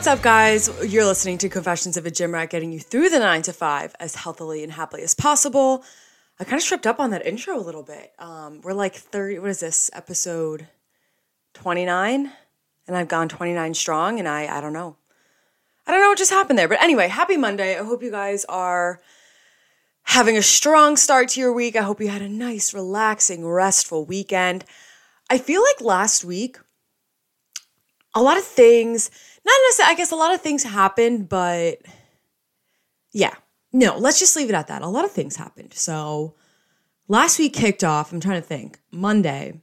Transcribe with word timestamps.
What's 0.00 0.08
up, 0.08 0.22
guys? 0.22 0.70
You're 0.82 1.04
listening 1.04 1.36
to 1.36 1.50
Confessions 1.50 1.98
of 1.98 2.06
a 2.06 2.10
Gym 2.10 2.32
Rat, 2.32 2.48
getting 2.48 2.72
you 2.72 2.80
through 2.80 3.10
the 3.10 3.18
nine 3.18 3.42
to 3.42 3.52
five 3.52 3.94
as 4.00 4.14
healthily 4.14 4.62
and 4.62 4.72
happily 4.72 5.02
as 5.02 5.14
possible. 5.14 5.84
I 6.38 6.44
kind 6.44 6.58
of 6.58 6.66
tripped 6.66 6.86
up 6.86 6.98
on 7.00 7.10
that 7.10 7.26
intro 7.26 7.54
a 7.54 7.60
little 7.60 7.82
bit. 7.82 8.14
Um, 8.18 8.62
we're 8.62 8.72
like 8.72 8.94
30, 8.94 9.40
what 9.40 9.50
is 9.50 9.60
this, 9.60 9.90
episode 9.92 10.68
29? 11.52 12.32
And 12.88 12.96
I've 12.96 13.08
gone 13.08 13.28
29 13.28 13.74
strong, 13.74 14.18
and 14.18 14.26
I, 14.26 14.46
I 14.46 14.62
don't 14.62 14.72
know. 14.72 14.96
I 15.86 15.92
don't 15.92 16.00
know 16.00 16.08
what 16.08 16.16
just 16.16 16.30
happened 16.30 16.58
there. 16.58 16.66
But 16.66 16.80
anyway, 16.80 17.08
happy 17.08 17.36
Monday. 17.36 17.78
I 17.78 17.84
hope 17.84 18.02
you 18.02 18.10
guys 18.10 18.46
are 18.46 19.02
having 20.04 20.38
a 20.38 20.42
strong 20.42 20.96
start 20.96 21.28
to 21.28 21.40
your 21.40 21.52
week. 21.52 21.76
I 21.76 21.82
hope 21.82 22.00
you 22.00 22.08
had 22.08 22.22
a 22.22 22.28
nice, 22.30 22.72
relaxing, 22.72 23.46
restful 23.46 24.06
weekend. 24.06 24.64
I 25.28 25.36
feel 25.36 25.60
like 25.60 25.82
last 25.82 26.24
week, 26.24 26.56
a 28.14 28.22
lot 28.22 28.38
of 28.38 28.44
things, 28.44 29.10
not 29.50 29.60
necessarily, 29.68 29.92
I 29.92 29.96
guess 29.96 30.12
a 30.12 30.16
lot 30.16 30.34
of 30.34 30.40
things 30.40 30.62
happened, 30.62 31.28
but 31.28 31.78
yeah, 33.12 33.34
no, 33.72 33.96
let's 33.98 34.18
just 34.18 34.36
leave 34.36 34.48
it 34.48 34.54
at 34.54 34.68
that. 34.68 34.82
A 34.82 34.88
lot 34.88 35.04
of 35.04 35.12
things 35.12 35.36
happened. 35.36 35.72
So 35.74 36.34
last 37.08 37.38
week 37.38 37.54
kicked 37.54 37.84
off, 37.84 38.12
I'm 38.12 38.20
trying 38.20 38.40
to 38.40 38.46
think, 38.46 38.80
Monday 38.90 39.60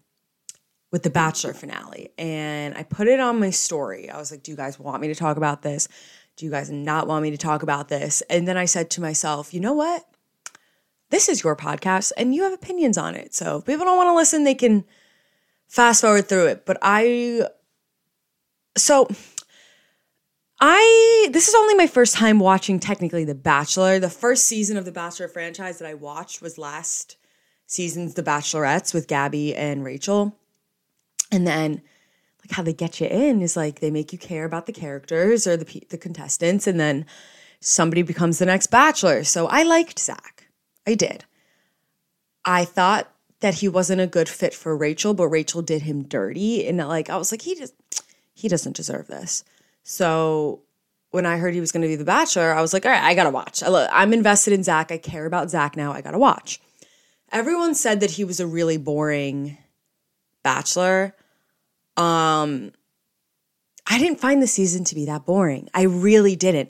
with 0.92 1.04
the 1.04 1.10
Bachelor 1.10 1.54
finale. 1.54 2.10
And 2.18 2.78
I 2.78 2.84
put 2.84 3.08
it 3.08 3.20
on 3.20 3.40
my 3.40 3.50
story. 3.50 4.10
I 4.10 4.18
was 4.18 4.32
like, 4.32 4.44
do 4.44 4.52
you 4.52 4.58
guys 4.58 4.80
want 4.80 5.02
me 5.02 5.08
to 5.10 5.16
talk 5.16 5.38
about 5.38 5.62
this? 5.62 5.88
Do 6.38 6.46
you 6.46 6.52
guys 6.52 6.70
not 6.70 7.08
want 7.08 7.24
me 7.24 7.32
to 7.32 7.38
talk 7.38 7.64
about 7.64 7.90
this? 7.90 8.22
And 8.30 8.48
then 8.48 8.58
I 8.58 8.66
said 8.66 8.90
to 8.92 9.02
myself, 9.02 9.54
you 9.54 9.60
know 9.60 9.74
what? 9.74 10.06
This 11.10 11.30
is 11.30 11.44
your 11.44 11.56
podcast 11.56 12.12
and 12.18 12.36
you 12.36 12.44
have 12.44 12.54
opinions 12.54 12.98
on 12.98 13.16
it. 13.16 13.34
So 13.34 13.58
if 13.58 13.66
people 13.66 13.86
don't 13.86 13.98
want 13.98 14.08
to 14.08 14.16
listen, 14.16 14.44
they 14.44 14.56
can 14.56 14.86
fast 15.68 16.02
forward 16.02 16.28
through 16.28 16.48
it. 16.48 16.66
But 16.66 16.78
I, 16.82 17.48
so 18.78 19.08
I 20.60 21.30
this 21.32 21.48
is 21.48 21.56
only 21.56 21.76
my 21.76 21.88
first 21.88 22.16
time 22.16 22.40
watching 22.40 22.80
technically 22.80 23.24
The 23.24 23.36
Bachelor. 23.36 24.00
The 24.00 24.10
first 24.10 24.46
season 24.46 24.78
of 24.78 24.86
the 24.86 24.92
Bachelor 24.92 25.28
franchise 25.28 25.78
that 25.78 25.88
I 25.88 25.94
watched 25.94 26.42
was 26.42 26.58
last 26.58 27.18
season's 27.68 28.16
The 28.16 28.24
Bachelorettes 28.24 28.94
with 28.94 29.08
Gabby 29.08 29.56
and 29.56 29.84
Rachel. 29.84 30.36
And 31.32 31.46
then 31.46 31.82
like 32.40 32.52
how 32.52 32.64
they 32.64 32.74
get 32.74 33.00
you 33.00 33.08
in 33.08 33.42
is 33.42 33.56
like 33.56 33.82
they 33.82 33.92
make 33.92 34.12
you 34.12 34.18
care 34.18 34.46
about 34.46 34.66
the 34.66 34.74
characters 34.74 35.46
or 35.46 35.58
the 35.58 35.84
the 35.90 35.98
contestants 35.98 36.66
and 36.66 36.80
then 36.80 37.06
somebody 37.60 38.02
becomes 38.02 38.40
the 38.40 38.46
next 38.46 38.68
bachelor. 38.68 39.24
So 39.24 39.48
I 39.48 39.62
liked 39.62 40.00
Zach. 40.00 40.48
I 40.88 40.96
did. 40.96 41.26
I 42.46 42.66
thought 42.66 43.12
that 43.42 43.56
he 43.56 43.68
wasn't 43.68 44.02
a 44.02 44.08
good 44.08 44.30
fit 44.30 44.56
for 44.56 44.76
Rachel, 44.76 45.14
but 45.14 45.28
Rachel 45.28 45.62
did 45.62 45.84
him 45.84 46.02
dirty 46.04 46.68
and 46.68 46.80
like 46.80 47.12
I 47.12 47.18
was 47.18 47.32
like 47.32 47.44
he 47.44 47.54
just 47.54 47.76
he 48.34 48.48
doesn't 48.48 48.76
deserve 48.76 49.06
this. 49.06 49.44
So 49.90 50.64
when 51.12 51.26
I 51.26 51.38
heard 51.38 51.54
he 51.54 51.62
was 51.62 51.72
going 51.72 51.82
to 51.82 51.88
be 51.88 51.96
the 51.96 52.04
Bachelor, 52.04 52.54
I 52.54 52.60
was 52.60 52.74
like, 52.74 52.86
all 52.86 52.92
right, 52.92 53.02
I 53.02 53.16
gotta 53.16 53.30
watch. 53.30 53.64
I 53.64 54.04
am 54.04 54.12
invested 54.12 54.52
in 54.52 54.62
Zach. 54.62 54.92
I 54.92 54.98
care 54.98 55.26
about 55.26 55.50
Zach 55.50 55.78
now. 55.78 55.94
I 55.94 56.02
gotta 56.02 56.20
watch. 56.20 56.60
Everyone 57.32 57.74
said 57.74 58.02
that 58.02 58.12
he 58.12 58.26
was 58.26 58.42
a 58.42 58.46
really 58.46 58.76
boring 58.76 59.58
Bachelor. 60.44 61.16
Um, 61.96 62.74
I 63.90 63.98
didn't 63.98 64.20
find 64.20 64.42
the 64.42 64.48
season 64.48 64.84
to 64.84 64.94
be 64.96 65.06
that 65.06 65.26
boring. 65.26 65.70
I 65.74 65.84
really 65.84 66.36
didn't. 66.36 66.70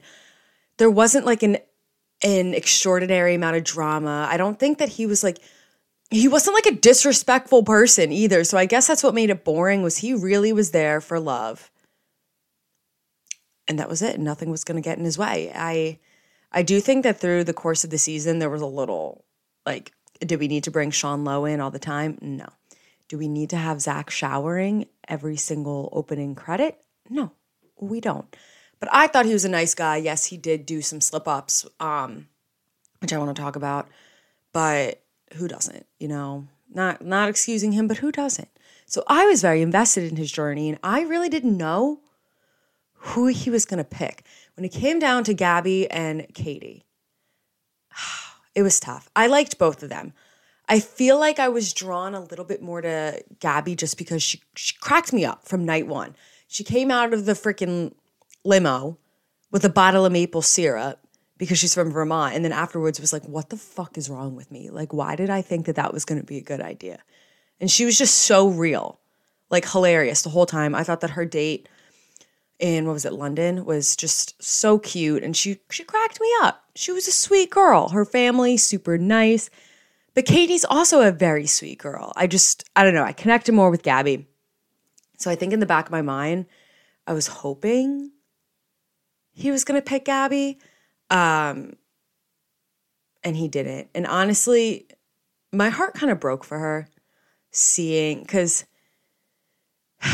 There 0.77 0.91
wasn't 0.91 1.25
like 1.25 1.41
an 1.41 1.57
an 2.23 2.53
extraordinary 2.53 3.33
amount 3.33 3.57
of 3.57 3.63
drama. 3.63 4.27
I 4.29 4.37
don't 4.37 4.59
think 4.59 4.77
that 4.77 4.89
he 4.89 5.07
was 5.07 5.23
like 5.23 5.39
he 6.11 6.27
wasn't 6.27 6.53
like 6.53 6.67
a 6.67 6.79
disrespectful 6.79 7.63
person 7.63 8.11
either. 8.11 8.43
So 8.43 8.59
I 8.59 8.67
guess 8.67 8.85
that's 8.85 9.03
what 9.03 9.15
made 9.15 9.31
it 9.31 9.43
boring 9.43 9.81
was 9.81 9.97
he 9.97 10.13
really 10.13 10.53
was 10.53 10.69
there 10.69 11.01
for 11.01 11.19
love 11.19 11.71
and 13.67 13.79
that 13.79 13.89
was 13.89 14.01
it. 14.01 14.19
Nothing 14.19 14.49
was 14.49 14.63
going 14.63 14.81
to 14.81 14.87
get 14.87 14.97
in 14.97 15.05
his 15.05 15.17
way. 15.17 15.51
I 15.53 15.99
I 16.51 16.63
do 16.63 16.79
think 16.79 17.03
that 17.03 17.19
through 17.19 17.43
the 17.43 17.53
course 17.53 17.83
of 17.83 17.89
the 17.89 17.97
season 17.97 18.39
there 18.39 18.49
was 18.49 18.61
a 18.61 18.65
little 18.65 19.25
like 19.65 19.91
do 20.25 20.37
we 20.37 20.47
need 20.47 20.63
to 20.63 20.71
bring 20.71 20.91
Sean 20.91 21.23
Lowe 21.23 21.45
in 21.45 21.61
all 21.61 21.71
the 21.71 21.79
time? 21.79 22.17
No. 22.21 22.47
Do 23.07 23.17
we 23.17 23.27
need 23.27 23.49
to 23.51 23.57
have 23.57 23.81
Zach 23.81 24.09
showering 24.09 24.87
every 25.07 25.37
single 25.37 25.89
opening 25.93 26.35
credit? 26.35 26.77
No, 27.09 27.31
we 27.79 28.01
don't. 28.01 28.35
But 28.79 28.89
I 28.91 29.07
thought 29.07 29.25
he 29.25 29.33
was 29.33 29.45
a 29.45 29.49
nice 29.49 29.73
guy. 29.73 29.97
Yes, 29.97 30.25
he 30.25 30.37
did 30.37 30.65
do 30.65 30.81
some 30.81 31.01
slip 31.01 31.27
ups, 31.27 31.65
um, 31.79 32.27
which 32.99 33.13
I 33.13 33.17
want 33.17 33.35
to 33.35 33.41
talk 33.41 33.55
about. 33.55 33.87
But 34.51 35.01
who 35.35 35.47
doesn't? 35.47 35.85
You 35.99 36.07
know, 36.09 36.47
not 36.73 37.03
not 37.03 37.29
excusing 37.29 37.71
him, 37.71 37.87
but 37.87 37.97
who 37.97 38.11
doesn't? 38.11 38.49
So 38.85 39.03
I 39.07 39.25
was 39.25 39.41
very 39.41 39.61
invested 39.61 40.09
in 40.09 40.17
his 40.17 40.31
journey, 40.31 40.69
and 40.69 40.79
I 40.83 41.01
really 41.01 41.29
didn't 41.29 41.57
know 41.57 42.01
who 43.07 43.27
he 43.27 43.49
was 43.49 43.65
going 43.65 43.77
to 43.77 43.83
pick. 43.83 44.23
When 44.55 44.65
it 44.65 44.71
came 44.71 44.99
down 44.99 45.23
to 45.25 45.33
Gabby 45.33 45.89
and 45.89 46.27
Katie, 46.33 46.83
it 48.55 48.63
was 48.63 48.79
tough. 48.79 49.09
I 49.15 49.27
liked 49.27 49.57
both 49.57 49.83
of 49.83 49.89
them. 49.89 50.13
I 50.69 50.81
feel 50.81 51.17
like 51.17 51.39
I 51.39 51.47
was 51.47 51.71
drawn 51.71 52.13
a 52.13 52.19
little 52.19 52.43
bit 52.43 52.61
more 52.61 52.81
to 52.81 53.23
Gabby 53.39 53.75
just 53.75 53.97
because 53.97 54.21
she, 54.21 54.41
she 54.55 54.75
cracked 54.81 55.13
me 55.13 55.23
up 55.23 55.47
from 55.47 55.65
night 55.65 55.87
one. 55.87 56.15
She 56.47 56.63
came 56.63 56.91
out 56.91 57.13
of 57.13 57.25
the 57.25 57.33
freaking 57.33 57.93
limo 58.43 58.97
with 59.51 59.63
a 59.63 59.69
bottle 59.69 60.05
of 60.05 60.11
maple 60.11 60.41
syrup 60.41 60.99
because 61.37 61.57
she's 61.57 61.73
from 61.73 61.91
Vermont. 61.91 62.35
And 62.35 62.43
then 62.43 62.51
afterwards 62.51 62.99
was 62.99 63.13
like, 63.13 63.23
what 63.25 63.49
the 63.49 63.57
fuck 63.57 63.97
is 63.97 64.09
wrong 64.09 64.35
with 64.35 64.51
me? 64.51 64.69
Like, 64.69 64.91
why 64.91 65.15
did 65.15 65.29
I 65.29 65.41
think 65.41 65.67
that 65.67 65.75
that 65.75 65.93
was 65.93 66.03
going 66.03 66.19
to 66.19 66.25
be 66.25 66.37
a 66.37 66.41
good 66.41 66.61
idea? 66.61 66.99
And 67.61 67.71
she 67.71 67.85
was 67.85 67.97
just 67.97 68.15
so 68.15 68.49
real, 68.49 68.99
like 69.49 69.69
hilarious 69.69 70.23
the 70.23 70.29
whole 70.29 70.45
time. 70.45 70.75
I 70.75 70.83
thought 70.83 71.01
that 71.01 71.11
her 71.11 71.25
date 71.25 71.69
in 72.59 72.85
what 72.85 72.93
was 72.93 73.05
it 73.05 73.13
London 73.13 73.65
was 73.65 73.95
just 73.95 74.41
so 74.41 74.79
cute 74.79 75.23
and 75.23 75.35
she 75.37 75.59
she 75.69 75.83
cracked 75.83 76.19
me 76.19 76.31
up. 76.41 76.63
She 76.75 76.91
was 76.91 77.07
a 77.07 77.11
sweet 77.11 77.49
girl. 77.49 77.89
Her 77.89 78.05
family 78.05 78.57
super 78.57 78.97
nice. 78.97 79.49
But 80.15 80.25
Katie's 80.25 80.65
also 80.65 81.01
a 81.01 81.11
very 81.11 81.45
sweet 81.45 81.77
girl. 81.77 82.11
I 82.15 82.25
just 82.25 82.67
I 82.75 82.83
don't 82.83 82.95
know, 82.95 83.03
I 83.03 83.13
connected 83.13 83.51
more 83.53 83.69
with 83.69 83.83
Gabby. 83.83 84.27
So 85.17 85.29
I 85.29 85.35
think 85.35 85.53
in 85.53 85.59
the 85.59 85.65
back 85.65 85.85
of 85.85 85.91
my 85.91 86.01
mind 86.01 86.45
I 87.05 87.13
was 87.13 87.27
hoping 87.27 88.11
he 89.33 89.51
was 89.51 89.63
going 89.63 89.79
to 89.79 89.85
pick 89.85 90.05
Gabby 90.05 90.59
um 91.11 91.73
and 93.23 93.35
he 93.35 93.47
didn't. 93.47 93.89
And 93.93 94.07
honestly, 94.07 94.87
my 95.51 95.69
heart 95.69 95.93
kind 95.93 96.11
of 96.11 96.19
broke 96.19 96.43
for 96.43 96.57
her 96.57 96.89
seeing 97.51 98.25
cuz 98.25 98.65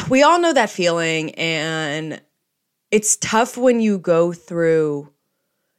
we 0.09 0.23
all 0.23 0.39
know 0.39 0.53
that 0.53 0.69
feeling 0.69 1.31
and 1.35 2.21
it's 2.93 3.17
tough 3.17 3.57
when 3.57 3.79
you 3.79 3.97
go 3.97 4.31
through 4.31 5.11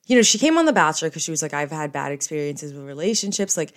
you 0.06 0.16
know 0.16 0.22
she 0.22 0.36
came 0.36 0.58
on 0.58 0.66
the 0.66 0.72
bachelor 0.72 1.08
because 1.08 1.22
she 1.22 1.30
was 1.30 1.42
like 1.42 1.54
i've 1.54 1.70
had 1.70 1.92
bad 1.92 2.10
experiences 2.10 2.74
with 2.74 2.84
relationships. 2.84 3.56
Like 3.56 3.72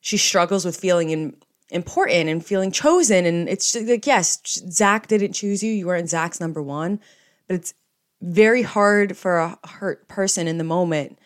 she 0.00 0.18
struggles 0.18 0.66
with 0.66 0.76
feeling 0.76 1.08
in, 1.08 1.34
important 1.70 2.28
and 2.28 2.44
feeling 2.44 2.70
chosen 2.70 3.24
and 3.24 3.48
it's 3.48 3.74
like 3.74 4.06
yes 4.06 4.38
zach 4.70 5.06
didn't 5.06 5.32
choose 5.32 5.62
you 5.62 5.72
you 5.72 5.86
weren't 5.86 6.10
zach's 6.10 6.40
number 6.40 6.62
one 6.62 7.00
but 7.48 7.54
it's 7.54 7.72
very 8.20 8.60
hard 8.60 9.16
for 9.16 9.38
a 9.38 9.58
hurt 9.66 10.06
person 10.06 10.46
in 10.46 10.58
the 10.58 10.64
moment 10.64 11.18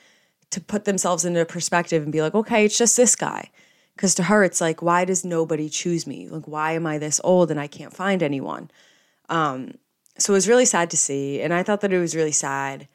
to 0.50 0.60
put 0.60 0.84
themselves 0.84 1.24
into 1.24 1.44
perspective 1.44 2.04
and 2.04 2.12
be 2.12 2.22
like 2.22 2.36
okay 2.36 2.64
it's 2.64 2.78
just 2.78 2.96
this 2.96 3.16
guy. 3.16 3.50
Because 3.96 4.14
to 4.14 4.22
her 4.22 4.44
it's 4.44 4.60
like 4.60 4.80
why 4.80 5.04
does 5.04 5.24
nobody 5.24 5.68
choose 5.68 6.06
me? 6.06 6.28
Like 6.28 6.46
why 6.46 6.72
am 6.72 6.86
i 6.86 6.98
this 6.98 7.20
old 7.24 7.50
and 7.50 7.58
i 7.58 7.66
can't 7.66 7.92
find 7.92 8.22
anyone? 8.22 8.70
Um 9.28 9.72
so 10.18 10.32
it 10.32 10.36
was 10.36 10.48
really 10.48 10.64
sad 10.64 10.90
to 10.90 10.96
see. 10.96 11.40
And 11.40 11.54
I 11.54 11.62
thought 11.62 11.80
that 11.80 11.92
it 11.92 11.98
was 11.98 12.16
really 12.16 12.32
sad 12.32 12.88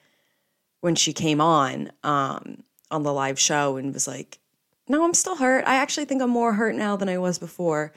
when 0.81 0.95
she 0.95 1.13
came 1.13 1.39
on 1.39 1.91
um, 2.03 2.63
on 2.91 3.03
the 3.03 3.13
live 3.13 3.39
show 3.39 3.77
and 3.77 3.93
was 3.93 4.07
like, 4.07 4.39
no, 4.87 5.03
I'm 5.03 5.13
still 5.13 5.37
hurt. 5.37 5.65
I 5.65 5.75
actually 5.75 6.05
think 6.05 6.21
I'm 6.21 6.29
more 6.29 6.53
hurt 6.53 6.75
now 6.75 6.95
than 6.97 7.09
I 7.09 7.17
was 7.17 7.39
before. 7.39 7.93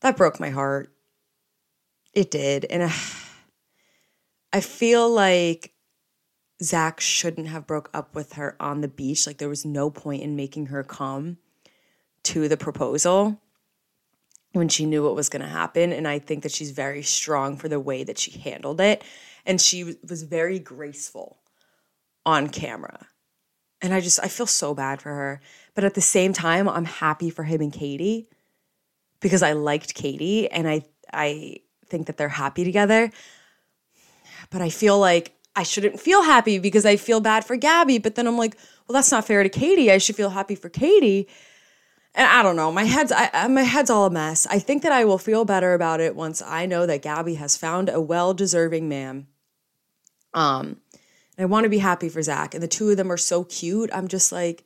That 0.00 0.16
broke 0.16 0.38
my 0.38 0.50
heart. 0.50 0.92
It 2.12 2.30
did. 2.30 2.64
And 2.70 2.84
I 4.52 4.60
feel 4.60 5.10
like 5.10 5.72
Zach 6.62 7.00
shouldn't 7.00 7.48
have 7.48 7.66
broke 7.66 7.90
up 7.92 8.14
with 8.14 8.34
her 8.34 8.56
on 8.60 8.80
the 8.80 8.88
beach. 8.88 9.26
Like 9.26 9.38
there 9.38 9.48
was 9.48 9.64
no 9.64 9.90
point 9.90 10.22
in 10.22 10.36
making 10.36 10.66
her 10.66 10.84
come 10.84 11.38
to 12.22 12.48
the 12.48 12.56
proposal 12.56 13.40
when 14.56 14.68
she 14.68 14.86
knew 14.86 15.04
what 15.04 15.14
was 15.14 15.28
going 15.28 15.42
to 15.42 15.48
happen. 15.48 15.92
And 15.92 16.08
I 16.08 16.18
think 16.18 16.42
that 16.42 16.52
she's 16.52 16.70
very 16.70 17.02
strong 17.02 17.56
for 17.56 17.68
the 17.68 17.78
way 17.78 18.04
that 18.04 18.18
she 18.18 18.38
handled 18.38 18.80
it. 18.80 19.04
And 19.44 19.60
she 19.60 19.96
was 20.08 20.22
very 20.22 20.58
graceful 20.58 21.38
on 22.24 22.48
camera. 22.48 23.06
And 23.82 23.92
I 23.92 24.00
just, 24.00 24.18
I 24.22 24.28
feel 24.28 24.46
so 24.46 24.74
bad 24.74 25.02
for 25.02 25.10
her. 25.10 25.40
But 25.74 25.84
at 25.84 25.94
the 25.94 26.00
same 26.00 26.32
time, 26.32 26.68
I'm 26.68 26.86
happy 26.86 27.30
for 27.30 27.44
him 27.44 27.60
and 27.60 27.72
Katie 27.72 28.28
because 29.20 29.42
I 29.42 29.52
liked 29.52 29.94
Katie 29.94 30.50
and 30.50 30.66
I, 30.66 30.82
I 31.12 31.58
think 31.86 32.06
that 32.06 32.16
they're 32.16 32.28
happy 32.28 32.64
together. 32.64 33.12
But 34.50 34.62
I 34.62 34.70
feel 34.70 34.98
like 34.98 35.34
I 35.54 35.62
shouldn't 35.62 36.00
feel 36.00 36.22
happy 36.22 36.58
because 36.58 36.86
I 36.86 36.96
feel 36.96 37.20
bad 37.20 37.44
for 37.44 37.56
Gabby. 37.56 37.98
But 37.98 38.14
then 38.14 38.26
I'm 38.26 38.38
like, 38.38 38.56
well, 38.88 38.94
that's 38.94 39.12
not 39.12 39.26
fair 39.26 39.42
to 39.42 39.48
Katie. 39.48 39.92
I 39.92 39.98
should 39.98 40.16
feel 40.16 40.30
happy 40.30 40.54
for 40.54 40.68
Katie 40.68 41.28
and 42.16 42.26
I 42.26 42.42
don't 42.42 42.56
know. 42.56 42.72
My 42.72 42.84
head's 42.84 43.12
I, 43.14 43.46
my 43.46 43.62
head's 43.62 43.90
all 43.90 44.06
a 44.06 44.10
mess. 44.10 44.46
I 44.50 44.58
think 44.58 44.82
that 44.82 44.90
I 44.90 45.04
will 45.04 45.18
feel 45.18 45.44
better 45.44 45.74
about 45.74 46.00
it 46.00 46.16
once 46.16 46.42
I 46.42 46.66
know 46.66 46.86
that 46.86 47.02
Gabby 47.02 47.34
has 47.34 47.56
found 47.56 47.88
a 47.88 48.00
well-deserving 48.00 48.88
man. 48.88 49.26
Um, 50.34 50.80
and 51.36 51.44
I 51.44 51.44
want 51.44 51.64
to 51.64 51.70
be 51.70 51.78
happy 51.78 52.08
for 52.08 52.22
Zach. 52.22 52.54
And 52.54 52.62
the 52.62 52.68
two 52.68 52.90
of 52.90 52.96
them 52.96 53.12
are 53.12 53.18
so 53.18 53.44
cute. 53.44 53.90
I'm 53.92 54.08
just 54.08 54.32
like, 54.32 54.64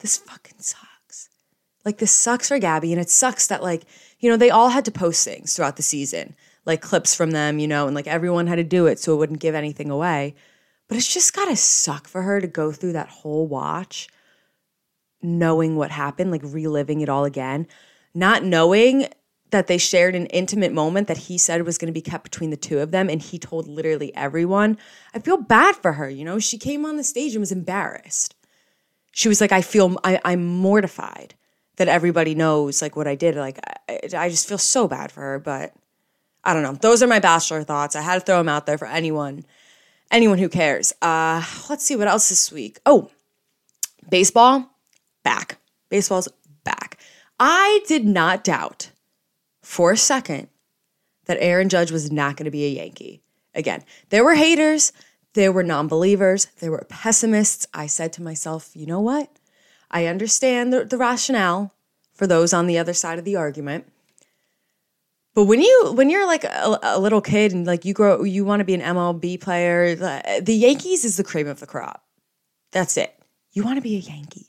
this 0.00 0.16
fucking 0.16 0.58
sucks. 0.58 1.28
Like 1.84 1.98
this 1.98 2.12
sucks 2.12 2.48
for 2.48 2.58
Gabby. 2.58 2.92
And 2.92 3.00
it 3.00 3.10
sucks 3.10 3.46
that 3.46 3.62
like, 3.62 3.84
you 4.18 4.28
know, 4.28 4.36
they 4.36 4.50
all 4.50 4.70
had 4.70 4.84
to 4.86 4.90
post 4.90 5.24
things 5.24 5.54
throughout 5.54 5.76
the 5.76 5.82
season, 5.82 6.34
like 6.66 6.82
clips 6.82 7.14
from 7.14 7.30
them, 7.30 7.60
you 7.60 7.68
know, 7.68 7.86
and 7.86 7.94
like 7.94 8.08
everyone 8.08 8.48
had 8.48 8.56
to 8.56 8.64
do 8.64 8.86
it 8.86 8.98
so 8.98 9.14
it 9.14 9.18
wouldn't 9.18 9.40
give 9.40 9.54
anything 9.54 9.90
away. 9.90 10.34
But 10.88 10.96
it's 10.96 11.12
just 11.12 11.34
gotta 11.34 11.54
suck 11.54 12.08
for 12.08 12.22
her 12.22 12.40
to 12.40 12.46
go 12.46 12.72
through 12.72 12.94
that 12.94 13.08
whole 13.08 13.46
watch, 13.46 14.08
knowing 15.22 15.76
what 15.76 15.90
happened, 15.90 16.30
like 16.30 16.42
reliving 16.44 17.00
it 17.00 17.08
all 17.08 17.24
again, 17.24 17.66
not 18.14 18.44
knowing 18.44 19.08
that 19.50 19.66
they 19.66 19.78
shared 19.78 20.14
an 20.14 20.26
intimate 20.26 20.72
moment 20.72 21.08
that 21.08 21.16
he 21.16 21.38
said 21.38 21.62
was 21.62 21.78
going 21.78 21.86
to 21.86 21.92
be 21.92 22.02
kept 22.02 22.24
between 22.24 22.50
the 22.50 22.56
two 22.56 22.80
of 22.80 22.90
them 22.90 23.08
and 23.08 23.22
he 23.22 23.38
told 23.38 23.66
literally 23.66 24.14
everyone. 24.14 24.76
I 25.14 25.20
feel 25.20 25.38
bad 25.38 25.76
for 25.76 25.94
her, 25.94 26.08
you 26.08 26.24
know? 26.24 26.38
She 26.38 26.58
came 26.58 26.84
on 26.84 26.96
the 26.96 27.04
stage 27.04 27.32
and 27.32 27.40
was 27.40 27.52
embarrassed. 27.52 28.34
She 29.12 29.28
was 29.28 29.40
like, 29.40 29.52
I 29.52 29.62
feel, 29.62 29.98
I, 30.04 30.20
I'm 30.24 30.44
mortified 30.44 31.34
that 31.76 31.88
everybody 31.88 32.34
knows 32.34 32.82
like 32.82 32.94
what 32.94 33.08
I 33.08 33.14
did. 33.14 33.36
Like, 33.36 33.58
I, 33.88 34.00
I 34.16 34.28
just 34.28 34.48
feel 34.48 34.58
so 34.58 34.86
bad 34.86 35.10
for 35.10 35.20
her, 35.20 35.38
but 35.38 35.72
I 36.44 36.52
don't 36.52 36.62
know. 36.62 36.74
Those 36.74 37.02
are 37.02 37.06
my 37.06 37.18
bachelor 37.18 37.64
thoughts. 37.64 37.96
I 37.96 38.02
had 38.02 38.14
to 38.14 38.20
throw 38.20 38.38
them 38.38 38.48
out 38.48 38.66
there 38.66 38.78
for 38.78 38.86
anyone, 38.86 39.44
anyone 40.10 40.38
who 40.38 40.48
cares. 40.48 40.92
Uh, 41.00 41.42
let's 41.70 41.84
see 41.84 41.96
what 41.96 42.08
else 42.08 42.28
this 42.28 42.52
week. 42.52 42.80
Oh, 42.84 43.10
baseball, 44.10 44.70
back. 45.28 45.58
Baseball's 45.90 46.28
back. 46.64 46.98
I 47.38 47.80
did 47.86 48.06
not 48.06 48.44
doubt 48.44 48.92
for 49.62 49.92
a 49.92 49.96
second 49.96 50.48
that 51.26 51.36
Aaron 51.38 51.68
Judge 51.68 51.90
was 51.90 52.10
not 52.10 52.36
going 52.36 52.46
to 52.46 52.50
be 52.50 52.64
a 52.64 52.82
Yankee. 52.82 53.20
Again, 53.54 53.84
there 54.08 54.24
were 54.24 54.36
haters, 54.36 54.90
there 55.34 55.52
were 55.52 55.62
non 55.62 55.86
believers, 55.86 56.46
there 56.60 56.70
were 56.70 56.86
pessimists. 56.88 57.66
I 57.74 57.86
said 57.86 58.14
to 58.14 58.22
myself, 58.22 58.70
you 58.74 58.86
know 58.86 59.00
what? 59.00 59.30
I 59.90 60.06
understand 60.06 60.72
the, 60.72 60.86
the 60.86 60.96
rationale 60.96 61.74
for 62.14 62.26
those 62.26 62.54
on 62.54 62.66
the 62.66 62.78
other 62.78 62.94
side 62.94 63.18
of 63.18 63.26
the 63.26 63.36
argument. 63.36 63.86
But 65.34 65.44
when 65.44 65.60
you 65.60 65.92
when 65.94 66.08
you're 66.08 66.26
like 66.26 66.44
a, 66.44 66.78
a 66.82 66.98
little 66.98 67.20
kid 67.20 67.52
and 67.52 67.66
like 67.66 67.84
you 67.84 67.92
grow 67.92 68.24
you 68.24 68.46
want 68.46 68.60
to 68.60 68.64
be 68.64 68.74
an 68.74 68.80
MLB 68.80 69.40
player, 69.42 69.94
the, 69.94 70.40
the 70.42 70.54
Yankees 70.54 71.04
is 71.04 71.18
the 71.18 71.24
cream 71.24 71.46
of 71.46 71.60
the 71.60 71.66
crop. 71.66 72.02
That's 72.72 72.96
it. 72.96 73.14
You 73.52 73.62
want 73.62 73.76
to 73.76 73.82
be 73.82 73.96
a 73.96 74.00
Yankee. 74.00 74.47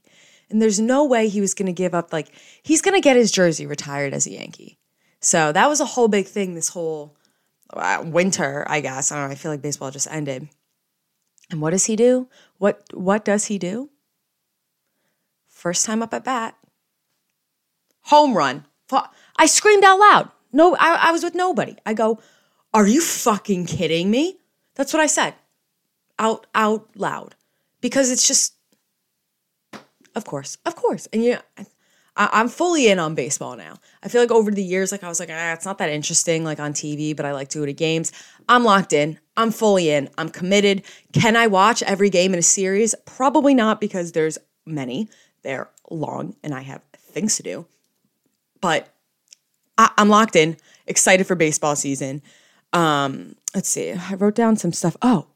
And 0.50 0.62
there's 0.62 0.80
no 0.80 1.06
way 1.06 1.30
he 1.30 1.42
was 1.42 1.54
going 1.54 1.68
to 1.68 1.74
give 1.74 1.94
up 1.94 2.12
like 2.12 2.30
he's 2.64 2.82
going 2.82 2.96
to 2.96 3.02
get 3.02 3.16
his 3.16 3.32
jersey 3.32 3.66
retired 3.66 4.14
as 4.14 4.26
a 4.26 4.32
Yankee. 4.32 4.80
So 5.22 5.52
that 5.52 5.68
was 5.68 5.80
a 5.80 5.86
whole 5.86 6.08
big 6.08 6.26
thing 6.28 6.56
this 6.56 6.70
whole 6.70 7.16
uh, 7.74 8.04
winter, 8.06 8.66
I 8.68 8.82
guess. 8.82 9.12
I 9.12 9.16
don't 9.16 9.28
know. 9.28 9.34
I 9.34 9.36
feel 9.36 9.52
like 9.52 9.62
baseball 9.62 9.92
just 9.92 10.08
ended. 10.10 10.50
And 11.52 11.62
what 11.62 11.72
does 11.72 11.86
he 11.86 11.96
do? 11.96 12.28
What 12.58 12.84
what 12.94 13.26
does 13.26 13.46
he 13.46 13.58
do? 13.58 13.90
First 15.48 15.86
time 15.86 16.02
up 16.02 16.14
at 16.14 16.24
bat. 16.24 16.56
Home 18.04 18.36
run. 18.36 18.66
I 19.38 19.46
screamed 19.46 19.84
out 19.84 20.00
loud. 20.00 20.32
No, 20.52 20.76
I, 20.76 21.10
I 21.10 21.12
was 21.12 21.24
with 21.24 21.36
nobody. 21.36 21.76
I 21.86 21.94
go, 21.94 22.20
"Are 22.74 22.88
you 22.88 23.02
fucking 23.02 23.66
kidding 23.66 24.10
me?" 24.10 24.40
That's 24.76 24.94
what 24.94 25.02
I 25.02 25.08
said. 25.08 25.36
Out 26.18 26.48
out 26.56 26.90
loud. 26.96 27.36
Because 27.82 28.12
it's 28.12 28.28
just 28.28 28.54
of 30.20 30.26
course. 30.26 30.58
Of 30.66 30.76
course. 30.76 31.08
And 31.14 31.24
yeah, 31.24 31.40
I, 32.18 32.42
am 32.42 32.50
fully 32.50 32.90
in 32.90 33.00
on 33.00 33.16
baseball 33.16 33.56
now. 33.56 33.78
I 34.04 34.10
feel 34.10 34.20
like 34.20 34.32
over 34.32 34.52
the 34.52 34.62
years, 34.62 34.92
like 34.92 35.06
I 35.06 35.08
was 35.08 35.22
like, 35.22 35.30
ah, 35.32 35.54
it's 35.54 35.64
not 35.64 35.78
that 35.78 35.90
interesting, 35.90 36.44
like 36.44 36.60
on 36.60 36.74
TV, 36.74 37.16
but 37.16 37.26
I 37.26 37.32
like 37.32 37.48
to 37.50 37.60
go 37.60 37.66
to 37.66 37.72
games. 37.72 38.12
I'm 38.50 38.66
locked 38.66 38.92
in. 38.92 39.18
I'm 39.38 39.52
fully 39.52 39.90
in. 39.90 40.10
I'm 40.18 40.28
committed. 40.28 40.84
Can 41.14 41.38
I 41.38 41.48
watch 41.48 41.82
every 41.84 42.10
game 42.10 42.34
in 42.34 42.40
a 42.40 42.44
series? 42.44 42.94
Probably 43.06 43.54
not 43.54 43.80
because 43.80 44.12
there's 44.12 44.38
many. 44.66 45.08
They're 45.44 45.70
long 45.90 46.36
and 46.44 46.54
I 46.54 46.62
have 46.62 46.82
things 46.98 47.38
to 47.38 47.44
do. 47.44 47.66
But 48.60 48.90
I, 49.78 49.90
am 49.98 50.10
locked 50.10 50.36
in. 50.36 50.58
Excited 50.86 51.26
for 51.26 51.36
baseball 51.36 51.78
season. 51.78 52.22
Um, 52.74 53.38
let's 53.56 53.70
see. 53.70 53.94
I 53.94 54.16
wrote 54.16 54.36
down 54.36 54.58
some 54.58 54.74
stuff. 54.74 54.98
Oh, 55.02 55.28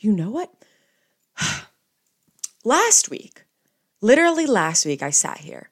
you 0.00 0.10
know 0.12 0.30
what? 0.30 0.52
last 2.64 3.10
week, 3.10 3.41
literally 4.02 4.44
last 4.44 4.84
week, 4.84 5.02
I 5.02 5.10
sat 5.10 5.38
here 5.38 5.70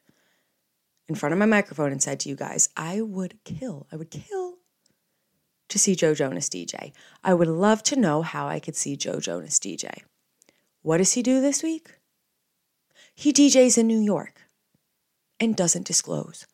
in 1.07 1.15
front 1.15 1.33
of 1.33 1.39
my 1.39 1.45
microphone 1.45 1.91
and 1.91 2.01
said 2.01 2.19
to 2.21 2.29
you 2.29 2.35
guys, 2.35 2.69
I 2.75 3.01
would 3.01 3.37
kill, 3.43 3.85
I 3.91 3.97
would 3.97 4.09
kill 4.09 4.55
to 5.69 5.77
see 5.77 5.95
Joe 5.95 6.15
Jonas 6.15 6.49
DJ. 6.49 6.91
I 7.23 7.33
would 7.33 7.47
love 7.47 7.83
to 7.83 7.95
know 7.95 8.21
how 8.23 8.47
I 8.47 8.59
could 8.59 8.75
see 8.75 8.95
Joe 8.95 9.19
Jonas 9.19 9.59
DJ. 9.59 9.89
What 10.81 10.97
does 10.97 11.13
he 11.13 11.21
do 11.21 11.39
this 11.39 11.61
week? 11.61 11.91
He 13.13 13.31
DJs 13.31 13.77
in 13.77 13.87
New 13.87 13.99
York 13.99 14.41
and 15.39 15.55
doesn't 15.55 15.85
disclose 15.85 16.47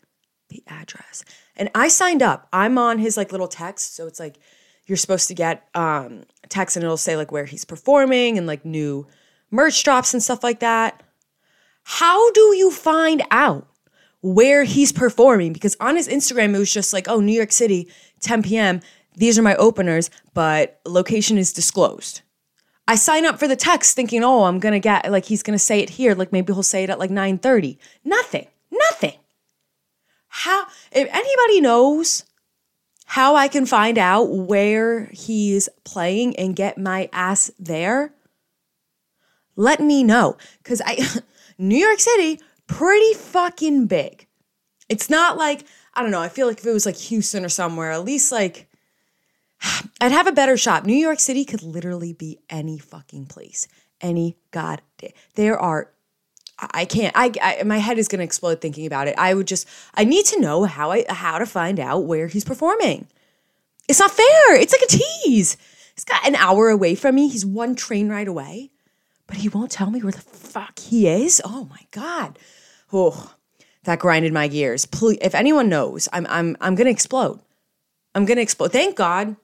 the 0.49 0.63
address. 0.67 1.23
And 1.55 1.69
I 1.73 1.87
signed 1.87 2.21
up. 2.21 2.47
I'm 2.51 2.77
on 2.77 2.99
his 2.99 3.17
like 3.17 3.31
little 3.31 3.47
text, 3.47 3.95
so 3.95 4.07
it's 4.07 4.19
like 4.19 4.37
you're 4.85 4.97
supposed 4.97 5.27
to 5.27 5.33
get 5.33 5.67
um 5.75 6.23
text 6.49 6.75
and 6.75 6.83
it'll 6.83 6.97
say 6.97 7.17
like 7.17 7.31
where 7.31 7.45
he's 7.45 7.65
performing 7.65 8.37
and 8.37 8.47
like 8.47 8.65
new 8.65 9.07
merch 9.51 9.83
drops 9.83 10.13
and 10.13 10.23
stuff 10.23 10.43
like 10.43 10.59
that. 10.59 11.03
How 11.89 12.31
do 12.31 12.53
you 12.53 12.69
find 12.69 13.23
out 13.31 13.65
where 14.21 14.65
he's 14.65 14.91
performing 14.91 15.53
because 15.53 15.77
on 15.79 15.95
his 15.95 16.09
Instagram 16.09 16.53
it 16.53 16.59
was 16.59 16.71
just 16.71 16.91
like, 16.91 17.07
oh, 17.07 17.21
New 17.21 17.31
York 17.31 17.53
City, 17.53 17.87
10 18.19 18.43
p.m. 18.43 18.81
These 19.15 19.39
are 19.39 19.41
my 19.41 19.55
openers, 19.55 20.09
but 20.33 20.81
location 20.85 21.37
is 21.37 21.53
disclosed. 21.53 22.23
I 22.89 22.95
sign 22.95 23.25
up 23.25 23.39
for 23.39 23.47
the 23.47 23.55
text 23.55 23.95
thinking, 23.95 24.21
oh, 24.21 24.43
I'm 24.43 24.59
gonna 24.59 24.81
get 24.81 25.09
like 25.09 25.23
he's 25.23 25.41
gonna 25.41 25.57
say 25.57 25.79
it 25.79 25.91
here, 25.91 26.13
like 26.13 26.33
maybe 26.33 26.51
he'll 26.51 26.61
say 26.61 26.83
it 26.83 26.89
at 26.89 26.99
like 26.99 27.09
9:30. 27.09 27.77
Nothing, 28.03 28.47
nothing. 28.69 29.13
How 30.27 30.67
if 30.91 31.07
anybody 31.09 31.61
knows 31.61 32.25
how 33.05 33.37
I 33.37 33.47
can 33.47 33.65
find 33.65 33.97
out 33.97 34.23
where 34.23 35.05
he's 35.13 35.69
playing 35.85 36.35
and 36.35 36.53
get 36.53 36.77
my 36.77 37.09
ass 37.13 37.49
there, 37.57 38.13
let 39.55 39.79
me 39.79 40.03
know. 40.03 40.35
Cause 40.65 40.81
I 40.85 40.97
New 41.57 41.77
York 41.77 41.99
City, 41.99 42.39
pretty 42.67 43.13
fucking 43.13 43.87
big. 43.87 44.27
It's 44.89 45.09
not 45.09 45.37
like, 45.37 45.65
I 45.93 46.01
don't 46.01 46.11
know, 46.11 46.21
I 46.21 46.29
feel 46.29 46.47
like 46.47 46.59
if 46.59 46.65
it 46.65 46.71
was 46.71 46.85
like 46.85 46.95
Houston 46.95 47.43
or 47.43 47.49
somewhere, 47.49 47.91
at 47.91 48.05
least 48.05 48.31
like 48.31 48.69
I'd 50.01 50.11
have 50.11 50.27
a 50.27 50.31
better 50.31 50.57
shot. 50.57 50.85
New 50.85 50.93
York 50.93 51.19
City 51.19 51.45
could 51.45 51.63
literally 51.63 52.13
be 52.13 52.39
any 52.49 52.77
fucking 52.77 53.25
place. 53.25 53.67
Any 53.99 54.37
god 54.51 54.81
there 55.35 55.59
are 55.59 55.91
I 56.59 56.85
can't. 56.85 57.13
I, 57.15 57.31
I 57.41 57.63
my 57.63 57.77
head 57.77 57.99
is 57.99 58.07
going 58.07 58.19
to 58.19 58.25
explode 58.25 58.61
thinking 58.61 58.87
about 58.87 59.07
it. 59.07 59.15
I 59.17 59.33
would 59.33 59.47
just 59.47 59.67
I 59.93 60.03
need 60.03 60.25
to 60.27 60.39
know 60.39 60.63
how 60.63 60.91
I 60.91 61.05
how 61.07 61.37
to 61.37 61.45
find 61.45 61.79
out 61.79 62.05
where 62.05 62.27
he's 62.27 62.43
performing. 62.43 63.07
It's 63.87 63.99
not 63.99 64.11
fair. 64.11 64.55
It's 64.59 64.73
like 64.73 64.81
a 64.81 64.87
tease. 64.87 65.57
He's 65.95 66.03
got 66.03 66.27
an 66.27 66.35
hour 66.35 66.69
away 66.69 66.95
from 66.95 67.15
me. 67.15 67.27
He's 67.27 67.45
one 67.45 67.75
train 67.75 68.09
ride 68.09 68.27
away, 68.27 68.71
but 69.27 69.37
he 69.37 69.49
won't 69.49 69.71
tell 69.71 69.91
me 69.91 70.01
where 70.01 70.11
the 70.11 70.21
fuck 70.21 70.79
he 70.79 71.07
is. 71.07 71.41
Oh 71.45 71.67
my 71.69 71.81
god 71.91 72.39
oh, 72.91 73.33
that 73.83 73.99
grinded 73.99 74.33
my 74.33 74.47
gears. 74.47 74.85
Please, 74.85 75.19
if 75.21 75.35
anyone 75.35 75.69
knows, 75.69 76.09
I'm 76.11 76.27
I'm 76.27 76.57
I'm 76.61 76.75
gonna 76.75 76.89
explode. 76.89 77.39
I'm 78.15 78.25
gonna 78.25 78.41
explode. 78.41 78.71
Thank 78.71 78.95
God. 78.95 79.35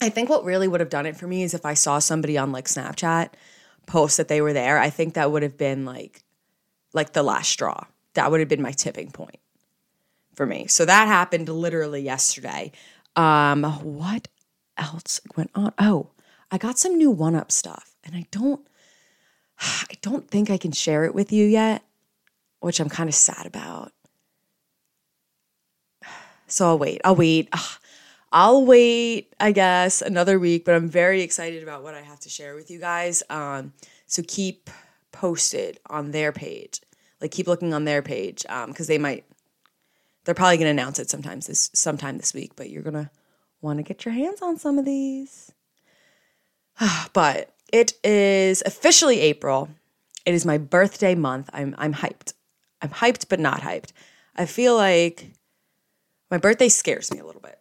I 0.00 0.08
think 0.08 0.30
what 0.30 0.44
really 0.44 0.66
would 0.66 0.80
have 0.80 0.88
done 0.88 1.04
it 1.04 1.16
for 1.16 1.26
me 1.26 1.42
is 1.42 1.52
if 1.52 1.66
I 1.66 1.74
saw 1.74 1.98
somebody 1.98 2.38
on 2.38 2.52
like 2.52 2.64
Snapchat 2.64 3.30
post 3.86 4.16
that 4.16 4.28
they 4.28 4.40
were 4.40 4.54
there. 4.54 4.78
I 4.78 4.88
think 4.88 5.14
that 5.14 5.30
would 5.30 5.42
have 5.42 5.58
been 5.58 5.84
like 5.84 6.22
like 6.92 7.12
the 7.12 7.22
last 7.22 7.50
straw. 7.50 7.84
That 8.14 8.30
would 8.30 8.40
have 8.40 8.48
been 8.48 8.62
my 8.62 8.72
tipping 8.72 9.10
point 9.10 9.38
for 10.34 10.46
me. 10.46 10.66
So 10.66 10.84
that 10.84 11.06
happened 11.06 11.48
literally 11.48 12.00
yesterday. 12.02 12.72
Um, 13.14 13.62
what 13.64 14.28
else 14.76 15.20
went 15.36 15.50
on? 15.54 15.72
Oh, 15.78 16.10
I 16.50 16.58
got 16.58 16.78
some 16.78 16.96
new 16.96 17.10
one 17.10 17.34
up 17.34 17.52
stuff, 17.52 17.94
and 18.02 18.16
I 18.16 18.26
don't 18.30 18.66
I 19.60 19.94
don't 20.02 20.28
think 20.28 20.50
I 20.50 20.58
can 20.58 20.72
share 20.72 21.04
it 21.04 21.14
with 21.14 21.32
you 21.32 21.46
yet 21.46 21.84
which 22.60 22.78
I'm 22.78 22.88
kind 22.88 23.08
of 23.08 23.14
sad 23.14 23.46
about. 23.46 23.92
So 26.46 26.66
I'll 26.66 26.78
wait. 26.78 27.00
I'll 27.04 27.16
wait. 27.16 27.52
I'll 28.32 28.64
wait, 28.64 29.34
I 29.40 29.50
guess, 29.50 30.02
another 30.02 30.38
week, 30.38 30.64
but 30.64 30.74
I'm 30.74 30.88
very 30.88 31.22
excited 31.22 31.64
about 31.64 31.82
what 31.82 31.94
I 31.94 32.02
have 32.02 32.20
to 32.20 32.28
share 32.28 32.54
with 32.54 32.70
you 32.70 32.78
guys. 32.78 33.24
Um, 33.28 33.72
so 34.06 34.22
keep 34.26 34.70
posted 35.10 35.80
on 35.86 36.12
their 36.12 36.30
page. 36.30 36.80
Like 37.20 37.32
keep 37.32 37.48
looking 37.48 37.74
on 37.74 37.84
their 37.84 38.02
page 38.02 38.42
because 38.42 38.64
um, 38.64 38.86
they 38.86 38.98
might 38.98 39.24
they're 40.24 40.34
probably 40.34 40.58
going 40.58 40.66
to 40.66 40.70
announce 40.82 40.98
it 40.98 41.10
sometimes 41.10 41.46
this 41.46 41.70
sometime 41.74 42.18
this 42.18 42.32
week, 42.32 42.52
but 42.54 42.70
you're 42.70 42.82
going 42.82 42.94
to 42.94 43.10
want 43.62 43.78
to 43.78 43.82
get 43.82 44.04
your 44.04 44.14
hands 44.14 44.42
on 44.42 44.56
some 44.56 44.78
of 44.78 44.84
these. 44.84 45.52
but 47.12 47.52
it 47.72 47.92
is 48.04 48.62
officially 48.66 49.20
April. 49.20 49.68
It 50.24 50.34
is 50.34 50.44
my 50.44 50.58
birthday 50.58 51.14
month. 51.14 51.50
I'm 51.52 51.74
I'm 51.78 51.94
hyped. 51.94 52.34
I'm 52.82 52.90
hyped, 52.90 53.28
but 53.28 53.40
not 53.40 53.60
hyped. 53.60 53.92
I 54.36 54.46
feel 54.46 54.76
like 54.76 55.30
my 56.30 56.38
birthday 56.38 56.68
scares 56.68 57.12
me 57.12 57.18
a 57.18 57.24
little 57.24 57.40
bit. 57.40 57.58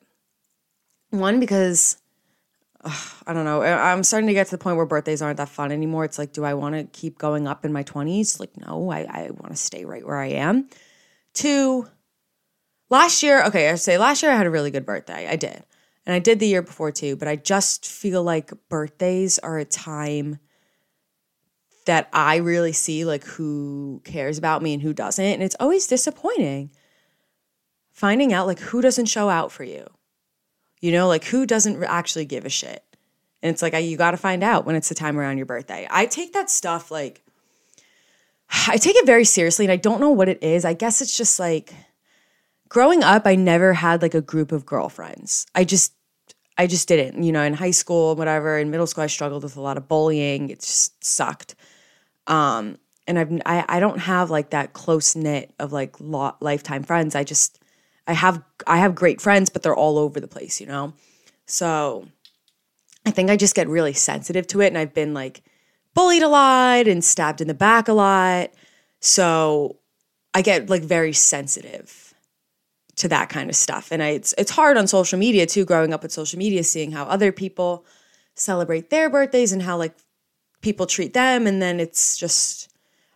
One, 1.09 1.39
because 1.39 1.97
I 2.83 3.33
don't 3.33 3.45
know. 3.45 3.61
I'm 3.61 4.03
starting 4.03 4.27
to 4.27 4.33
get 4.33 4.47
to 4.47 4.51
the 4.51 4.57
point 4.57 4.77
where 4.77 4.85
birthdays 4.85 5.21
aren't 5.21 5.37
that 5.37 5.49
fun 5.49 5.71
anymore. 5.71 6.05
It's 6.05 6.17
like, 6.17 6.31
do 6.31 6.45
I 6.45 6.53
want 6.53 6.75
to 6.75 6.83
keep 6.97 7.17
going 7.17 7.47
up 7.47 7.65
in 7.65 7.73
my 7.73 7.83
20s? 7.83 8.39
Like, 8.39 8.55
no, 8.55 8.89
I, 8.89 8.99
I 9.01 9.29
want 9.31 9.49
to 9.49 9.55
stay 9.57 9.83
right 9.83 10.05
where 10.05 10.17
I 10.17 10.27
am. 10.27 10.69
Two, 11.33 11.87
last 12.89 13.21
year, 13.21 13.43
okay, 13.45 13.69
I 13.69 13.75
say 13.75 13.97
last 13.97 14.23
year 14.23 14.31
I 14.31 14.35
had 14.35 14.45
a 14.45 14.51
really 14.51 14.71
good 14.71 14.85
birthday. 14.85 15.27
I 15.27 15.35
did. 15.35 15.63
And 16.09 16.15
I 16.15 16.17
did 16.17 16.39
the 16.39 16.47
year 16.47 16.63
before 16.63 16.91
too, 16.91 17.15
but 17.15 17.27
I 17.27 17.35
just 17.35 17.85
feel 17.85 18.23
like 18.23 18.51
birthdays 18.67 19.37
are 19.37 19.59
a 19.59 19.63
time 19.63 20.39
that 21.85 22.09
I 22.11 22.37
really 22.37 22.73
see 22.73 23.05
like 23.05 23.23
who 23.23 24.01
cares 24.03 24.39
about 24.39 24.63
me 24.63 24.73
and 24.73 24.81
who 24.81 24.91
doesn't. 24.91 25.23
And 25.23 25.43
it's 25.43 25.55
always 25.59 25.85
disappointing 25.85 26.71
finding 27.91 28.33
out 28.33 28.47
like 28.47 28.57
who 28.57 28.81
doesn't 28.81 29.05
show 29.05 29.29
out 29.29 29.51
for 29.51 29.63
you. 29.63 29.85
You 30.81 30.91
know, 30.93 31.07
like 31.07 31.25
who 31.25 31.45
doesn't 31.45 31.83
actually 31.83 32.25
give 32.25 32.43
a 32.43 32.49
shit. 32.49 32.83
And 33.43 33.53
it's 33.53 33.61
like 33.61 33.75
you 33.75 33.95
got 33.95 34.09
to 34.09 34.17
find 34.17 34.43
out 34.43 34.65
when 34.65 34.75
it's 34.75 34.89
the 34.89 34.95
time 34.95 35.15
around 35.15 35.37
your 35.37 35.45
birthday. 35.45 35.87
I 35.91 36.07
take 36.07 36.33
that 36.33 36.49
stuff 36.49 36.89
like 36.89 37.23
I 38.65 38.77
take 38.77 38.95
it 38.95 39.05
very 39.05 39.25
seriously 39.25 39.65
and 39.65 39.71
I 39.71 39.77
don't 39.77 40.01
know 40.01 40.09
what 40.09 40.27
it 40.27 40.41
is. 40.41 40.65
I 40.65 40.73
guess 40.73 41.03
it's 41.03 41.15
just 41.15 41.39
like 41.39 41.75
growing 42.67 43.03
up 43.03 43.27
I 43.27 43.35
never 43.35 43.73
had 43.73 44.01
like 44.01 44.15
a 44.15 44.21
group 44.21 44.51
of 44.51 44.65
girlfriends. 44.65 45.45
I 45.53 45.65
just 45.65 45.93
I 46.59 46.67
just 46.67 46.89
didn't. 46.89 47.23
You 47.23 47.31
know, 47.31 47.41
in 47.41 47.53
high 47.53 47.71
school, 47.71 48.15
whatever, 48.17 48.59
in 48.59 48.69
middle 48.69 48.85
school 48.85 49.05
I 49.05 49.07
struggled 49.07 49.43
with 49.43 49.55
a 49.55 49.61
lot 49.61 49.77
of 49.77 49.87
bullying. 49.87 50.49
It 50.49 50.59
just 50.59 51.03
sucked. 51.03 51.55
Um 52.27 52.77
and 53.07 53.17
I've 53.17 53.31
I, 53.45 53.65
I 53.67 53.79
don't 53.79 53.99
have 53.99 54.29
like 54.29 54.51
that 54.51 54.73
close 54.73 55.15
knit 55.15 55.53
of 55.57 55.71
like 55.71 55.95
lo- 55.99 56.35
lifetime 56.41 56.83
friends. 56.83 57.15
I 57.15 57.23
just 57.23 57.59
I 58.05 58.13
have 58.13 58.43
I 58.67 58.77
have 58.77 58.93
great 58.93 59.21
friends, 59.21 59.49
but 59.49 59.63
they're 59.63 59.73
all 59.75 59.97
over 59.97 60.19
the 60.19 60.27
place, 60.27 60.59
you 60.59 60.67
know? 60.67 60.93
So 61.45 62.07
I 63.05 63.11
think 63.11 63.29
I 63.29 63.37
just 63.37 63.55
get 63.55 63.69
really 63.69 63.93
sensitive 63.93 64.45
to 64.47 64.61
it 64.61 64.67
and 64.67 64.77
I've 64.77 64.93
been 64.93 65.13
like 65.13 65.41
bullied 65.93 66.23
a 66.23 66.27
lot 66.27 66.87
and 66.87 67.03
stabbed 67.03 67.39
in 67.39 67.47
the 67.47 67.53
back 67.53 67.87
a 67.87 67.93
lot. 67.93 68.51
So 68.99 69.77
I 70.33 70.41
get 70.41 70.69
like 70.69 70.83
very 70.83 71.13
sensitive 71.13 72.08
to 72.99 73.07
that 73.07 73.29
kind 73.29 73.49
of 73.49 73.55
stuff. 73.55 73.91
And 73.91 74.03
I, 74.03 74.09
it's 74.09 74.33
it's 74.37 74.51
hard 74.51 74.77
on 74.77 74.87
social 74.87 75.19
media 75.19 75.45
too, 75.45 75.65
growing 75.65 75.93
up 75.93 76.03
with 76.03 76.11
social 76.11 76.37
media, 76.37 76.63
seeing 76.63 76.91
how 76.91 77.05
other 77.05 77.31
people 77.31 77.85
celebrate 78.35 78.89
their 78.89 79.09
birthdays 79.09 79.51
and 79.51 79.61
how 79.61 79.77
like 79.77 79.95
people 80.61 80.85
treat 80.85 81.13
them. 81.13 81.47
And 81.47 81.61
then 81.61 81.79
it's 81.79 82.17
just 82.17 82.69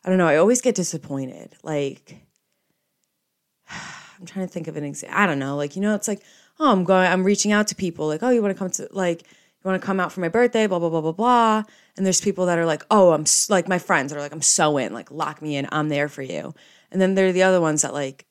I 0.04 0.10
don't 0.10 0.18
know, 0.18 0.28
I 0.28 0.38
always 0.38 0.62
get 0.62 0.76
disappointed. 0.76 1.56
Like 1.64 2.16
I'm 3.70 4.26
trying 4.26 4.48
to 4.48 4.52
think 4.52 4.68
of 4.68 4.78
an 4.78 4.84
example. 4.84 5.20
I 5.20 5.26
don't 5.26 5.40
know. 5.40 5.56
Like, 5.58 5.76
you 5.76 5.82
know, 5.82 5.96
it's 5.96 6.08
like, 6.08 6.24
oh, 6.60 6.72
I'm 6.72 6.84
going, 6.84 7.12
I'm 7.12 7.24
reaching 7.24 7.52
out 7.52 7.68
to 7.68 7.76
people 7.76 8.08
like, 8.08 8.24
oh, 8.24 8.30
you 8.30 8.42
want 8.42 8.54
to 8.54 8.60
come 8.60 8.70
to, 8.72 8.88
like, 8.92 9.24
you 9.24 9.70
want 9.70 9.82
to 9.82 9.86
come 9.86 10.00
out 10.00 10.12
for 10.14 10.22
my 10.22 10.30
birthday, 10.30 10.68
blah, 10.68 10.80
blah, 10.80 10.90
blah, 10.90 11.02
blah, 11.02 11.12
blah. 11.12 11.64
And 11.98 12.06
there's 12.06 12.22
people 12.22 12.46
that 12.46 12.58
are 12.58 12.66
like, 12.66 12.86
oh, 12.92 13.12
I'm 13.12 13.26
like, 13.50 13.68
my 13.68 13.80
friends 13.80 14.14
are 14.14 14.20
like, 14.20 14.32
I'm 14.32 14.42
so 14.42 14.78
in, 14.78 14.94
like, 14.94 15.12
lock 15.12 15.42
me 15.42 15.56
in, 15.56 15.68
I'm 15.72 15.90
there 15.90 16.08
for 16.08 16.22
you. 16.22 16.54
And 16.92 17.02
then 17.02 17.16
there 17.16 17.28
are 17.28 17.32
the 17.34 17.44
other 17.44 17.60
ones 17.60 17.82
that 17.82 17.94
like 17.94 18.26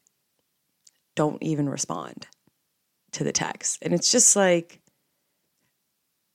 don't 1.14 1.42
even 1.42 1.68
respond 1.68 2.26
to 3.12 3.24
the 3.24 3.32
text. 3.32 3.78
And 3.82 3.92
it's 3.92 4.10
just 4.10 4.34
like 4.36 4.80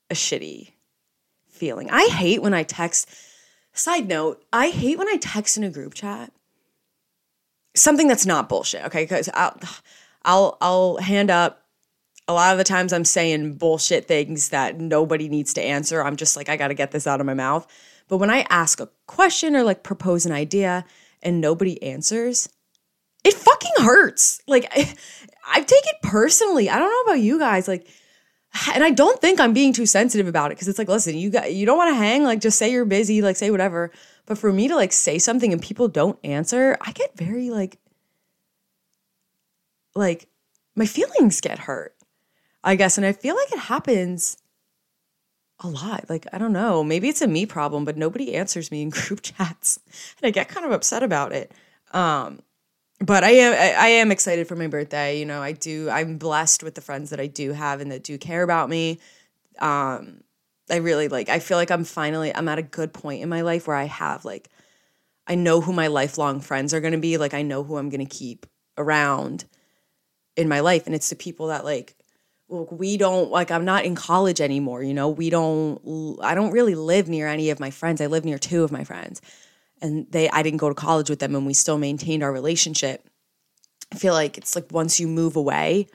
a 0.10 0.14
shitty 0.14 0.72
feeling. 1.48 1.90
I 1.90 2.06
hate 2.08 2.42
when 2.42 2.54
I 2.54 2.64
text, 2.64 3.10
side 3.74 4.08
note, 4.08 4.44
I 4.54 4.70
hate 4.70 4.98
when 4.98 5.08
I 5.08 5.18
text 5.18 5.58
in 5.58 5.64
a 5.64 5.70
group 5.70 5.94
chat 5.94 6.32
something 7.76 8.08
that's 8.08 8.26
not 8.26 8.50
bullshit, 8.50 8.86
okay? 8.86 9.04
Because 9.04 9.30
I'll, 9.34 9.58
I'll, 10.26 10.58
I'll 10.62 10.98
hand 10.98 11.30
up. 11.30 11.64
A 12.28 12.34
lot 12.34 12.52
of 12.52 12.58
the 12.58 12.66
times 12.66 12.92
I'm 12.92 13.06
saying 13.06 13.54
bullshit 13.54 14.06
things 14.06 14.50
that 14.50 14.80
nobody 14.80 15.30
needs 15.30 15.54
to 15.54 15.62
answer. 15.62 16.04
I'm 16.04 16.18
just 16.18 16.36
like, 16.36 16.50
I 16.50 16.58
got 16.58 16.68
to 16.68 16.74
get 16.74 16.92
this 16.92 17.08
out 17.08 17.22
of 17.22 17.26
my 17.26 17.34
mouth. 17.34 17.66
But 18.10 18.18
when 18.18 18.30
I 18.30 18.46
ask 18.50 18.80
a 18.82 18.90
question 19.06 19.56
or 19.56 19.64
like 19.64 19.84
propose 19.84 20.26
an 20.26 20.34
idea 20.34 20.84
and 21.22 21.40
nobody 21.40 21.82
answers, 21.82 22.50
it 23.28 23.34
fucking 23.34 23.86
hurts. 23.86 24.42
Like, 24.48 24.66
I, 24.72 24.94
I 25.50 25.62
take 25.62 25.86
it 25.86 26.02
personally. 26.04 26.70
I 26.70 26.80
don't 26.80 26.90
know 26.90 27.12
about 27.12 27.22
you 27.22 27.40
guys. 27.40 27.68
Like, 27.68 27.88
and 28.74 28.84
I 28.84 28.92
don't 28.92 29.20
think 29.20 29.40
I'm 29.40 29.54
being 29.54 29.74
too 29.74 29.86
sensitive 29.86 30.28
about 30.28 30.52
it 30.52 30.56
because 30.56 30.68
it's 30.68 30.80
like, 30.80 30.88
listen, 30.88 31.18
you 31.18 31.30
got 31.30 31.54
you 31.54 31.66
don't 31.66 31.78
want 31.78 31.92
to 31.92 31.96
hang, 31.96 32.24
like 32.24 32.42
just 32.42 32.58
say 32.58 32.72
you're 32.72 32.86
busy, 32.86 33.22
like 33.22 33.36
say 33.36 33.52
whatever. 33.52 33.92
But 34.26 34.38
for 34.38 34.52
me 34.52 34.68
to 34.68 34.76
like 34.76 34.92
say 34.92 35.20
something 35.20 35.54
and 35.54 35.62
people 35.62 35.88
don't 35.88 36.20
answer, 36.24 36.78
I 36.82 36.92
get 36.92 37.18
very 37.18 37.50
like 37.50 37.80
like 39.96 40.28
my 40.76 40.86
feelings 40.86 41.42
get 41.42 41.60
hurt. 41.60 41.96
I 42.64 42.76
guess 42.76 42.98
and 42.98 43.06
I 43.06 43.14
feel 43.14 43.36
like 43.36 43.52
it 43.52 43.60
happens 43.60 44.38
a 45.60 45.68
lot. 45.68 46.10
Like 46.10 46.28
I 46.34 46.38
don't 46.38 46.54
know, 46.54 46.84
maybe 46.84 47.10
it's 47.10 47.22
a 47.22 47.28
me 47.28 47.46
problem, 47.46 47.86
but 47.86 47.98
nobody 47.98 48.36
answers 48.36 48.72
me 48.72 48.82
in 48.82 48.90
group 48.92 49.22
chats 49.22 49.80
and 50.22 50.28
I 50.28 50.32
get 50.32 50.50
kind 50.50 50.66
of 50.66 50.72
upset 50.72 51.04
about 51.04 51.32
it. 51.32 51.52
Um 51.94 52.42
but 53.00 53.24
I 53.24 53.32
am 53.32 53.54
I 53.54 53.88
am 53.88 54.12
excited 54.12 54.48
for 54.48 54.56
my 54.56 54.68
birthday. 54.68 55.20
You 55.20 55.26
know, 55.26 55.42
I 55.42 55.52
do 55.52 55.90
I'm 55.90 56.18
blessed 56.18 56.64
with 56.64 56.76
the 56.76 56.82
friends 56.82 57.12
that 57.12 57.20
I 57.20 57.28
do 57.28 57.52
have 57.52 57.82
and 57.82 57.92
that 57.92 58.04
do 58.04 58.18
care 58.18 58.44
about 58.44 58.70
me. 58.70 59.00
Um 59.60 60.22
I 60.70 60.78
really 60.78 61.08
like 61.08 61.30
I 61.30 61.40
feel 61.40 61.58
like 61.58 61.72
I'm 61.72 61.84
finally 61.84 62.36
I'm 62.36 62.50
at 62.50 62.60
a 62.60 62.64
good 62.64 62.94
point 62.94 63.22
in 63.22 63.30
my 63.30 63.42
life 63.42 63.68
where 63.68 63.76
I 63.76 63.86
have 63.86 64.26
like 64.26 64.50
I 65.28 65.36
know 65.36 65.62
who 65.62 65.74
my 65.74 65.88
lifelong 65.88 66.40
friends 66.40 66.74
are 66.74 66.80
going 66.80 66.94
to 66.94 67.00
be, 67.00 67.18
like 67.18 67.34
I 67.34 67.42
know 67.42 67.64
who 67.64 67.78
I'm 67.78 67.90
going 67.90 68.06
to 68.06 68.18
keep 68.18 68.46
around 68.78 69.44
in 70.38 70.48
my 70.48 70.62
life 70.62 70.86
and 70.86 70.96
it's 70.96 71.10
the 71.10 71.16
people 71.16 71.48
that 71.48 71.66
like 71.66 71.96
look, 72.50 72.72
we 72.72 72.98
don't 72.98 73.30
like 73.30 73.52
I'm 73.52 73.66
not 73.66 73.86
in 73.86 73.96
college 73.96 74.42
anymore, 74.42 74.84
you 74.84 74.94
know. 74.94 75.10
We 75.10 75.30
don't 75.30 76.18
I 76.22 76.34
don't 76.34 76.52
really 76.52 76.76
live 76.76 77.08
near 77.08 77.28
any 77.28 77.50
of 77.50 77.60
my 77.60 77.70
friends. 77.70 78.02
I 78.02 78.08
live 78.08 78.26
near 78.26 78.38
two 78.38 78.64
of 78.64 78.72
my 78.72 78.84
friends. 78.84 79.22
And 79.82 80.08
they 80.10 80.30
I 80.30 80.44
didn't 80.44 80.58
go 80.58 80.70
to 80.70 80.76
college 80.76 81.10
with 81.10 81.20
them 81.20 81.36
and 81.36 81.46
we 81.46 81.54
still 81.54 81.78
maintained 81.78 82.24
our 82.24 82.32
relationship. 82.32 83.08
I 83.92 83.96
feel 83.96 84.14
like 84.14 84.38
it's 84.38 84.56
like 84.56 84.72
once 84.72 85.00
you 85.00 85.08
move 85.08 85.36
away 85.36 85.88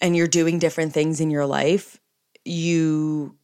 and 0.00 0.16
you're 0.16 0.28
doing 0.28 0.58
different 0.58 0.92
things 0.92 1.20
in 1.20 1.30
your 1.30 1.46
life, 1.46 1.98
you 2.44 3.36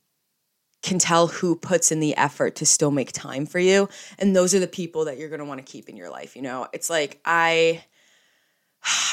can 0.82 0.98
tell 0.98 1.28
who 1.28 1.54
puts 1.56 1.92
in 1.92 2.00
the 2.00 2.16
effort 2.16 2.56
to 2.56 2.66
still 2.66 2.90
make 2.90 3.12
time 3.12 3.46
for 3.46 3.58
you. 3.58 3.88
And 4.18 4.34
those 4.34 4.54
are 4.54 4.58
the 4.58 4.66
people 4.66 5.04
that 5.06 5.16
you're 5.16 5.28
going 5.28 5.38
to 5.38 5.44
want 5.44 5.64
to 5.64 5.70
keep 5.70 5.88
in 5.88 5.96
your 5.96 6.10
life 6.10 6.36
you 6.36 6.42
know? 6.42 6.68
It's 6.72 6.90
like 6.90 7.20
i 7.24 7.84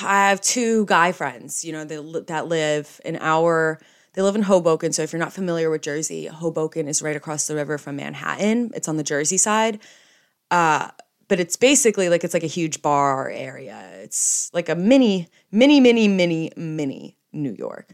i 0.01 0.29
have 0.29 0.41
two 0.41 0.83
guy 0.87 1.11
friends 1.11 1.63
you 1.63 1.71
know 1.71 1.85
that, 1.85 2.25
that 2.25 2.47
live 2.47 2.99
an 3.05 3.17
hour 3.17 3.79
they 4.13 4.23
live 4.23 4.35
in 4.35 4.41
hoboken. 4.41 4.91
So 4.91 5.03
if 5.03 5.13
you're 5.13 5.19
not 5.19 5.33
familiar 5.33 5.69
with 5.69 5.83
jersey 5.83 6.25
hoboken 6.25 6.87
is 6.87 7.01
right 7.01 7.15
across 7.15 7.47
the 7.47 7.55
river 7.55 7.77
from 7.77 7.97
manhattan. 7.97 8.71
It's 8.73 8.87
on 8.87 8.97
the 8.97 9.03
jersey 9.03 9.37
side 9.37 9.79
uh, 10.51 10.89
but 11.29 11.39
it's 11.39 11.55
basically 11.55 12.09
like 12.09 12.25
it's 12.25 12.33
like 12.33 12.43
a 12.43 12.47
huge 12.47 12.81
bar 12.81 13.29
area. 13.29 13.87
It's 14.01 14.51
like 14.53 14.67
a 14.67 14.75
mini 14.75 15.29
mini 15.51 15.79
mini 15.79 16.09
mini 16.09 16.51
mini 16.57 17.15
new 17.31 17.55
york. 17.57 17.93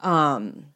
Um 0.00 0.66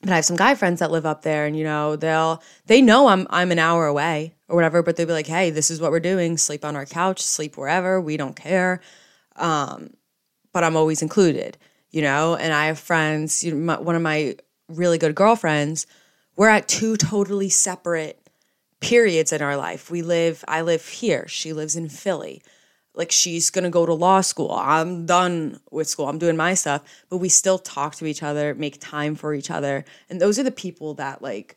but 0.00 0.12
I 0.12 0.16
have 0.16 0.24
some 0.24 0.36
guy 0.36 0.54
friends 0.54 0.80
that 0.80 0.90
live 0.90 1.04
up 1.04 1.22
there 1.22 1.44
and 1.44 1.56
you 1.56 1.62
know 1.62 1.94
they'll 1.94 2.42
they 2.66 2.80
know 2.82 3.08
I'm 3.08 3.26
I'm 3.30 3.52
an 3.52 3.58
hour 3.58 3.86
away 3.86 4.34
or 4.48 4.56
whatever 4.56 4.82
but 4.82 4.96
they'll 4.96 5.06
be 5.06 5.12
like 5.12 5.26
hey 5.26 5.50
this 5.50 5.70
is 5.70 5.80
what 5.80 5.92
we're 5.92 6.00
doing. 6.00 6.38
Sleep 6.38 6.64
on 6.64 6.74
our 6.74 6.86
couch 6.86 7.20
sleep 7.20 7.56
wherever. 7.56 8.00
We 8.00 8.16
don't 8.16 8.34
care. 8.34 8.80
Um, 9.36 9.90
but 10.52 10.64
I'm 10.64 10.76
always 10.76 11.02
included 11.02 11.58
you 11.90 12.02
know? 12.02 12.36
And 12.36 12.52
I 12.52 12.66
have 12.66 12.78
friends 12.78 13.44
you 13.44 13.52
know, 13.54 13.58
my, 13.58 13.78
one 13.78 13.94
of 13.94 14.02
my 14.02 14.36
really 14.68 14.96
good 14.96 15.14
girlfriends 15.14 15.86
we're 16.36 16.48
at 16.48 16.66
two 16.66 16.96
totally 16.96 17.50
separate 17.50 18.19
periods 18.80 19.32
in 19.32 19.42
our 19.42 19.56
life 19.56 19.90
we 19.90 20.02
live 20.02 20.44
I 20.48 20.62
live 20.62 20.86
here 20.86 21.28
she 21.28 21.52
lives 21.52 21.76
in 21.76 21.88
Philly 21.88 22.42
like 22.94 23.12
she's 23.12 23.50
gonna 23.50 23.70
go 23.70 23.86
to 23.86 23.94
law 23.94 24.20
school. 24.20 24.52
I'm 24.52 25.06
done 25.06 25.60
with 25.70 25.88
school. 25.88 26.08
I'm 26.08 26.18
doing 26.18 26.36
my 26.36 26.54
stuff, 26.54 26.82
but 27.08 27.18
we 27.18 27.28
still 27.28 27.58
talk 27.58 27.94
to 27.96 28.06
each 28.06 28.22
other, 28.22 28.54
make 28.54 28.80
time 28.80 29.14
for 29.14 29.32
each 29.32 29.50
other. 29.50 29.84
And 30.08 30.20
those 30.20 30.38
are 30.38 30.42
the 30.42 30.50
people 30.50 30.94
that 30.94 31.22
like 31.22 31.56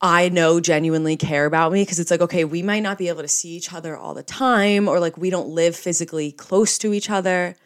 I 0.00 0.28
know 0.28 0.60
genuinely 0.60 1.16
care 1.16 1.46
about 1.46 1.72
me 1.72 1.82
because 1.82 1.98
it's 1.98 2.10
like, 2.10 2.20
okay, 2.20 2.44
we 2.44 2.62
might 2.62 2.84
not 2.84 2.98
be 2.98 3.08
able 3.08 3.22
to 3.22 3.28
see 3.28 3.50
each 3.50 3.72
other 3.72 3.96
all 3.96 4.14
the 4.14 4.22
time, 4.22 4.86
or 4.88 5.00
like 5.00 5.16
we 5.16 5.30
don't 5.30 5.48
live 5.48 5.74
physically 5.74 6.30
close 6.30 6.78
to 6.78 6.92
each 6.92 7.10
other, 7.10 7.56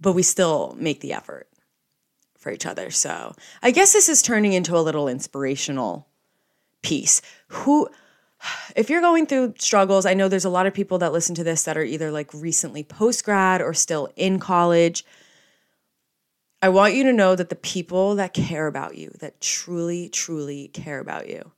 but 0.00 0.14
we 0.14 0.24
still 0.24 0.74
make 0.78 1.00
the 1.00 1.12
effort 1.12 1.48
for 2.36 2.50
each 2.50 2.66
other. 2.66 2.90
So 2.90 3.36
I 3.62 3.70
guess 3.70 3.92
this 3.92 4.08
is 4.08 4.22
turning 4.22 4.52
into 4.52 4.76
a 4.76 4.82
little 4.82 5.06
inspirational 5.06 6.08
piece. 6.84 7.20
Who 7.48 7.88
if 8.76 8.90
you're 8.90 9.00
going 9.00 9.26
through 9.26 9.54
struggles, 9.58 10.06
I 10.06 10.14
know 10.14 10.28
there's 10.28 10.44
a 10.44 10.50
lot 10.50 10.66
of 10.66 10.74
people 10.74 10.98
that 10.98 11.12
listen 11.12 11.34
to 11.36 11.44
this 11.44 11.64
that 11.64 11.76
are 11.76 11.82
either 11.82 12.10
like 12.10 12.32
recently 12.34 12.84
post 12.84 13.24
grad 13.24 13.62
or 13.62 13.72
still 13.72 14.10
in 14.16 14.38
college. 14.38 15.04
I 16.60 16.68
want 16.68 16.94
you 16.94 17.04
to 17.04 17.12
know 17.12 17.36
that 17.36 17.48
the 17.48 17.56
people 17.56 18.14
that 18.16 18.34
care 18.34 18.66
about 18.66 18.96
you, 18.96 19.12
that 19.20 19.40
truly, 19.40 20.08
truly 20.08 20.68
care 20.68 20.98
about 20.98 21.28
you, 21.28 21.52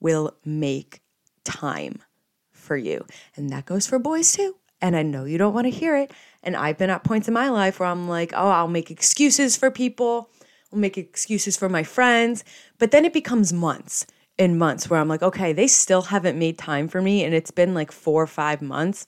will 0.00 0.34
make 0.44 1.00
time 1.44 2.02
for 2.50 2.76
you. 2.76 3.06
And 3.34 3.50
that 3.50 3.66
goes 3.66 3.86
for 3.86 3.98
boys 3.98 4.32
too. 4.32 4.56
And 4.80 4.94
I 4.94 5.02
know 5.02 5.24
you 5.24 5.38
don't 5.38 5.54
want 5.54 5.66
to 5.66 5.70
hear 5.70 5.96
it. 5.96 6.12
And 6.42 6.54
I've 6.54 6.76
been 6.76 6.90
at 6.90 7.04
points 7.04 7.28
in 7.28 7.34
my 7.34 7.48
life 7.48 7.80
where 7.80 7.88
I'm 7.88 8.08
like, 8.08 8.32
oh, 8.34 8.48
I'll 8.48 8.68
make 8.68 8.90
excuses 8.90 9.56
for 9.56 9.70
people. 9.70 10.30
I'll 10.72 10.78
make 10.78 10.98
excuses 10.98 11.56
for 11.56 11.68
my 11.68 11.82
friends. 11.82 12.44
But 12.78 12.90
then 12.90 13.04
it 13.04 13.14
becomes 13.14 13.52
months 13.52 14.06
and 14.38 14.58
months 14.58 14.88
where 14.88 15.00
I'm 15.00 15.08
like, 15.08 15.22
okay, 15.22 15.52
they 15.52 15.66
still 15.66 16.02
haven't 16.02 16.38
made 16.38 16.58
time 16.58 16.88
for 16.88 17.00
me. 17.00 17.24
And 17.24 17.34
it's 17.34 17.50
been 17.50 17.74
like 17.74 17.90
four 17.90 18.22
or 18.22 18.26
five 18.26 18.60
months. 18.60 19.06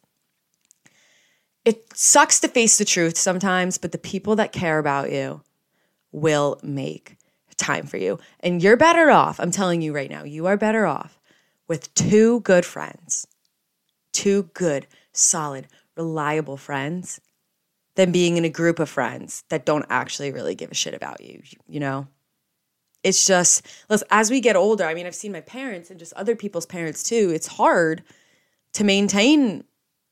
It 1.64 1.84
sucks 1.94 2.40
to 2.40 2.48
face 2.48 2.78
the 2.78 2.84
truth 2.84 3.18
sometimes, 3.18 3.78
but 3.78 3.92
the 3.92 3.98
people 3.98 4.36
that 4.36 4.52
care 4.52 4.78
about 4.78 5.12
you 5.12 5.42
will 6.12 6.58
make 6.62 7.16
time 7.58 7.86
for 7.86 7.98
you. 7.98 8.18
And 8.40 8.62
you're 8.62 8.76
better 8.76 9.10
off, 9.10 9.38
I'm 9.38 9.50
telling 9.50 9.82
you 9.82 9.94
right 9.94 10.10
now, 10.10 10.22
you 10.22 10.46
are 10.46 10.56
better 10.56 10.86
off 10.86 11.18
with 11.66 11.92
two 11.94 12.40
good 12.40 12.64
friends, 12.64 13.26
two 14.12 14.44
good, 14.54 14.86
solid, 15.12 15.66
reliable 15.96 16.56
friends 16.56 17.20
than 17.96 18.12
being 18.12 18.36
in 18.36 18.44
a 18.44 18.48
group 18.48 18.78
of 18.78 18.88
friends 18.88 19.44
that 19.50 19.66
don't 19.66 19.84
actually 19.90 20.30
really 20.30 20.54
give 20.54 20.70
a 20.70 20.74
shit 20.74 20.94
about 20.94 21.20
you, 21.20 21.42
you 21.66 21.80
know? 21.80 22.06
It's 23.02 23.26
just, 23.26 23.66
as 24.10 24.30
we 24.30 24.40
get 24.40 24.56
older, 24.56 24.84
I 24.84 24.94
mean, 24.94 25.06
I've 25.06 25.14
seen 25.14 25.32
my 25.32 25.40
parents 25.40 25.90
and 25.90 25.98
just 25.98 26.12
other 26.14 26.34
people's 26.34 26.66
parents 26.66 27.02
too. 27.02 27.30
It's 27.32 27.46
hard 27.46 28.02
to 28.72 28.84
maintain 28.84 29.64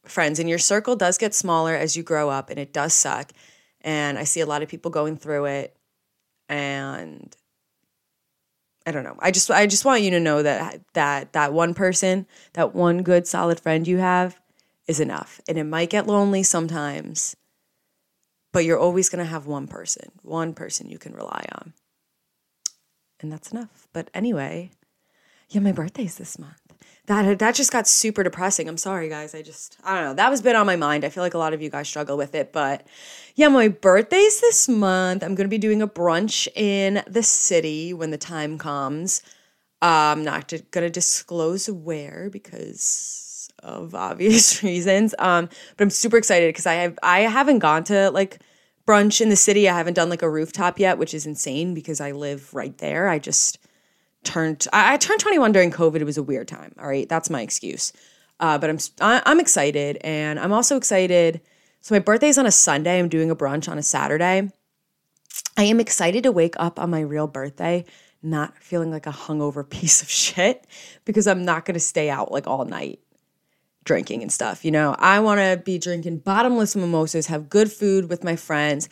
friends, 0.05 0.39
and 0.39 0.49
your 0.49 0.59
circle 0.59 0.97
does 0.97 1.19
get 1.19 1.35
smaller 1.35 1.75
as 1.75 1.97
you 1.97 2.03
grow 2.03 2.31
up, 2.31 2.49
and 2.49 2.59
it 2.59 2.73
does 2.73 2.95
suck. 2.95 3.33
And 3.81 4.19
I 4.19 4.25
see 4.25 4.41
a 4.41 4.47
lot 4.47 4.63
of 4.63 4.69
people 4.69 4.91
going 4.91 5.17
through 5.17 5.47
it 5.47 5.77
and 6.49 7.37
I 8.87 8.93
don't 8.93 9.05
know. 9.05 9.17
I 9.19 9.31
just 9.33 9.51
I 9.51 9.67
just 9.67 9.85
want 9.85 10.03
you 10.03 10.11
to 10.13 10.21
know 10.21 10.43
that 10.43 10.81
that 10.95 11.33
that 11.33 11.53
one 11.53 11.75
person, 11.75 12.27
that 12.53 12.75
one 12.75 13.03
good 13.03 13.27
solid 13.27 13.59
friend 13.59 13.87
you 13.87 13.99
have 13.99 14.41
is 14.87 15.01
enough. 15.01 15.41
And 15.49 15.59
it 15.59 15.65
might 15.65 15.91
get 15.91 16.07
lonely 16.07 16.45
sometimes, 16.45 17.37
but 18.53 18.65
you're 18.65 18.79
always 18.79 19.09
going 19.09 19.25
to 19.25 19.31
have 19.31 19.47
one 19.47 19.67
person, 19.67 20.13
one 20.23 20.55
person 20.55 20.89
you 20.89 20.99
can 20.99 21.15
rely 21.15 21.45
on. 21.53 21.73
And 23.21 23.33
that's 23.33 23.53
enough. 23.53 23.89
But 23.93 24.11
anyway, 24.13 24.71
yeah, 25.49 25.61
my 25.61 25.73
birthday's 25.73 26.17
this 26.17 26.39
month 26.39 26.67
that 27.07 27.39
that 27.39 27.55
just 27.55 27.73
got 27.73 27.89
super 27.89 28.23
depressing. 28.23 28.69
I'm 28.69 28.77
sorry, 28.77 29.09
guys. 29.09 29.35
I 29.35 29.43
just 29.43 29.79
I 29.85 29.95
don't 29.95 30.05
know. 30.05 30.15
That 30.15 30.31
was 30.31 30.43
been 30.43 30.57
on 30.57 30.67
my 30.67 30.77
mind. 30.77 31.05
I 31.05 31.09
feel 31.09 31.23
like 31.23 31.35
a 31.35 31.39
lot 31.39 31.55
of 31.55 31.63
you 31.63 31.71
guys 31.71 31.89
struggle 31.89 32.17
with 32.17 32.35
it, 32.35 32.53
but 32.53 32.87
yeah, 33.35 33.49
my 33.49 33.69
birthday's 33.69 34.41
this 34.41 34.69
month. 34.69 35.23
I'm 35.23 35.35
gonna 35.35 35.49
be 35.49 35.59
doing 35.59 35.83
a 35.83 35.89
brunch 35.89 36.49
in 36.55 37.03
the 37.07 37.23
city 37.23 37.95
when 37.95 38.11
the 38.11 38.19
time 38.19 38.59
comes. 38.59 39.23
Uh, 39.83 40.15
I'm 40.15 40.25
not 40.25 40.53
gonna 40.71 40.91
disclose 40.91 41.71
where 41.71 42.29
because 42.31 43.51
of 43.61 43.95
obvious 43.95 44.63
reasons. 44.63 45.15
Um, 45.19 45.49
but 45.77 45.85
I'm 45.85 45.91
super 45.91 46.17
excited 46.17 46.49
because 46.49 46.67
I 46.67 46.75
have 46.75 46.99
I 47.03 47.21
haven't 47.21 47.61
gone 47.61 47.85
to 47.85 48.11
like 48.11 48.41
brunch 48.87 49.21
in 49.21 49.29
the 49.29 49.37
city. 49.37 49.69
I 49.69 49.77
haven't 49.77 49.95
done 49.95 50.09
like 50.09 50.23
a 50.23 50.31
rooftop 50.31 50.79
yet, 50.79 50.99
which 50.99 51.13
is 51.13 51.27
insane 51.27 51.75
because 51.75 52.01
I 52.01 52.13
live 52.13 52.55
right 52.55 52.77
there. 52.79 53.09
I 53.09 53.19
just 53.19 53.59
turned 54.25 54.67
I, 54.73 54.95
I, 54.95 54.97
turned 54.97 55.21
21 55.21 55.53
during 55.53 55.71
covid. 55.71 56.01
It 56.01 56.05
was 56.05 56.19
a 56.19 56.23
weird 56.23 56.49
time 56.49 56.75
all 56.79 56.89
right? 56.89 57.09
That's 57.09 57.31
my 57.31 57.43
excuse. 57.43 57.93
Uh, 58.39 58.59
but 58.59 58.69
i'm 58.69 58.79
I, 59.01 59.23
i'm 59.25 59.41
excited 59.41 59.97
and 60.03 60.39
i'm 60.39 60.53
also 60.53 60.77
excited 60.77 61.41
so 61.81 61.95
my 61.95 62.01
birthday's 62.01 62.37
on 62.37 62.45
a 62.45 62.51
sunday. 62.51 62.99
I'm 62.99 63.09
doing 63.09 63.31
a 63.31 63.37
brunch 63.37 63.69
on 63.69 63.79
a 63.79 63.83
saturday. 63.83 64.51
I 65.57 65.63
am 65.63 65.81
excited 65.81 66.25
to 66.25 66.33
wake 66.33 66.55
up 66.59 66.79
on 66.79 66.91
my 66.91 67.01
real 67.01 67.27
birthday 67.27 67.85
not 68.23 68.59
feeling 68.59 68.91
like 68.91 69.07
a 69.07 69.13
hungover 69.13 69.69
piece 69.71 70.03
of 70.03 70.11
shit 70.11 70.67
because 71.05 71.27
i'm 71.27 71.45
not 71.45 71.65
going 71.65 71.75
to 71.75 71.81
stay 71.81 72.11
out 72.11 72.33
like 72.33 72.47
all 72.47 72.65
night 72.65 73.01
drinking 73.87 74.21
and 74.21 74.31
stuff 74.31 74.65
you 74.65 74.71
know 74.71 74.95
i 74.99 75.19
want 75.19 75.39
to 75.41 75.63
be 75.65 75.79
drinking 75.79 76.19
bottomless 76.19 76.77
mimosas 76.77 77.27
have 77.27 77.49
good 77.49 77.73
food 77.73 78.11
with 78.11 78.23
my 78.23 78.37
friends 78.37 78.89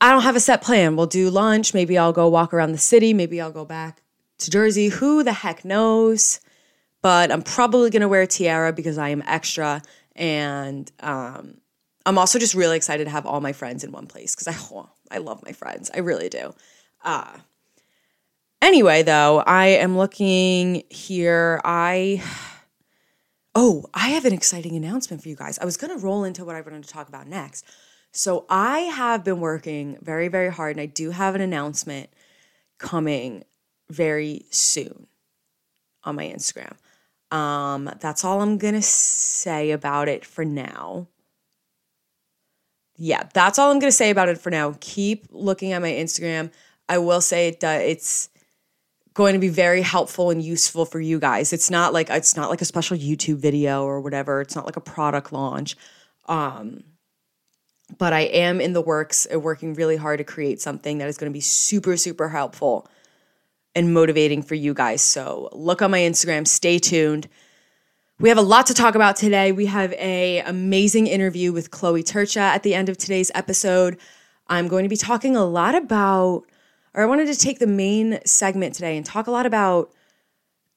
I 0.00 0.10
don't 0.10 0.22
have 0.22 0.36
a 0.36 0.40
set 0.40 0.62
plan. 0.62 0.96
We'll 0.96 1.06
do 1.06 1.30
lunch. 1.30 1.72
Maybe 1.72 1.96
I'll 1.96 2.12
go 2.12 2.28
walk 2.28 2.52
around 2.52 2.72
the 2.72 2.78
city. 2.78 3.14
Maybe 3.14 3.40
I'll 3.40 3.52
go 3.52 3.64
back 3.64 4.02
to 4.38 4.50
Jersey. 4.50 4.88
Who 4.88 5.22
the 5.22 5.32
heck 5.32 5.64
knows? 5.64 6.40
But 7.02 7.30
I'm 7.32 7.42
probably 7.42 7.90
gonna 7.90 8.08
wear 8.08 8.22
a 8.22 8.26
tiara 8.26 8.72
because 8.72 8.98
I 8.98 9.10
am 9.10 9.22
extra, 9.26 9.82
and 10.14 10.90
um, 11.00 11.58
I'm 12.04 12.18
also 12.18 12.38
just 12.38 12.54
really 12.54 12.76
excited 12.76 13.04
to 13.04 13.10
have 13.10 13.26
all 13.26 13.40
my 13.40 13.52
friends 13.52 13.84
in 13.84 13.92
one 13.92 14.06
place 14.06 14.34
because 14.34 14.48
I 14.48 14.74
oh, 14.74 14.90
I 15.10 15.18
love 15.18 15.42
my 15.44 15.52
friends. 15.52 15.90
I 15.94 16.00
really 16.00 16.28
do. 16.28 16.54
Uh, 17.04 17.38
anyway, 18.60 19.02
though, 19.02 19.38
I 19.46 19.66
am 19.66 19.96
looking 19.96 20.82
here. 20.90 21.60
I 21.64 22.22
oh, 23.56 23.86
I 23.94 24.10
have 24.10 24.26
an 24.26 24.34
exciting 24.34 24.76
announcement 24.76 25.22
for 25.22 25.30
you 25.30 25.34
guys. 25.34 25.58
I 25.58 25.64
was 25.64 25.78
gonna 25.78 25.96
roll 25.96 26.24
into 26.24 26.44
what 26.44 26.54
I 26.54 26.60
wanted 26.60 26.84
to 26.84 26.90
talk 26.90 27.08
about 27.08 27.26
next. 27.26 27.64
So 28.12 28.44
I 28.50 28.80
have 28.80 29.24
been 29.24 29.40
working 29.40 29.96
very, 30.02 30.28
very 30.28 30.52
hard, 30.52 30.76
and 30.76 30.80
I 30.82 30.86
do 30.86 31.10
have 31.10 31.34
an 31.34 31.40
announcement 31.40 32.10
coming 32.78 33.44
very 33.90 34.44
soon 34.50 35.06
on 36.04 36.16
my 36.16 36.26
Instagram. 36.26 36.76
Um, 37.34 37.90
that's 37.98 38.24
all 38.24 38.42
I'm 38.42 38.58
gonna 38.58 38.82
say 38.82 39.70
about 39.70 40.08
it 40.08 40.26
for 40.26 40.44
now. 40.44 41.08
Yeah, 42.98 43.22
that's 43.32 43.58
all 43.58 43.70
I'm 43.72 43.78
gonna 43.78 43.90
say 43.90 44.10
about 44.10 44.28
it 44.28 44.38
for 44.38 44.50
now. 44.50 44.74
Keep 44.80 45.28
looking 45.30 45.72
at 45.72 45.80
my 45.80 45.92
Instagram. 45.92 46.52
I 46.90 46.98
will 46.98 47.22
say 47.22 47.48
it, 47.48 47.64
uh, 47.64 47.78
it's 47.80 48.28
going 49.16 49.32
to 49.32 49.38
be 49.38 49.48
very 49.48 49.80
helpful 49.80 50.30
and 50.30 50.42
useful 50.42 50.84
for 50.84 51.00
you 51.00 51.18
guys. 51.18 51.54
It's 51.54 51.70
not 51.70 51.94
like 51.94 52.10
it's 52.10 52.36
not 52.36 52.50
like 52.50 52.60
a 52.60 52.66
special 52.66 52.98
YouTube 52.98 53.38
video 53.38 53.82
or 53.82 54.02
whatever. 54.02 54.42
It's 54.42 54.54
not 54.54 54.66
like 54.66 54.76
a 54.76 54.80
product 54.80 55.32
launch. 55.32 55.74
Um, 56.26 56.84
but 57.98 58.12
I 58.12 58.20
am 58.20 58.60
in 58.60 58.74
the 58.74 58.82
works, 58.82 59.26
working 59.32 59.72
really 59.72 59.96
hard 59.96 60.18
to 60.18 60.24
create 60.24 60.60
something 60.60 60.98
that 60.98 61.08
is 61.08 61.16
going 61.16 61.32
to 61.32 61.34
be 61.34 61.40
super, 61.40 61.96
super 61.96 62.28
helpful 62.28 62.88
and 63.74 63.94
motivating 63.94 64.42
for 64.42 64.54
you 64.54 64.74
guys. 64.74 65.00
So 65.00 65.48
look 65.52 65.80
on 65.80 65.90
my 65.90 66.00
Instagram, 66.00 66.46
stay 66.46 66.78
tuned. 66.78 67.26
We 68.18 68.28
have 68.28 68.38
a 68.38 68.42
lot 68.42 68.66
to 68.66 68.74
talk 68.74 68.96
about 68.96 69.16
today. 69.16 69.50
We 69.50 69.66
have 69.66 69.94
a 69.94 70.40
amazing 70.40 71.06
interview 71.06 71.52
with 71.52 71.70
Chloe 71.70 72.02
Trca 72.02 72.40
at 72.40 72.62
the 72.62 72.74
end 72.74 72.90
of 72.90 72.98
today's 72.98 73.30
episode. 73.34 73.98
I'm 74.46 74.68
going 74.68 74.84
to 74.84 74.90
be 74.90 74.96
talking 74.96 75.36
a 75.36 75.44
lot 75.44 75.74
about 75.74 76.44
or 76.96 77.02
I 77.02 77.06
wanted 77.06 77.26
to 77.26 77.36
take 77.36 77.60
the 77.60 77.66
main 77.66 78.18
segment 78.24 78.74
today 78.74 78.96
and 78.96 79.06
talk 79.06 79.28
a 79.28 79.30
lot 79.30 79.46
about 79.46 79.92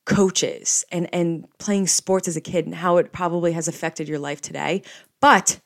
coaches 0.06 0.84
and 0.92 1.08
and 1.14 1.48
playing 1.60 1.88
sports 1.88 2.28
as 2.28 2.36
a 2.36 2.42
kid 2.42 2.66
and 2.66 2.76
how 2.76 2.98
it 2.98 3.12
probably 3.12 3.54
has 3.54 3.68
affected 3.68 4.08
your 4.08 4.20
life 4.20 4.42
today. 4.42 4.84
But 5.22 5.60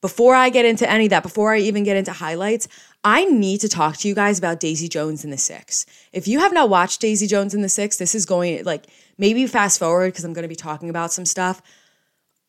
before 0.00 0.34
I 0.34 0.50
get 0.50 0.64
into 0.64 0.88
any 0.88 1.06
of 1.06 1.10
that, 1.10 1.22
before 1.22 1.54
I 1.54 1.58
even 1.58 1.82
get 1.82 1.96
into 1.96 2.12
highlights, 2.12 2.68
I 3.02 3.24
need 3.24 3.60
to 3.62 3.68
talk 3.68 3.96
to 3.98 4.08
you 4.08 4.14
guys 4.14 4.38
about 4.38 4.60
Daisy 4.60 4.88
Jones 4.88 5.24
and 5.24 5.32
the 5.32 5.38
Six. 5.38 5.86
If 6.12 6.28
you 6.28 6.38
have 6.40 6.52
not 6.52 6.68
watched 6.68 7.00
Daisy 7.00 7.26
Jones 7.26 7.54
and 7.54 7.64
the 7.64 7.68
Six, 7.68 7.96
this 7.96 8.14
is 8.14 8.26
going 8.26 8.64
like 8.64 8.86
maybe 9.18 9.46
fast 9.46 9.78
forward 9.78 10.12
because 10.12 10.24
I'm 10.24 10.32
going 10.32 10.44
to 10.44 10.48
be 10.48 10.54
talking 10.56 10.90
about 10.90 11.12
some 11.12 11.24
stuff. 11.24 11.60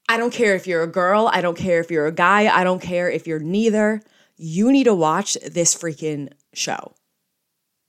I 0.10 0.18
don't 0.18 0.32
care 0.32 0.56
if 0.56 0.68
you're 0.68 0.84
a 0.84 0.88
girl, 0.88 1.30
I 1.34 1.42
don't 1.42 1.58
care 1.58 1.80
if 1.80 1.90
you're 1.90 2.06
a 2.06 2.12
guy, 2.12 2.48
I 2.48 2.64
don't 2.64 2.82
care 2.82 3.10
if 3.10 3.28
you're 3.28 3.40
neither. 3.40 4.02
You 4.38 4.72
need 4.72 4.84
to 4.84 4.94
watch 4.94 5.36
this 5.44 5.76
freaking 5.76 6.32
show. 6.58 6.94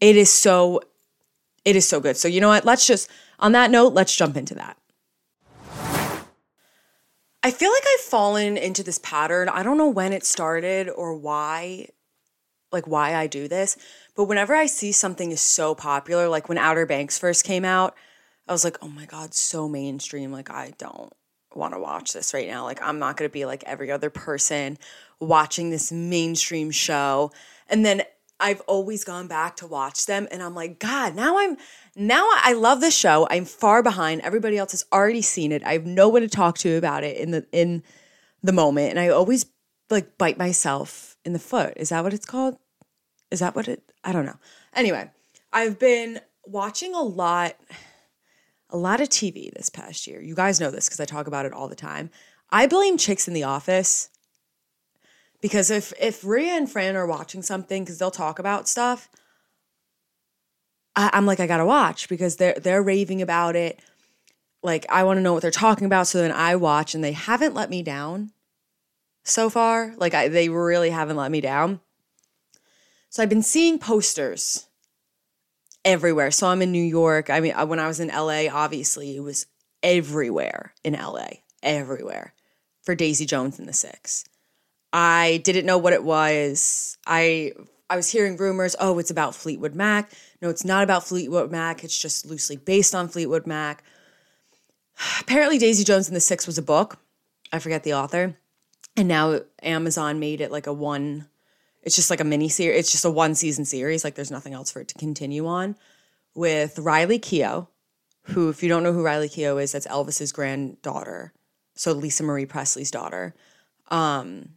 It 0.01 0.17
is 0.17 0.31
so 0.31 0.81
it 1.65 1.77
is 1.77 1.87
so 1.87 2.01
good. 2.01 2.17
So 2.17 2.29
you 2.29 2.41
know 2.41 2.49
what? 2.49 2.65
Let's 2.65 2.87
just 2.87 3.11
on 3.39 3.53
that 3.53 3.71
note, 3.71 3.93
let's 3.93 4.15
jump 4.15 4.37
into 4.37 4.55
that. 4.55 4.77
I 7.43 7.51
feel 7.51 7.71
like 7.71 7.85
I've 7.95 8.01
fallen 8.01 8.57
into 8.57 8.83
this 8.83 8.99
pattern. 8.99 9.49
I 9.49 9.63
don't 9.63 9.79
know 9.79 9.89
when 9.89 10.13
it 10.13 10.25
started 10.25 10.89
or 10.89 11.15
why, 11.15 11.89
like 12.73 12.87
why 12.87 13.15
I 13.15 13.27
do 13.27 13.47
this, 13.49 13.77
but 14.17 14.25
whenever 14.25 14.55
I 14.55 14.67
see 14.67 14.91
something 14.91 15.31
is 15.31 15.41
so 15.41 15.75
popular, 15.75 16.29
like 16.29 16.49
when 16.49 16.59
Outer 16.59 16.85
Banks 16.85 17.19
first 17.19 17.45
came 17.45 17.65
out, 17.65 17.95
I 18.49 18.53
was 18.53 18.65
like, 18.65 18.79
oh 18.83 18.89
my 18.89 19.05
God, 19.05 19.35
so 19.35 19.69
mainstream. 19.69 20.33
Like, 20.33 20.51
I 20.51 20.73
don't 20.79 21.13
want 21.55 21.75
to 21.75 21.81
watch 21.81 22.13
this 22.13 22.35
right 22.35 22.49
now. 22.49 22.65
Like, 22.65 22.81
I'm 22.83 22.99
not 22.99 23.17
going 23.17 23.29
to 23.29 23.33
be 23.33 23.45
like 23.45 23.63
every 23.65 23.91
other 23.91 24.11
person 24.11 24.79
watching 25.21 25.71
this 25.71 25.93
mainstream 25.93 26.71
show. 26.71 27.31
And 27.69 27.85
then 27.85 28.03
I've 28.41 28.61
always 28.63 29.05
gone 29.05 29.27
back 29.27 29.57
to 29.57 29.67
watch 29.67 30.07
them 30.07 30.29
and 30.31 30.43
I'm 30.43 30.55
like, 30.55 30.79
God, 30.79 31.15
now 31.15 31.39
I'm 31.39 31.57
now 31.97 32.29
I 32.37 32.53
love 32.53 32.81
the 32.81 32.91
show. 32.91 33.27
I'm 33.31 33.45
far 33.45 33.83
behind. 33.83 34.21
Everybody 34.21 34.57
else 34.59 34.73
has 34.73 34.85
already 34.93 35.23
seen 35.23 35.51
it. 35.51 35.65
I 35.65 35.73
have 35.73 35.87
no 35.87 36.09
one 36.09 36.23
to 36.23 36.29
talk 36.29 36.59
to 36.59 36.77
about 36.77 37.05
it 37.05 37.17
in 37.17 37.33
the 37.33 37.47
in 37.53 37.83
the 38.43 38.53
moment. 38.53 38.91
And 38.91 39.01
I 39.01 39.09
always 39.09 39.47
like 39.91 40.19
bite 40.19 40.39
myself 40.39 41.17
in 41.25 41.33
the 41.33 41.39
foot. 41.39 41.75
Is 41.77 41.89
that 41.89 42.05
what 42.05 42.15
it's 42.15 42.27
called? 42.27 42.57
Is 43.31 43.41
that 43.41 43.57
what 43.57 43.69
it 43.69 43.93
I 44.05 44.13
don't 44.13 44.27
know. 44.27 44.39
Anyway, 44.73 45.11
I've 45.53 45.79
been 45.79 46.21
watching 46.45 46.95
a 46.95 47.03
lot 47.03 47.57
a 48.71 48.77
lot 48.77 49.01
of 49.01 49.09
TV 49.09 49.53
this 49.53 49.69
past 49.69 50.07
year. 50.07 50.21
You 50.21 50.35
guys 50.35 50.61
know 50.61 50.71
this 50.71 50.89
because 50.89 51.01
I 51.01 51.07
talk 51.07 51.27
about 51.27 51.47
it 51.47 51.53
all 51.53 51.69
the 51.69 51.75
time. 51.75 52.11
I 52.51 52.67
blame 52.67 52.97
chicks 52.97 53.27
in 53.27 53.35
the 53.35 53.45
office 53.45 54.11
because 55.41 55.71
if 55.71 55.93
if 56.01 56.25
Ria 56.25 56.53
and 56.53 56.71
Fran 56.71 56.97
are 56.97 57.07
watching 57.07 57.43
something 57.43 57.85
because 57.85 57.99
they'll 57.99 58.11
talk 58.11 58.39
about 58.39 58.69
stuff, 58.69 59.09
I, 60.97 61.11
I'm 61.13 61.27
like 61.27 61.41
I 61.41 61.47
gotta 61.47 61.67
watch 61.67 62.09
because 62.09 62.37
they're 62.37 62.55
they're 62.55 62.83
raving 62.83 63.23
about 63.23 63.57
it. 63.57 63.81
Like 64.63 64.87
I 64.89 65.05
want 65.05 65.19
to 65.19 65.23
know 65.23 65.33
what 65.33 65.43
they're 65.43 65.51
talking 65.51 65.87
about, 65.87 66.09
so 66.09 66.19
then 66.19 66.33
I 66.33 66.57
watch, 66.57 66.95
and 66.95 67.03
they 67.03 67.13
haven't 67.13 67.55
let 67.55 67.71
me 67.71 67.83
down 67.83 68.33
so 69.25 69.49
far. 69.49 69.95
Like 69.97 70.15
I, 70.15 70.29
they 70.29 70.49
really 70.49 70.91
haven't 70.91 71.17
let 71.17 71.31
me 71.31 71.41
down. 71.41 71.81
So 73.11 73.23
I've 73.23 73.29
been 73.29 73.43
seeing 73.43 73.79
posters 73.79 74.67
everywhere. 75.85 76.31
So 76.31 76.49
I'm 76.49 76.63
in 76.63 76.73
New 76.73 76.83
York. 76.83 77.31
I 77.31 77.41
mean, 77.41 77.55
uh, 77.55 77.67
when 77.67 77.79
I 77.79 77.87
was 77.87 78.01
in 78.01 78.09
LA, 78.09 78.47
obviously 78.53 79.17
it 79.17 79.21
was 79.21 79.47
everywhere 79.83 80.75
in 80.85 80.95
LA, 80.95 81.29
everywhere 81.63 82.35
for 82.83 82.95
Daisy 82.95 83.25
Jones 83.25 83.59
and 83.59 83.69
the 83.69 83.73
Six. 83.73 84.25
I 84.93 85.41
didn't 85.45 85.67
know 85.67 85.79
what 85.79 85.93
it 85.93 86.05
was. 86.05 86.97
I 87.07 87.53
I 87.91 87.97
was 87.97 88.11
hearing 88.11 88.37
rumors, 88.37 88.77
oh, 88.81 88.99
it's 88.99 89.11
about 89.11 89.35
Fleetwood 89.35 89.75
Mac. 89.75 90.13
No, 90.43 90.51
it's 90.51 90.65
not 90.65 90.85
about 90.85 91.05
Fleetwood 91.05 91.51
Mac. 91.51 91.85
It's 91.85 91.99
just 91.99 92.27
loosely 92.27 92.57
based 92.57 92.95
on 92.95 93.09
Fleetwood 93.09 93.47
Mac. 93.47 93.83
Apparently, 95.21 95.59
Daisy 95.59 95.85
Jones 95.85 96.09
and 96.09 96.17
the 96.17 96.21
Six 96.21 96.47
was 96.47 96.59
a 96.59 96.63
book. 96.63 96.99
I 97.53 97.59
forget 97.59 97.83
the 97.83 97.95
author. 97.95 98.37
And 98.97 99.09
now 99.09 99.41
Amazon 99.63 100.19
made 100.19 100.41
it 100.41 100.51
like 100.51 100.67
a 100.67 100.73
one 100.73 101.29
it's 101.83 101.97
just 101.97 102.11
like 102.11 102.21
a 102.21 102.25
mini 102.25 102.49
series. 102.49 102.81
It's 102.81 102.93
just 102.93 103.05
a 103.05 103.11
one 103.11 103.35
season 103.35 103.65
series. 103.65 104.05
Like 104.05 104.15
there's 104.15 104.31
nothing 104.31 104.53
else 104.53 104.71
for 104.71 104.81
it 104.81 104.89
to 104.89 104.99
continue 104.99 105.47
on 105.47 105.77
with 106.35 106.79
Riley 106.79 107.19
Keough, 107.19 107.67
who, 108.25 108.51
if 108.51 108.63
you 108.63 108.69
don't 108.69 108.83
know 108.83 108.93
who 108.93 109.03
Riley 109.03 109.29
Keough 109.29 109.63
is, 109.63 109.73
that's 109.73 109.87
Elvis's 109.87 110.33
granddaughter. 110.33 111.33
So 111.77 111.93
Lisa 111.93 112.25
Marie 112.25 112.47
Presley's 112.47 112.91
daughter. 112.91 113.35
Um, 113.91 114.51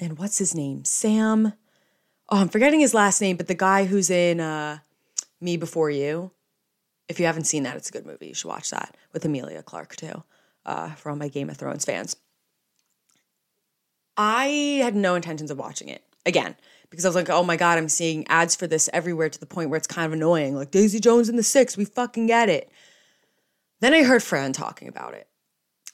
and 0.00 0.18
what's 0.18 0.38
his 0.38 0.54
name? 0.54 0.84
Sam. 0.84 1.52
Oh, 2.30 2.38
I'm 2.38 2.48
forgetting 2.48 2.80
his 2.80 2.94
last 2.94 3.20
name, 3.20 3.36
but 3.36 3.46
the 3.46 3.54
guy 3.54 3.86
who's 3.86 4.10
in 4.10 4.40
uh, 4.40 4.78
Me 5.40 5.56
Before 5.56 5.90
You. 5.90 6.30
If 7.08 7.18
you 7.18 7.26
haven't 7.26 7.44
seen 7.44 7.62
that, 7.62 7.76
it's 7.76 7.88
a 7.88 7.92
good 7.92 8.04
movie. 8.04 8.28
You 8.28 8.34
should 8.34 8.48
watch 8.48 8.70
that 8.70 8.94
with 9.12 9.24
Emilia 9.24 9.62
Clarke 9.62 9.96
too, 9.96 10.22
uh, 10.66 10.90
for 10.90 11.10
all 11.10 11.16
my 11.16 11.28
Game 11.28 11.48
of 11.48 11.56
Thrones 11.56 11.86
fans. 11.86 12.16
I 14.16 14.80
had 14.82 14.94
no 14.94 15.14
intentions 15.14 15.50
of 15.50 15.58
watching 15.58 15.88
it 15.88 16.02
again 16.26 16.56
because 16.90 17.04
I 17.04 17.08
was 17.08 17.16
like, 17.16 17.30
oh 17.30 17.44
my 17.44 17.56
God, 17.56 17.78
I'm 17.78 17.88
seeing 17.88 18.26
ads 18.28 18.56
for 18.56 18.66
this 18.66 18.90
everywhere 18.92 19.30
to 19.30 19.40
the 19.40 19.46
point 19.46 19.70
where 19.70 19.78
it's 19.78 19.86
kind 19.86 20.06
of 20.06 20.12
annoying. 20.12 20.54
Like 20.54 20.70
Daisy 20.70 21.00
Jones 21.00 21.28
and 21.28 21.38
the 21.38 21.42
Six, 21.42 21.76
we 21.76 21.84
fucking 21.84 22.26
get 22.26 22.48
it. 22.48 22.70
Then 23.80 23.94
I 23.94 24.02
heard 24.02 24.22
Fran 24.22 24.52
talking 24.52 24.88
about 24.88 25.14
it 25.14 25.28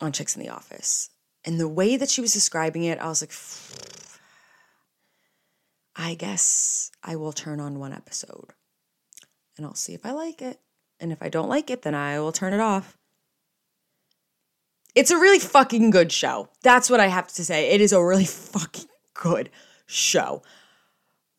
on 0.00 0.10
Chicks 0.10 0.36
in 0.36 0.42
the 0.42 0.48
Office. 0.48 1.10
And 1.44 1.60
the 1.60 1.68
way 1.68 1.96
that 1.96 2.10
she 2.10 2.20
was 2.20 2.32
describing 2.32 2.84
it, 2.84 2.98
I 2.98 3.08
was 3.08 3.22
like, 3.22 3.32
I 5.96 6.14
guess 6.14 6.90
I 7.02 7.16
will 7.16 7.32
turn 7.32 7.60
on 7.60 7.78
one 7.78 7.92
episode 7.92 8.52
and 9.56 9.66
I'll 9.66 9.74
see 9.74 9.94
if 9.94 10.04
I 10.04 10.12
like 10.12 10.42
it. 10.42 10.60
And 11.00 11.12
if 11.12 11.22
I 11.22 11.28
don't 11.28 11.48
like 11.48 11.70
it, 11.70 11.82
then 11.82 11.94
I 11.94 12.18
will 12.20 12.32
turn 12.32 12.52
it 12.52 12.60
off. 12.60 12.96
It's 14.94 15.10
a 15.10 15.18
really 15.18 15.38
fucking 15.40 15.90
good 15.90 16.12
show. 16.12 16.48
That's 16.62 16.88
what 16.88 17.00
I 17.00 17.08
have 17.08 17.28
to 17.28 17.44
say. 17.44 17.70
It 17.70 17.80
is 17.80 17.92
a 17.92 18.02
really 18.02 18.24
fucking 18.24 18.88
good 19.12 19.50
show. 19.86 20.42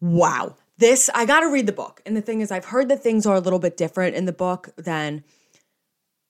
Wow. 0.01 0.55
This, 0.77 1.09
I 1.15 1.25
got 1.25 1.39
to 1.39 1.47
read 1.47 1.65
the 1.65 1.71
book. 1.71 2.01
And 2.05 2.17
the 2.17 2.21
thing 2.21 2.41
is, 2.41 2.51
I've 2.51 2.65
heard 2.65 2.89
that 2.89 3.01
things 3.01 3.25
are 3.25 3.35
a 3.35 3.39
little 3.39 3.59
bit 3.59 3.77
different 3.77 4.15
in 4.15 4.25
the 4.25 4.33
book 4.33 4.69
than 4.77 5.23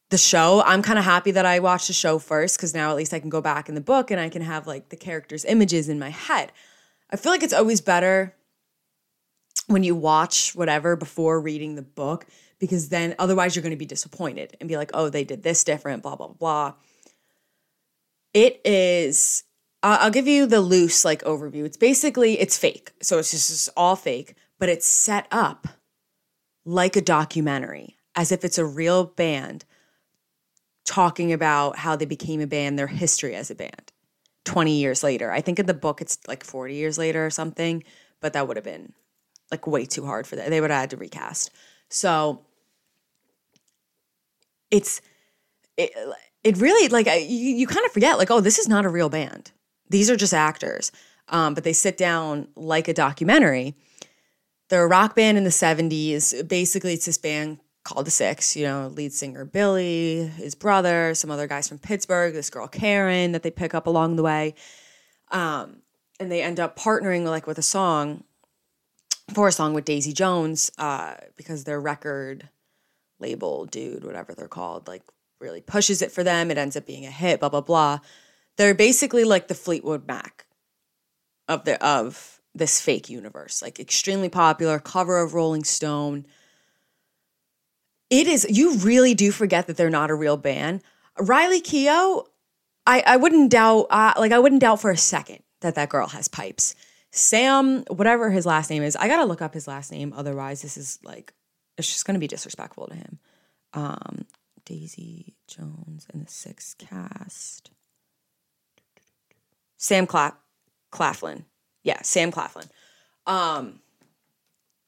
the 0.09 0.17
show. 0.17 0.61
I'm 0.65 0.81
kind 0.81 0.99
of 0.99 1.05
happy 1.05 1.31
that 1.31 1.45
I 1.45 1.59
watched 1.59 1.87
the 1.87 1.93
show 1.93 2.19
first 2.19 2.57
because 2.57 2.73
now 2.73 2.91
at 2.91 2.95
least 2.95 3.13
I 3.13 3.19
can 3.19 3.29
go 3.29 3.41
back 3.41 3.69
in 3.69 3.75
the 3.75 3.81
book 3.81 4.11
and 4.11 4.19
I 4.19 4.29
can 4.29 4.41
have 4.41 4.67
like 4.67 4.89
the 4.89 4.95
characters' 4.95 5.45
images 5.45 5.89
in 5.89 5.99
my 5.99 6.09
head. 6.09 6.51
I 7.09 7.17
feel 7.17 7.31
like 7.31 7.43
it's 7.43 7.53
always 7.53 7.81
better 7.81 8.35
when 9.67 9.83
you 9.83 9.95
watch 9.95 10.53
whatever 10.53 10.95
before 10.95 11.39
reading 11.41 11.75
the 11.75 11.81
book 11.81 12.25
because 12.59 12.89
then 12.89 13.15
otherwise 13.19 13.55
you're 13.55 13.63
going 13.63 13.71
to 13.71 13.77
be 13.77 13.85
disappointed 13.85 14.55
and 14.59 14.69
be 14.69 14.77
like, 14.77 14.91
oh, 14.93 15.09
they 15.09 15.23
did 15.23 15.43
this 15.43 15.63
different, 15.63 16.03
blah, 16.03 16.15
blah, 16.15 16.27
blah. 16.27 16.73
It 18.33 18.61
is 18.65 19.43
I'll 19.85 20.09
give 20.09 20.27
you 20.27 20.47
the 20.47 20.61
loose 20.61 21.05
like 21.05 21.21
overview. 21.23 21.63
It's 21.63 21.77
basically 21.77 22.39
it's 22.39 22.57
fake. 22.57 22.91
So 23.03 23.19
it's 23.19 23.29
just 23.29 23.51
it's 23.51 23.69
all 23.77 23.95
fake, 23.95 24.33
but 24.57 24.67
it's 24.67 24.87
set 24.87 25.27
up 25.31 25.67
like 26.65 26.95
a 26.95 27.01
documentary 27.01 27.95
as 28.15 28.31
if 28.31 28.43
it's 28.43 28.57
a 28.57 28.65
real 28.65 29.03
band 29.03 29.63
talking 30.85 31.33
about 31.33 31.77
how 31.77 31.95
they 31.95 32.05
became 32.05 32.41
a 32.41 32.47
band, 32.47 32.77
their 32.77 32.87
history 32.87 33.35
as 33.35 33.51
a 33.51 33.55
band 33.55 33.91
20 34.45 34.77
years 34.77 35.03
later. 35.03 35.31
I 35.31 35.41
think 35.41 35.59
in 35.59 35.65
the 35.65 35.73
book 35.73 36.01
it's 36.01 36.17
like 36.27 36.43
40 36.43 36.75
years 36.75 36.97
later 36.97 37.25
or 37.25 37.29
something, 37.29 37.83
but 38.21 38.33
that 38.33 38.47
would 38.47 38.57
have 38.57 38.63
been 38.63 38.93
like 39.51 39.67
way 39.67 39.85
too 39.85 40.05
hard 40.05 40.27
for 40.27 40.35
that. 40.35 40.49
They 40.49 40.61
would 40.61 40.69
have 40.69 40.81
had 40.81 40.89
to 40.91 40.97
recast. 40.97 41.51
So 41.89 42.45
it's 44.71 45.01
it, 45.77 45.91
it 46.43 46.57
really 46.57 46.87
like 46.89 47.07
you, 47.07 47.55
you 47.55 47.67
kind 47.67 47.85
of 47.85 47.91
forget 47.91 48.17
like 48.17 48.31
oh 48.31 48.41
this 48.41 48.59
is 48.59 48.67
not 48.67 48.85
a 48.85 48.89
real 48.89 49.09
band 49.09 49.51
these 49.89 50.09
are 50.09 50.15
just 50.15 50.33
actors 50.33 50.91
um, 51.29 51.53
but 51.53 51.63
they 51.63 51.73
sit 51.73 51.97
down 51.97 52.47
like 52.55 52.87
a 52.87 52.93
documentary 52.93 53.75
they're 54.69 54.83
a 54.83 54.87
rock 54.87 55.15
band 55.15 55.37
in 55.37 55.43
the 55.43 55.49
70s 55.49 56.47
basically 56.47 56.93
it's 56.93 57.05
this 57.05 57.17
band 57.17 57.59
called 57.85 58.05
the 58.05 58.11
six 58.11 58.55
you 58.55 58.65
know 58.65 58.87
lead 58.95 59.13
singer 59.13 59.45
billy 59.45 60.27
his 60.35 60.55
brother 60.55 61.13
some 61.15 61.31
other 61.31 61.47
guys 61.47 61.69
from 61.69 61.77
pittsburgh 61.77 62.33
this 62.33 62.49
girl 62.49 62.67
karen 62.67 63.31
that 63.31 63.43
they 63.43 63.51
pick 63.51 63.73
up 63.73 63.87
along 63.87 64.17
the 64.17 64.23
way 64.23 64.53
um, 65.31 65.77
and 66.19 66.31
they 66.31 66.41
end 66.41 66.59
up 66.59 66.77
partnering 66.77 67.25
like 67.25 67.47
with 67.47 67.57
a 67.57 67.63
song 67.63 68.23
for 69.33 69.47
a 69.47 69.51
song 69.51 69.73
with 69.73 69.85
daisy 69.85 70.11
jones 70.11 70.71
uh, 70.77 71.13
because 71.37 71.63
their 71.63 71.79
record 71.79 72.49
label 73.19 73.65
dude 73.65 74.03
whatever 74.03 74.33
they're 74.33 74.47
called 74.47 74.87
like 74.87 75.03
really 75.39 75.61
pushes 75.61 76.01
it 76.01 76.11
for 76.11 76.23
them. 76.23 76.51
It 76.51 76.57
ends 76.57 76.75
up 76.75 76.85
being 76.85 77.05
a 77.05 77.11
hit, 77.11 77.39
blah, 77.39 77.49
blah, 77.49 77.61
blah. 77.61 77.99
They're 78.57 78.73
basically 78.73 79.23
like 79.23 79.47
the 79.47 79.55
Fleetwood 79.55 80.07
Mac 80.07 80.45
of 81.47 81.65
the 81.65 81.83
of 81.85 82.41
this 82.53 82.81
fake 82.81 83.09
universe. 83.09 83.61
Like 83.61 83.79
extremely 83.79 84.29
popular, 84.29 84.79
cover 84.79 85.19
of 85.19 85.33
Rolling 85.33 85.63
Stone. 85.63 86.25
It 88.09 88.27
is 88.27 88.45
you 88.49 88.77
really 88.77 89.13
do 89.13 89.31
forget 89.31 89.67
that 89.67 89.77
they're 89.77 89.89
not 89.89 90.11
a 90.11 90.15
real 90.15 90.37
band. 90.37 90.81
Riley 91.19 91.61
Keough, 91.61 92.25
I, 92.85 93.03
I 93.05 93.17
wouldn't 93.17 93.51
doubt 93.51 93.87
uh, 93.89 94.13
like 94.17 94.31
I 94.31 94.39
wouldn't 94.39 94.61
doubt 94.61 94.81
for 94.81 94.91
a 94.91 94.97
second 94.97 95.39
that 95.61 95.75
that 95.75 95.89
girl 95.89 96.07
has 96.07 96.27
pipes. 96.27 96.75
Sam, 97.11 97.83
whatever 97.89 98.29
his 98.29 98.45
last 98.45 98.69
name 98.69 98.83
is, 98.83 98.95
I 98.95 99.07
gotta 99.07 99.25
look 99.25 99.41
up 99.41 99.53
his 99.53 99.67
last 99.67 99.91
name. 99.91 100.13
Otherwise, 100.15 100.61
this 100.61 100.77
is 100.77 100.99
like 101.03 101.33
it's 101.77 101.87
just 101.87 102.05
gonna 102.05 102.19
be 102.19 102.27
disrespectful 102.27 102.87
to 102.87 102.95
him. 102.95 103.19
Um, 103.73 104.25
Daisy 104.65 105.35
Jones 105.47 106.07
and 106.13 106.25
the 106.25 106.29
Six 106.31 106.73
cast. 106.75 107.71
Sam 109.77 110.07
Cla- 110.07 110.37
Claflin. 110.91 111.45
Yeah, 111.83 112.01
Sam 112.01 112.31
Claflin. 112.31 112.67
Um, 113.27 113.79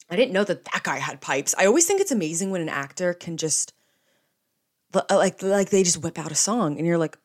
I 0.10 0.15
didn't 0.15 0.34
know 0.34 0.43
that 0.43 0.65
that 0.65 0.84
guy 0.84 0.98
had 0.98 1.22
pipes. 1.22 1.54
I 1.58 1.65
always 1.65 1.86
think 1.86 2.00
it's 2.00 2.12
amazing 2.12 2.52
when 2.52 2.62
an 2.62 2.70
actor 2.70 3.13
can 3.13 3.38
just 3.38 3.74
like 5.12 5.41
like 5.41 5.70
they 5.70 5.84
just 5.84 6.02
whip 6.02 6.17
out 6.17 6.32
a 6.32 6.36
song 6.36 6.78
and 6.78 6.88
you're 6.88 6.98
like, 6.98 7.17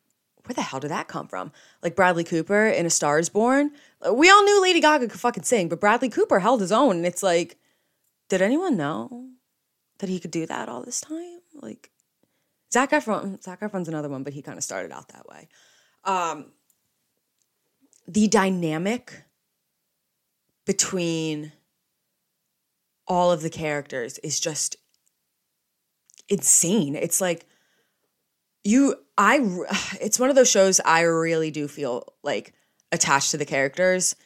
where 0.45 0.55
the 0.55 0.63
hell 0.63 0.81
did 0.81 0.91
that 0.91 1.09
come 1.09 1.29
from? 1.29 1.53
Like 1.83 1.95
Bradley 1.95 2.25
Cooper 2.25 2.67
in 2.67 2.87
A 2.87 2.91
Star 2.91 3.19
Is 3.19 3.29
Born. 3.29 3.71
We 4.13 4.31
all 4.31 4.43
knew 4.43 4.61
Lady 4.61 4.81
Gaga 4.81 5.09
could 5.09 5.21
fucking 5.21 5.45
sing, 5.45 5.69
but 5.69 5.81
Bradley 5.81 6.09
Cooper 6.09 6.41
held 6.41 6.61
his 6.61 6.73
own, 6.73 6.97
and 6.97 7.07
it's 7.07 7.23
like, 7.23 7.59
did 8.29 8.43
anyone 8.43 8.77
know 8.77 9.29
that 9.99 10.09
he 10.09 10.19
could 10.19 10.33
do 10.33 10.47
that 10.47 10.69
all 10.69 10.83
this 10.83 11.01
time? 11.01 11.39
Like, 11.55 11.91
Zac 12.73 12.91
Efron, 12.91 13.41
Zac 13.43 13.61
Efron's 13.61 13.89
another 13.89 14.09
one, 14.09 14.25
but 14.25 14.33
he 14.33 14.43
kind 14.43 14.59
of 14.59 14.65
started 14.65 14.91
out 14.91 15.09
that 15.09 15.29
way. 15.29 15.49
Um, 16.05 16.47
the 18.09 18.27
dynamic 18.27 19.23
between 20.67 21.53
all 23.13 23.31
of 23.31 23.43
the 23.43 23.51
characters 23.51 24.19
is 24.19 24.41
just 24.41 24.77
insane. 26.31 26.97
It's 26.97 27.21
like 27.21 27.45
you, 28.65 28.97
I, 29.19 29.39
it's 30.01 30.19
one 30.19 30.31
of 30.31 30.37
those 30.37 30.51
shows 30.51 30.81
I 30.85 31.03
really 31.03 31.51
do 31.51 31.69
feel 31.69 32.15
like 32.23 32.55
attached 32.91 33.33
to 33.33 33.37
the 33.37 33.45
characters. 33.45 34.17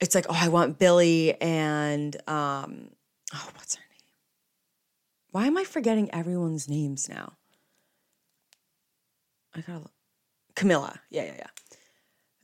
It's 0.00 0.14
like, 0.14 0.26
oh, 0.28 0.36
I 0.38 0.48
want 0.48 0.78
Billy 0.78 1.40
and, 1.40 2.16
um, 2.28 2.90
oh, 3.32 3.50
what's 3.54 3.76
her 3.76 3.80
name? 3.80 3.88
why 5.30 5.46
am 5.46 5.56
I 5.56 5.64
forgetting 5.64 6.12
everyone's 6.12 6.68
names 6.68 7.08
now? 7.08 7.34
I 9.54 9.60
gotta 9.60 9.80
look. 9.80 9.92
Camila. 10.56 10.98
Yeah, 11.10 11.24
yeah, 11.24 11.34
yeah. 11.38 11.46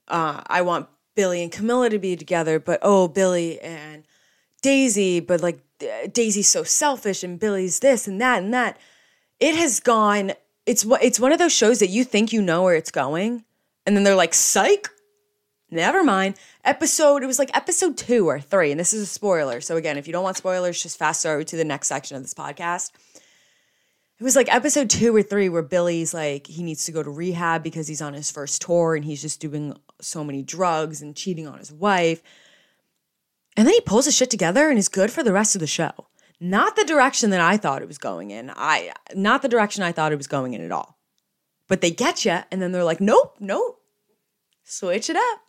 Uh, 0.06 0.42
I 0.46 0.62
want 0.62 0.88
Billy 1.16 1.42
and 1.42 1.50
Camila 1.50 1.90
to 1.90 1.98
be 1.98 2.14
together, 2.14 2.60
but 2.60 2.78
oh, 2.82 3.08
Billy 3.08 3.60
and 3.60 4.04
Daisy, 4.64 5.20
but 5.20 5.42
like 5.42 5.60
uh, 5.82 6.06
Daisy's 6.10 6.48
so 6.48 6.62
selfish 6.62 7.22
and 7.22 7.38
Billy's 7.38 7.80
this 7.80 8.08
and 8.08 8.18
that 8.22 8.42
and 8.42 8.54
that. 8.54 8.78
It 9.38 9.54
has 9.56 9.78
gone. 9.78 10.32
It's 10.64 10.86
it's 11.02 11.20
one 11.20 11.32
of 11.32 11.38
those 11.38 11.52
shows 11.52 11.80
that 11.80 11.88
you 11.88 12.02
think 12.02 12.32
you 12.32 12.40
know 12.40 12.62
where 12.62 12.74
it's 12.74 12.90
going, 12.90 13.44
and 13.84 13.94
then 13.94 14.04
they're 14.04 14.16
like, 14.16 14.32
"Psych, 14.32 14.88
never 15.70 16.02
mind." 16.02 16.36
episode 16.64 17.22
it 17.22 17.26
was 17.26 17.38
like 17.38 17.54
episode 17.54 17.96
two 17.96 18.26
or 18.26 18.40
three 18.40 18.70
and 18.70 18.80
this 18.80 18.94
is 18.94 19.02
a 19.02 19.06
spoiler 19.06 19.60
so 19.60 19.76
again 19.76 19.98
if 19.98 20.06
you 20.06 20.12
don't 20.12 20.24
want 20.24 20.36
spoilers 20.36 20.82
just 20.82 20.98
fast 20.98 21.22
forward 21.22 21.46
to 21.46 21.56
the 21.56 21.64
next 21.64 21.88
section 21.88 22.16
of 22.16 22.22
this 22.22 22.32
podcast 22.32 22.90
it 24.18 24.24
was 24.24 24.34
like 24.34 24.52
episode 24.52 24.88
two 24.88 25.14
or 25.14 25.22
three 25.22 25.50
where 25.50 25.62
billy's 25.62 26.14
like 26.14 26.46
he 26.46 26.62
needs 26.62 26.86
to 26.86 26.92
go 26.92 27.02
to 27.02 27.10
rehab 27.10 27.62
because 27.62 27.86
he's 27.86 28.00
on 28.00 28.14
his 28.14 28.30
first 28.30 28.62
tour 28.62 28.96
and 28.96 29.04
he's 29.04 29.20
just 29.20 29.40
doing 29.40 29.76
so 30.00 30.24
many 30.24 30.42
drugs 30.42 31.02
and 31.02 31.14
cheating 31.16 31.46
on 31.46 31.58
his 31.58 31.70
wife 31.70 32.22
And 33.56 33.66
then 33.66 33.74
he 33.74 33.80
pulls 33.80 34.06
his 34.06 34.16
shit 34.16 34.30
together 34.30 34.68
and 34.68 34.78
is 34.78 34.88
good 34.88 35.10
for 35.10 35.22
the 35.22 35.32
rest 35.32 35.54
of 35.54 35.60
the 35.60 35.66
show. 35.66 35.92
Not 36.40 36.76
the 36.76 36.84
direction 36.84 37.30
that 37.30 37.40
I 37.40 37.56
thought 37.56 37.82
it 37.82 37.88
was 37.88 37.98
going 37.98 38.30
in. 38.30 38.52
I 38.54 38.92
not 39.14 39.42
the 39.42 39.48
direction 39.48 39.82
I 39.82 39.92
thought 39.92 40.12
it 40.12 40.18
was 40.18 40.26
going 40.26 40.54
in 40.54 40.64
at 40.64 40.72
all. 40.72 40.98
But 41.68 41.80
they 41.80 41.90
get 41.90 42.24
you 42.24 42.38
and 42.50 42.60
then 42.60 42.72
they're 42.72 42.84
like, 42.84 43.00
"Nope, 43.00 43.36
nope. 43.40 43.80
Switch 44.64 45.08
it 45.08 45.16
up." 45.16 45.40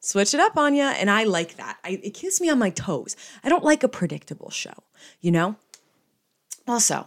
Switch 0.00 0.34
it 0.34 0.40
up 0.40 0.58
on 0.58 0.74
you 0.74 0.82
and 0.82 1.10
I 1.10 1.24
like 1.24 1.56
that. 1.56 1.78
I, 1.82 1.98
it 2.02 2.12
keeps 2.12 2.38
me 2.38 2.50
on 2.50 2.58
my 2.58 2.68
toes. 2.68 3.16
I 3.42 3.48
don't 3.48 3.64
like 3.64 3.82
a 3.82 3.88
predictable 3.88 4.50
show, 4.50 4.74
you 5.22 5.30
know? 5.30 5.56
Also, 6.68 7.06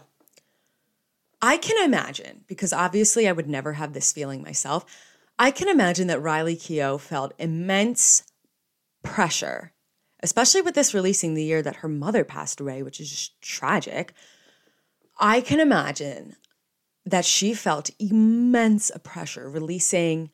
I 1.40 1.58
can 1.58 1.84
imagine, 1.84 2.44
because 2.48 2.72
obviously 2.72 3.28
I 3.28 3.32
would 3.32 3.48
never 3.48 3.74
have 3.74 3.92
this 3.92 4.12
feeling 4.12 4.42
myself, 4.42 4.84
I 5.38 5.52
can 5.52 5.68
imagine 5.68 6.08
that 6.08 6.20
Riley 6.20 6.56
Keough 6.56 7.00
felt 7.00 7.34
immense 7.38 8.24
pressure, 9.04 9.72
especially 10.22 10.60
with 10.62 10.74
this 10.74 10.94
releasing 10.94 11.34
the 11.34 11.44
year 11.44 11.62
that 11.62 11.76
her 11.76 11.88
mother 11.88 12.24
passed 12.24 12.60
away, 12.60 12.82
which 12.82 13.00
is 13.00 13.10
just 13.10 13.40
tragic. 13.40 14.12
I 15.18 15.40
can 15.40 15.60
imagine 15.60 16.36
that 17.06 17.24
she 17.24 17.54
felt 17.54 17.90
immense 17.98 18.90
pressure 19.02 19.48
releasing 19.48 20.30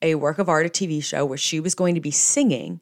a 0.00 0.16
work 0.16 0.38
of 0.38 0.48
art, 0.48 0.66
a 0.66 0.68
TV 0.68 1.02
show 1.02 1.24
where 1.24 1.38
she 1.38 1.60
was 1.60 1.74
going 1.74 1.94
to 1.94 2.00
be 2.00 2.10
singing 2.10 2.80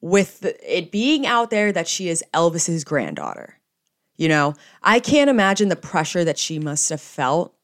with 0.00 0.44
it 0.44 0.92
being 0.92 1.26
out 1.26 1.50
there 1.50 1.72
that 1.72 1.88
she 1.88 2.08
is 2.08 2.22
Elvis's 2.32 2.84
granddaughter. 2.84 3.58
You 4.16 4.28
know, 4.28 4.54
I 4.82 5.00
can't 5.00 5.28
imagine 5.28 5.68
the 5.68 5.76
pressure 5.76 6.24
that 6.24 6.38
she 6.38 6.58
must 6.58 6.88
have 6.90 7.00
felt 7.00 7.55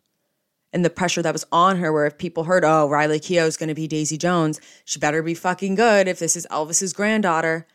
and 0.72 0.84
the 0.84 0.90
pressure 0.90 1.22
that 1.22 1.32
was 1.32 1.44
on 1.52 1.76
her 1.78 1.92
where 1.92 2.06
if 2.06 2.18
people 2.18 2.44
heard, 2.44 2.64
oh, 2.64 2.88
Riley 2.88 3.20
Keough 3.20 3.46
is 3.46 3.56
going 3.56 3.68
to 3.68 3.74
be 3.74 3.86
Daisy 3.86 4.16
Jones, 4.16 4.60
she 4.84 4.98
better 4.98 5.22
be 5.22 5.34
fucking 5.34 5.74
good 5.74 6.08
if 6.08 6.18
this 6.18 6.36
is 6.36 6.46
Elvis's 6.50 6.92
granddaughter. 6.92 7.66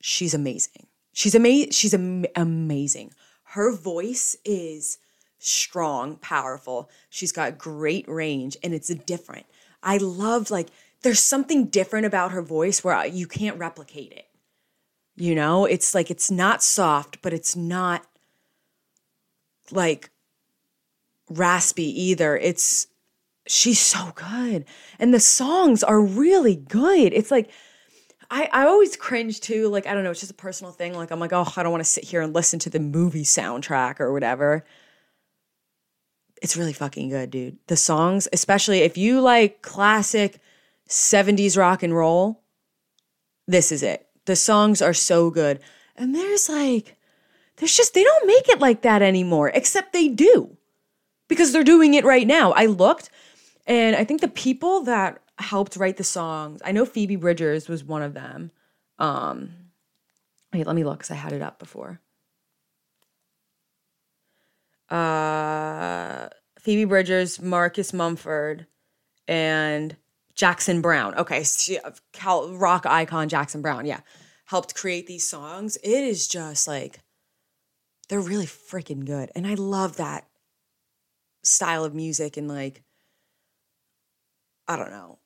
She's 0.00 0.34
amazing. 0.34 0.86
She's 1.12 1.34
amazing. 1.34 1.70
She's 1.70 1.94
am- 1.94 2.26
amazing. 2.34 3.12
Her 3.50 3.72
voice 3.72 4.36
is 4.44 4.98
strong, 5.38 6.16
powerful. 6.16 6.90
She's 7.08 7.32
got 7.32 7.58
great 7.58 8.08
range 8.08 8.56
and 8.62 8.74
it's 8.74 8.88
different. 8.88 9.46
I 9.82 9.98
love 9.98 10.50
like 10.50 10.68
there's 11.02 11.20
something 11.20 11.66
different 11.66 12.06
about 12.06 12.32
her 12.32 12.42
voice 12.42 12.82
where 12.82 13.06
you 13.06 13.26
can't 13.26 13.58
replicate 13.58 14.12
it. 14.12 14.26
You 15.14 15.34
know, 15.34 15.64
it's 15.64 15.94
like 15.94 16.10
it's 16.10 16.30
not 16.30 16.62
soft, 16.62 17.22
but 17.22 17.32
it's 17.32 17.54
not 17.54 18.04
like 19.70 20.10
raspy 21.30 22.02
either. 22.02 22.36
It's 22.36 22.86
she's 23.46 23.80
so 23.80 24.12
good. 24.14 24.64
And 24.98 25.14
the 25.14 25.20
songs 25.20 25.82
are 25.82 26.00
really 26.00 26.56
good. 26.56 27.12
It's 27.12 27.30
like 27.30 27.50
I, 28.30 28.48
I 28.52 28.66
always 28.66 28.96
cringe 28.96 29.40
too. 29.40 29.68
Like, 29.68 29.86
I 29.86 29.94
don't 29.94 30.04
know, 30.04 30.10
it's 30.10 30.20
just 30.20 30.32
a 30.32 30.34
personal 30.34 30.72
thing. 30.72 30.94
Like, 30.94 31.10
I'm 31.10 31.20
like, 31.20 31.32
oh, 31.32 31.52
I 31.56 31.62
don't 31.62 31.72
want 31.72 31.84
to 31.84 31.90
sit 31.90 32.04
here 32.04 32.20
and 32.22 32.34
listen 32.34 32.58
to 32.60 32.70
the 32.70 32.80
movie 32.80 33.24
soundtrack 33.24 34.00
or 34.00 34.12
whatever. 34.12 34.64
It's 36.42 36.56
really 36.56 36.72
fucking 36.72 37.08
good, 37.08 37.30
dude. 37.30 37.58
The 37.68 37.76
songs, 37.76 38.28
especially 38.32 38.80
if 38.80 38.98
you 38.98 39.20
like 39.20 39.62
classic 39.62 40.40
70s 40.88 41.56
rock 41.56 41.82
and 41.82 41.96
roll, 41.96 42.42
this 43.46 43.70
is 43.70 43.82
it. 43.82 44.06
The 44.26 44.36
songs 44.36 44.82
are 44.82 44.94
so 44.94 45.30
good. 45.30 45.60
And 45.94 46.14
there's 46.14 46.48
like, 46.48 46.96
there's 47.56 47.76
just, 47.76 47.94
they 47.94 48.04
don't 48.04 48.26
make 48.26 48.48
it 48.48 48.60
like 48.60 48.82
that 48.82 49.02
anymore, 49.02 49.50
except 49.54 49.92
they 49.92 50.08
do 50.08 50.56
because 51.28 51.52
they're 51.52 51.64
doing 51.64 51.94
it 51.94 52.04
right 52.04 52.26
now. 52.26 52.52
I 52.52 52.66
looked 52.66 53.10
and 53.66 53.96
I 53.96 54.04
think 54.04 54.20
the 54.20 54.28
people 54.28 54.82
that 54.82 55.20
helped 55.38 55.76
write 55.76 55.96
the 55.96 56.04
songs, 56.04 56.60
I 56.64 56.72
know 56.72 56.86
Phoebe 56.86 57.16
Bridgers 57.16 57.68
was 57.68 57.84
one 57.84 58.02
of 58.02 58.14
them. 58.14 58.52
Um, 58.98 59.50
wait, 60.52 60.66
let 60.66 60.76
me 60.76 60.84
look 60.84 60.98
because 60.98 61.10
I 61.10 61.14
had 61.14 61.32
it 61.32 61.42
up 61.42 61.58
before. 61.58 62.00
Uh, 64.88 66.28
Phoebe 66.60 66.84
Bridgers, 66.84 67.40
Marcus 67.40 67.92
Mumford, 67.92 68.66
and 69.26 69.96
Jackson 70.34 70.80
Browne. 70.80 71.14
Okay, 71.16 71.44
Cal, 72.12 72.52
rock 72.52 72.86
icon 72.86 73.28
Jackson 73.28 73.62
Browne. 73.62 73.84
yeah, 73.84 74.00
helped 74.44 74.76
create 74.76 75.08
these 75.08 75.28
songs. 75.28 75.76
It 75.82 76.04
is 76.04 76.28
just 76.28 76.68
like 76.68 77.00
they're 78.08 78.20
really 78.20 78.46
freaking 78.46 79.04
good, 79.04 79.32
and 79.34 79.44
I 79.44 79.54
love 79.54 79.96
that 79.96 80.28
style 81.46 81.84
of 81.84 81.94
music 81.94 82.36
and 82.36 82.48
like 82.48 82.82
I 84.68 84.76
don't 84.76 84.90
know. 84.90 85.18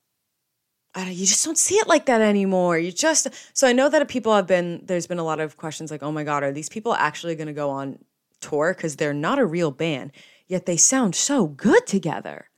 I 0.95 1.05
don't, 1.05 1.15
you 1.15 1.25
just 1.25 1.45
don't 1.45 1.57
see 1.57 1.77
it 1.77 1.89
like 1.89 2.07
that 2.07 2.21
anymore. 2.21 2.79
You 2.79 2.93
just 2.93 3.29
so 3.55 3.67
I 3.67 3.73
know 3.73 3.89
that 3.89 4.07
people 4.09 4.35
have 4.35 4.47
been 4.47 4.83
there's 4.85 5.07
been 5.07 5.19
a 5.19 5.25
lot 5.25 5.41
of 5.41 5.57
questions 5.57 5.91
like, 5.91 6.03
"Oh 6.03 6.13
my 6.13 6.25
god, 6.25 6.43
are 6.43 6.53
these 6.53 6.69
people 6.69 6.95
actually 6.95 7.37
going 7.37 7.47
to 7.47 7.53
go 7.53 7.71
on 7.71 7.99
tour 8.41 8.75
cuz 8.75 8.97
they're 8.97 9.15
not 9.15 9.39
a 9.39 9.47
real 9.47 9.71
band, 9.71 10.13
yet 10.47 10.67
they 10.67 10.77
sound 10.77 11.15
so 11.15 11.47
good 11.47 11.87
together." 11.87 12.51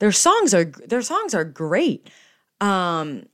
Their 0.00 0.12
songs 0.12 0.54
are 0.54 0.64
their 0.64 1.02
songs 1.02 1.34
are 1.34 1.44
great. 1.44 2.10
Um 2.60 3.26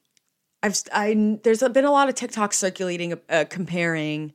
I've 0.62 0.80
I 0.92 1.38
there's 1.44 1.62
been 1.62 1.84
a 1.84 1.92
lot 1.92 2.08
of 2.08 2.14
TikTok 2.16 2.52
circulating 2.52 3.14
uh, 3.30 3.44
comparing 3.48 4.32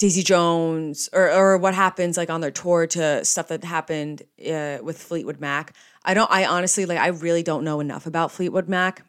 Daisy 0.00 0.22
Jones 0.22 1.10
or 1.12 1.30
or 1.30 1.58
what 1.58 1.74
happens 1.74 2.16
like 2.16 2.30
on 2.30 2.40
their 2.40 2.50
tour 2.50 2.86
to 2.86 3.22
stuff 3.22 3.48
that 3.48 3.62
happened 3.62 4.22
uh, 4.50 4.78
with 4.82 4.96
Fleetwood 4.96 5.40
Mac. 5.40 5.74
I 6.02 6.14
don't 6.14 6.30
I 6.30 6.46
honestly 6.46 6.86
like 6.86 6.98
I 6.98 7.08
really 7.08 7.42
don't 7.42 7.64
know 7.64 7.80
enough 7.80 8.06
about 8.06 8.32
Fleetwood 8.32 8.66
Mac. 8.66 9.04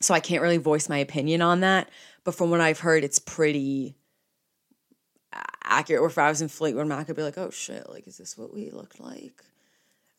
So 0.00 0.14
I 0.14 0.20
can't 0.20 0.42
really 0.42 0.58
voice 0.58 0.88
my 0.88 0.98
opinion 0.98 1.42
on 1.42 1.60
that, 1.60 1.90
but 2.22 2.36
from 2.36 2.50
what 2.50 2.60
I've 2.60 2.78
heard 2.78 3.02
it's 3.02 3.18
pretty 3.18 3.96
accurate. 5.64 6.00
Or 6.00 6.06
if 6.06 6.18
I 6.18 6.28
was 6.28 6.40
in 6.40 6.46
Fleetwood 6.46 6.86
Mac 6.86 7.10
I'd 7.10 7.16
be 7.16 7.22
like, 7.22 7.36
"Oh 7.36 7.50
shit, 7.50 7.90
like 7.90 8.06
is 8.06 8.16
this 8.16 8.38
what 8.38 8.54
we 8.54 8.70
looked 8.70 9.00
like 9.00 9.42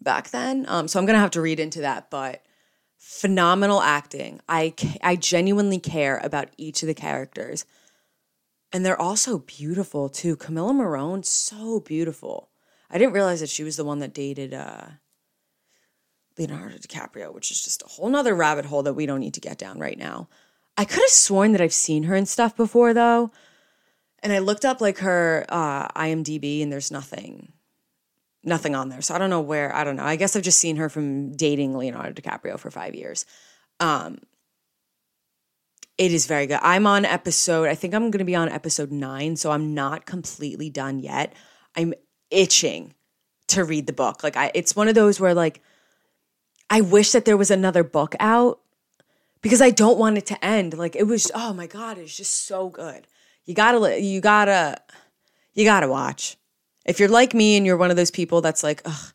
back 0.02 0.32
then?" 0.32 0.65
Um 0.67 0.89
so 0.89 1.00
I'm 1.00 1.06
to 1.08 1.17
have 1.17 1.32
to 1.32 1.41
read 1.41 1.62
into 1.62 1.80
that, 1.80 2.10
but 2.12 2.43
phenomenal 2.97 3.82
acting. 3.82 4.41
I 4.50 4.73
I 5.02 5.15
genuinely 5.15 5.80
care 5.80 6.19
about 6.21 6.50
each 6.58 6.84
of 6.84 6.88
the 6.88 6.93
characters 6.93 7.63
and 8.74 8.86
they're 8.86 9.00
also 9.00 9.40
beautiful 9.40 10.10
too. 10.10 10.36
Camila 10.36 10.74
Morrone, 10.74 11.24
so 11.24 11.80
beautiful. 11.80 12.50
I 12.90 12.98
didn't 12.98 13.14
realize 13.14 13.40
that 13.40 13.50
she 13.50 13.64
was 13.64 13.78
the 13.78 13.86
one 13.86 14.00
that 14.00 14.14
dated 14.14 14.54
uh, 14.54 14.86
Leonardo 16.38 16.78
DiCaprio, 16.78 17.34
which 17.34 17.52
is 17.52 17.64
just 17.64 17.82
a 17.84 17.88
whole 17.88 18.10
nother 18.10 18.36
rabbit 18.36 18.66
hole 18.66 18.84
that 18.84 18.94
we 18.94 19.06
don't 19.06 19.20
need 19.20 19.34
to 19.34 19.42
get 19.42 19.58
down 19.58 19.80
right 19.80 19.98
now. 19.98 20.30
I 20.78 20.86
could 20.86 21.00
have 21.00 21.10
sworn 21.10 21.54
that 21.54 21.62
I've 21.62 21.74
seen 21.74 22.04
her 22.04 22.16
and 22.16 22.28
stuff 22.28 22.56
before 22.56 22.94
though. 22.94 23.32
And 24.24 24.34
I 24.34 24.40
looked 24.40 24.66
up 24.66 24.82
like 24.82 25.00
her 25.00 25.46
uh, 25.50 25.88
IMDb 25.90 26.62
and 26.62 26.72
there's 26.72 26.92
nothing, 26.92 27.54
nothing 28.44 28.76
on 28.76 28.90
there. 28.90 29.02
So 29.02 29.16
I 29.16 29.18
don't 29.18 29.30
know 29.30 29.42
where, 29.42 29.74
I 29.74 29.84
don't 29.84 29.96
know. 29.96 30.04
I 30.04 30.16
guess 30.16 30.36
I've 30.36 30.44
just 30.44 30.60
seen 30.60 30.78
her 30.78 30.90
from 30.90 31.36
dating 31.36 31.78
Leonardo 31.78 32.20
DiCaprio 32.20 32.60
for 32.60 32.72
five 32.72 32.96
years. 32.96 33.26
Um, 33.80 34.20
it 35.98 36.14
is 36.14 36.26
very 36.28 36.48
good. 36.48 36.60
I'm 36.62 36.86
on 36.86 37.06
episode, 37.06 37.68
I 37.68 37.76
think 37.76 37.94
I'm 37.94 38.12
going 38.12 38.20
to 38.20 38.26
be 38.26 38.36
on 38.36 38.50
episode 38.50 38.92
nine, 38.92 39.36
so 39.36 39.52
I'm 39.52 39.74
not 39.74 40.06
completely 40.06 40.70
done 40.70 41.00
yet. 41.00 41.34
I'm 41.76 41.94
itching 42.30 42.94
to 43.48 43.64
read 43.64 43.88
the 43.88 43.94
book. 43.94 44.24
Like 44.24 44.36
I 44.36 44.52
it's 44.54 44.76
one 44.76 44.88
of 44.88 44.96
those 44.96 45.20
where 45.20 45.34
like 45.34 45.62
I 46.70 46.82
wish 46.82 47.12
that 47.12 47.26
there 47.26 47.38
was 47.38 47.50
another 47.52 47.84
book 47.84 48.16
out 48.20 48.60
because 49.42 49.62
I 49.62 49.70
don't 49.70 49.98
want 49.98 50.18
it 50.18 50.26
to 50.28 50.46
end. 50.46 50.78
Like 50.78 50.96
it 50.96 51.08
was 51.08 51.32
oh 51.34 51.54
my 51.54 51.68
god, 51.68 51.98
it's 51.98 52.16
just 52.16 52.46
so 52.46 52.70
good. 52.70 53.08
You 53.46 53.54
got 53.54 53.72
to 53.72 54.00
you 54.00 54.20
got 54.22 54.46
to 54.46 54.78
you 55.54 55.64
got 55.66 55.80
to 55.80 55.88
watch. 55.88 56.38
If 56.86 57.00
you're 57.00 57.10
like 57.10 57.34
me 57.34 57.58
and 57.58 57.66
you're 57.66 57.78
one 57.78 57.92
of 57.92 57.98
those 57.98 58.12
people 58.12 58.42
that's 58.42 58.64
like, 58.64 58.82
ugh, 58.86 59.14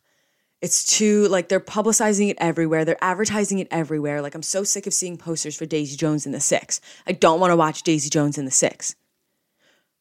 it's 0.63 0.85
too 0.85 1.27
like 1.27 1.49
they're 1.49 1.59
publicizing 1.59 2.29
it 2.29 2.37
everywhere. 2.39 2.85
They're 2.85 3.03
advertising 3.03 3.59
it 3.59 3.67
everywhere. 3.69 4.21
Like 4.21 4.33
I'm 4.33 4.41
so 4.41 4.63
sick 4.63 4.87
of 4.87 4.93
seeing 4.93 5.17
posters 5.17 5.57
for 5.57 5.65
Daisy 5.65 5.97
Jones 5.97 6.25
and 6.25 6.33
the 6.33 6.39
Six. 6.39 6.79
I 7.05 7.11
don't 7.11 7.41
want 7.41 7.51
to 7.51 7.57
watch 7.57 7.83
Daisy 7.83 8.09
Jones 8.09 8.37
and 8.37 8.47
the 8.47 8.51
Six. 8.51 8.95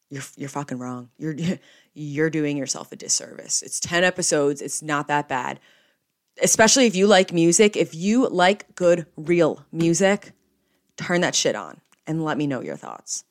You're 0.08 0.22
you're 0.36 0.48
fucking 0.48 0.78
wrong. 0.78 1.08
You're 1.18 1.34
you're 1.94 2.30
doing 2.30 2.56
yourself 2.56 2.92
a 2.92 2.96
disservice. 2.96 3.60
It's 3.62 3.80
10 3.80 4.04
episodes. 4.04 4.62
It's 4.62 4.82
not 4.82 5.08
that 5.08 5.28
bad. 5.28 5.58
Especially 6.40 6.86
if 6.86 6.94
you 6.94 7.08
like 7.08 7.32
music, 7.32 7.76
if 7.76 7.92
you 7.92 8.28
like 8.28 8.72
good 8.76 9.06
real 9.16 9.66
music, 9.72 10.30
turn 10.96 11.22
that 11.22 11.34
shit 11.34 11.56
on 11.56 11.80
and 12.06 12.24
let 12.24 12.38
me 12.38 12.46
know 12.46 12.60
your 12.60 12.76
thoughts. 12.76 13.24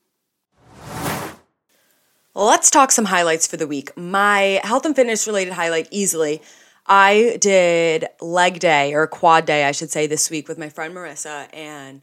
let's 2.35 2.69
talk 2.69 2.91
some 2.91 3.05
highlights 3.05 3.47
for 3.47 3.55
the 3.55 3.67
week. 3.67 3.95
My 3.95 4.59
health 4.65 4.85
and 4.85 4.95
fitness 4.97 5.27
related 5.27 5.53
highlight 5.53 5.87
easily 5.91 6.41
I 6.85 7.37
did 7.39 8.07
leg 8.19 8.59
day 8.59 8.93
or 8.93 9.07
quad 9.07 9.45
day, 9.45 9.65
I 9.65 9.71
should 9.71 9.91
say, 9.91 10.07
this 10.07 10.29
week 10.29 10.47
with 10.47 10.57
my 10.57 10.69
friend 10.69 10.93
Marissa. 10.93 11.47
And 11.53 12.01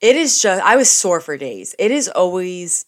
it 0.00 0.16
is 0.16 0.40
just, 0.40 0.62
I 0.62 0.76
was 0.76 0.90
sore 0.90 1.20
for 1.20 1.36
days. 1.36 1.74
It 1.78 1.90
is 1.90 2.08
always 2.08 2.86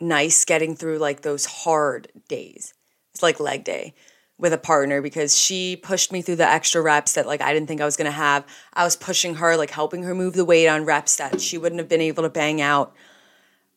nice 0.00 0.44
getting 0.44 0.74
through 0.74 0.98
like 0.98 1.22
those 1.22 1.44
hard 1.44 2.08
days. 2.28 2.74
It's 3.12 3.22
like 3.22 3.40
leg 3.40 3.64
day. 3.64 3.94
with 4.38 4.52
a 4.52 4.58
partner 4.58 5.02
because 5.02 5.36
she 5.36 5.76
pushed 5.76 6.12
me 6.12 6.22
through 6.22 6.36
the 6.36 6.48
extra 6.48 6.80
reps 6.80 7.14
that 7.14 7.26
like 7.26 7.40
I 7.40 7.52
didn't 7.52 7.66
think 7.66 7.80
I 7.80 7.84
was 7.84 7.96
going 7.96 8.06
to 8.06 8.12
have. 8.12 8.46
I 8.72 8.84
was 8.84 8.96
pushing 8.96 9.34
her 9.36 9.56
like 9.56 9.70
helping 9.70 10.04
her 10.04 10.14
move 10.14 10.34
the 10.34 10.44
weight 10.44 10.68
on 10.68 10.84
reps 10.84 11.16
that 11.16 11.40
she 11.40 11.58
wouldn't 11.58 11.80
have 11.80 11.88
been 11.88 12.00
able 12.00 12.22
to 12.22 12.30
bang 12.30 12.60
out 12.60 12.94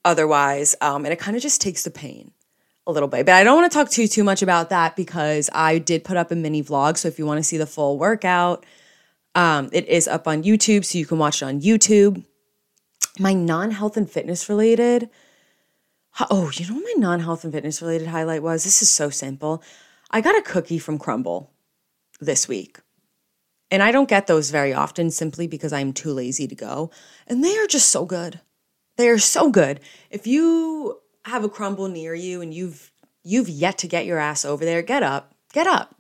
otherwise. 0.06 0.76
Um, 0.80 1.06
and 1.06 1.12
it 1.12 1.20
kind 1.20 1.36
of 1.36 1.42
just 1.42 1.62
takes 1.62 1.84
the 1.84 1.92
pain 1.92 2.32
a 2.92 2.94
little 2.94 3.08
bit. 3.08 3.26
But 3.26 3.36
I 3.36 3.44
don't 3.44 3.56
want 3.56 3.72
to 3.72 3.78
talk 3.78 3.90
too 3.90 4.08
too 4.08 4.24
much 4.24 4.42
about 4.42 4.70
that 4.70 4.96
because 4.96 5.50
I 5.54 5.80
did 5.80 6.04
put 6.04 6.18
up 6.18 6.32
a 6.32 6.36
mini 6.36 6.62
vlog. 6.64 6.98
So 6.98 7.08
if 7.08 7.18
you 7.18 7.26
want 7.26 7.40
to 7.40 7.44
see 7.44 7.58
the 7.58 7.66
full 7.66 7.98
workout, 7.98 8.66
um, 9.34 9.70
it 9.72 9.88
is 9.88 10.08
up 10.08 10.28
on 10.28 10.44
YouTube, 10.44 10.86
so 10.86 10.98
you 10.98 11.06
can 11.06 11.18
watch 11.18 11.42
it 11.42 11.46
on 11.46 11.62
YouTube. 11.62 12.24
My 13.20 13.34
non-health 13.34 13.98
and 13.98 14.10
fitness 14.10 14.50
related. 14.50 15.10
Oh, 16.30 16.52
you 16.54 16.68
know 16.68 16.76
what 16.76 16.84
my 16.84 17.02
non-health 17.02 17.44
and 17.44 17.54
fitness 17.54 17.82
related 17.82 18.08
highlight 18.08 18.44
was? 18.44 18.64
This 18.64 18.82
is 18.82 18.90
so 18.90 19.10
simple. 19.10 19.64
I 20.12 20.22
got 20.22 20.38
a 20.38 20.42
cookie 20.42 20.80
from 20.80 21.00
Crumbl 21.00 21.48
this 22.20 22.48
week. 22.48 22.80
And 23.70 23.82
I 23.82 23.92
don't 23.92 24.10
get 24.10 24.28
those 24.28 24.52
very 24.52 24.74
often 24.74 25.10
simply 25.12 25.48
because 25.48 25.72
I'm 25.72 25.94
too 25.94 26.12
lazy 26.12 26.48
to 26.48 26.56
go. 26.56 26.92
And 27.28 27.42
they 27.42 27.58
are 27.58 27.68
just 27.68 27.88
so 27.90 28.06
good. 28.06 28.42
They 28.98 29.08
are 29.08 29.18
so 29.18 29.50
good. 29.50 29.80
If 30.10 30.28
you 30.28 31.01
have 31.26 31.44
a 31.44 31.50
Crumbl 31.50 31.92
near 31.92 32.14
you 32.14 32.42
and 32.42 32.54
you've 32.54 32.92
you've 33.24 33.50
yet 33.50 33.78
to 33.80 33.88
get 33.88 34.06
your 34.06 34.18
ass 34.18 34.46
over 34.46 34.66
there, 34.66 34.82
get 34.82 35.04
up. 35.04 35.34
Get 35.54 35.68
up 35.68 35.96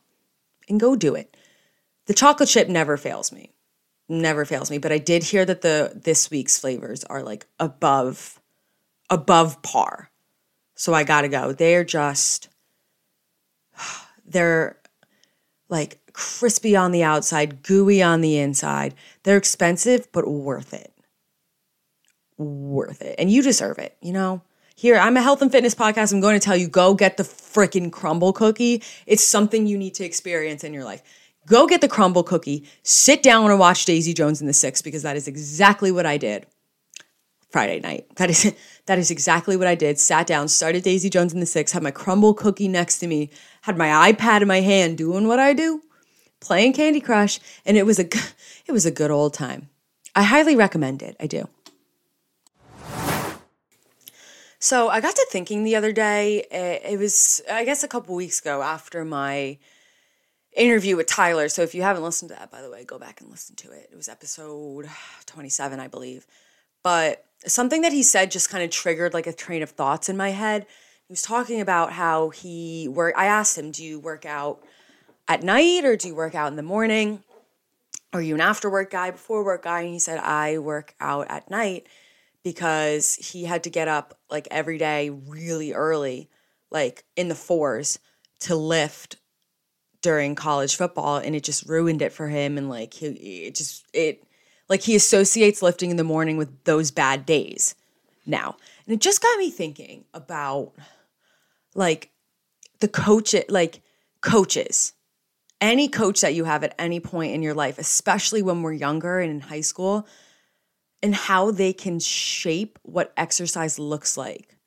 and 0.69 0.79
go 0.79 0.95
do 0.95 1.15
it. 1.15 1.36
The 2.05 2.13
chocolate 2.13 2.49
chip 2.49 2.67
never 2.67 2.97
fails 2.97 3.31
me. 3.31 3.51
Never 4.10 4.45
fails 4.45 4.71
me, 4.71 4.77
but 4.77 4.91
I 4.91 4.97
did 4.97 5.23
hear 5.23 5.45
that 5.45 5.62
the 5.62 5.93
this 6.03 6.29
week's 6.31 6.60
flavors 6.60 7.03
are 7.05 7.23
like 7.23 7.45
above 7.60 8.39
above 9.10 9.62
par. 9.62 10.10
So 10.75 10.93
I 10.93 11.03
got 11.03 11.21
to 11.21 11.29
go. 11.29 11.53
They're 11.53 11.84
just 11.84 12.49
they're 14.25 14.77
like 15.69 15.99
crispy 16.13 16.75
on 16.75 16.91
the 16.91 17.03
outside, 17.03 17.63
gooey 17.63 18.01
on 18.01 18.21
the 18.21 18.38
inside. 18.38 18.95
They're 19.23 19.38
expensive, 19.38 20.12
but 20.12 20.27
worth 20.27 20.73
it. 20.73 20.93
Worth 22.38 23.01
it. 23.01 23.15
And 23.17 23.31
you 23.31 23.41
deserve 23.41 23.79
it, 23.79 23.95
you 24.01 24.12
know? 24.12 24.41
Here, 24.81 24.97
I'm 24.97 25.15
a 25.15 25.21
health 25.21 25.43
and 25.43 25.51
fitness 25.51 25.75
podcast. 25.75 26.11
I'm 26.11 26.21
going 26.21 26.33
to 26.39 26.43
tell 26.43 26.57
you 26.57 26.67
go 26.67 26.95
get 26.95 27.15
the 27.15 27.21
freaking 27.21 27.91
Crumbl 27.91 28.33
cookie. 28.33 28.81
It's 29.05 29.23
something 29.23 29.67
you 29.67 29.77
need 29.77 29.93
to 29.93 30.03
experience 30.03 30.63
in 30.63 30.73
your 30.73 30.83
life. 30.83 31.03
Go 31.45 31.67
get 31.67 31.81
the 31.81 31.87
Crumbl 31.87 32.25
cookie, 32.25 32.67
sit 32.81 33.21
down 33.21 33.51
and 33.51 33.59
watch 33.59 33.85
Daisy 33.85 34.11
Jones 34.11 34.41
and 34.41 34.49
the 34.49 34.53
Six 34.53 34.81
because 34.81 35.03
that 35.03 35.15
is 35.15 35.27
exactly 35.27 35.91
what 35.91 36.07
I 36.07 36.17
did. 36.17 36.47
Friday 37.51 37.79
night. 37.79 38.07
That 38.15 38.31
is 38.31 38.55
that 38.87 38.97
is 38.97 39.11
exactly 39.11 39.55
what 39.55 39.67
I 39.67 39.75
did. 39.75 39.99
Sat 39.99 40.25
down, 40.25 40.47
started 40.47 40.81
Daisy 40.81 41.11
Jones 41.11 41.31
and 41.31 41.43
the 41.43 41.45
Six, 41.45 41.73
had 41.73 41.83
my 41.83 41.91
crumble 41.91 42.33
cookie 42.33 42.67
next 42.67 42.97
to 43.01 43.07
me, 43.07 43.29
had 43.61 43.77
my 43.77 44.11
iPad 44.11 44.41
in 44.41 44.47
my 44.47 44.61
hand, 44.61 44.97
doing 44.97 45.27
what 45.27 45.37
I 45.37 45.53
do, 45.53 45.83
playing 46.39 46.73
Candy 46.73 47.01
Crush, 47.01 47.39
and 47.67 47.77
it 47.77 47.85
was 47.85 47.99
a 47.99 48.05
it 48.65 48.71
was 48.71 48.87
a 48.87 48.91
good 48.91 49.11
old 49.11 49.35
time. 49.35 49.69
I 50.15 50.23
highly 50.23 50.55
recommend 50.55 51.03
it. 51.03 51.15
I 51.19 51.27
do. 51.27 51.47
So 54.63 54.89
I 54.89 55.02
got 55.02 55.15
to 55.15 55.26
thinking 55.32 55.63
the 55.63 55.76
other 55.76 55.91
day. 55.91 56.45
Eh, 56.52 56.91
it 56.91 57.00
was 57.00 57.41
I 57.52 57.65
guess 57.65 57.84
a 57.84 57.88
couple 57.88 58.13
weeks 58.13 58.39
ago 58.39 58.62
after 58.62 59.04
my 59.04 59.58
interview 60.56 60.95
with 60.95 61.08
Tyler. 61.08 61.50
So 61.50 61.63
if 61.63 61.74
you 61.74 61.82
haven't 61.82 62.04
listened 62.04 62.30
to 62.30 62.36
that, 62.36 62.52
by 62.52 62.62
the 62.62 62.69
way, 62.69 62.86
go 62.86 63.00
back 63.00 63.21
and 63.21 63.32
listen 63.32 63.56
to 63.56 63.71
it. 63.71 63.89
It 63.91 63.95
was 63.95 64.08
episode 64.08 64.88
27, 65.26 65.80
I 65.80 65.88
believe. 65.88 66.28
But 66.84 67.26
something 67.43 67.82
that 67.82 67.91
he 67.91 68.04
said 68.04 68.30
just 68.30 68.52
kind 68.52 68.63
of 68.63 68.69
triggered 68.69 69.15
like 69.15 69.26
a 69.26 69.34
train 69.34 69.63
of 69.63 69.71
thoughts 69.71 70.10
in 70.10 70.15
my 70.15 70.30
head. 70.30 70.67
He 71.08 71.12
was 71.12 71.24
talking 71.24 71.60
about 71.60 71.93
how 71.93 72.30
he 72.30 72.88
work. 72.88 73.15
I 73.17 73.26
asked 73.26 73.58
him, 73.58 73.71
"Do 73.71 73.84
you 73.84 74.00
work 74.00 74.28
out 74.28 74.62
at 75.28 75.41
night 75.41 75.86
or 75.86 75.97
do 75.97 76.10
you 76.10 76.13
work 76.15 76.36
out 76.36 76.50
in 76.50 76.56
the 76.56 76.62
morning? 76.62 77.24
Are 78.13 78.21
you 78.21 78.36
an 78.36 78.41
after 78.41 78.69
work 78.69 78.91
guy, 78.91 79.10
before 79.10 79.43
work 79.43 79.63
guy?" 79.63 79.82
And 79.82 79.89
he 79.89 79.97
said, 79.97 80.19
"I 80.19 80.60
work 80.60 80.93
out 81.00 81.26
at 81.32 81.50
night 81.50 81.88
because 82.43 83.15
he 83.15 83.43
had 83.45 83.63
to 83.63 83.69
get 83.69 83.88
up 83.88 84.17
like 84.30 84.47
every 84.51 84.77
day 84.77 85.10
really 85.10 85.73
early, 85.73 86.30
like 86.69 87.04
in 87.15 87.27
the 87.27 87.36
fours, 87.36 87.99
to 88.41 88.56
lift 88.56 89.17
during 90.01 90.36
college 90.36 90.75
football, 90.75 91.17
and 91.17 91.36
it 91.36 91.43
just 91.43 91.67
ruined 91.67 92.01
it 92.01 92.12
for 92.12 92.27
him. 92.27 92.58
And 92.58 92.69
like 92.69 92.93
he, 92.93 93.08
it 93.45 93.56
just 93.56 93.86
it." 93.93 94.23
Like 94.69 94.82
he 94.84 94.95
associates 94.95 95.62
lifting 95.62 95.91
in 95.91 95.97
the 95.97 96.04
morning 96.06 96.38
with 96.38 96.63
those 96.63 96.91
bad 96.91 97.25
days 97.25 97.75
now. 98.25 98.56
And 98.86 98.93
it 98.93 99.01
just 99.01 99.21
got 99.21 99.38
me 99.38 99.51
thinking 99.51 100.06
about 100.13 100.71
like 101.75 102.10
the 102.80 102.88
coach 102.88 103.36
like 103.49 103.82
coaches. 104.21 104.93
Any 105.60 105.89
coach 105.89 106.21
that 106.21 106.34
you 106.34 106.45
have 106.45 106.63
at 106.63 106.73
any 106.80 106.99
point 106.99 107.34
in 107.34 107.43
your 107.43 107.54
life, 107.54 107.77
especially 107.77 108.41
when 108.41 108.62
we're 108.62 108.71
younger 108.71 109.19
and 109.19 109.30
in 109.30 109.41
high 109.41 109.62
school, 109.62 110.08
and 111.03 111.15
how 111.15 111.51
they 111.51 111.73
can 111.73 111.99
shape 111.99 112.79
what 112.83 113.13
exercise 113.17 113.79
looks 113.79 114.17
like 114.17 114.57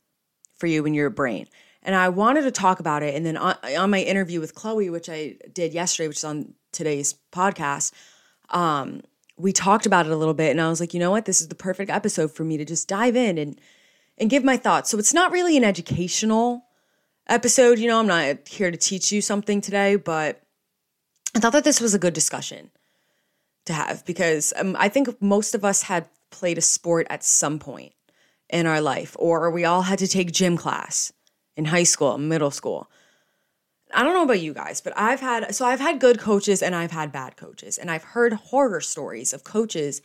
for 0.56 0.66
you 0.66 0.84
in 0.86 0.94
your 0.94 1.10
brain. 1.10 1.46
And 1.82 1.94
I 1.94 2.08
wanted 2.08 2.42
to 2.42 2.50
talk 2.50 2.80
about 2.80 3.02
it. 3.02 3.14
And 3.14 3.26
then 3.26 3.36
on, 3.36 3.56
on 3.76 3.90
my 3.90 4.00
interview 4.00 4.40
with 4.40 4.54
Chloe, 4.54 4.90
which 4.90 5.08
I 5.08 5.36
did 5.52 5.74
yesterday, 5.74 6.08
which 6.08 6.18
is 6.18 6.24
on 6.24 6.54
today's 6.72 7.14
podcast, 7.32 7.92
um, 8.50 9.02
we 9.36 9.52
talked 9.52 9.86
about 9.86 10.06
it 10.06 10.12
a 10.12 10.16
little 10.16 10.34
bit 10.34 10.50
and 10.50 10.60
I 10.60 10.68
was 10.68 10.80
like, 10.80 10.94
you 10.94 11.00
know 11.00 11.10
what? 11.10 11.24
This 11.24 11.40
is 11.40 11.48
the 11.48 11.54
perfect 11.54 11.90
episode 11.90 12.30
for 12.32 12.44
me 12.44 12.56
to 12.56 12.64
just 12.64 12.88
dive 12.88 13.16
in 13.16 13.38
and 13.38 13.60
and 14.16 14.30
give 14.30 14.44
my 14.44 14.56
thoughts. 14.56 14.90
So 14.90 14.98
it's 14.98 15.12
not 15.12 15.32
really 15.32 15.56
an 15.56 15.64
educational 15.64 16.66
episode, 17.28 17.80
you 17.80 17.88
know, 17.88 17.98
I'm 17.98 18.06
not 18.06 18.48
here 18.48 18.70
to 18.70 18.76
teach 18.76 19.10
you 19.10 19.20
something 19.20 19.60
today, 19.60 19.96
but 19.96 20.42
I 21.34 21.40
thought 21.40 21.52
that 21.52 21.64
this 21.64 21.80
was 21.80 21.94
a 21.94 21.98
good 21.98 22.14
discussion 22.14 22.70
to 23.66 23.72
have 23.72 24.04
because 24.04 24.52
um, 24.56 24.76
I 24.78 24.88
think 24.88 25.20
most 25.20 25.54
of 25.54 25.64
us 25.64 25.82
had 25.82 26.08
played 26.34 26.58
a 26.58 26.62
sport 26.62 27.06
at 27.08 27.24
some 27.24 27.58
point 27.58 27.92
in 28.50 28.66
our 28.66 28.80
life 28.80 29.16
or 29.18 29.50
we 29.50 29.64
all 29.64 29.82
had 29.82 29.98
to 30.00 30.08
take 30.08 30.32
gym 30.32 30.56
class 30.56 31.12
in 31.56 31.66
high 31.66 31.84
school, 31.84 32.18
middle 32.18 32.50
school. 32.50 32.90
I 33.92 34.02
don't 34.02 34.14
know 34.14 34.24
about 34.24 34.40
you 34.40 34.52
guys, 34.52 34.80
but 34.80 34.92
I've 34.96 35.20
had 35.20 35.54
so 35.54 35.64
I've 35.64 35.80
had 35.80 36.00
good 36.00 36.18
coaches 36.18 36.62
and 36.62 36.74
I've 36.74 36.90
had 36.90 37.12
bad 37.12 37.36
coaches. 37.36 37.78
And 37.78 37.90
I've 37.90 38.02
heard 38.02 38.32
horror 38.32 38.80
stories 38.80 39.32
of 39.32 39.44
coaches 39.44 40.02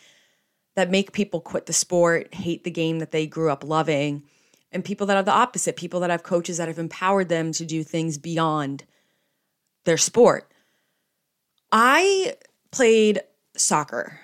that 0.75 0.91
make 0.91 1.11
people 1.11 1.41
quit 1.41 1.65
the 1.65 1.73
sport, 1.73 2.33
hate 2.33 2.63
the 2.63 2.71
game 2.71 2.99
that 2.99 3.11
they 3.11 3.25
grew 3.25 3.49
up 3.49 3.63
loving, 3.63 4.23
and 4.71 4.85
people 4.85 5.07
that 5.07 5.17
are 5.17 5.23
the 5.23 5.31
opposite, 5.31 5.75
people 5.75 5.99
that 6.01 6.11
have 6.11 6.21
coaches 6.21 6.57
that 6.57 6.67
have 6.67 6.77
empowered 6.77 7.29
them 7.29 7.51
to 7.53 7.65
do 7.65 7.83
things 7.83 8.19
beyond 8.19 8.83
their 9.85 9.97
sport. 9.97 10.51
I 11.71 12.35
played 12.71 13.21
soccer 13.57 14.19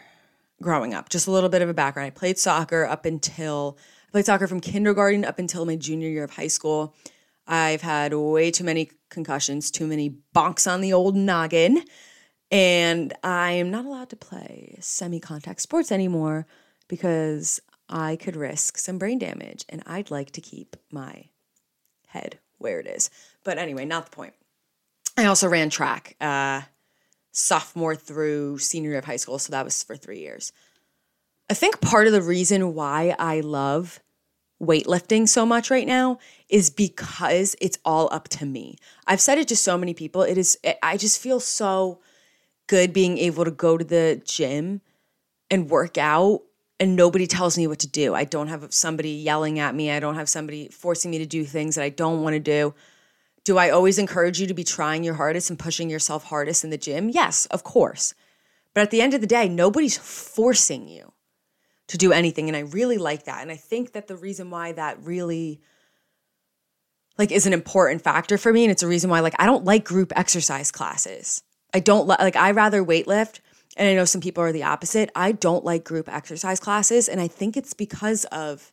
growing 0.61 0.93
up, 0.93 1.09
just 1.09 1.27
a 1.27 1.31
little 1.31 1.49
bit 1.49 1.61
of 1.61 1.69
a 1.69 1.73
background. 1.73 2.07
I 2.07 2.11
played 2.11 2.37
soccer 2.37 2.85
up 2.85 3.05
until 3.05 3.77
I 4.09 4.11
played 4.11 4.25
soccer 4.25 4.47
from 4.47 4.61
kindergarten 4.61 5.25
up 5.25 5.39
until 5.39 5.65
my 5.65 5.75
junior 5.75 6.09
year 6.09 6.23
of 6.23 6.31
high 6.31 6.47
school. 6.47 6.95
I've 7.47 7.81
had 7.81 8.13
way 8.13 8.49
too 8.51 8.63
many 8.63 8.89
concussions, 9.09 9.69
too 9.69 9.87
many 9.87 10.17
bonks 10.33 10.71
on 10.71 10.81
the 10.81 10.93
old 10.93 11.15
noggin, 11.15 11.83
and 12.51 13.13
I 13.23 13.51
am 13.51 13.69
not 13.69 13.85
allowed 13.85 14.09
to 14.09 14.15
play 14.15 14.77
semi 14.79 15.19
contact 15.19 15.61
sports 15.61 15.91
anymore 15.91 16.47
because 16.87 17.59
I 17.89 18.15
could 18.15 18.35
risk 18.35 18.77
some 18.77 18.97
brain 18.97 19.19
damage 19.19 19.65
and 19.69 19.83
I'd 19.85 20.11
like 20.11 20.31
to 20.31 20.41
keep 20.41 20.75
my 20.91 21.29
head 22.07 22.39
where 22.57 22.79
it 22.79 22.87
is. 22.87 23.09
But 23.43 23.57
anyway, 23.57 23.85
not 23.85 24.05
the 24.05 24.15
point. 24.15 24.33
I 25.17 25.25
also 25.25 25.47
ran 25.47 25.69
track 25.69 26.15
uh, 26.19 26.61
sophomore 27.35 27.95
through 27.95 28.57
senior 28.57 28.91
year 28.91 28.99
of 28.99 29.05
high 29.05 29.17
school, 29.17 29.37
so 29.37 29.51
that 29.51 29.65
was 29.65 29.83
for 29.83 29.97
three 29.97 30.19
years. 30.19 30.53
I 31.49 31.53
think 31.53 31.81
part 31.81 32.07
of 32.07 32.13
the 32.13 32.21
reason 32.21 32.73
why 32.73 33.13
I 33.19 33.41
love 33.41 33.99
weightlifting 34.63 35.27
so 35.27 35.45
much 35.45 35.69
right 35.69 35.85
now 35.85 36.17
is 36.47 36.69
because 36.69 37.55
it's 37.59 37.77
all 37.83 38.07
up 38.11 38.29
to 38.29 38.45
me. 38.45 38.77
I've 39.05 39.19
said 39.19 39.37
it 39.37 39.49
to 39.49 39.55
so 39.55 39.77
many 39.77 39.93
people. 39.93 40.23
It 40.23 40.37
is 40.37 40.57
I 40.81 40.95
just 40.95 41.21
feel 41.21 41.41
so 41.41 41.99
good 42.67 42.93
being 42.93 43.17
able 43.17 43.43
to 43.43 43.51
go 43.51 43.77
to 43.77 43.83
the 43.83 44.21
gym 44.25 44.81
and 45.51 45.69
work 45.69 45.97
out 45.97 46.41
and 46.79 46.95
nobody 46.95 47.27
tells 47.27 47.57
me 47.57 47.67
what 47.67 47.79
to 47.79 47.87
do. 47.87 48.15
I 48.15 48.23
don't 48.23 48.47
have 48.47 48.73
somebody 48.73 49.11
yelling 49.11 49.59
at 49.59 49.75
me. 49.75 49.91
I 49.91 49.99
don't 49.99 50.15
have 50.15 50.29
somebody 50.29 50.69
forcing 50.69 51.11
me 51.11 51.17
to 51.19 51.25
do 51.25 51.43
things 51.43 51.75
that 51.75 51.83
I 51.83 51.89
don't 51.89 52.23
want 52.23 52.33
to 52.33 52.39
do. 52.39 52.73
Do 53.45 53.57
I 53.57 53.69
always 53.69 53.97
encourage 53.97 54.41
you 54.41 54.47
to 54.47 54.53
be 54.53 54.63
trying 54.63 55.03
your 55.03 55.13
hardest 55.13 55.49
and 55.49 55.57
pushing 55.57 55.89
yourself 55.89 56.25
hardest 56.25 56.63
in 56.63 56.71
the 56.71 56.77
gym? 56.77 57.09
Yes, 57.09 57.45
of 57.47 57.63
course. 57.63 58.13
But 58.73 58.81
at 58.81 58.91
the 58.91 59.01
end 59.01 59.13
of 59.13 59.21
the 59.21 59.27
day, 59.27 59.47
nobody's 59.47 59.97
forcing 59.97 60.87
you 60.87 61.13
to 61.87 61.97
do 61.97 62.11
anything 62.11 62.47
and 62.47 62.57
I 62.57 62.61
really 62.61 62.97
like 62.97 63.25
that. 63.25 63.41
And 63.41 63.51
I 63.51 63.55
think 63.55 63.93
that 63.93 64.07
the 64.07 64.15
reason 64.15 64.49
why 64.49 64.71
that 64.73 65.01
really 65.03 65.61
like 67.17 67.31
is 67.31 67.45
an 67.45 67.53
important 67.53 68.01
factor 68.01 68.37
for 68.37 68.51
me 68.51 68.63
and 68.63 68.71
it's 68.71 68.83
a 68.83 68.87
reason 68.87 69.09
why 69.09 69.19
like 69.19 69.35
I 69.39 69.45
don't 69.45 69.63
like 69.63 69.85
group 69.85 70.11
exercise 70.15 70.71
classes. 70.71 71.43
I 71.73 71.79
don't 71.79 72.07
li- 72.07 72.17
like 72.19 72.35
I 72.35 72.51
rather 72.51 72.83
weightlift 72.83 73.39
and 73.77 73.87
I 73.87 73.93
know 73.93 74.05
some 74.05 74.21
people 74.21 74.43
are 74.43 74.51
the 74.51 74.63
opposite. 74.63 75.11
I 75.15 75.31
don't 75.31 75.63
like 75.63 75.83
group 75.83 76.09
exercise 76.11 76.59
classes 76.59 77.07
and 77.07 77.21
I 77.21 77.27
think 77.27 77.55
it's 77.55 77.73
because 77.73 78.25
of 78.25 78.71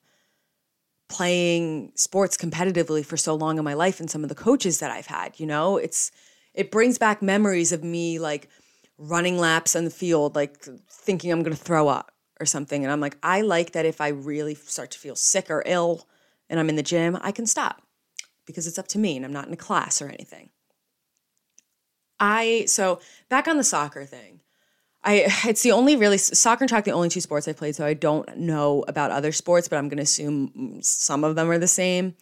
playing 1.12 1.92
sports 1.94 2.38
competitively 2.38 3.04
for 3.04 3.18
so 3.18 3.34
long 3.34 3.58
in 3.58 3.64
my 3.64 3.74
life 3.74 4.00
and 4.00 4.10
some 4.10 4.22
of 4.22 4.30
the 4.30 4.34
coaches 4.34 4.78
that 4.78 4.90
I've 4.90 5.06
had, 5.06 5.38
you 5.38 5.46
know? 5.46 5.76
It's 5.76 6.10
it 6.54 6.70
brings 6.70 6.96
back 6.96 7.20
memories 7.20 7.70
of 7.70 7.84
me 7.84 8.18
like 8.18 8.48
running 8.96 9.36
laps 9.36 9.76
on 9.76 9.84
the 9.84 9.90
field, 9.90 10.34
like 10.34 10.64
thinking 10.88 11.30
I'm 11.30 11.42
going 11.42 11.54
to 11.56 11.62
throw 11.62 11.86
up 11.88 12.12
or 12.40 12.46
something. 12.46 12.82
And 12.82 12.90
I'm 12.90 13.00
like, 13.00 13.18
I 13.22 13.42
like 13.42 13.72
that 13.72 13.84
if 13.84 14.00
I 14.00 14.08
really 14.08 14.54
start 14.54 14.90
to 14.92 14.98
feel 14.98 15.14
sick 15.14 15.50
or 15.50 15.62
ill 15.66 16.08
and 16.48 16.58
I'm 16.58 16.70
in 16.70 16.76
the 16.76 16.82
gym, 16.82 17.18
I 17.20 17.30
can 17.30 17.46
stop 17.46 17.82
because 18.46 18.66
it's 18.66 18.78
up 18.78 18.88
to 18.88 18.98
me 18.98 19.16
and 19.16 19.24
I'm 19.24 19.32
not 19.32 19.46
in 19.46 19.52
a 19.52 19.56
class 19.56 20.00
or 20.00 20.08
anything. 20.08 20.48
I, 22.18 22.64
so 22.66 23.00
back 23.28 23.48
on 23.48 23.58
the 23.58 23.64
soccer 23.64 24.04
thing. 24.06 24.40
I 25.04 25.26
it's 25.44 25.62
the 25.62 25.72
only 25.72 25.96
really 25.96 26.18
soccer 26.18 26.64
and 26.64 26.68
track 26.68 26.84
the 26.84 26.92
only 26.92 27.08
two 27.08 27.20
sports 27.20 27.48
I've 27.48 27.56
played, 27.56 27.76
so 27.76 27.86
I 27.86 27.94
don't 27.94 28.36
know 28.36 28.84
about 28.88 29.10
other 29.10 29.32
sports, 29.32 29.68
but 29.68 29.76
I'm 29.76 29.88
going 29.88 29.98
to 29.98 30.04
assume 30.04 30.78
some 30.82 31.24
of 31.24 31.36
them 31.36 31.50
are 31.50 31.58
the 31.58 31.68
same. 31.68 32.14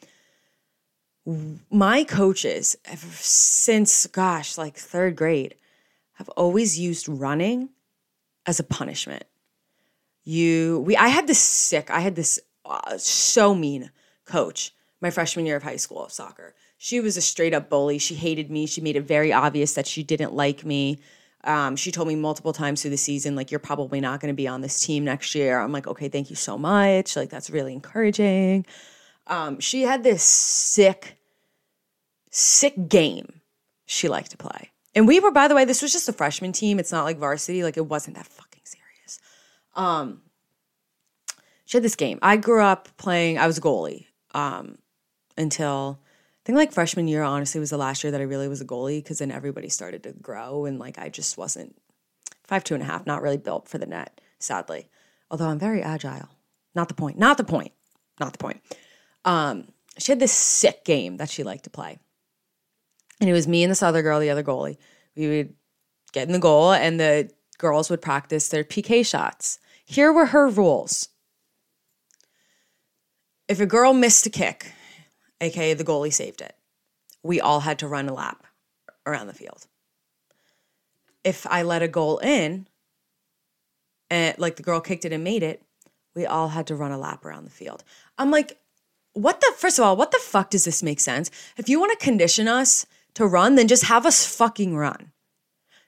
My 1.70 2.05
coaches 2.05 2.76
ever 2.85 3.07
since 3.11 4.07
gosh, 4.07 4.57
like 4.59 4.76
3rd 4.76 5.16
grade 5.16 5.55
have 6.14 6.28
always 6.31 6.78
used 6.78 7.09
running 7.09 7.70
as 8.47 8.59
a 8.59 8.64
punishment. 8.64 9.24
You 10.24 10.83
we 10.87 10.97
I 10.97 11.09
had 11.09 11.26
this 11.26 11.41
sick, 11.41 11.91
I 11.91 12.01
had 12.01 12.16
this 12.16 12.39
uh, 12.64 12.99
so 12.99 13.55
mean 13.55 13.91
coach 14.24 14.72
my 15.01 15.11
freshman 15.11 15.47
year 15.47 15.57
of 15.57 15.62
high 15.62 15.76
school 15.76 16.05
of 16.05 16.12
soccer. 16.12 16.55
She 16.76 17.01
was 17.01 17.16
a 17.16 17.22
straight 17.22 17.55
up 17.55 17.68
bully. 17.68 17.99
She 17.99 18.14
hated 18.14 18.51
me. 18.51 18.66
She 18.66 18.81
made 18.81 18.97
it 18.97 19.03
very 19.03 19.33
obvious 19.33 19.74
that 19.74 19.87
she 19.87 20.03
didn't 20.03 20.35
like 20.35 20.64
me. 20.64 20.99
Um, 21.45 21.74
she 21.76 21.91
told 21.91 22.07
me 22.07 22.16
multiple 22.16 22.53
times 22.53 22.82
through 22.82 22.91
the 22.91 22.99
season, 22.99 23.34
like, 23.34 23.51
you're 23.51 23.61
probably 23.61 24.01
not 24.01 24.20
going 24.20 24.32
to 24.32 24.36
be 24.36 24.47
on 24.47 24.61
this 24.61 24.80
team 24.80 25.05
next 25.05 25.34
year. 25.34 25.59
I'm 25.59 25.72
like, 25.72 25.86
okay, 25.86 26.09
thank 26.09 26.28
you 26.28 26.36
so 26.36 26.59
much. 26.59 27.16
Like, 27.16 27.30
that's 27.30 27.49
really 27.49 27.72
encouraging. 27.72 28.66
Um, 29.26 29.59
she 29.61 29.82
had 29.82 30.03
this 30.03 30.22
sick, 30.22 31.16
sick 32.30 32.88
game 32.88 33.41
she 33.86 34.09
liked 34.09 34.32
to 34.32 34.36
play. 34.36 34.70
And 34.95 35.07
we 35.09 35.20
were, 35.20 35.30
by 35.30 35.49
the 35.49 35.55
way, 35.55 35.64
this 35.64 35.82
was 35.82 35.93
just 35.93 36.09
a 36.09 36.12
freshman 36.12 36.53
team. 36.53 36.78
It's 36.78 36.93
not 36.93 37.05
like 37.05 37.16
varsity. 37.16 37.62
Like, 37.62 37.76
it 37.76 37.86
wasn't 37.86 38.16
that 38.16 38.26
fucking 38.26 38.62
serious. 38.64 39.20
Um, 39.74 40.20
she 41.64 41.76
had 41.76 41.84
this 41.84 41.97
game. 41.97 42.18
I 42.20 42.36
grew 42.36 42.61
up 42.62 42.88
playing, 42.99 43.38
I 43.38 43.47
was 43.47 43.57
a 43.59 43.61
goalie 43.61 44.07
um, 44.34 44.78
until 45.38 46.01
I 46.41 46.47
think 46.47 46.57
like 46.57 46.72
freshman 46.72 47.07
year, 47.07 47.22
honestly, 47.22 47.61
was 47.61 47.70
the 47.70 47.76
last 47.76 48.03
year 48.03 48.11
that 48.11 48.20
I 48.20 48.24
really 48.24 48.49
was 48.49 48.62
a 48.62 48.64
goalie 48.64 49.03
because 49.03 49.18
then 49.18 49.30
everybody 49.30 49.68
started 49.68 50.03
to 50.05 50.12
grow 50.12 50.64
and 50.64 50.78
like 50.78 50.99
I 50.99 51.11
just 51.11 51.36
wasn't 51.36 51.76
five 52.45 52.64
two 52.64 52.74
and 52.74 52.82
a 52.82 52.86
half, 52.86 53.07
not 53.07 53.22
really 53.22 53.36
built 53.36 53.68
for 53.68 53.78
the 53.78 53.86
net, 53.86 54.20
sadly. 54.38 54.88
Although 55.30 55.49
I'm 55.49 55.59
very 55.59 55.82
agile. 55.82 56.28
Not 56.74 56.88
the 56.88 56.95
point. 56.95 57.18
Not 57.18 57.36
the 57.36 57.45
point. 57.45 57.72
Not 58.18 58.32
the 58.32 58.38
point. 58.38 58.61
Um, 59.24 59.68
she 59.99 60.12
had 60.12 60.18
this 60.18 60.32
sick 60.32 60.84
game 60.84 61.18
that 61.18 61.28
she 61.28 61.43
liked 61.43 61.64
to 61.64 61.70
play. 61.70 61.99
And 63.20 63.28
it 63.28 63.34
was 63.34 63.47
me 63.47 63.62
and 63.62 63.70
this 63.70 63.82
other 63.82 64.03
girl, 64.03 64.18
the 64.18 64.30
other 64.30 64.43
goalie. 64.43 64.78
We 65.14 65.28
would 65.28 65.55
get 66.12 66.26
in 66.26 66.32
the 66.32 66.38
goal 66.38 66.72
and 66.72 66.99
the 66.99 67.30
girls 67.59 67.91
would 67.91 68.01
practice 68.01 68.49
their 68.49 68.64
PK 68.64 69.07
shots. 69.07 69.59
Here 69.84 70.12
were 70.12 70.26
her 70.26 70.49
rules. 70.49 71.09
If 73.47 73.61
a 73.61 73.66
girl 73.66 73.93
missed 73.93 74.26
a 74.26 74.30
kick, 74.30 74.72
aka 75.41 75.74
the 75.74 75.84
goalie 75.84 76.12
saved 76.12 76.41
it. 76.41 76.55
We 77.22 77.41
all 77.41 77.61
had 77.61 77.78
to 77.80 77.88
run 77.88 78.09
a 78.09 78.14
lap 78.14 78.47
around 79.07 79.26
the 79.26 79.34
field. 79.34 79.66
If 81.24 81.47
I 81.47 81.62
let 81.62 81.82
a 81.82 81.88
goal 81.88 82.18
in, 82.18 82.66
and 84.11 84.38
like 84.38 84.57
the 84.57 84.62
girl 84.62 84.80
kicked 84.80 85.05
it 85.05 85.12
and 85.12 85.22
made 85.22 85.43
it, 85.43 85.62
we 86.14 86.26
all 86.26 86.49
had 86.49 86.66
to 86.68 86.76
run 86.76 86.93
a 86.93 86.99
lap 86.99 87.24
around 87.24 87.45
the 87.45 87.51
field. 87.51 87.84
I'm 88.18 88.30
like, 88.30 88.59
what 89.12 89.41
the 89.41 89.53
first 89.57 89.78
of 89.78 89.84
all, 89.84 89.97
what 89.97 90.11
the 90.11 90.18
fuck 90.18 90.51
does 90.51 90.64
this 90.64 90.82
make 90.82 91.01
sense? 91.01 91.30
If 91.57 91.68
you 91.68 91.78
want 91.78 91.99
to 91.99 92.05
condition 92.05 92.49
us 92.49 92.86
to 93.14 93.26
run, 93.26 93.55
then 93.55 93.68
just 93.68 93.84
have 93.84 94.07
us 94.07 94.26
fucking 94.26 94.76
run. 94.76 95.12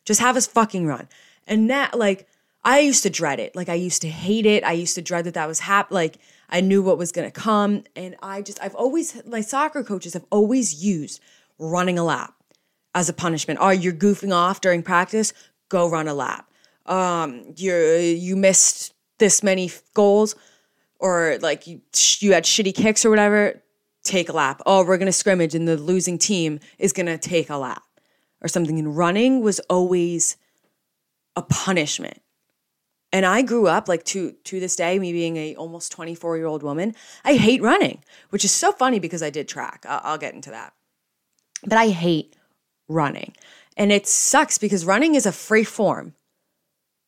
Just 0.05 0.21
have 0.21 0.37
us 0.37 0.47
fucking 0.47 0.87
run. 0.87 1.09
And 1.47 1.71
that 1.71 1.99
like 1.99 2.27
I 2.65 2.81
used 2.81 3.03
to 3.05 3.11
dread 3.11 3.41
it. 3.41 3.57
Like 3.57 3.69
I 3.69 3.75
used 3.75 4.03
to 4.03 4.09
hate 4.09 4.47
it. 4.47 4.65
I 4.65 4.73
used 4.73 4.95
to 4.95 5.03
dread 5.03 5.25
that 5.25 5.35
that 5.35 5.49
was 5.49 5.61
hap 5.61 5.91
like 5.91 6.19
I 6.49 6.61
knew 6.61 6.83
what 6.83 6.99
was 6.99 7.13
going 7.13 7.31
to 7.31 7.41
come. 7.41 7.85
And 7.97 8.17
I 8.23 8.43
just, 8.43 8.63
I've 8.63 8.75
always, 8.75 9.23
my 9.27 9.41
soccer 9.41 9.83
coaches 9.83 10.15
have 10.15 10.25
always 10.31 10.85
used 10.85 11.21
running 11.59 11.99
a 11.99 12.05
lap 12.05 12.35
as 12.95 13.09
a 13.09 13.13
punishment. 13.13 13.59
Oh, 13.63 13.71
you're 13.71 13.93
goofing 13.93 14.35
off 14.35 14.61
during 14.61 14.83
practice? 14.83 15.33
Go 15.69 15.89
run 15.89 16.09
a 16.09 16.15
lap. 16.15 16.49
Um, 16.87 17.55
you 17.57 17.75
you 17.75 18.37
missed 18.37 18.93
this 19.19 19.43
many 19.43 19.71
goals, 19.95 20.35
or 20.99 21.39
like 21.41 21.67
you 21.67 21.81
you 22.19 22.33
had 22.33 22.45
shitty 22.45 22.75
kicks 22.75 23.05
or 23.05 23.11
whatever. 23.11 23.63
Take 24.03 24.29
a 24.29 24.33
lap. 24.33 24.61
Oh, 24.67 24.85
we're 24.85 24.99
gonna 24.99 25.13
scrimmage, 25.13 25.55
and 25.55 25.67
the 25.69 25.77
losing 25.77 26.19
team 26.19 26.59
is 26.79 26.93
gonna 26.93 27.19
take 27.19 27.51
a 27.51 27.57
lap, 27.57 27.83
or 28.41 28.49
something. 28.49 28.79
And 28.79 28.97
running 28.97 29.43
was 29.43 29.61
always 29.71 30.37
a 31.37 31.43
punishment. 31.43 32.21
And 33.13 33.27
I 33.27 33.43
grew 33.43 33.67
up 33.67 33.89
like 33.89 34.05
to 34.07 34.33
to 34.33 34.61
this 34.61 34.77
day, 34.77 34.99
me 34.99 35.13
being 35.13 35.37
a 35.37 35.55
almost 35.57 35.93
24 35.93 36.37
year 36.39 36.47
old 36.47 36.63
woman, 36.63 36.95
I 37.25 37.35
hate 37.35 37.61
running, 37.61 38.03
which 38.31 38.45
is 38.45 38.53
so 38.53 38.73
funny 38.73 38.99
because 38.99 39.23
I 39.23 39.31
did 39.31 39.49
track. 39.49 39.85
I'll, 39.89 40.01
I'll 40.03 40.19
get 40.19 40.35
into 40.35 40.51
that, 40.51 40.73
but 41.65 41.77
I 41.79 41.89
hate 41.89 42.37
running, 42.89 43.35
and 43.77 43.93
it 43.93 44.07
sucks 44.07 44.57
because 44.59 44.87
running 44.87 45.15
is 45.15 45.27
a 45.27 45.33
free 45.33 45.65
form 45.65 46.15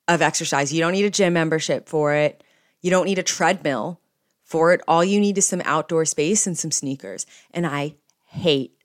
of 0.06 0.20
exercise. 0.20 0.72
You 0.72 0.80
don't 0.80 0.92
need 0.92 1.06
a 1.06 1.10
gym 1.10 1.32
membership 1.32 1.88
for 1.88 2.14
it. 2.14 2.44
You 2.82 2.90
don't 2.90 3.06
need 3.06 3.18
a 3.18 3.22
treadmill 3.22 4.00
for 4.42 4.72
it. 4.72 4.82
All 4.86 5.02
you 5.02 5.18
need 5.18 5.38
is 5.38 5.48
some 5.48 5.62
outdoor 5.64 6.04
space 6.04 6.46
and 6.46 6.56
some 6.56 6.70
sneakers. 6.70 7.24
And 7.52 7.66
I 7.66 7.94
hate 8.26 8.76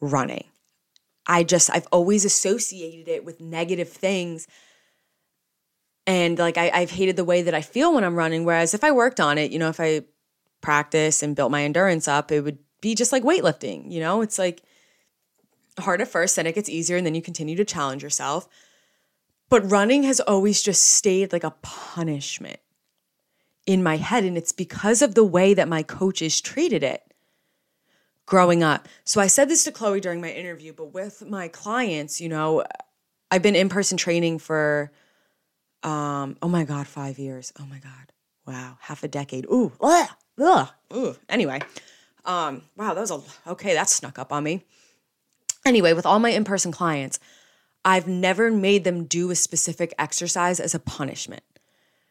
running. 0.00 0.44
I 1.26 1.44
just 1.44 1.70
I've 1.70 1.86
always 1.92 2.24
associated 2.24 3.08
it 3.08 3.24
with 3.24 3.40
negative 3.40 3.90
things 3.90 4.48
and 6.10 6.40
like 6.40 6.58
I, 6.58 6.70
I've 6.74 6.90
hated 6.90 7.14
the 7.14 7.24
way 7.24 7.42
that 7.42 7.54
I 7.54 7.60
feel 7.60 7.94
when 7.94 8.02
I'm 8.02 8.16
running. 8.16 8.44
Whereas 8.44 8.74
if 8.74 8.82
I 8.82 8.90
worked 8.90 9.20
on 9.20 9.38
it, 9.38 9.52
you 9.52 9.60
know, 9.60 9.68
if 9.68 9.78
I 9.78 10.02
practice 10.60 11.22
and 11.22 11.36
built 11.36 11.52
my 11.52 11.62
endurance 11.62 12.08
up, 12.08 12.32
it 12.32 12.40
would 12.40 12.58
be 12.80 12.96
just 12.96 13.12
like 13.12 13.22
weightlifting. 13.22 13.92
You 13.92 14.00
know, 14.00 14.20
it's 14.20 14.36
like 14.36 14.64
hard 15.78 16.00
at 16.00 16.08
first, 16.08 16.34
then 16.34 16.48
it 16.48 16.56
gets 16.56 16.68
easier, 16.68 16.96
and 16.96 17.06
then 17.06 17.14
you 17.14 17.22
continue 17.22 17.54
to 17.54 17.64
challenge 17.64 18.02
yourself. 18.02 18.48
But 19.48 19.70
running 19.70 20.02
has 20.02 20.18
always 20.18 20.62
just 20.62 20.82
stayed 20.82 21.32
like 21.32 21.44
a 21.44 21.54
punishment 21.62 22.58
in 23.64 23.80
my 23.80 23.96
head. 23.96 24.24
And 24.24 24.36
it's 24.36 24.52
because 24.52 25.02
of 25.02 25.14
the 25.14 25.24
way 25.24 25.54
that 25.54 25.68
my 25.68 25.84
coaches 25.84 26.40
treated 26.40 26.82
it 26.82 27.04
growing 28.26 28.64
up. 28.64 28.88
So 29.04 29.20
I 29.20 29.28
said 29.28 29.48
this 29.48 29.62
to 29.62 29.70
Chloe 29.70 30.00
during 30.00 30.20
my 30.20 30.32
interview, 30.32 30.72
but 30.72 30.92
with 30.92 31.22
my 31.24 31.46
clients, 31.46 32.20
you 32.20 32.28
know, 32.28 32.64
I've 33.30 33.42
been 33.42 33.54
in 33.54 33.68
person 33.68 33.96
training 33.96 34.40
for 34.40 34.90
um, 35.82 36.36
oh 36.42 36.48
my 36.48 36.64
God, 36.64 36.86
five 36.86 37.18
years. 37.18 37.52
Oh 37.58 37.66
my 37.66 37.78
God. 37.78 38.12
Wow. 38.46 38.78
Half 38.80 39.02
a 39.04 39.08
decade. 39.08 39.46
Ooh. 39.46 39.72
Ugh, 39.80 40.08
ugh, 40.40 40.68
ooh. 40.94 41.16
Anyway. 41.28 41.60
Um, 42.24 42.62
wow, 42.76 42.94
that 42.94 43.00
was 43.00 43.10
a 43.10 43.50
okay, 43.50 43.74
that 43.74 43.88
snuck 43.88 44.18
up 44.18 44.32
on 44.32 44.44
me. 44.44 44.64
Anyway, 45.64 45.92
with 45.92 46.06
all 46.06 46.18
my 46.18 46.30
in-person 46.30 46.72
clients, 46.72 47.18
I've 47.84 48.06
never 48.06 48.50
made 48.50 48.84
them 48.84 49.04
do 49.04 49.30
a 49.30 49.34
specific 49.34 49.94
exercise 49.98 50.60
as 50.60 50.74
a 50.74 50.78
punishment. 50.78 51.42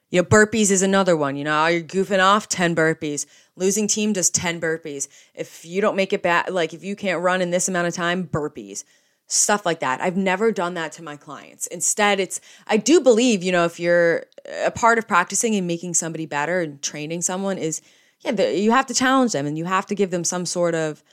You 0.09 0.21
know, 0.21 0.27
burpees 0.27 0.71
is 0.71 0.81
another 0.81 1.15
one. 1.15 1.35
You 1.35 1.43
know, 1.43 1.67
you're 1.67 1.81
goofing 1.81 2.23
off, 2.23 2.49
10 2.49 2.75
burpees. 2.75 3.27
Losing 3.55 3.87
team 3.87 4.13
does 4.13 4.31
10 4.31 4.59
burpees. 4.59 5.07
If 5.35 5.65
you 5.65 5.81
don't 5.81 5.95
make 5.95 6.13
it 6.13 6.23
back, 6.23 6.49
like 6.49 6.73
if 6.73 6.83
you 6.83 6.95
can't 6.95 7.21
run 7.21 7.41
in 7.41 7.51
this 7.51 7.67
amount 7.69 7.87
of 7.87 7.93
time, 7.93 8.27
burpees 8.27 8.83
stuff 9.29 9.63
like 9.63 9.79
that. 9.79 10.01
I've 10.01 10.17
never 10.17 10.51
done 10.51 10.73
that 10.73 10.91
to 10.93 11.03
my 11.03 11.15
clients. 11.15 11.67
Instead, 11.67 12.19
it's, 12.19 12.41
I 12.67 12.77
do 12.77 12.99
believe, 12.99 13.43
you 13.43 13.51
know, 13.51 13.63
if 13.63 13.79
you're 13.79 14.25
a 14.65 14.71
part 14.71 14.97
of 14.97 15.07
practicing 15.07 15.55
and 15.55 15.67
making 15.67 15.93
somebody 15.93 16.25
better 16.25 16.61
and 16.61 16.81
training 16.81 17.21
someone 17.21 17.59
is, 17.59 17.81
yeah, 18.21 18.31
the, 18.31 18.57
you 18.57 18.71
have 18.71 18.87
to 18.87 18.93
challenge 18.93 19.33
them 19.33 19.45
and 19.45 19.55
you 19.55 19.65
have 19.65 19.85
to 19.85 19.95
give 19.95 20.09
them 20.09 20.23
some 20.23 20.47
sort 20.47 20.73
of, 20.73 21.03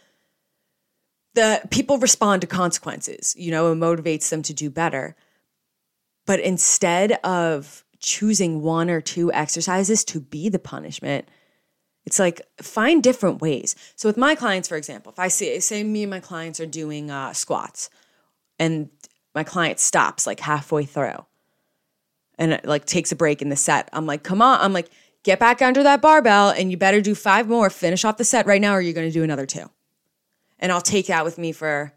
the 1.34 1.60
people 1.70 1.98
respond 1.98 2.40
to 2.40 2.46
consequences, 2.46 3.34
you 3.38 3.50
know, 3.50 3.70
it 3.70 3.76
motivates 3.76 4.30
them 4.30 4.40
to 4.42 4.54
do 4.54 4.70
better. 4.70 5.14
But 6.24 6.40
instead 6.40 7.12
of 7.22 7.84
choosing 8.00 8.62
one 8.62 8.88
or 8.88 9.02
two 9.02 9.30
exercises 9.32 10.04
to 10.04 10.20
be 10.20 10.48
the 10.48 10.58
punishment, 10.58 11.28
it's 12.06 12.18
like 12.18 12.40
find 12.62 13.02
different 13.02 13.42
ways. 13.42 13.76
So 13.94 14.08
with 14.08 14.16
my 14.16 14.34
clients, 14.34 14.68
for 14.68 14.76
example, 14.76 15.12
if 15.12 15.18
I 15.18 15.28
see 15.28 15.60
say 15.60 15.84
me 15.84 16.04
and 16.04 16.10
my 16.10 16.20
clients 16.20 16.60
are 16.60 16.66
doing 16.66 17.10
uh, 17.10 17.34
squats, 17.34 17.90
and 18.58 18.90
my 19.34 19.44
client 19.44 19.78
stops 19.78 20.26
like 20.26 20.40
halfway 20.40 20.84
through 20.84 21.24
and 22.38 22.60
like 22.64 22.84
takes 22.84 23.12
a 23.12 23.16
break 23.16 23.42
in 23.42 23.48
the 23.48 23.56
set. 23.56 23.88
I'm 23.92 24.06
like, 24.06 24.22
come 24.22 24.42
on. 24.42 24.60
I'm 24.60 24.72
like, 24.72 24.90
get 25.22 25.38
back 25.38 25.62
under 25.62 25.82
that 25.82 26.02
barbell 26.02 26.50
and 26.50 26.70
you 26.70 26.76
better 26.76 27.00
do 27.00 27.14
five 27.14 27.48
more. 27.48 27.70
Finish 27.70 28.04
off 28.04 28.16
the 28.16 28.24
set 28.24 28.46
right 28.46 28.60
now 28.60 28.72
or 28.72 28.80
you're 28.80 28.94
going 28.94 29.08
to 29.08 29.12
do 29.12 29.24
another 29.24 29.46
two. 29.46 29.70
And 30.58 30.72
I'll 30.72 30.80
take 30.80 31.06
that 31.06 31.24
with 31.24 31.36
me 31.38 31.52
for, 31.52 31.92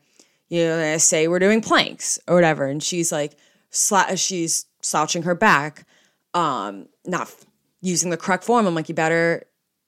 you 0.49 0.65
know, 0.65 0.97
say 0.97 1.27
we're 1.27 1.39
doing 1.39 1.61
planks 1.61 2.19
or 2.27 2.35
whatever. 2.35 2.65
And 2.65 2.83
she's 2.83 3.11
like, 3.11 3.37
sla- 3.71 4.17
she's 4.17 4.65
slouching 4.81 5.23
her 5.23 5.35
back, 5.35 5.85
um, 6.33 6.87
not 7.05 7.33
using 7.81 8.09
the 8.09 8.17
correct 8.17 8.43
form. 8.43 8.65
I'm 8.65 8.75
like, 8.75 8.89
you 8.89 8.95
better 8.95 9.43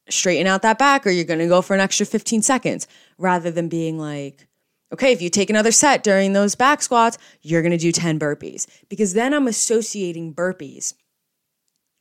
straighten 0.09 0.47
out 0.47 0.61
that 0.61 0.78
back 0.78 1.05
or 1.05 1.09
you're 1.09 1.26
going 1.26 1.39
to 1.39 1.47
go 1.47 1.61
for 1.61 1.74
an 1.74 1.80
extra 1.80 2.05
15 2.05 2.41
seconds 2.41 2.88
rather 3.17 3.51
than 3.51 3.67
being 3.67 3.97
like, 3.97 4.47
Okay, 4.94 5.12
if 5.12 5.22
you 5.22 5.30
take 5.30 5.50
another 5.50 5.72
set 5.72 6.04
during 6.04 6.34
those 6.34 6.56
back 6.56 6.82
squats, 6.82 7.18
you're 7.42 7.62
gonna 7.62 7.78
do 7.78 7.92
10 7.92 8.20
burpees 8.20 8.68
because 8.89 9.14
then 9.14 9.34
I'm 9.34 9.48
associating 9.48 10.34
burpees 10.34 10.94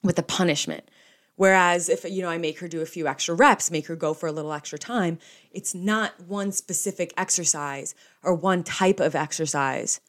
with 0.03 0.19
a 0.19 0.23
punishment. 0.23 0.91
Whereas 1.37 1.89
if 1.89 2.05
you 2.05 2.21
know 2.21 2.29
I 2.29 2.37
make 2.37 2.59
her 2.59 2.69
do 2.69 2.83
a 2.83 2.87
few 2.87 3.07
extra 3.07 3.35
reps, 3.35 3.71
make 3.71 3.87
her 3.87 3.97
go 3.97 4.13
for 4.13 4.27
a 4.27 4.33
little 4.33 4.53
extra 4.53 4.79
time, 4.79 5.19
it's 5.51 5.75
not 5.75 6.21
one 6.21 6.53
specific 6.53 7.15
exercise 7.17 7.95
or 8.23 8.35
one 8.35 8.63
type 8.63 9.01
of 9.01 9.15
exercise 9.15 10.01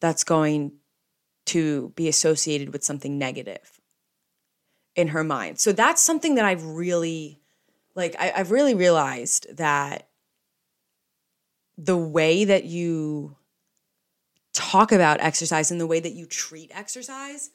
that's 0.00 0.22
going 0.22 0.72
to 1.46 1.92
be 1.96 2.06
associated 2.08 2.72
with 2.72 2.84
something 2.84 3.18
negative 3.18 3.80
in 4.94 5.08
her 5.08 5.24
mind. 5.24 5.58
So 5.58 5.72
that's 5.72 6.00
something 6.00 6.36
that 6.36 6.44
I've 6.44 6.64
really 6.64 7.40
like 7.94 8.14
I, 8.18 8.32
I've 8.36 8.50
really 8.50 8.74
realized 8.74 9.56
that 9.56 10.08
the 11.76 11.96
way 11.96 12.44
that 12.44 12.64
you 12.64 13.36
talk 14.52 14.92
about 14.92 15.20
exercise 15.20 15.70
and 15.70 15.80
the 15.80 15.86
way 15.86 16.00
that 16.00 16.12
you 16.12 16.26
treat 16.26 16.70
exercise, 16.74 17.50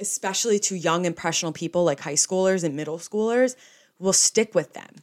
especially 0.00 0.58
to 0.58 0.74
young 0.74 1.04
impressionable 1.04 1.52
people 1.52 1.84
like 1.84 2.00
high 2.00 2.14
schoolers 2.14 2.64
and 2.64 2.74
middle 2.74 2.98
schoolers, 2.98 3.54
will 3.98 4.12
stick 4.12 4.54
with 4.54 4.72
them 4.72 5.02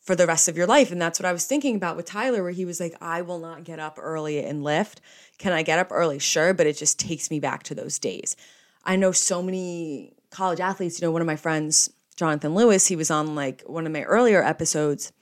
for 0.00 0.14
the 0.16 0.26
rest 0.26 0.48
of 0.48 0.56
your 0.56 0.66
life. 0.66 0.90
And 0.90 1.00
that's 1.00 1.18
what 1.18 1.26
I 1.26 1.32
was 1.32 1.46
thinking 1.46 1.76
about 1.76 1.96
with 1.96 2.06
Tyler, 2.06 2.42
where 2.42 2.52
he 2.52 2.64
was 2.64 2.80
like, 2.80 2.94
I 3.00 3.22
will 3.22 3.38
not 3.38 3.64
get 3.64 3.78
up 3.78 3.98
early 4.00 4.44
and 4.44 4.62
lift. 4.62 5.00
Can 5.38 5.52
I 5.52 5.62
get 5.62 5.78
up 5.78 5.88
early? 5.90 6.18
Sure, 6.18 6.52
but 6.52 6.66
it 6.66 6.76
just 6.76 6.98
takes 6.98 7.30
me 7.30 7.40
back 7.40 7.62
to 7.64 7.74
those 7.74 7.98
days. 7.98 8.36
I 8.84 8.96
know 8.96 9.12
so 9.12 9.42
many 9.42 10.12
college 10.30 10.60
athletes, 10.60 11.00
you 11.00 11.06
know, 11.06 11.12
one 11.12 11.22
of 11.22 11.26
my 11.26 11.36
friends, 11.36 11.88
Jonathan 12.16 12.54
Lewis, 12.54 12.86
he 12.86 12.96
was 12.96 13.10
on 13.10 13.34
like 13.34 13.62
one 13.66 13.86
of 13.86 13.92
my 13.92 14.02
earlier 14.02 14.42
episodes 14.42 15.12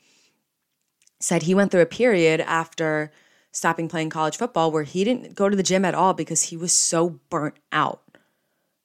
said 1.20 1.42
he 1.42 1.54
went 1.54 1.70
through 1.70 1.82
a 1.82 1.86
period 1.86 2.40
after 2.40 3.12
stopping 3.52 3.88
playing 3.88 4.10
college 4.10 4.36
football 4.36 4.70
where 4.70 4.84
he 4.84 5.04
didn't 5.04 5.34
go 5.34 5.48
to 5.48 5.56
the 5.56 5.62
gym 5.62 5.84
at 5.84 5.94
all 5.94 6.14
because 6.14 6.44
he 6.44 6.56
was 6.56 6.74
so 6.74 7.20
burnt 7.28 7.56
out 7.72 8.02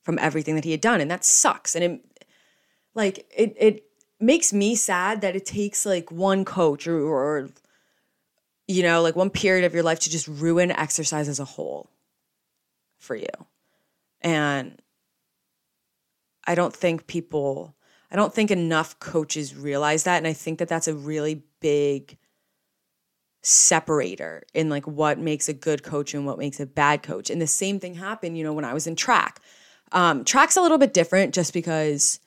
from 0.04 0.20
everything 0.20 0.56
that 0.56 0.64
he 0.64 0.72
had 0.72 0.82
done. 0.82 1.02
And 1.02 1.10
that 1.10 1.24
sucks. 1.24 1.76
And 1.76 1.84
it 1.84 2.06
like 2.94 3.26
it 3.36 3.56
it 3.60 3.84
makes 4.20 4.54
me 4.54 4.76
sad 4.76 5.22
that 5.22 5.36
it 5.36 5.46
takes 5.46 5.86
like 5.86 6.12
one 6.12 6.46
coach 6.46 6.88
or, 6.88 6.98
or 7.00 7.50
you 8.68 8.84
know 8.84 9.02
like 9.02 9.16
one 9.16 9.30
period 9.30 9.66
of 9.66 9.74
your 9.74 9.84
life 9.84 10.00
to 10.02 10.10
just 10.10 10.28
ruin 10.28 10.72
exercise 10.72 11.28
as 11.28 11.40
a 11.40 11.46
whole 11.46 11.90
for 12.98 13.16
you. 13.16 13.28
And 14.22 14.82
i 16.48 16.54
don't 16.54 16.76
think 16.76 17.08
people 17.08 17.76
i 18.12 18.16
don't 18.16 18.34
think 18.34 18.52
enough 18.52 19.00
coaches 19.00 19.56
realize 19.56 20.04
that. 20.04 20.18
And 20.18 20.28
i 20.28 20.34
think 20.34 20.60
that 20.60 20.68
that's 20.68 20.88
a 20.88 20.96
really 20.96 21.44
big 21.60 22.18
separator 23.46 24.44
in 24.56 24.70
like 24.70 24.88
what 24.88 25.20
makes 25.20 25.48
a 25.48 25.54
good 25.54 25.84
coach 25.84 26.16
and 26.16 26.26
what 26.26 26.40
makes 26.40 26.60
a 26.60 26.66
bad 26.66 27.04
coach. 27.04 27.30
And 27.30 27.40
the 27.40 27.48
same 27.48 27.80
thing 27.80 27.94
happened, 27.94 28.38
you 28.38 28.44
know, 28.44 28.54
when 28.54 28.66
I 28.66 28.74
was 28.74 28.88
in 28.88 28.96
track. 28.96 29.40
Um, 29.92 30.26
track's 30.26 30.58
a 30.58 30.62
little 30.62 30.80
bit 30.80 30.94
different 30.94 31.34
just 31.34 31.54
because 31.54 32.20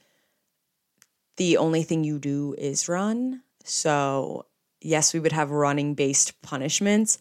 the 1.37 1.57
only 1.57 1.83
thing 1.83 2.05
you 2.05 2.21
do 2.21 2.55
is 2.57 2.89
run. 2.89 3.43
So, 3.65 4.47
yes, 4.81 5.13
we 5.13 5.19
would 5.19 5.33
have 5.33 5.51
running 5.51 5.95
based 5.95 6.41
punishments, 6.41 7.19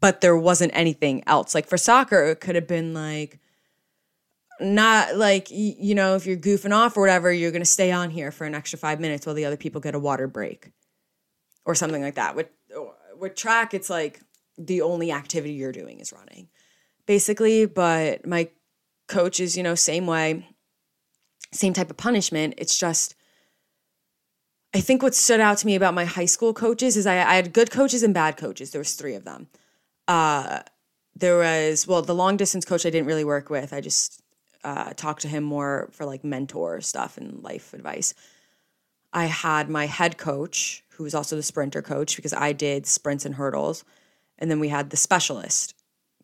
but 0.00 0.22
there 0.22 0.36
wasn't 0.36 0.72
anything 0.74 1.22
else. 1.26 1.54
Like 1.54 1.68
for 1.68 1.76
soccer, 1.76 2.24
it 2.24 2.40
could 2.40 2.54
have 2.54 2.66
been 2.66 2.94
like, 2.94 3.40
not 4.60 5.16
like 5.16 5.48
you 5.50 5.96
know 5.96 6.14
if 6.14 6.26
you're 6.26 6.36
goofing 6.36 6.72
off 6.72 6.96
or 6.96 7.00
whatever 7.00 7.32
you're 7.32 7.50
going 7.50 7.60
to 7.60 7.66
stay 7.66 7.90
on 7.90 8.08
here 8.08 8.30
for 8.30 8.44
an 8.44 8.54
extra 8.54 8.78
5 8.78 9.00
minutes 9.00 9.26
while 9.26 9.34
the 9.34 9.44
other 9.44 9.56
people 9.56 9.80
get 9.80 9.96
a 9.96 9.98
water 9.98 10.28
break 10.28 10.70
or 11.64 11.74
something 11.74 12.02
like 12.02 12.14
that. 12.16 12.36
With 12.36 12.48
with 13.18 13.34
track, 13.34 13.74
it's 13.74 13.90
like 13.90 14.20
the 14.58 14.82
only 14.82 15.12
activity 15.12 15.54
you're 15.54 15.72
doing 15.72 16.00
is 16.00 16.12
running, 16.12 16.48
basically. 17.06 17.66
But 17.66 18.26
my 18.26 18.48
coach 19.08 19.40
is, 19.40 19.56
you 19.56 19.62
know, 19.62 19.74
same 19.74 20.06
way, 20.06 20.48
same 21.52 21.72
type 21.72 21.90
of 21.90 21.96
punishment. 21.96 22.54
It's 22.58 22.78
just, 22.78 23.14
I 24.74 24.80
think 24.80 25.02
what 25.02 25.14
stood 25.14 25.40
out 25.40 25.58
to 25.58 25.66
me 25.66 25.74
about 25.74 25.94
my 25.94 26.04
high 26.04 26.24
school 26.24 26.52
coaches 26.52 26.96
is 26.96 27.06
I, 27.06 27.18
I 27.18 27.34
had 27.36 27.52
good 27.52 27.70
coaches 27.70 28.02
and 28.02 28.14
bad 28.14 28.36
coaches. 28.36 28.70
There 28.70 28.80
was 28.80 28.94
three 28.94 29.14
of 29.14 29.24
them. 29.24 29.48
Uh, 30.06 30.60
there 31.16 31.38
was 31.38 31.86
well, 31.86 32.02
the 32.02 32.14
long 32.14 32.36
distance 32.36 32.64
coach 32.64 32.84
I 32.84 32.90
didn't 32.90 33.06
really 33.06 33.24
work 33.24 33.50
with. 33.50 33.72
I 33.72 33.80
just 33.80 34.20
uh, 34.64 34.92
talked 34.94 35.22
to 35.22 35.28
him 35.28 35.44
more 35.44 35.88
for 35.92 36.04
like 36.04 36.24
mentor 36.24 36.80
stuff 36.80 37.16
and 37.16 37.42
life 37.42 37.72
advice. 37.72 38.14
I 39.12 39.26
had 39.26 39.68
my 39.68 39.86
head 39.86 40.18
coach 40.18 40.83
who 40.96 41.04
was 41.04 41.14
also 41.14 41.36
the 41.36 41.42
sprinter 41.42 41.82
coach 41.82 42.16
because 42.16 42.32
I 42.32 42.52
did 42.52 42.86
sprints 42.86 43.24
and 43.24 43.34
hurdles. 43.34 43.84
And 44.38 44.50
then 44.50 44.60
we 44.60 44.68
had 44.68 44.90
the 44.90 44.96
specialist 44.96 45.74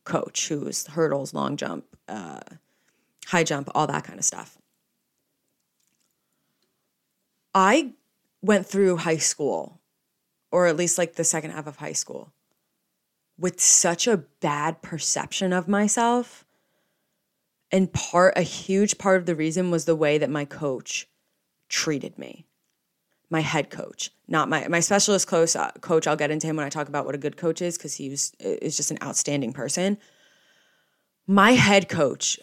coach 0.04 0.48
who 0.48 0.60
was 0.60 0.86
hurdles, 0.86 1.34
long 1.34 1.56
jump, 1.56 1.84
uh, 2.08 2.40
high 3.26 3.44
jump, 3.44 3.70
all 3.74 3.86
that 3.86 4.04
kind 4.04 4.18
of 4.18 4.24
stuff. 4.24 4.58
I 7.54 7.92
went 8.42 8.66
through 8.66 8.98
high 8.98 9.16
school, 9.16 9.80
or 10.50 10.66
at 10.66 10.76
least 10.76 10.98
like 10.98 11.14
the 11.14 11.24
second 11.24 11.50
half 11.50 11.66
of 11.66 11.76
high 11.76 11.92
school, 11.92 12.32
with 13.38 13.60
such 13.60 14.06
a 14.06 14.16
bad 14.16 14.82
perception 14.82 15.52
of 15.52 15.68
myself. 15.68 16.44
And 17.72 17.92
part, 17.92 18.34
a 18.36 18.42
huge 18.42 18.98
part 18.98 19.18
of 19.18 19.26
the 19.26 19.36
reason 19.36 19.70
was 19.70 19.84
the 19.84 19.96
way 19.96 20.18
that 20.18 20.30
my 20.30 20.44
coach 20.44 21.08
treated 21.68 22.18
me 22.18 22.46
my 23.30 23.40
head 23.40 23.70
coach, 23.70 24.10
not 24.28 24.48
my 24.48 24.66
my 24.68 24.80
specialist 24.80 25.28
coach. 25.28 25.56
Uh, 25.56 25.70
coach, 25.80 26.06
I'll 26.06 26.16
get 26.16 26.30
into 26.30 26.46
him 26.46 26.56
when 26.56 26.66
I 26.66 26.68
talk 26.68 26.88
about 26.88 27.06
what 27.06 27.14
a 27.14 27.18
good 27.18 27.36
coach 27.36 27.62
is 27.62 27.78
because 27.78 27.94
he 27.94 28.10
was 28.10 28.32
is 28.40 28.76
just 28.76 28.90
an 28.90 28.98
outstanding 29.02 29.52
person. 29.52 29.98
My 31.26 31.52
head 31.52 31.88
coach 31.88 32.38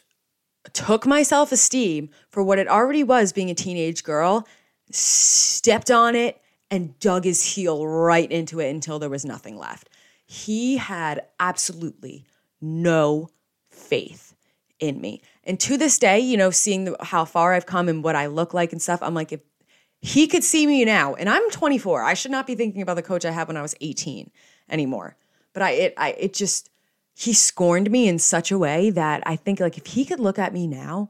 took 0.73 1.05
my 1.05 1.23
self 1.23 1.51
esteem 1.51 2.09
for 2.29 2.41
what 2.41 2.59
it 2.59 2.67
already 2.67 3.03
was 3.03 3.33
being 3.33 3.49
a 3.49 3.55
teenage 3.55 4.03
girl, 4.03 4.47
stepped 4.91 5.91
on 5.91 6.15
it, 6.15 6.41
and 6.71 6.97
dug 6.99 7.23
his 7.23 7.55
heel 7.55 7.85
right 7.85 8.31
into 8.31 8.59
it 8.59 8.69
until 8.69 8.99
there 8.99 9.09
was 9.09 9.25
nothing 9.25 9.57
left. 9.57 9.89
He 10.25 10.77
had 10.77 11.25
absolutely 11.39 12.25
no 12.59 13.29
faith 13.69 14.35
in 14.79 14.99
me. 14.99 15.21
And 15.43 15.59
to 15.61 15.77
this 15.77 15.97
day, 15.97 16.19
you 16.19 16.37
know, 16.37 16.51
seeing 16.51 16.85
the, 16.85 16.97
how 17.01 17.25
far 17.25 17.53
I've 17.53 17.65
come 17.65 17.87
and 17.87 18.03
what 18.03 18.15
I 18.15 18.27
look 18.27 18.53
like 18.53 18.71
and 18.71 18.81
stuff, 18.81 19.01
I'm 19.01 19.13
like, 19.13 19.31
if 19.31 19.39
he 20.01 20.27
could 20.27 20.43
see 20.43 20.67
me 20.67 20.85
now, 20.85 21.15
and 21.15 21.29
I'm 21.29 21.49
24. 21.49 22.03
I 22.03 22.13
should 22.13 22.31
not 22.31 22.47
be 22.47 22.55
thinking 22.55 22.81
about 22.81 22.95
the 22.95 23.01
coach 23.01 23.25
I 23.25 23.31
had 23.31 23.47
when 23.47 23.57
I 23.57 23.61
was 23.61 23.75
18 23.81 24.31
anymore. 24.69 25.15
But 25.53 25.63
I, 25.63 25.71
it, 25.71 25.93
I, 25.97 26.11
it 26.11 26.33
just, 26.33 26.69
he 27.15 27.33
scorned 27.33 27.89
me 27.89 28.07
in 28.07 28.19
such 28.19 28.51
a 28.51 28.59
way 28.59 28.89
that 28.91 29.23
I 29.25 29.35
think 29.35 29.59
like 29.59 29.77
if 29.77 29.87
he 29.87 30.05
could 30.05 30.19
look 30.19 30.37
at 30.37 30.53
me 30.53 30.67
now, 30.67 31.09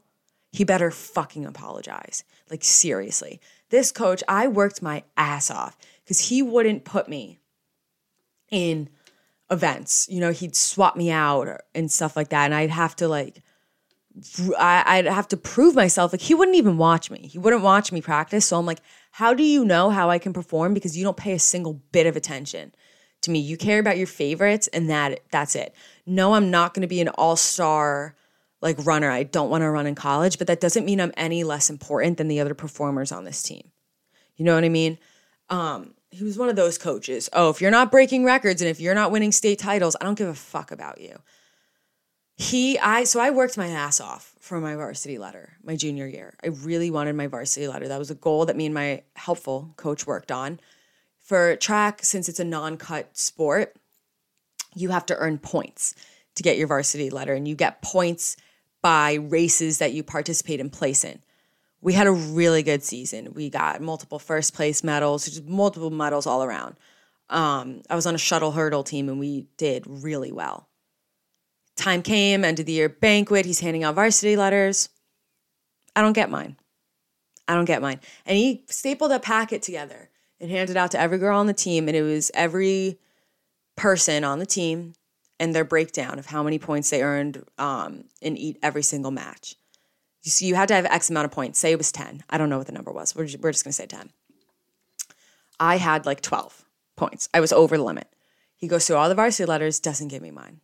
he 0.51 0.63
better 0.63 0.89
fucking 0.89 1.45
apologize. 1.45 2.23
Like 2.49 2.63
seriously, 2.63 3.41
this 3.69 3.91
coach, 3.91 4.23
I 4.27 4.47
worked 4.47 4.81
my 4.81 5.03
ass 5.17 5.51
off 5.51 5.77
because 6.03 6.29
he 6.29 6.41
wouldn't 6.41 6.85
put 6.85 7.09
me 7.09 7.39
in 8.49 8.89
events. 9.51 10.07
You 10.09 10.21
know, 10.21 10.31
he'd 10.31 10.55
swap 10.55 10.95
me 10.95 11.11
out 11.11 11.61
and 11.75 11.91
stuff 11.91 12.15
like 12.15 12.29
that, 12.29 12.45
and 12.45 12.55
I'd 12.55 12.69
have 12.69 12.95
to 12.97 13.07
like 13.07 13.41
I, 14.57 15.01
would 15.01 15.11
have 15.11 15.27
to 15.29 15.37
prove 15.37 15.75
myself. 15.75 16.13
Like 16.13 16.21
he 16.21 16.33
wouldn't 16.33 16.57
even 16.57 16.77
watch 16.77 17.11
me. 17.11 17.27
He 17.27 17.37
wouldn't 17.37 17.63
watch 17.63 17.91
me 17.91 18.01
practice. 18.01 18.45
So 18.45 18.57
I'm 18.57 18.65
like, 18.65 18.81
how 19.11 19.33
do 19.33 19.43
you 19.43 19.65
know 19.65 19.89
how 19.89 20.09
I 20.09 20.19
can 20.19 20.33
perform? 20.33 20.73
Because 20.73 20.97
you 20.97 21.03
don't 21.03 21.17
pay 21.17 21.33
a 21.33 21.39
single 21.39 21.73
bit 21.91 22.07
of 22.07 22.15
attention 22.15 22.73
to 23.21 23.31
me. 23.31 23.39
You 23.39 23.57
care 23.57 23.79
about 23.79 23.97
your 23.97 24.07
favorites, 24.07 24.67
and 24.67 24.89
that 24.89 25.21
that's 25.31 25.55
it. 25.55 25.75
No, 26.05 26.33
I'm 26.33 26.51
not 26.51 26.73
going 26.73 26.81
to 26.81 26.87
be 26.87 27.01
an 27.01 27.09
all 27.09 27.35
star 27.35 28.15
like 28.61 28.83
runner. 28.85 29.09
I 29.09 29.23
don't 29.23 29.49
want 29.49 29.61
to 29.61 29.69
run 29.69 29.87
in 29.87 29.95
college, 29.95 30.37
but 30.37 30.47
that 30.47 30.61
doesn't 30.61 30.85
mean 30.85 30.99
I'm 30.99 31.13
any 31.17 31.43
less 31.43 31.69
important 31.69 32.17
than 32.17 32.27
the 32.27 32.39
other 32.39 32.53
performers 32.53 33.11
on 33.11 33.23
this 33.23 33.43
team. 33.43 33.71
You 34.35 34.45
know 34.45 34.55
what 34.55 34.63
I 34.63 34.69
mean? 34.69 34.97
Um, 35.49 35.93
he 36.09 36.23
was 36.23 36.37
one 36.37 36.49
of 36.49 36.55
those 36.55 36.77
coaches. 36.77 37.29
Oh, 37.33 37.49
if 37.49 37.61
you're 37.61 37.71
not 37.71 37.91
breaking 37.91 38.23
records 38.23 38.61
and 38.61 38.69
if 38.69 38.79
you're 38.79 38.95
not 38.95 39.11
winning 39.11 39.31
state 39.31 39.59
titles, 39.59 39.95
I 39.99 40.05
don't 40.05 40.17
give 40.17 40.27
a 40.27 40.33
fuck 40.33 40.71
about 40.71 41.01
you 41.01 41.19
he 42.37 42.77
i 42.79 43.03
so 43.03 43.19
i 43.19 43.31
worked 43.31 43.57
my 43.57 43.67
ass 43.67 43.99
off 43.99 44.35
for 44.39 44.61
my 44.61 44.75
varsity 44.75 45.17
letter 45.17 45.57
my 45.63 45.75
junior 45.75 46.07
year. 46.07 46.35
I 46.43 46.47
really 46.47 46.91
wanted 46.91 47.15
my 47.15 47.27
varsity 47.27 47.67
letter 47.67 47.87
that 47.87 47.99
was 47.99 48.11
a 48.11 48.15
goal 48.15 48.45
that 48.45 48.55
me 48.55 48.67
and 48.67 48.75
my 48.75 49.03
helpful 49.15 49.73
coach 49.75 50.07
worked 50.07 50.31
on. 50.31 50.59
For 51.19 51.55
track 51.57 52.01
since 52.03 52.29
it's 52.29 52.39
a 52.39 52.45
non-cut 52.45 53.17
sport 53.17 53.75
you 54.75 54.89
have 54.89 55.05
to 55.07 55.17
earn 55.17 55.39
points 55.39 55.95
to 56.35 56.43
get 56.43 56.57
your 56.57 56.67
varsity 56.67 57.09
letter 57.09 57.33
and 57.33 57.47
you 57.47 57.55
get 57.55 57.81
points 57.81 58.37
by 58.83 59.15
races 59.15 59.79
that 59.79 59.93
you 59.93 60.03
participate 60.03 60.59
in 60.59 60.69
place 60.69 61.03
in. 61.03 61.19
We 61.81 61.93
had 61.93 62.05
a 62.05 62.11
really 62.11 62.61
good 62.61 62.83
season. 62.83 63.33
We 63.33 63.49
got 63.49 63.81
multiple 63.81 64.19
first 64.19 64.53
place 64.53 64.83
medals 64.83 65.25
just 65.25 65.45
multiple 65.45 65.89
medals 65.89 66.27
all 66.27 66.43
around. 66.43 66.75
Um, 67.29 67.81
i 67.89 67.95
was 67.95 68.05
on 68.05 68.15
a 68.15 68.19
shuttle 68.19 68.51
hurdle 68.51 68.83
team 68.83 69.09
and 69.09 69.19
we 69.19 69.47
did 69.57 69.83
really 69.87 70.31
well 70.31 70.66
Time 71.77 72.01
came, 72.01 72.43
end 72.43 72.59
of 72.59 72.65
the 72.65 72.73
year 72.73 72.89
banquet. 72.89 73.45
He's 73.45 73.61
handing 73.61 73.83
out 73.83 73.95
varsity 73.95 74.35
letters. 74.35 74.89
I 75.95 76.01
don't 76.01 76.13
get 76.13 76.29
mine. 76.29 76.57
I 77.47 77.55
don't 77.55 77.65
get 77.65 77.81
mine. 77.81 78.01
And 78.25 78.37
he 78.37 78.65
stapled 78.67 79.11
a 79.11 79.19
packet 79.19 79.61
together 79.61 80.09
and 80.41 80.51
handed 80.51 80.71
it 80.71 80.77
out 80.77 80.91
to 80.91 80.99
every 80.99 81.17
girl 81.17 81.39
on 81.39 81.47
the 81.47 81.53
team. 81.53 81.87
And 81.87 81.95
it 81.95 82.01
was 82.01 82.29
every 82.33 82.99
person 83.75 84.23
on 84.23 84.39
the 84.39 84.45
team 84.45 84.93
and 85.39 85.55
their 85.55 85.63
breakdown 85.63 86.19
of 86.19 86.25
how 86.25 86.43
many 86.43 86.59
points 86.59 86.89
they 86.89 87.01
earned 87.01 87.43
um, 87.57 88.05
in 88.21 88.35
eat 88.35 88.57
every 88.61 88.83
single 88.83 89.11
match. 89.11 89.55
You 90.23 90.31
see, 90.31 90.47
you 90.47 90.55
had 90.55 90.67
to 90.69 90.73
have 90.73 90.85
X 90.85 91.09
amount 91.09 91.25
of 91.25 91.31
points. 91.31 91.59
Say 91.59 91.71
it 91.71 91.77
was 91.77 91.91
10. 91.91 92.23
I 92.29 92.37
don't 92.37 92.49
know 92.49 92.57
what 92.57 92.67
the 92.67 92.73
number 92.73 92.91
was. 92.91 93.15
We're 93.15 93.25
just, 93.25 93.39
we're 93.39 93.51
just 93.51 93.63
going 93.63 93.71
to 93.71 93.75
say 93.75 93.85
10. 93.85 94.09
I 95.59 95.77
had 95.77 96.05
like 96.05 96.21
12 96.21 96.65
points. 96.95 97.29
I 97.33 97.39
was 97.39 97.53
over 97.53 97.77
the 97.77 97.83
limit. 97.83 98.07
He 98.57 98.67
goes 98.67 98.85
through 98.87 98.97
all 98.97 99.09
the 99.09 99.15
varsity 99.15 99.45
letters, 99.45 99.79
doesn't 99.79 100.09
give 100.09 100.21
me 100.21 100.31
mine. 100.31 100.61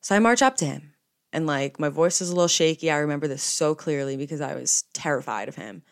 So 0.00 0.14
I 0.14 0.18
march 0.18 0.42
up 0.42 0.56
to 0.58 0.64
him 0.64 0.94
and 1.32 1.46
like 1.46 1.78
my 1.78 1.88
voice 1.88 2.20
is 2.20 2.30
a 2.30 2.34
little 2.34 2.48
shaky. 2.48 2.90
I 2.90 2.98
remember 2.98 3.28
this 3.28 3.42
so 3.42 3.74
clearly 3.74 4.16
because 4.16 4.40
I 4.40 4.54
was 4.54 4.84
terrified 4.92 5.48
of 5.48 5.56
him. 5.56 5.82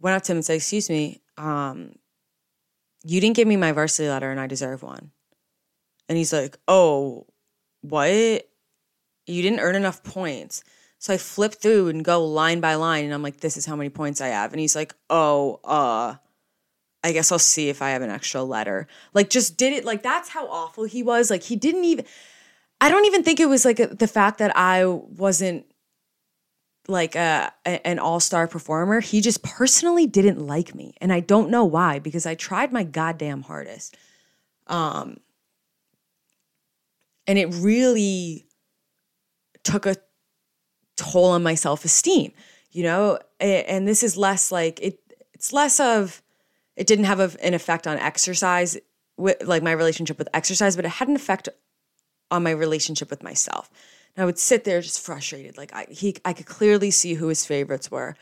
Went 0.00 0.16
up 0.16 0.22
to 0.24 0.32
him 0.32 0.38
and 0.38 0.44
said, 0.44 0.56
Excuse 0.56 0.90
me, 0.90 1.20
um, 1.36 1.92
you 3.04 3.20
didn't 3.20 3.36
give 3.36 3.48
me 3.48 3.56
my 3.56 3.72
varsity 3.72 4.08
letter 4.08 4.30
and 4.30 4.40
I 4.40 4.46
deserve 4.46 4.82
one. 4.82 5.10
And 6.08 6.18
he's 6.18 6.32
like, 6.32 6.58
Oh, 6.68 7.26
what? 7.82 8.48
You 9.26 9.42
didn't 9.42 9.60
earn 9.60 9.76
enough 9.76 10.02
points. 10.02 10.62
So 10.98 11.12
I 11.14 11.16
flip 11.16 11.54
through 11.54 11.88
and 11.88 12.04
go 12.04 12.24
line 12.24 12.60
by 12.60 12.74
line 12.74 13.04
and 13.04 13.14
I'm 13.14 13.22
like, 13.22 13.40
This 13.40 13.56
is 13.56 13.66
how 13.66 13.76
many 13.76 13.90
points 13.90 14.20
I 14.20 14.28
have. 14.28 14.52
And 14.52 14.60
he's 14.60 14.76
like, 14.76 14.94
Oh, 15.08 15.60
uh, 15.64 16.16
I 17.02 17.12
guess 17.12 17.30
I'll 17.30 17.38
see 17.38 17.68
if 17.68 17.80
I 17.80 17.90
have 17.90 18.02
an 18.02 18.10
extra 18.10 18.42
letter. 18.42 18.88
Like, 19.14 19.30
just 19.30 19.56
did 19.56 19.72
it. 19.72 19.84
Like, 19.84 20.02
that's 20.02 20.28
how 20.28 20.48
awful 20.48 20.84
he 20.84 21.02
was. 21.02 21.30
Like, 21.30 21.44
he 21.44 21.54
didn't 21.54 21.84
even, 21.84 22.04
I 22.80 22.88
don't 22.88 23.06
even 23.06 23.22
think 23.24 23.40
it 23.40 23.48
was 23.48 23.64
like 23.64 23.76
the 23.76 24.06
fact 24.08 24.38
that 24.38 24.56
I 24.56 24.84
wasn't 24.84 25.66
like 26.86 27.16
a, 27.16 27.52
a 27.66 27.86
an 27.86 27.98
all-star 27.98 28.46
performer. 28.46 29.00
He 29.00 29.20
just 29.20 29.42
personally 29.42 30.06
didn't 30.06 30.46
like 30.46 30.74
me, 30.74 30.94
and 31.00 31.12
I 31.12 31.20
don't 31.20 31.50
know 31.50 31.64
why 31.64 31.98
because 31.98 32.24
I 32.24 32.34
tried 32.34 32.72
my 32.72 32.84
goddamn 32.84 33.42
hardest. 33.42 33.96
Um 34.66 35.18
and 37.26 37.38
it 37.38 37.48
really 37.54 38.46
took 39.62 39.84
a 39.84 39.96
toll 40.96 41.26
on 41.26 41.42
my 41.42 41.54
self-esteem, 41.54 42.32
you 42.72 42.82
know? 42.82 43.18
And 43.38 43.86
this 43.86 44.02
is 44.02 44.16
less 44.16 44.50
like 44.50 44.80
it 44.80 44.98
it's 45.34 45.52
less 45.52 45.78
of 45.78 46.22
it 46.74 46.86
didn't 46.86 47.04
have 47.04 47.20
a, 47.20 47.44
an 47.44 47.54
effect 47.54 47.86
on 47.86 47.98
exercise 47.98 48.78
with 49.16 49.42
like 49.42 49.62
my 49.62 49.72
relationship 49.72 50.16
with 50.18 50.28
exercise, 50.32 50.74
but 50.74 50.84
it 50.84 50.88
had 50.92 51.08
an 51.08 51.16
effect 51.16 51.48
on 52.30 52.42
my 52.42 52.50
relationship 52.50 53.10
with 53.10 53.22
myself. 53.22 53.70
And 54.16 54.22
I 54.22 54.26
would 54.26 54.38
sit 54.38 54.64
there 54.64 54.80
just 54.80 55.00
frustrated. 55.00 55.56
Like 55.56 55.72
I 55.74 55.86
he 55.90 56.16
I 56.24 56.32
could 56.32 56.46
clearly 56.46 56.90
see 56.90 57.14
who 57.14 57.28
his 57.28 57.44
favorites 57.44 57.90
were. 57.90 58.16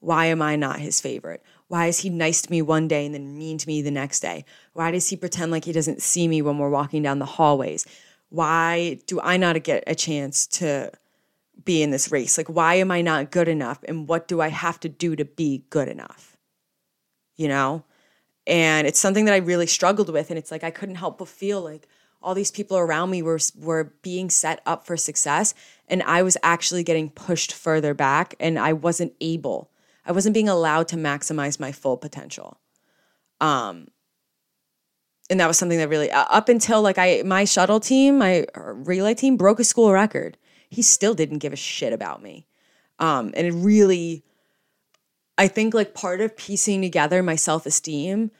Why 0.00 0.26
am 0.26 0.40
I 0.40 0.56
not 0.56 0.80
his 0.80 1.00
favorite? 1.00 1.42
Why 1.68 1.86
is 1.86 1.98
he 1.98 2.10
nice 2.10 2.42
to 2.42 2.50
me 2.50 2.62
one 2.62 2.88
day 2.88 3.04
and 3.06 3.14
then 3.14 3.38
mean 3.38 3.58
to 3.58 3.66
me 3.68 3.82
the 3.82 3.90
next 3.90 4.20
day? 4.20 4.44
Why 4.72 4.90
does 4.90 5.08
he 5.08 5.16
pretend 5.16 5.52
like 5.52 5.64
he 5.66 5.72
doesn't 5.72 6.02
see 6.02 6.26
me 6.26 6.42
when 6.42 6.58
we're 6.58 6.70
walking 6.70 7.02
down 7.02 7.18
the 7.18 7.26
hallways? 7.26 7.86
Why 8.30 8.98
do 9.06 9.20
I 9.20 9.36
not 9.36 9.62
get 9.62 9.84
a 9.86 9.94
chance 9.94 10.46
to 10.48 10.90
be 11.64 11.82
in 11.82 11.90
this 11.90 12.10
race? 12.10 12.38
Like, 12.38 12.48
why 12.48 12.74
am 12.74 12.90
I 12.90 13.02
not 13.02 13.30
good 13.30 13.48
enough? 13.48 13.84
And 13.86 14.08
what 14.08 14.26
do 14.26 14.40
I 14.40 14.48
have 14.48 14.80
to 14.80 14.88
do 14.88 15.14
to 15.16 15.24
be 15.24 15.64
good 15.68 15.88
enough? 15.88 16.36
You 17.36 17.48
know? 17.48 17.84
And 18.46 18.86
it's 18.86 18.98
something 18.98 19.26
that 19.26 19.34
I 19.34 19.38
really 19.38 19.66
struggled 19.66 20.10
with. 20.10 20.30
And 20.30 20.38
it's 20.38 20.50
like 20.50 20.64
I 20.64 20.70
couldn't 20.70 20.94
help 20.94 21.18
but 21.18 21.28
feel 21.28 21.60
like, 21.60 21.86
all 22.22 22.34
these 22.34 22.50
people 22.50 22.76
around 22.76 23.10
me 23.10 23.22
were 23.22 23.38
were 23.56 23.94
being 24.02 24.30
set 24.30 24.60
up 24.66 24.86
for 24.86 24.96
success 24.96 25.54
and 25.88 26.02
I 26.02 26.22
was 26.22 26.36
actually 26.42 26.84
getting 26.84 27.10
pushed 27.10 27.52
further 27.52 27.94
back 27.94 28.34
and 28.38 28.58
I 28.58 28.72
wasn't 28.72 29.14
able. 29.20 29.70
I 30.04 30.12
wasn't 30.12 30.34
being 30.34 30.48
allowed 30.48 30.88
to 30.88 30.96
maximize 30.96 31.58
my 31.58 31.72
full 31.72 31.96
potential. 31.96 32.60
Um 33.40 33.88
and 35.30 35.38
that 35.38 35.46
was 35.46 35.58
something 35.58 35.78
that 35.78 35.88
really 35.88 36.10
up 36.10 36.48
until 36.48 36.82
like 36.82 36.98
I 36.98 37.22
my 37.24 37.44
shuttle 37.44 37.80
team, 37.80 38.18
my 38.18 38.46
relay 38.54 39.14
team 39.14 39.36
broke 39.36 39.60
a 39.60 39.64
school 39.64 39.92
record. 39.92 40.36
He 40.68 40.82
still 40.82 41.14
didn't 41.14 41.38
give 41.38 41.52
a 41.52 41.56
shit 41.56 41.92
about 41.92 42.22
me. 42.22 42.46
Um 42.98 43.32
and 43.34 43.46
it 43.46 43.52
really 43.52 44.24
I 45.38 45.48
think 45.48 45.72
like 45.72 45.94
part 45.94 46.20
of 46.20 46.36
piecing 46.36 46.82
together 46.82 47.22
my 47.22 47.36
self-esteem 47.36 48.30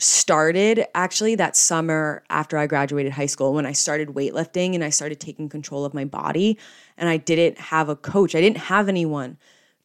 started 0.00 0.86
actually 0.94 1.34
that 1.34 1.54
summer 1.56 2.24
after 2.30 2.56
I 2.56 2.66
graduated 2.66 3.12
high 3.12 3.26
school 3.26 3.52
when 3.52 3.66
I 3.66 3.72
started 3.72 4.08
weightlifting 4.08 4.74
and 4.74 4.82
I 4.82 4.88
started 4.88 5.20
taking 5.20 5.48
control 5.50 5.84
of 5.84 5.92
my 5.92 6.06
body. 6.06 6.58
And 6.96 7.08
I 7.08 7.18
didn't 7.18 7.58
have 7.58 7.88
a 7.88 7.96
coach, 7.96 8.34
I 8.34 8.40
didn't 8.40 8.58
have 8.58 8.88
anyone 8.88 9.36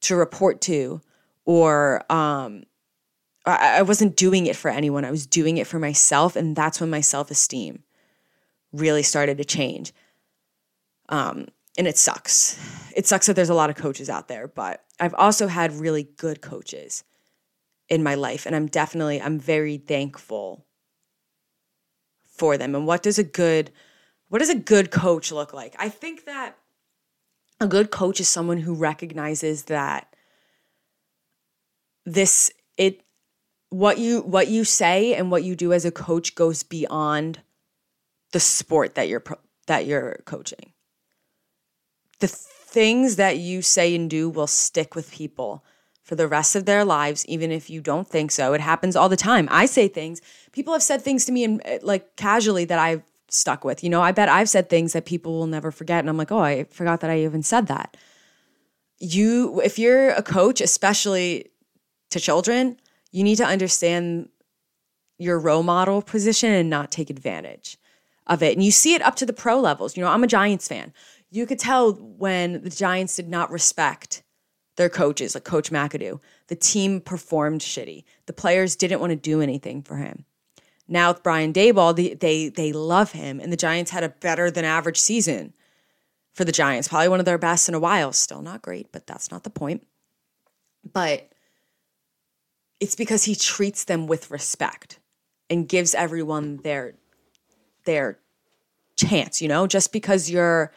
to 0.02 0.16
report 0.16 0.62
to, 0.62 1.02
or 1.44 2.10
um, 2.12 2.64
I, 3.46 3.80
I 3.80 3.82
wasn't 3.82 4.16
doing 4.16 4.46
it 4.46 4.56
for 4.56 4.72
anyone. 4.72 5.04
I 5.04 5.12
was 5.12 5.28
doing 5.28 5.58
it 5.58 5.68
for 5.68 5.80
myself. 5.80 6.36
And 6.36 6.56
that's 6.56 6.80
when 6.80 6.90
my 6.90 7.02
self 7.02 7.30
esteem 7.30 7.84
really 8.72 9.04
started 9.04 9.38
to 9.38 9.46
change. 9.46 9.94
Um, 11.10 11.48
and 11.78 11.88
it 11.88 11.98
sucks. 11.98 12.58
It 12.96 13.06
sucks 13.06 13.28
that 13.28 13.36
there's 13.36 13.50
a 13.50 13.54
lot 13.54 13.70
of 13.70 13.76
coaches 13.76 14.10
out 14.10 14.30
there, 14.30 14.48
but 14.48 14.86
I've 14.98 15.14
also 15.16 15.48
had 15.48 15.74
really 15.74 16.04
good 16.16 16.42
coaches 16.42 17.04
in 17.90 18.04
my 18.04 18.16
life 18.16 18.46
and 18.46 18.56
i'm 18.56 18.68
definitely 18.68 19.22
i'm 19.22 19.40
very 19.40 19.78
thankful 19.78 20.66
for 22.36 22.58
them. 22.58 22.76
And 22.76 22.86
what 22.86 23.02
does 23.02 23.18
a 23.18 23.24
good 23.24 23.72
what 24.28 24.40
does 24.40 24.50
a 24.50 24.56
good 24.56 24.92
coach 24.92 25.32
look 25.32 25.54
like? 25.54 25.76
I 25.78 25.90
think 25.90 26.26
that 26.26 26.58
a 27.62 27.68
good 27.68 27.92
coach 27.92 28.20
is 28.20 28.28
someone 28.28 28.58
who 28.58 28.74
recognizes 28.74 29.66
that 29.66 30.16
this 32.06 32.52
it 32.78 33.02
what 33.70 33.98
you 33.98 34.22
what 34.22 34.48
you 34.48 34.64
say 34.64 35.14
and 35.14 35.32
what 35.32 35.44
you 35.44 35.56
do 35.56 35.74
as 35.74 35.86
a 35.86 35.92
coach 35.92 36.36
goes 36.36 36.64
beyond 36.64 37.40
the 38.32 38.40
sport 38.40 38.96
that 38.96 39.08
you're 39.08 39.24
that 39.68 39.86
you're 39.86 40.20
coaching. 40.26 40.74
The 42.20 42.28
things 42.28 43.16
that 43.16 43.38
you 43.38 43.62
say 43.62 43.96
and 43.96 44.10
do 44.10 44.30
will 44.30 44.48
stick 44.48 44.96
with 44.96 45.12
people 45.12 45.64
for 46.06 46.16
the 46.16 46.28
rest 46.28 46.56
of 46.56 46.66
their 46.66 46.86
lives, 46.86 47.26
even 47.26 47.52
if 47.52 47.70
you 47.70 47.82
don't 47.82 48.08
think 48.08 48.32
so. 48.32 48.54
It 48.54 48.62
happens 48.62 48.96
all 48.96 49.10
the 49.10 49.18
time. 49.18 49.48
I 49.52 49.66
say 49.66 49.88
things, 49.88 50.22
people 50.52 50.72
have 50.72 50.84
said 50.84 51.02
things 51.02 51.26
to 51.26 51.32
me 51.32 51.44
and 51.44 51.62
uh, 51.66 51.80
like 51.82 52.16
casually 52.16 52.64
that 52.66 52.78
I've 52.78 53.02
stuck 53.28 53.66
with. 53.66 53.84
You 53.84 53.90
know, 53.90 54.02
I 54.02 54.12
bet 54.12 54.30
I've 54.30 54.48
said 54.48 54.70
things 54.70 54.94
that 54.94 55.06
people 55.06 55.34
will 55.34 55.48
never 55.48 55.72
forget. 55.72 56.00
And 56.00 56.10
I'm 56.10 56.16
like, 56.16 56.32
oh, 56.32 56.40
I 56.40 56.66
forgot 56.66 57.02
that 57.02 57.10
I 57.10 57.22
even 57.22 57.42
said 57.42 57.66
that. 57.68 57.98
You, 59.00 59.60
if 59.62 59.80
you're 59.80 60.12
a 60.12 60.22
coach, 60.22 60.62
especially 60.62 61.50
to 62.12 62.20
children, 62.20 62.78
you 63.12 63.24
need 63.24 63.38
to 63.38 63.46
understand 63.46 64.30
your 65.18 65.40
role 65.40 65.64
model 65.64 66.04
position 66.04 66.52
and 66.52 66.70
not 66.70 66.92
take 66.92 67.10
advantage 67.10 67.78
of 68.28 68.44
it. 68.44 68.54
And 68.54 68.64
you 68.64 68.72
see 68.72 68.94
it 68.94 69.02
up 69.02 69.16
to 69.16 69.26
the 69.26 69.34
pro 69.34 69.60
levels. 69.60 69.98
You 69.98 70.04
know, 70.04 70.10
I'm 70.10 70.24
a 70.24 70.28
Giants 70.28 70.68
fan. 70.68 70.94
You 71.32 71.48
could 71.48 71.60
tell 71.60 71.94
when 71.94 72.62
the 72.62 72.70
Giants 72.70 73.16
did 73.16 73.28
not 73.28 73.50
respect 73.50 74.22
their 74.76 74.90
coaches, 74.90 75.36
like 75.36 75.44
Coach 75.44 75.72
McAdoo. 75.72 76.20
The 76.48 76.56
team 76.56 77.02
performed 77.02 77.62
shitty. 77.62 78.04
The 78.26 78.34
players 78.34 78.76
didn't 78.76 79.00
want 79.00 79.12
to 79.12 79.16
do 79.16 79.42
anything 79.42 79.82
for 79.82 79.98
him. 79.98 80.26
Now 80.88 81.12
with 81.12 81.24
Brian 81.24 81.54
Daboll, 81.54 81.96
they, 81.96 82.14
they 82.14 82.50
they 82.50 82.72
love 82.72 83.14
him, 83.14 83.40
and 83.40 83.52
the 83.52 83.58
Giants 83.58 83.92
had 83.92 84.04
a 84.04 84.10
better 84.10 84.52
than 84.52 84.66
average 84.66 85.00
season 85.00 85.54
for 86.34 86.46
the 86.46 86.52
Giants, 86.52 86.88
probably 86.88 87.08
one 87.08 87.20
of 87.20 87.26
their 87.26 87.38
best 87.38 87.68
in 87.70 87.76
a 87.76 87.80
while. 87.80 88.12
Still 88.12 88.42
not 88.42 88.62
great, 88.62 88.92
but 88.92 89.08
that's 89.08 89.32
not 89.32 89.44
the 89.44 89.50
point. 89.50 89.88
But 90.94 91.32
it's 92.80 92.96
because 92.96 93.24
he 93.24 93.36
treats 93.36 93.86
them 93.86 94.06
with 94.06 94.30
respect 94.30 95.00
and 95.50 95.68
gives 95.68 95.96
everyone 95.96 96.58
their 96.58 96.96
their 97.86 98.20
chance. 98.96 99.42
You 99.42 99.48
know, 99.48 99.66
just 99.66 99.92
because 99.92 100.30
you're 100.30 100.72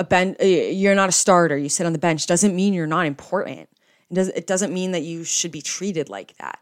a 0.00 0.04
bench 0.04 0.38
uh, 0.42 0.46
you're 0.46 0.94
not 0.94 1.10
a 1.10 1.12
starter 1.12 1.56
you 1.56 1.68
sit 1.68 1.86
on 1.86 1.92
the 1.92 1.98
bench 1.98 2.26
doesn't 2.26 2.56
mean 2.56 2.72
you're 2.72 2.86
not 2.86 3.06
important. 3.06 3.68
It 4.10 4.14
doesn't, 4.14 4.36
it 4.36 4.46
doesn't 4.46 4.72
mean 4.72 4.92
that 4.92 5.02
you 5.02 5.22
should 5.22 5.52
be 5.52 5.62
treated 5.62 6.08
like 6.08 6.36
that. 6.38 6.58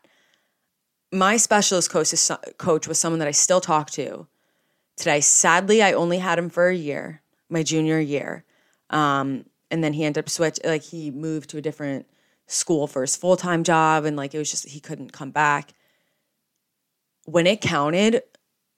My 1.10 1.38
specialist 1.38 1.90
coach, 1.90 2.12
is, 2.12 2.30
coach 2.58 2.86
was 2.86 2.98
someone 2.98 3.20
that 3.20 3.28
i 3.28 3.30
still 3.30 3.60
talk 3.60 3.90
to 3.92 4.26
today. 4.96 5.20
Sadly 5.20 5.82
i 5.82 5.92
only 5.92 6.18
had 6.18 6.38
him 6.38 6.50
for 6.50 6.68
a 6.68 6.74
year 6.74 7.22
my 7.48 7.62
junior 7.62 8.00
year. 8.00 8.44
Um, 8.90 9.46
and 9.70 9.82
then 9.84 9.92
he 9.92 10.04
ended 10.04 10.24
up 10.24 10.28
switch 10.28 10.58
like 10.64 10.82
he 10.82 11.10
moved 11.10 11.50
to 11.50 11.58
a 11.58 11.62
different 11.62 12.06
school 12.46 12.86
for 12.86 13.02
his 13.02 13.14
full-time 13.16 13.62
job 13.62 14.04
and 14.04 14.16
like 14.16 14.34
it 14.34 14.38
was 14.38 14.50
just 14.50 14.68
he 14.68 14.80
couldn't 14.80 15.12
come 15.12 15.30
back. 15.30 15.74
When 17.24 17.46
it 17.46 17.60
counted 17.60 18.22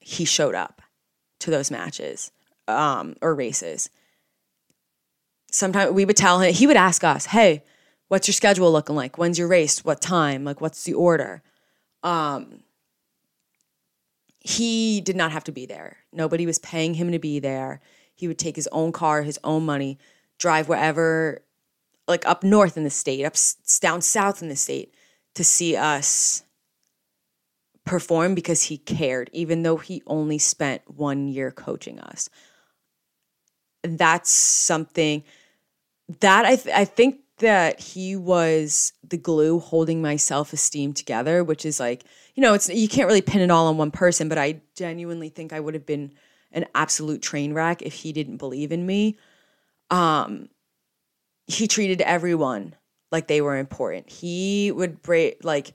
he 0.00 0.26
showed 0.26 0.54
up 0.54 0.82
to 1.38 1.50
those 1.50 1.70
matches 1.70 2.30
um, 2.68 3.16
or 3.22 3.34
races 3.34 3.88
sometimes 5.50 5.92
we 5.92 6.04
would 6.04 6.16
tell 6.16 6.40
him, 6.40 6.52
he 6.52 6.66
would 6.66 6.76
ask 6.76 7.04
us, 7.04 7.26
hey, 7.26 7.64
what's 8.08 8.26
your 8.26 8.32
schedule 8.34 8.70
looking 8.72 8.96
like? 8.96 9.18
When's 9.18 9.38
your 9.38 9.48
race? 9.48 9.84
What 9.84 10.00
time? 10.00 10.44
Like, 10.44 10.60
what's 10.60 10.84
the 10.84 10.94
order? 10.94 11.42
Um, 12.02 12.62
he 14.40 15.00
did 15.00 15.16
not 15.16 15.32
have 15.32 15.44
to 15.44 15.52
be 15.52 15.66
there. 15.66 15.98
Nobody 16.12 16.46
was 16.46 16.58
paying 16.58 16.94
him 16.94 17.12
to 17.12 17.18
be 17.18 17.38
there. 17.38 17.80
He 18.14 18.26
would 18.26 18.38
take 18.38 18.56
his 18.56 18.68
own 18.72 18.92
car, 18.92 19.22
his 19.22 19.38
own 19.44 19.64
money, 19.64 19.98
drive 20.38 20.68
wherever, 20.68 21.42
like 22.08 22.26
up 22.26 22.42
north 22.42 22.76
in 22.76 22.84
the 22.84 22.90
state, 22.90 23.24
up 23.24 23.34
down 23.80 24.00
south 24.00 24.42
in 24.42 24.48
the 24.48 24.56
state 24.56 24.94
to 25.34 25.44
see 25.44 25.76
us 25.76 26.42
perform 27.84 28.34
because 28.34 28.64
he 28.64 28.78
cared, 28.78 29.30
even 29.32 29.62
though 29.62 29.76
he 29.76 30.02
only 30.06 30.38
spent 30.38 30.82
one 30.86 31.28
year 31.28 31.50
coaching 31.50 32.00
us. 32.00 32.28
That's 33.82 34.30
something 34.30 35.24
that 36.18 36.44
I, 36.44 36.56
th- 36.56 36.74
I 36.74 36.84
think 36.84 37.20
that 37.38 37.80
he 37.80 38.16
was 38.16 38.92
the 39.08 39.16
glue 39.16 39.58
holding 39.58 40.02
my 40.02 40.16
self 40.16 40.52
esteem 40.52 40.92
together, 40.92 41.42
which 41.42 41.64
is 41.64 41.80
like, 41.80 42.04
you 42.34 42.42
know, 42.42 42.54
it's 42.54 42.68
you 42.68 42.88
can't 42.88 43.06
really 43.06 43.22
pin 43.22 43.40
it 43.40 43.50
all 43.50 43.66
on 43.66 43.76
one 43.76 43.90
person, 43.90 44.28
but 44.28 44.38
I 44.38 44.60
genuinely 44.76 45.28
think 45.28 45.52
I 45.52 45.60
would 45.60 45.74
have 45.74 45.86
been 45.86 46.12
an 46.52 46.66
absolute 46.74 47.22
train 47.22 47.54
wreck 47.54 47.82
if 47.82 47.94
he 47.94 48.12
didn't 48.12 48.38
believe 48.38 48.72
in 48.72 48.84
me. 48.86 49.16
Um, 49.90 50.48
he 51.46 51.66
treated 51.66 52.00
everyone 52.02 52.74
like 53.10 53.26
they 53.26 53.40
were 53.40 53.56
important. 53.56 54.10
He 54.10 54.70
would 54.70 55.02
break 55.02 55.44
like 55.44 55.74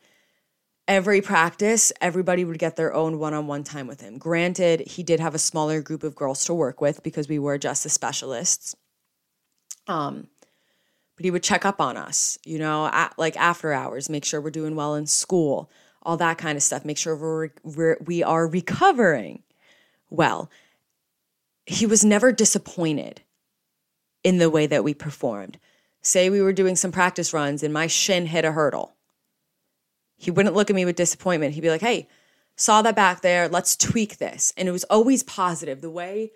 every 0.87 1.21
practice, 1.21 1.91
everybody 1.99 2.45
would 2.45 2.59
get 2.59 2.75
their 2.75 2.93
own 2.93 3.19
one-on-one 3.19 3.63
time 3.63 3.87
with 3.87 4.01
him. 4.01 4.17
Granted, 4.17 4.81
he 4.81 5.03
did 5.03 5.19
have 5.19 5.35
a 5.35 5.39
smaller 5.39 5.81
group 5.81 6.03
of 6.03 6.15
girls 6.15 6.45
to 6.45 6.53
work 6.53 6.79
with 6.79 7.03
because 7.03 7.27
we 7.27 7.39
were 7.39 7.57
just 7.57 7.83
the 7.83 7.89
specialists. 7.89 8.75
Um, 9.87 10.27
but 11.15 11.23
he 11.23 11.31
would 11.31 11.43
check 11.43 11.65
up 11.65 11.79
on 11.79 11.97
us, 11.97 12.37
you 12.43 12.59
know, 12.59 12.87
at, 12.87 13.13
like 13.17 13.37
after 13.37 13.71
hours, 13.71 14.09
make 14.09 14.25
sure 14.25 14.41
we're 14.41 14.49
doing 14.49 14.75
well 14.75 14.95
in 14.95 15.05
school, 15.05 15.69
all 16.03 16.17
that 16.17 16.37
kind 16.37 16.57
of 16.57 16.63
stuff. 16.63 16.83
Make 16.83 16.97
sure 16.97 17.15
we're, 17.15 17.49
we're 17.63 17.97
we 18.05 18.21
are 18.21 18.47
recovering 18.47 19.43
well. 20.09 20.49
He 21.65 21.85
was 21.85 22.03
never 22.03 22.31
disappointed 22.31 23.21
in 24.23 24.37
the 24.39 24.49
way 24.49 24.67
that 24.67 24.83
we 24.83 24.93
performed. 24.93 25.57
Say 26.01 26.29
we 26.29 26.41
were 26.41 26.53
doing 26.53 26.75
some 26.75 26.91
practice 26.91 27.33
runs 27.33 27.63
and 27.63 27.73
my 27.73 27.87
shin 27.87 28.27
hit 28.27 28.45
a 28.45 28.51
hurdle. 28.51 28.95
He 30.17 30.31
wouldn't 30.31 30.55
look 30.55 30.69
at 30.69 30.75
me 30.75 30.85
with 30.85 30.95
disappointment. 30.95 31.55
He'd 31.55 31.61
be 31.61 31.69
like, 31.69 31.81
"Hey, 31.81 32.07
saw 32.55 32.81
that 32.81 32.95
back 32.95 33.21
there. 33.21 33.47
Let's 33.47 33.75
tweak 33.75 34.17
this." 34.17 34.53
And 34.57 34.67
it 34.67 34.71
was 34.71 34.83
always 34.85 35.23
positive. 35.23 35.81
The 35.81 35.89
way 35.89 36.31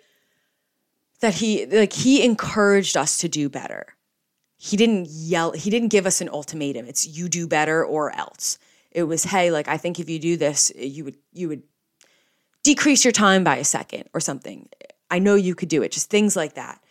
that 1.20 1.34
he 1.34 1.66
like 1.66 1.92
he 1.92 2.24
encouraged 2.24 2.96
us 2.96 3.18
to 3.18 3.28
do 3.28 3.48
better. 3.48 3.94
He 4.56 4.76
didn't 4.76 5.08
yell 5.08 5.52
he 5.52 5.70
didn't 5.70 5.88
give 5.88 6.06
us 6.06 6.20
an 6.20 6.28
ultimatum. 6.28 6.86
It's 6.86 7.06
you 7.06 7.28
do 7.28 7.46
better 7.46 7.84
or 7.84 8.14
else. 8.14 8.58
It 8.90 9.04
was 9.04 9.24
hey 9.24 9.50
like 9.50 9.68
i 9.68 9.76
think 9.76 10.00
if 10.00 10.10
you 10.10 10.18
do 10.18 10.36
this 10.36 10.72
you 10.76 11.04
would 11.04 11.16
you 11.32 11.48
would 11.48 11.62
decrease 12.62 13.04
your 13.04 13.12
time 13.12 13.44
by 13.44 13.56
a 13.56 13.64
second 13.64 14.08
or 14.12 14.20
something. 14.20 14.68
I 15.10 15.18
know 15.18 15.34
you 15.34 15.54
could 15.54 15.68
do 15.68 15.82
it. 15.82 15.92
Just 15.92 16.10
things 16.10 16.36
like 16.36 16.54
that. 16.54 16.82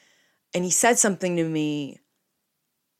And 0.54 0.64
he 0.64 0.72
said 0.72 0.98
something 0.98 1.36
to 1.38 1.44
me 1.44 2.00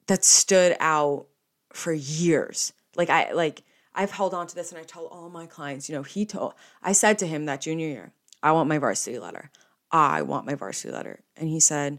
that 0.06 0.24
stood 0.24 0.76
out 0.80 1.26
for 1.72 1.92
years. 1.92 2.72
Like 2.96 3.10
i 3.10 3.32
like 3.32 3.62
i've 3.94 4.10
held 4.10 4.34
on 4.34 4.46
to 4.46 4.54
this 4.54 4.72
and 4.72 4.80
i 4.80 4.84
tell 4.84 5.06
all 5.06 5.28
my 5.28 5.46
clients 5.46 5.88
you 5.88 5.94
know 5.94 6.02
he 6.02 6.24
told 6.24 6.54
i 6.82 6.92
said 6.92 7.18
to 7.18 7.26
him 7.26 7.46
that 7.46 7.60
junior 7.60 7.88
year 7.88 8.12
i 8.42 8.52
want 8.52 8.68
my 8.68 8.78
varsity 8.78 9.18
letter 9.18 9.50
i 9.92 10.22
want 10.22 10.46
my 10.46 10.54
varsity 10.54 10.92
letter 10.92 11.20
and 11.36 11.48
he 11.48 11.60
said 11.60 11.98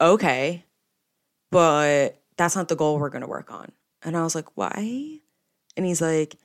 okay 0.00 0.64
but 1.54 2.20
that's 2.36 2.56
not 2.56 2.66
the 2.66 2.74
goal 2.74 2.98
we're 2.98 3.10
going 3.10 3.22
to 3.22 3.28
work 3.28 3.52
on. 3.52 3.70
And 4.02 4.16
I 4.16 4.22
was 4.22 4.34
like, 4.34 4.56
why? 4.56 5.20
And 5.76 5.86
he's 5.86 6.02
like, 6.02 6.36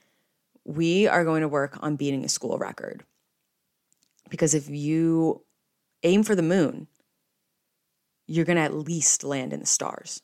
we 0.65 1.07
are 1.07 1.25
going 1.25 1.41
to 1.41 1.47
work 1.47 1.79
on 1.81 1.95
beating 1.95 2.23
a 2.23 2.29
school 2.29 2.59
record. 2.59 3.03
Because 4.29 4.53
if 4.53 4.69
you 4.69 5.41
aim 6.03 6.23
for 6.23 6.35
the 6.35 6.43
moon, 6.43 6.87
you're 8.27 8.45
going 8.45 8.57
to 8.57 8.61
at 8.61 8.75
least 8.75 9.23
land 9.23 9.51
in 9.51 9.61
the 9.61 9.65
stars. 9.65 10.21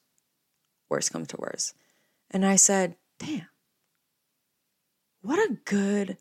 Worst 0.87 1.11
comes 1.11 1.29
to 1.29 1.37
worst. 1.37 1.73
And 2.29 2.45
I 2.45 2.55
said, 2.55 2.95
damn, 3.17 3.47
what 5.23 5.39
a 5.39 5.57
good 5.65 6.17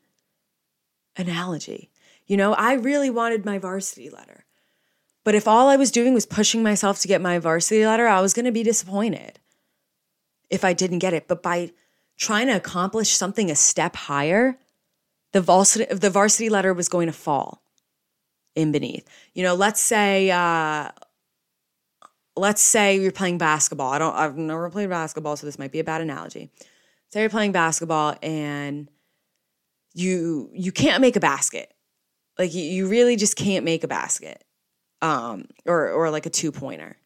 analogy. 1.15 1.91
You 2.25 2.37
know, 2.37 2.53
I 2.53 2.73
really 2.73 3.09
wanted 3.09 3.45
my 3.45 3.57
varsity 3.57 4.09
letter. 4.09 4.45
But 5.23 5.35
if 5.35 5.47
all 5.47 5.69
I 5.69 5.75
was 5.75 5.91
doing 5.91 6.13
was 6.13 6.25
pushing 6.25 6.63
myself 6.63 6.99
to 6.99 7.07
get 7.07 7.21
my 7.21 7.39
varsity 7.39 7.85
letter, 7.85 8.07
I 8.07 8.21
was 8.21 8.33
going 8.33 8.45
to 8.45 8.51
be 8.51 8.63
disappointed 8.63 9.39
if 10.49 10.63
I 10.63 10.73
didn't 10.73 10.99
get 10.99 11.13
it. 11.13 11.27
But 11.27 11.41
by 11.41 11.71
trying 12.17 12.47
to 12.47 12.55
accomplish 12.55 13.11
something 13.11 13.49
a 13.49 13.55
step 13.55 13.95
higher, 13.95 14.57
the 15.33 15.41
varsity, 15.41 15.93
the 15.93 16.09
varsity 16.09 16.49
letter 16.49 16.73
was 16.73 16.89
going 16.89 17.07
to 17.07 17.13
fall 17.13 17.61
in 18.55 18.71
beneath. 18.71 19.07
You 19.33 19.43
know, 19.43 19.55
let's 19.55 19.81
say, 19.81 20.31
uh, 20.31 20.91
let's 22.35 22.61
say 22.61 22.97
you're 22.99 23.11
playing 23.11 23.37
basketball. 23.37 23.91
I 23.91 23.99
don't, 23.99 24.15
I've 24.15 24.37
never 24.37 24.69
played 24.69 24.89
basketball, 24.89 25.35
so 25.37 25.45
this 25.45 25.59
might 25.59 25.71
be 25.71 25.79
a 25.79 25.83
bad 25.83 26.01
analogy. 26.01 26.49
Say 27.11 27.21
you're 27.21 27.29
playing 27.29 27.51
basketball 27.51 28.15
and 28.21 28.89
you 29.93 30.49
you 30.53 30.71
can't 30.71 31.01
make 31.01 31.15
a 31.15 31.21
basket. 31.21 31.73
Like 32.37 32.53
you, 32.53 32.63
you 32.63 32.87
really 32.87 33.15
just 33.15 33.35
can't 33.35 33.65
make 33.65 33.83
a 33.83 33.87
basket 33.87 34.43
um, 35.01 35.45
or 35.65 35.89
or 35.91 36.09
like 36.09 36.25
a 36.25 36.29
two 36.29 36.51
pointer. 36.51 36.97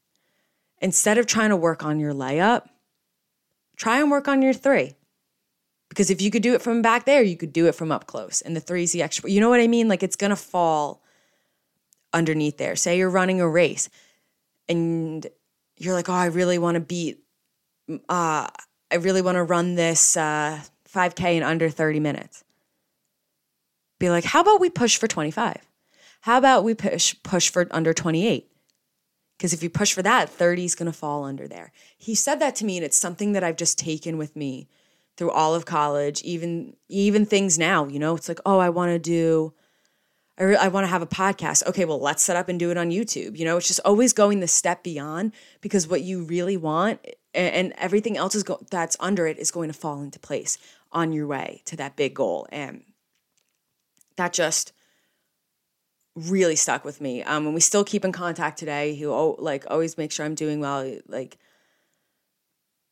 Instead 0.81 1.17
of 1.17 1.25
trying 1.25 1.49
to 1.49 1.57
work 1.57 1.83
on 1.83 1.99
your 1.99 2.13
layup, 2.13 2.67
try 3.75 3.99
and 3.99 4.09
work 4.09 4.27
on 4.27 4.41
your 4.41 4.53
three. 4.53 4.93
Because 5.89 6.09
if 6.09 6.21
you 6.21 6.31
could 6.31 6.43
do 6.43 6.53
it 6.53 6.61
from 6.61 6.81
back 6.81 7.05
there, 7.05 7.23
you 7.23 7.35
could 7.35 7.51
do 7.51 7.67
it 7.67 7.75
from 7.75 7.91
up 7.91 8.05
close. 8.07 8.41
And 8.41 8.55
the 8.55 8.59
three 8.59 8.83
is 8.83 8.91
the 8.91 9.01
extra. 9.01 9.29
You 9.29 9.41
know 9.41 9.49
what 9.49 9.59
I 9.59 9.67
mean? 9.67 9.87
Like 9.87 10.03
it's 10.03 10.15
gonna 10.15 10.35
fall 10.35 11.03
underneath 12.13 12.57
there. 12.57 12.75
Say 12.75 12.97
you're 12.97 13.09
running 13.09 13.41
a 13.41 13.49
race 13.49 13.89
and 14.67 15.25
you're 15.77 15.93
like, 15.93 16.09
oh, 16.09 16.13
I 16.13 16.25
really 16.25 16.57
want 16.57 16.75
to 16.75 16.81
beat, 16.81 17.23
uh, 18.07 18.47
I 18.91 18.95
really 18.95 19.21
want 19.21 19.35
to 19.35 19.43
run 19.43 19.75
this 19.75 20.17
uh, 20.17 20.61
5K 20.93 21.37
in 21.37 21.43
under 21.43 21.69
30 21.69 21.99
minutes. 21.99 22.43
Be 23.99 24.09
like, 24.09 24.23
how 24.23 24.41
about 24.41 24.61
we 24.61 24.69
push 24.69 24.97
for 24.97 25.07
25? 25.07 25.57
How 26.21 26.37
about 26.37 26.63
we 26.63 26.73
push 26.73 27.15
push 27.23 27.49
for 27.49 27.67
under 27.71 27.93
28? 27.93 28.49
Because 29.37 29.53
if 29.53 29.63
you 29.63 29.69
push 29.69 29.93
for 29.93 30.01
that, 30.01 30.29
30 30.29 30.65
is 30.65 30.75
going 30.75 30.91
to 30.91 30.97
fall 30.97 31.23
under 31.23 31.47
there. 31.47 31.71
He 31.97 32.13
said 32.13 32.39
that 32.39 32.55
to 32.57 32.65
me, 32.65 32.77
and 32.77 32.85
it's 32.85 32.97
something 32.97 33.31
that 33.33 33.43
I've 33.43 33.55
just 33.55 33.79
taken 33.79 34.17
with 34.17 34.35
me 34.35 34.67
through 35.15 35.31
all 35.31 35.55
of 35.55 35.65
college, 35.65 36.21
even 36.23 36.75
even 36.87 37.25
things 37.25 37.57
now. 37.57 37.85
You 37.85 37.99
know, 37.99 38.15
it's 38.15 38.27
like, 38.27 38.39
oh, 38.45 38.59
I 38.59 38.69
want 38.69 38.91
to 38.91 38.99
do, 38.99 39.53
I, 40.37 40.43
re- 40.43 40.55
I 40.55 40.67
want 40.69 40.85
to 40.85 40.89
have 40.89 41.01
a 41.01 41.07
podcast. 41.07 41.65
Okay, 41.67 41.85
well, 41.85 41.99
let's 41.99 42.23
set 42.23 42.35
up 42.35 42.49
and 42.49 42.59
do 42.59 42.71
it 42.71 42.77
on 42.77 42.89
YouTube. 42.89 43.37
You 43.37 43.45
know, 43.45 43.57
it's 43.57 43.67
just 43.67 43.81
always 43.85 44.13
going 44.13 44.39
the 44.39 44.47
step 44.47 44.83
beyond 44.83 45.33
because 45.61 45.87
what 45.87 46.01
you 46.01 46.23
really 46.23 46.57
want 46.57 47.05
and, 47.33 47.73
everything 47.77 48.17
else 48.17 48.35
is 48.35 48.43
go- 48.43 48.65
that's 48.69 48.97
under 48.99 49.27
it 49.27 49.37
is 49.37 49.51
going 49.51 49.69
to 49.69 49.77
fall 49.77 50.01
into 50.01 50.19
place 50.19 50.57
on 50.91 51.13
your 51.13 51.27
way 51.27 51.61
to 51.65 51.75
that 51.77 51.95
big 51.95 52.15
goal. 52.15 52.47
And 52.51 52.83
that 54.19 54.33
just 54.33 54.73
really 56.15 56.55
stuck 56.55 56.85
with 56.85 57.01
me. 57.01 57.23
Um, 57.23 57.45
and 57.45 57.55
we 57.55 57.61
still 57.61 57.83
keep 57.83 58.05
in 58.05 58.11
contact 58.11 58.59
today. 58.59 58.93
He 58.93 59.07
like 59.07 59.65
always 59.69 59.97
makes 59.97 60.15
sure 60.15 60.25
I'm 60.25 60.35
doing 60.35 60.59
well. 60.59 60.99
Like, 61.07 61.37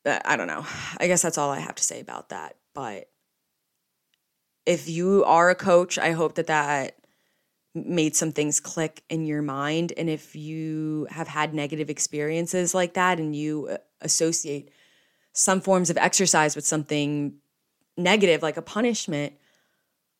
uh, 0.04 0.18
I 0.24 0.36
don't 0.36 0.46
know. 0.46 0.66
I 0.98 1.06
guess 1.06 1.22
that's 1.22 1.38
all 1.38 1.50
I 1.50 1.60
have 1.60 1.74
to 1.76 1.84
say 1.84 2.00
about 2.00 2.30
that. 2.30 2.56
But 2.74 3.08
if 4.66 4.88
you 4.88 5.24
are 5.24 5.50
a 5.50 5.54
coach, 5.54 5.98
I 5.98 6.12
hope 6.12 6.34
that 6.36 6.46
that 6.46 6.96
made 7.74 8.16
some 8.16 8.32
things 8.32 8.60
click 8.60 9.02
in 9.08 9.26
your 9.26 9.42
mind. 9.42 9.92
And 9.96 10.08
if 10.08 10.34
you 10.34 11.06
have 11.10 11.28
had 11.28 11.54
negative 11.54 11.90
experiences 11.90 12.74
like 12.74 12.94
that 12.94 13.18
and 13.18 13.36
you 13.36 13.68
uh, 13.68 13.76
associate 14.00 14.70
some 15.32 15.60
forms 15.60 15.90
of 15.90 15.96
exercise 15.96 16.56
with 16.56 16.66
something 16.66 17.34
negative, 17.96 18.42
like 18.42 18.56
a 18.56 18.62
punishment, 18.62 19.34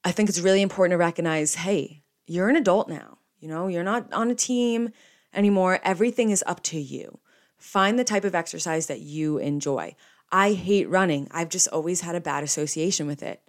I 0.05 0.13
think 0.13 0.29
it's 0.29 0.41
really 0.41 0.63
important 0.63 0.93
to 0.93 0.99
recognize 0.99 1.55
hey, 1.57 2.03
you're 2.27 2.49
an 2.49 2.57
adult 2.57 2.89
now. 2.89 3.19
You 3.41 3.49
know, 3.49 3.69
you're 3.69 3.85
not 3.85 4.13
on 4.13 4.31
a 4.31 4.35
team 4.35 4.91
anymore. 5.33 5.81
Everything 5.83 6.31
is 6.31 6.45
up 6.47 6.63
to 6.65 6.79
you. 6.79 7.21
Find 7.57 7.99
the 7.99 8.05
type 8.05 8.25
of 8.25 8.35
exercise 8.35 8.87
that 8.87 9.01
you 9.01 9.39
enjoy. 9.39 9.95
I 10.31 10.53
hate 10.53 10.89
running. 10.89 11.29
I've 11.31 11.49
just 11.49 11.69
always 11.69 12.03
had 12.03 12.15
a 12.15 12.21
bad 12.21 12.45
association 12.45 13.07
with 13.07 13.23
it. 13.23 13.43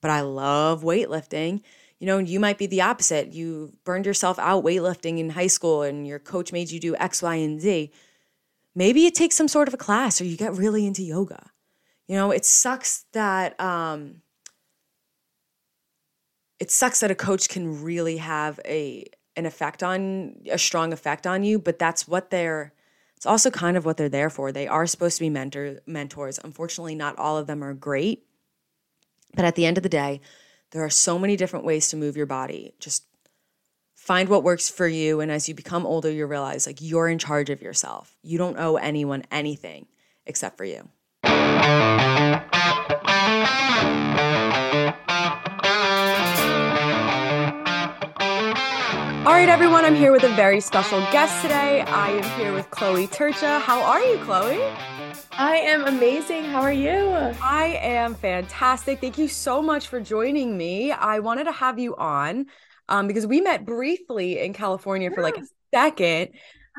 But 0.00 0.10
I 0.10 0.20
love 0.20 0.82
weightlifting. 0.82 1.62
You 1.98 2.06
know, 2.06 2.18
you 2.18 2.38
might 2.38 2.58
be 2.58 2.66
the 2.66 2.82
opposite. 2.82 3.32
You 3.32 3.72
burned 3.84 4.06
yourself 4.06 4.38
out 4.38 4.64
weightlifting 4.64 5.18
in 5.18 5.30
high 5.30 5.46
school 5.46 5.82
and 5.82 6.06
your 6.06 6.18
coach 6.18 6.52
made 6.52 6.70
you 6.70 6.78
do 6.78 6.94
X, 6.96 7.22
Y, 7.22 7.34
and 7.36 7.60
Z. 7.60 7.90
Maybe 8.74 9.00
you 9.00 9.10
take 9.10 9.32
some 9.32 9.48
sort 9.48 9.68
of 9.68 9.74
a 9.74 9.78
class 9.78 10.20
or 10.20 10.24
you 10.24 10.36
get 10.36 10.54
really 10.54 10.86
into 10.86 11.02
yoga. 11.02 11.50
You 12.06 12.16
know, 12.16 12.30
it 12.30 12.44
sucks 12.44 13.06
that 13.12 13.58
um, 13.58 14.20
it 16.58 16.70
sucks 16.70 17.00
that 17.00 17.10
a 17.10 17.14
coach 17.14 17.48
can 17.48 17.82
really 17.82 18.16
have 18.18 18.60
a 18.64 19.04
an 19.36 19.44
effect 19.44 19.82
on 19.82 20.34
a 20.50 20.56
strong 20.56 20.92
effect 20.92 21.26
on 21.26 21.44
you, 21.44 21.58
but 21.58 21.78
that's 21.78 22.08
what 22.08 22.30
they're 22.30 22.72
it's 23.16 23.26
also 23.26 23.50
kind 23.50 23.76
of 23.76 23.84
what 23.86 23.96
they're 23.96 24.08
there 24.08 24.30
for. 24.30 24.52
They 24.52 24.68
are 24.68 24.86
supposed 24.86 25.16
to 25.18 25.24
be 25.24 25.30
mentor 25.30 25.80
mentors. 25.86 26.38
Unfortunately, 26.42 26.94
not 26.94 27.18
all 27.18 27.38
of 27.38 27.46
them 27.46 27.64
are 27.64 27.74
great. 27.74 28.26
But 29.34 29.44
at 29.44 29.54
the 29.54 29.66
end 29.66 29.76
of 29.76 29.82
the 29.82 29.88
day, 29.88 30.20
there 30.70 30.84
are 30.84 30.90
so 30.90 31.18
many 31.18 31.36
different 31.36 31.64
ways 31.64 31.88
to 31.88 31.96
move 31.96 32.16
your 32.16 32.26
body. 32.26 32.74
Just 32.78 33.04
find 33.94 34.28
what 34.28 34.44
works 34.44 34.68
for 34.68 34.86
you 34.86 35.20
and 35.20 35.32
as 35.32 35.48
you 35.48 35.54
become 35.54 35.84
older 35.84 36.10
you 36.10 36.26
realize 36.26 36.66
like 36.66 36.80
you're 36.80 37.08
in 37.08 37.18
charge 37.18 37.50
of 37.50 37.60
yourself. 37.60 38.16
You 38.22 38.38
don't 38.38 38.58
owe 38.58 38.76
anyone 38.76 39.24
anything 39.30 39.86
except 40.26 40.56
for 40.56 40.64
you. 40.64 40.88
All 49.26 49.32
right, 49.32 49.48
everyone, 49.48 49.84
I'm 49.84 49.96
here 49.96 50.12
with 50.12 50.22
a 50.22 50.32
very 50.36 50.60
special 50.60 51.00
guest 51.10 51.42
today. 51.42 51.80
I 51.80 52.10
am 52.10 52.38
here 52.38 52.52
with 52.52 52.70
Chloe 52.70 53.08
Trca. 53.08 53.58
How 53.58 53.82
are 53.82 54.00
you, 54.00 54.18
Chloe? 54.18 54.62
I 55.32 55.56
am 55.56 55.84
amazing. 55.84 56.44
How 56.44 56.60
are 56.60 56.72
you? 56.72 56.92
I 57.42 57.76
am 57.82 58.14
fantastic. 58.14 59.00
Thank 59.00 59.18
you 59.18 59.26
so 59.26 59.60
much 59.60 59.88
for 59.88 59.98
joining 59.98 60.56
me. 60.56 60.92
I 60.92 61.18
wanted 61.18 61.44
to 61.44 61.52
have 61.52 61.76
you 61.80 61.96
on 61.96 62.46
um, 62.88 63.08
because 63.08 63.26
we 63.26 63.40
met 63.40 63.66
briefly 63.66 64.38
in 64.38 64.52
California 64.52 65.10
for 65.10 65.24
like 65.24 65.38
a 65.38 65.42
second. 65.74 66.28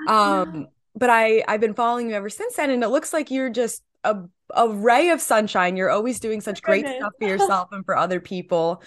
Um, 0.07 0.67
but 0.95 1.09
I 1.09 1.43
I've 1.49 1.59
been 1.59 1.73
following 1.73 2.07
you 2.11 2.15
ever 2.15 2.29
since 2.29 2.55
then, 2.55 2.69
and 2.69 2.81
it 2.81 2.87
looks 2.87 3.11
like 3.11 3.29
you're 3.29 3.49
just 3.49 3.83
a 4.05 4.19
a 4.55 4.69
ray 4.69 5.09
of 5.09 5.19
sunshine. 5.19 5.75
You're 5.75 5.89
always 5.89 6.21
doing 6.21 6.39
such 6.39 6.61
great 6.61 6.87
stuff 6.87 7.11
for 7.19 7.27
yourself 7.27 7.73
and 7.73 7.83
for 7.83 7.97
other 7.97 8.21
people. 8.21 8.81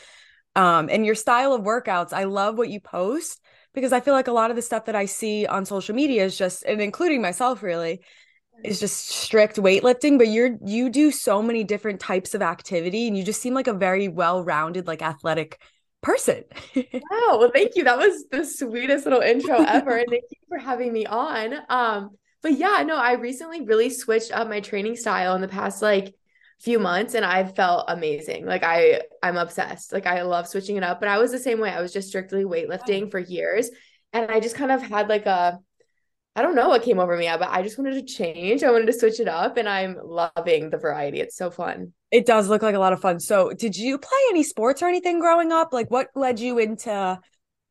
Um, 0.57 0.89
and 0.91 1.05
your 1.05 1.15
style 1.15 1.53
of 1.53 1.63
workouts, 1.63 2.15
I 2.15 2.25
love 2.25 2.57
what 2.57 2.71
you 2.71 2.81
post 2.81 3.39
because 3.75 3.93
I 3.93 4.01
feel 4.01 4.15
like 4.15 4.29
a 4.29 4.33
lot 4.33 4.51
of 4.51 4.57
the 4.57 4.63
stuff 4.63 4.87
that 4.87 4.97
I 4.97 5.07
see 5.07 5.47
on 5.47 5.65
social 5.65 5.95
media 5.95 6.25
is 6.25 6.37
just, 6.37 6.65
and 6.65 6.81
including 6.81 7.23
myself, 7.23 7.63
really, 7.63 8.01
is 8.65 8.81
just 8.81 9.09
strict 9.09 9.57
weightlifting. 9.57 10.19
But 10.19 10.29
you're 10.29 10.57
you 10.65 10.91
do 10.91 11.11
so 11.11 11.43
many 11.43 11.65
different 11.65 12.01
types 12.01 12.35
of 12.35 12.43
activity, 12.43 13.07
and 13.07 13.17
you 13.17 13.25
just 13.25 13.41
seem 13.41 13.55
like 13.55 13.69
a 13.69 13.75
very 13.75 14.09
well-rounded, 14.09 14.87
like 14.87 15.03
athletic 15.03 15.61
person. 16.03 16.45
wow. 16.77 17.39
Well, 17.39 17.51
thank 17.53 17.77
you. 17.77 17.85
That 17.85 17.99
was 17.99 18.25
the 18.31 18.45
sweetest 18.45 19.05
little 19.05 19.21
intro 19.21 19.63
ever. 19.63 19.97
and 19.97 20.07
thank 20.09 20.25
you 20.31 20.39
for 20.49 20.59
having 20.59 20.93
me 20.93 21.07
on. 21.07 21.55
Um, 21.69 22.11
but 22.43 22.53
yeah, 22.53 22.83
no, 22.87 22.97
I 22.97 23.13
recently 23.13 23.63
really 23.63 23.91
switched 23.91 24.33
up 24.33 24.49
my 24.49 24.61
training 24.61 24.97
style 24.97 25.35
in 25.35 25.41
the 25.41 25.49
past 25.49 25.83
like 25.83 26.15
few 26.61 26.79
months 26.79 27.15
and 27.15 27.25
I've 27.25 27.57
felt 27.57 27.87
amazing. 27.89 28.45
Like 28.45 28.63
I 28.63 29.03
I'm 29.23 29.37
obsessed. 29.37 29.93
Like 29.93 30.07
I 30.07 30.23
love 30.23 30.47
switching 30.47 30.77
it 30.77 30.83
up, 30.83 31.01
but 31.01 31.09
I 31.09 31.19
was 31.19 31.31
the 31.31 31.39
same 31.39 31.59
way. 31.59 31.71
I 31.71 31.81
was 31.81 31.93
just 31.93 32.09
strictly 32.09 32.45
weightlifting 32.45 33.11
for 33.11 33.19
years 33.19 33.71
and 34.13 34.31
I 34.31 34.41
just 34.41 34.57
kind 34.57 34.71
of 34.71 34.83
had 34.83 35.09
like 35.09 35.27
a 35.27 35.59
I 36.37 36.43
don't 36.43 36.55
know 36.55 36.69
what 36.69 36.83
came 36.83 37.01
over 37.01 37.17
me, 37.17 37.29
but 37.39 37.49
I 37.51 37.63
just 37.63 37.77
wanted 37.77 37.95
to 37.95 38.15
change. 38.15 38.63
I 38.63 38.71
wanted 38.71 38.87
to 38.87 38.93
switch 38.93 39.19
it 39.19 39.27
up 39.27 39.57
and 39.57 39.69
I'm 39.69 39.97
loving 40.03 40.71
the 40.71 40.79
variety. 40.79 41.21
It's 41.21 41.37
so 41.37 41.51
fun. 41.51 41.93
It 42.13 42.25
does 42.25 42.49
look 42.49 42.63
like 42.63 42.77
a 42.77 42.79
lot 42.79 42.93
of 42.93 43.01
fun. 43.01 43.19
So, 43.19 43.53
did 43.53 43.77
you 43.77 43.99
play 43.99 44.19
any 44.31 44.43
sports 44.45 44.81
or 44.81 44.87
anything 44.87 45.19
growing 45.19 45.51
up? 45.51 45.73
Like 45.73 45.91
what 45.91 46.09
led 46.15 46.39
you 46.39 46.59
into 46.59 47.19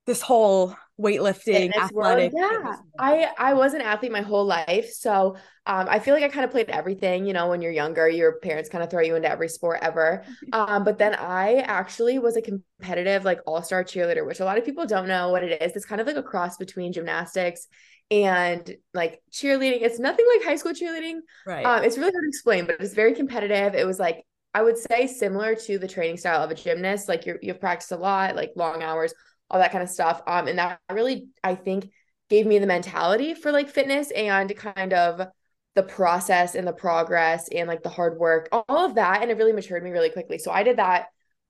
this 0.05 0.21
whole 0.21 0.75
weightlifting 0.99 1.73
athletic 1.75 2.33
yeah. 2.35 2.75
i 2.99 3.29
i 3.37 3.53
was 3.53 3.73
an 3.73 3.81
athlete 3.81 4.11
my 4.11 4.21
whole 4.21 4.45
life 4.45 4.91
so 4.91 5.35
um, 5.65 5.87
i 5.89 5.97
feel 5.97 6.13
like 6.13 6.23
i 6.23 6.27
kind 6.27 6.43
of 6.43 6.51
played 6.51 6.69
everything 6.69 7.25
you 7.25 7.31
know 7.31 7.47
when 7.47 7.61
you're 7.61 7.71
younger 7.71 8.09
your 8.09 8.39
parents 8.39 8.69
kind 8.69 8.83
of 8.83 8.89
throw 8.89 9.01
you 9.01 9.15
into 9.15 9.29
every 9.29 9.47
sport 9.47 9.79
ever. 9.81 10.23
Um, 10.51 10.83
but 10.83 10.97
then 10.97 11.15
i 11.15 11.57
actually 11.57 12.17
was 12.17 12.35
a 12.35 12.41
competitive 12.41 13.23
like 13.23 13.39
all-star 13.45 13.83
cheerleader 13.83 14.25
which 14.25 14.39
a 14.39 14.45
lot 14.45 14.57
of 14.57 14.65
people 14.65 14.85
don't 14.85 15.07
know 15.07 15.29
what 15.29 15.43
it 15.43 15.61
is. 15.61 15.75
It's 15.75 15.85
kind 15.85 16.01
of 16.01 16.07
like 16.07 16.15
a 16.15 16.23
cross 16.23 16.57
between 16.57 16.93
gymnastics 16.93 17.67
and 18.11 18.75
like 18.93 19.21
cheerleading. 19.31 19.81
It's 19.81 19.99
nothing 19.99 20.25
like 20.33 20.45
high 20.45 20.55
school 20.55 20.73
cheerleading. 20.73 21.19
Right. 21.45 21.65
Um, 21.65 21.83
it's 21.83 21.97
really 21.97 22.11
hard 22.11 22.23
to 22.23 22.27
explain 22.27 22.65
but 22.65 22.79
it's 22.79 22.93
very 22.93 23.13
competitive. 23.13 23.75
It 23.75 23.85
was 23.85 23.99
like 23.99 24.25
I 24.53 24.63
would 24.63 24.77
say 24.77 25.05
similar 25.05 25.55
to 25.55 25.77
the 25.77 25.87
training 25.87 26.17
style 26.17 26.43
of 26.43 26.49
a 26.49 26.55
gymnast, 26.55 27.07
like 27.07 27.25
you're 27.25 27.37
you've 27.41 27.59
practiced 27.59 27.91
a 27.91 27.97
lot, 27.97 28.35
like 28.35 28.51
long 28.55 28.81
hours, 28.81 29.13
all 29.49 29.59
that 29.59 29.71
kind 29.71 29.83
of 29.83 29.89
stuff. 29.89 30.21
Um, 30.27 30.47
and 30.47 30.59
that 30.59 30.79
really, 30.91 31.29
I 31.43 31.55
think, 31.55 31.91
gave 32.29 32.45
me 32.45 32.59
the 32.59 32.67
mentality 32.67 33.33
for 33.33 33.51
like 33.51 33.69
fitness 33.69 34.11
and 34.11 34.55
kind 34.55 34.93
of 34.93 35.27
the 35.75 35.83
process 35.83 36.55
and 36.55 36.67
the 36.67 36.73
progress 36.73 37.47
and 37.49 37.67
like 37.67 37.83
the 37.83 37.89
hard 37.89 38.19
work, 38.19 38.49
all 38.51 38.85
of 38.85 38.95
that. 38.95 39.21
And 39.21 39.31
it 39.31 39.37
really 39.37 39.53
matured 39.53 39.83
me 39.83 39.91
really 39.91 40.09
quickly. 40.09 40.37
So 40.37 40.51
I 40.51 40.63
did 40.63 40.77
that 40.77 41.07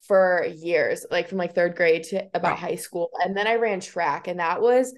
for 0.07 0.45
years, 0.45 1.05
like 1.11 1.27
from 1.27 1.37
like 1.37 1.55
third 1.55 1.75
grade 1.75 2.03
to 2.05 2.29
about 2.33 2.57
high 2.57 2.75
school. 2.75 3.09
And 3.23 3.35
then 3.35 3.47
I 3.47 3.55
ran 3.55 3.79
track, 3.79 4.27
and 4.27 4.39
that 4.39 4.61
was 4.61 4.93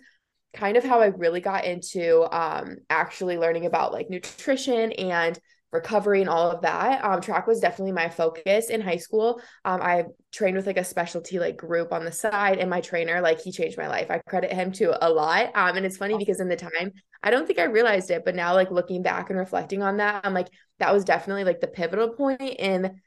kind 0.54 0.78
of 0.78 0.84
how 0.84 1.00
I 1.00 1.08
really 1.08 1.40
got 1.40 1.66
into 1.66 2.24
um 2.36 2.78
actually 2.90 3.38
learning 3.38 3.66
about 3.66 3.94
like 3.94 4.10
nutrition 4.10 4.92
and 4.92 5.40
recovery 5.72 6.22
and 6.22 6.30
all 6.30 6.52
of 6.52 6.62
that. 6.62 7.04
Um, 7.04 7.22
track 7.22 7.48
was 7.48 7.60
definitely 7.60 7.94
my 7.94 8.10
focus 8.10 8.70
in 8.70 8.82
high 8.82 8.98
school. 8.98 9.42
Um, 9.66 9.82
I 9.82 10.06
trained 10.32 10.58
with 10.58 10.68
like 10.68 10.78
a 10.78 10.84
specialty 10.84 11.40
like 11.40 11.58
group 11.58 11.94
on 11.94 12.06
the 12.06 12.12
side, 12.12 12.60
and 12.60 12.70
my 12.70 12.82
trainer, 12.82 13.22
like 13.22 13.42
he 13.42 13.52
changed 13.52 13.78
my 13.78 13.88
life. 13.88 14.12
I 14.12 14.20
credit 14.20 14.52
him 14.52 14.72
to 14.74 15.06
a 15.06 15.10
lot. 15.10 15.52
Um, 15.56 15.78
and 15.78 15.86
it's 15.86 15.98
funny 15.98 16.18
because 16.18 16.40
in 16.40 16.50
the 16.50 16.56
time, 16.56 16.92
I 17.24 17.32
don't 17.32 17.48
think 17.48 17.60
I 17.60 17.64
realized 17.64 18.12
it, 18.12 18.26
but 18.26 18.36
now 18.36 18.54
like 18.54 18.72
looking 18.72 19.02
back 19.02 19.30
and 19.30 19.40
reflecting 19.40 19.84
on 19.84 19.98
that, 19.98 20.26
I'm 20.26 20.34
like, 20.34 20.50
that 20.80 20.94
was 20.94 21.06
definitely 21.06 21.44
like 21.44 21.62
the 21.62 21.68
pivotal 21.68 22.10
point 22.10 22.42
in 22.42 23.00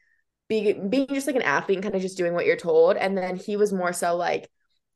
being 0.47 0.89
being 0.89 1.07
just 1.07 1.27
like 1.27 1.35
an 1.35 1.41
athlete 1.41 1.77
and 1.77 1.83
kind 1.83 1.95
of 1.95 2.01
just 2.01 2.17
doing 2.17 2.33
what 2.33 2.45
you're 2.45 2.55
told. 2.55 2.97
And 2.97 3.17
then 3.17 3.35
he 3.35 3.57
was 3.57 3.73
more 3.73 3.93
so 3.93 4.15
like, 4.15 4.49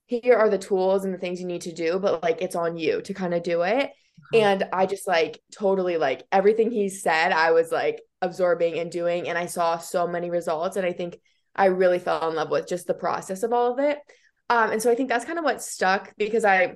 here 0.05 0.36
are 0.36 0.49
the 0.49 0.57
tools 0.57 1.05
and 1.05 1.13
the 1.13 1.17
things 1.17 1.39
you 1.39 1.47
need 1.47 1.61
to 1.61 1.74
do, 1.74 1.99
but 1.99 2.24
like 2.24 2.41
it's 2.41 2.55
on 2.55 2.78
you 2.78 3.01
to 3.03 3.13
kind 3.13 3.34
of 3.34 3.43
do 3.43 3.61
it. 3.61 3.91
Uh-huh. 4.34 4.38
And 4.38 4.63
I 4.74 4.86
just 4.86 5.07
like 5.07 5.41
totally 5.57 5.97
like 5.97 6.24
everything 6.32 6.72
he 6.72 6.89
said, 6.89 7.32
I 7.32 7.51
was 7.51 7.72
like 7.72 8.01
absorbing 8.22 8.80
and 8.80 8.91
doing. 8.91 9.28
And 9.28 9.38
I 9.38 9.45
saw 9.45 9.78
so 9.78 10.07
many 10.07 10.30
results. 10.30 10.78
And 10.78 10.86
I 10.86 10.93
think 10.93 11.20
I 11.55 11.65
really 11.65 11.99
fell 11.99 12.30
in 12.30 12.36
love 12.36 12.49
with 12.49 12.67
just 12.67 12.88
the 12.88 12.93
process 12.93 13.43
of 13.43 13.53
all 13.53 13.72
of 13.72 13.80
it. 13.80 13.99
Um, 14.49 14.72
and 14.72 14.82
so 14.82 14.91
I 14.91 14.95
think 14.95 15.09
that's 15.09 15.26
kind 15.26 15.38
of 15.38 15.45
what 15.45 15.61
stuck 15.61 16.13
because 16.17 16.43
I 16.43 16.76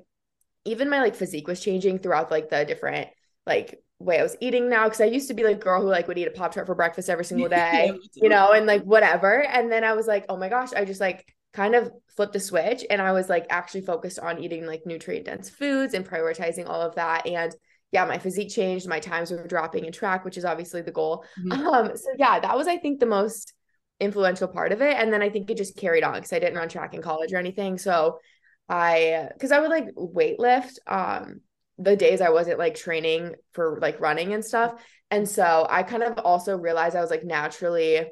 even 0.65 0.89
my 0.89 0.99
like 0.99 1.15
physique 1.15 1.47
was 1.47 1.59
changing 1.59 1.99
throughout 1.99 2.31
like 2.31 2.49
the 2.49 2.63
different 2.65 3.09
like 3.45 3.79
way 3.99 4.19
I 4.19 4.23
was 4.23 4.37
eating 4.39 4.69
now 4.69 4.85
because 4.85 5.01
I 5.01 5.05
used 5.05 5.27
to 5.29 5.33
be 5.33 5.43
like 5.43 5.59
girl 5.59 5.81
who 5.81 5.87
like 5.87 6.07
would 6.07 6.17
eat 6.17 6.27
a 6.27 6.31
pop 6.31 6.53
tart 6.53 6.67
for 6.67 6.75
breakfast 6.75 7.09
every 7.09 7.25
single 7.25 7.49
day, 7.49 7.91
you 8.15 8.29
know, 8.29 8.51
and 8.51 8.65
like 8.65 8.83
whatever. 8.83 9.43
And 9.43 9.71
then 9.71 9.83
I 9.83 9.93
was 9.93 10.07
like, 10.07 10.25
oh 10.29 10.37
my 10.37 10.49
gosh, 10.49 10.73
I 10.73 10.85
just 10.85 11.01
like 11.01 11.32
kind 11.53 11.75
of 11.75 11.91
flipped 12.15 12.33
the 12.33 12.39
switch 12.39 12.83
and 12.89 13.01
I 13.01 13.11
was 13.11 13.29
like 13.29 13.45
actually 13.49 13.81
focused 13.81 14.19
on 14.19 14.43
eating 14.43 14.65
like 14.65 14.85
nutrient 14.85 15.25
dense 15.25 15.49
foods 15.49 15.93
and 15.93 16.07
prioritizing 16.07 16.67
all 16.67 16.81
of 16.81 16.95
that. 16.95 17.27
And 17.27 17.55
yeah, 17.91 18.05
my 18.05 18.17
physique 18.17 18.49
changed, 18.49 18.87
my 18.87 18.99
times 18.99 19.31
were 19.31 19.47
dropping 19.47 19.85
in 19.85 19.91
track, 19.91 20.25
which 20.25 20.37
is 20.37 20.45
obviously 20.45 20.81
the 20.81 20.91
goal. 20.91 21.25
Mm-hmm. 21.39 21.67
Um, 21.67 21.91
so 21.95 22.09
yeah, 22.17 22.39
that 22.39 22.57
was 22.57 22.67
I 22.67 22.77
think 22.77 22.99
the 22.99 23.05
most 23.05 23.53
influential 23.99 24.47
part 24.47 24.71
of 24.71 24.81
it. 24.81 24.97
And 24.97 25.13
then 25.13 25.21
I 25.21 25.29
think 25.29 25.49
it 25.49 25.57
just 25.57 25.77
carried 25.77 26.03
on 26.03 26.15
because 26.15 26.33
I 26.33 26.39
didn't 26.39 26.57
run 26.57 26.69
track 26.69 26.93
in 26.93 27.01
college 27.01 27.33
or 27.33 27.37
anything. 27.37 27.77
So 27.77 28.19
I 28.67 29.29
because 29.33 29.51
I 29.51 29.59
would 29.59 29.69
like 29.69 29.89
weight 29.95 30.39
lift 30.39 30.79
um 30.87 31.41
the 31.77 31.95
days 31.95 32.21
I 32.21 32.29
wasn't 32.29 32.59
like 32.59 32.75
training 32.75 33.35
for 33.51 33.79
like 33.81 33.99
running 33.99 34.33
and 34.33 34.43
stuff. 34.43 34.73
And 35.11 35.27
so 35.27 35.67
I 35.69 35.83
kind 35.83 36.03
of 36.03 36.17
also 36.19 36.57
realized 36.57 36.95
I 36.95 37.01
was 37.01 37.09
like 37.09 37.23
naturally 37.23 38.05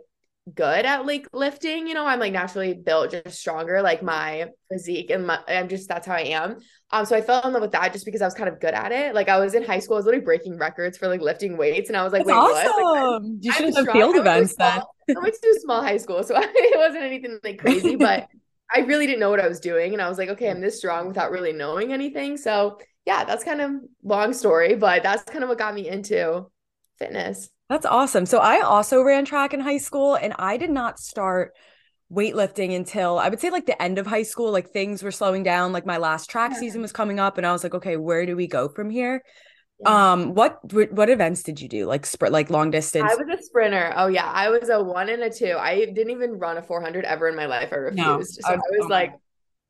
good 0.55 0.85
at 0.85 1.05
like 1.05 1.27
lifting 1.33 1.87
you 1.87 1.93
know 1.93 2.05
i'm 2.05 2.19
like 2.19 2.33
naturally 2.33 2.73
built 2.73 3.11
just 3.11 3.39
stronger 3.39 3.81
like 3.81 4.01
my 4.03 4.47
physique 4.69 5.09
and 5.09 5.27
my 5.27 5.39
i'm 5.47 5.67
just 5.67 5.87
that's 5.87 6.07
how 6.07 6.15
i 6.15 6.21
am. 6.21 6.57
Um 6.91 7.05
so 7.05 7.15
i 7.15 7.21
fell 7.21 7.41
in 7.45 7.53
love 7.53 7.61
with 7.61 7.71
that 7.71 7.93
just 7.93 8.05
because 8.05 8.21
i 8.21 8.25
was 8.25 8.33
kind 8.33 8.49
of 8.49 8.59
good 8.59 8.73
at 8.73 8.91
it. 8.91 9.15
Like 9.15 9.29
i 9.29 9.37
was 9.37 9.53
in 9.53 9.63
high 9.63 9.79
school 9.79 9.95
i 9.95 9.99
was 9.99 10.05
literally 10.05 10.25
breaking 10.25 10.57
records 10.57 10.97
for 10.97 11.07
like 11.07 11.21
lifting 11.21 11.57
weights 11.57 11.89
and 11.89 11.97
i 11.97 12.03
was 12.03 12.13
like 12.13 12.25
that's 12.25 12.35
wait 12.35 12.67
awesome. 12.67 12.71
what? 12.81 13.21
Like, 13.23 13.31
you 13.41 13.51
should 13.51 13.65
have 13.65 13.85
done 13.85 13.93
field 13.93 14.15
events 14.15 14.55
then. 14.55 14.81
i 15.09 15.19
went 15.19 15.35
to 15.41 15.53
a 15.55 15.59
small 15.59 15.81
high 15.81 15.97
school 15.97 16.23
so 16.23 16.35
it 16.39 16.77
wasn't 16.77 17.03
anything 17.03 17.39
like 17.43 17.59
crazy 17.59 17.95
but 17.95 18.27
i 18.75 18.79
really 18.81 19.05
didn't 19.05 19.19
know 19.19 19.29
what 19.29 19.41
i 19.41 19.47
was 19.47 19.59
doing 19.59 19.93
and 19.93 20.01
i 20.01 20.09
was 20.09 20.17
like 20.17 20.29
okay 20.29 20.49
i'm 20.49 20.61
this 20.61 20.77
strong 20.77 21.07
without 21.07 21.31
really 21.31 21.53
knowing 21.53 21.93
anything. 21.93 22.37
So 22.37 22.79
yeah 23.05 23.23
that's 23.23 23.43
kind 23.43 23.61
of 23.61 23.71
long 24.03 24.33
story 24.33 24.75
but 24.75 25.03
that's 25.03 25.23
kind 25.23 25.43
of 25.43 25.49
what 25.49 25.57
got 25.57 25.73
me 25.73 25.87
into 25.87 26.45
fitness 27.01 27.49
that's 27.71 27.85
awesome. 27.85 28.25
So 28.25 28.39
I 28.39 28.59
also 28.59 29.01
ran 29.01 29.23
track 29.23 29.53
in 29.53 29.61
high 29.61 29.77
school 29.77 30.15
and 30.15 30.33
I 30.37 30.57
did 30.57 30.69
not 30.69 30.99
start 30.99 31.53
weightlifting 32.11 32.75
until 32.75 33.17
I 33.17 33.29
would 33.29 33.39
say 33.39 33.49
like 33.49 33.65
the 33.65 33.81
end 33.81 33.97
of 33.97 34.05
high 34.05 34.23
school. 34.23 34.51
Like 34.51 34.71
things 34.71 35.01
were 35.01 35.11
slowing 35.11 35.41
down. 35.41 35.71
Like 35.71 35.85
my 35.85 35.95
last 35.95 36.29
track 36.29 36.51
yeah. 36.51 36.59
season 36.59 36.81
was 36.81 36.91
coming 36.91 37.17
up 37.17 37.37
and 37.37 37.47
I 37.47 37.53
was 37.53 37.63
like, 37.63 37.73
okay, 37.73 37.95
where 37.95 38.25
do 38.25 38.35
we 38.35 38.45
go 38.45 38.67
from 38.67 38.89
here? 38.89 39.23
Yeah. 39.79 40.11
Um, 40.11 40.33
what 40.33 40.59
what 40.91 41.09
events 41.09 41.43
did 41.43 41.61
you 41.61 41.69
do? 41.69 41.85
Like 41.85 42.05
sprint, 42.05 42.33
like 42.33 42.49
long 42.49 42.71
distance? 42.71 43.09
I 43.09 43.15
was 43.15 43.39
a 43.39 43.41
sprinter. 43.41 43.93
Oh 43.95 44.07
yeah, 44.07 44.29
I 44.29 44.49
was 44.49 44.67
a 44.67 44.83
one 44.83 45.07
and 45.07 45.23
a 45.23 45.29
two. 45.29 45.55
I 45.57 45.85
didn't 45.85 46.09
even 46.09 46.39
run 46.39 46.57
a 46.57 46.61
400 46.61 47.05
ever 47.05 47.29
in 47.29 47.37
my 47.37 47.45
life. 47.45 47.69
I 47.71 47.77
refused. 47.77 48.05
No, 48.05 48.21
so 48.21 48.49
I 48.49 48.55
was, 48.57 48.63
I 48.65 48.77
was 48.81 48.89
like, 48.89 49.13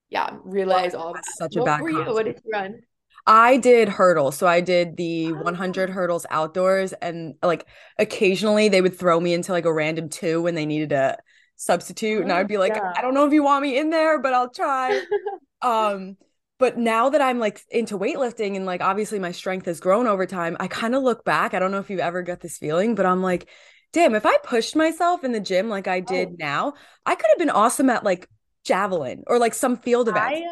yeah, 0.10 0.38
realize 0.44 0.96
all 0.96 1.14
that. 1.14 1.24
Such 1.38 1.56
a 1.56 1.64
bad. 1.64 1.82
Were 1.82 1.92
you? 1.92 2.04
What 2.04 2.26
did 2.26 2.42
you 2.44 2.52
run? 2.52 2.82
I 3.28 3.58
did 3.58 3.90
hurdles. 3.90 4.38
So 4.38 4.48
I 4.48 4.62
did 4.62 4.98
the 4.98 5.32
100 5.34 5.90
hurdles 5.90 6.26
outdoors 6.30 6.94
and 6.94 7.36
like 7.44 7.68
occasionally 7.98 8.70
they 8.70 8.82
would 8.82 8.98
throw 8.98 9.20
me 9.20 9.34
into 9.34 9.52
like 9.52 9.66
a 9.66 9.74
random 9.74 10.10
two 10.10 10.42
when 10.42 10.56
they 10.56 10.66
needed 10.66 10.92
a 10.92 11.18
substitute 11.56 12.24
and 12.24 12.32
I 12.32 12.40
would 12.40 12.48
be 12.48 12.58
like 12.58 12.74
yeah. 12.76 12.94
I 12.96 13.02
don't 13.02 13.14
know 13.14 13.28
if 13.28 13.34
you 13.34 13.44
want 13.44 13.62
me 13.62 13.78
in 13.78 13.92
there 13.92 14.20
but 14.20 14.34
I'll 14.34 14.50
try. 14.50 15.04
um 15.62 16.18
but 16.58 16.78
now 16.78 17.10
that 17.10 17.22
I'm 17.22 17.40
like 17.40 17.62
into 17.70 17.98
weightlifting 17.98 18.56
and 18.56 18.66
like 18.66 18.82
obviously 18.82 19.20
my 19.20 19.32
strength 19.32 19.66
has 19.66 19.80
grown 19.80 20.08
over 20.08 20.26
time, 20.26 20.58
I 20.60 20.68
kind 20.68 20.94
of 20.96 21.04
look 21.04 21.26
back. 21.26 21.54
I 21.54 21.60
don't 21.60 21.72
know 21.72 21.80
if 21.80 21.90
you've 21.90 22.00
ever 22.00 22.22
got 22.22 22.40
this 22.40 22.58
feeling, 22.58 22.94
but 22.94 23.06
I'm 23.06 23.24
like, 23.24 23.50
damn, 23.94 24.14
if 24.14 24.26
I 24.28 24.38
pushed 24.44 24.76
myself 24.76 25.24
in 25.24 25.32
the 25.32 25.40
gym 25.40 25.70
like 25.70 25.88
I 25.88 26.00
did 26.00 26.30
oh. 26.30 26.36
now, 26.38 26.74
I 27.06 27.16
could 27.16 27.26
have 27.32 27.40
been 27.40 27.50
awesome 27.50 27.90
at 27.90 28.04
like 28.04 28.28
javelin 28.64 29.24
or 29.28 29.40
like 29.40 29.54
some 29.54 29.76
field 29.78 30.08
event. 30.08 30.24
I 30.24 30.44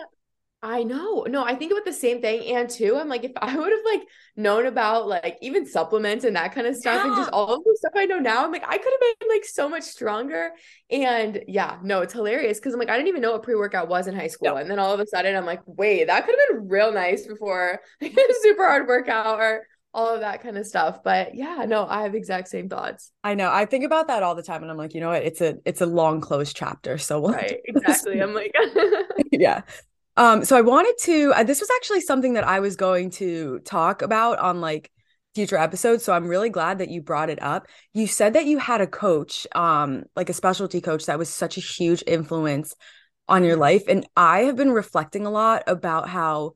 know. 0.62 1.26
No, 1.30 1.44
I 1.44 1.56
think 1.56 1.72
about 1.72 1.86
the 1.86 1.94
same 1.94 2.22
thing. 2.22 2.56
And 2.56 2.70
too, 2.70 2.98
I'm 2.98 3.08
like, 3.08 3.24
if 3.24 3.32
I 3.38 3.56
would 3.58 3.72
have 3.72 3.86
like 3.86 4.02
known 4.36 4.66
about 4.66 5.08
like 5.08 5.38
even 5.42 5.66
supplements 5.66 6.26
and 6.26 6.36
that 6.36 6.54
kind 6.54 6.68
of 6.68 6.76
stuff 6.76 7.02
yeah. 7.04 7.08
and 7.08 7.16
just 7.16 7.30
all 7.32 7.56
of 7.56 7.64
the 7.64 7.76
stuff 7.78 7.94
I 7.96 8.06
know 8.06 8.20
now, 8.20 8.44
I'm 8.44 8.52
like, 8.52 8.66
I 8.68 8.78
could 8.78 8.92
have 8.92 9.20
been 9.20 9.30
like 9.30 9.46
so 9.46 9.70
much 9.70 9.84
stronger. 9.84 10.52
And 10.90 11.44
yeah, 11.48 11.78
no, 11.82 12.02
it's 12.02 12.14
hilarious 12.14 12.60
because 12.60 12.74
I'm 12.74 12.80
like, 12.80 12.90
I 12.90 12.98
didn't 12.98 13.10
even 13.10 13.22
know 13.22 13.32
what 13.32 13.44
pre-workout 13.44 13.88
was 13.88 14.08
in 14.08 14.16
high 14.16 14.28
school. 14.28 14.58
And 14.58 14.70
then 14.70 14.80
all 14.80 14.94
of 14.94 15.00
a 15.00 15.08
sudden 15.08 15.36
I'm 15.36 15.46
like, 15.46 15.62
wait, 15.66 16.08
that 16.08 16.26
could 16.26 16.36
have 16.38 16.60
been 16.60 16.68
real 16.68 16.92
nice 16.92 17.26
before 17.26 17.80
a 18.02 18.12
super 18.42 18.68
hard 18.68 18.88
workout 18.88 19.40
or 19.40 19.66
all 19.94 20.14
of 20.14 20.22
that 20.22 20.44
kind 20.44 20.58
of 20.58 20.68
stuff. 20.68 21.04
But 21.04 21.36
yeah, 21.36 21.66
no, 21.68 21.88
I 21.88 22.04
have 22.04 22.16
exact 22.16 22.48
same 22.48 22.70
thoughts. 22.70 23.12
I 23.24 23.34
know. 23.34 23.52
I 23.52 23.66
think 23.66 23.86
about 23.86 24.08
that 24.08 24.24
all 24.24 24.36
the 24.36 24.44
time 24.44 24.62
and 24.62 24.72
I'm 24.72 24.78
like, 24.78 24.94
you 24.94 25.02
know 25.02 25.10
what? 25.10 25.24
It's 25.24 25.42
a 25.42 25.58
it's 25.66 25.82
a 25.82 25.86
long 25.86 26.22
closed 26.22 26.56
chapter. 26.56 26.98
So 26.98 27.20
we'll 27.20 27.34
right, 27.34 27.60
exactly. 27.66 28.22
I'm 28.22 28.34
like 28.34 28.54
yeah. 29.32 29.62
Um, 30.20 30.44
so 30.44 30.58
I 30.58 30.62
wanted 30.62 30.96
to, 31.04 31.32
uh, 31.34 31.44
this 31.44 31.62
was 31.62 31.70
actually 31.78 32.02
something 32.02 32.34
that 32.34 32.46
I 32.46 32.60
was 32.60 32.76
going 32.76 33.10
to 33.12 33.60
talk 33.60 34.02
about 34.02 34.38
on 34.40 34.60
like 34.60 34.92
future 35.34 35.56
episodes. 35.56 36.04
So 36.04 36.12
I'm 36.12 36.28
really 36.28 36.50
glad 36.50 36.80
that 36.80 36.90
you 36.90 37.02
brought 37.02 37.30
it 37.30 37.42
up. 37.42 37.68
You 37.94 38.06
said 38.06 38.34
that 38.34 38.46
you 38.46 38.58
had 38.58 38.82
a 38.82 38.88
coach, 38.88 39.48
um, 39.56 40.04
like 40.18 40.30
a 40.30 40.34
specialty 40.34 40.82
coach 40.82 41.06
that 41.06 41.18
was 41.18 41.30
such 41.30 41.56
a 41.56 41.62
huge 41.62 42.04
influence 42.06 42.76
on 43.30 43.46
your 43.46 43.56
life. 43.56 43.84
And 43.88 44.06
I 44.18 44.40
have 44.40 44.58
been 44.58 44.72
reflecting 44.72 45.26
a 45.26 45.32
lot 45.32 45.64
about 45.68 46.10
how 46.10 46.56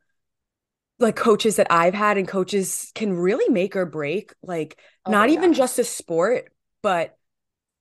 like 1.00 1.16
coaches 1.16 1.56
that 1.56 1.68
I've 1.72 1.94
had 1.94 2.18
and 2.18 2.28
coaches 2.28 2.92
can 2.96 3.14
really 3.14 3.48
make 3.48 3.78
or 3.78 3.86
break, 3.86 4.34
like 4.44 4.78
oh, 5.06 5.12
not 5.12 5.30
even 5.30 5.54
just 5.54 5.80
a 5.80 5.86
sport, 5.86 6.52
but 6.82 7.18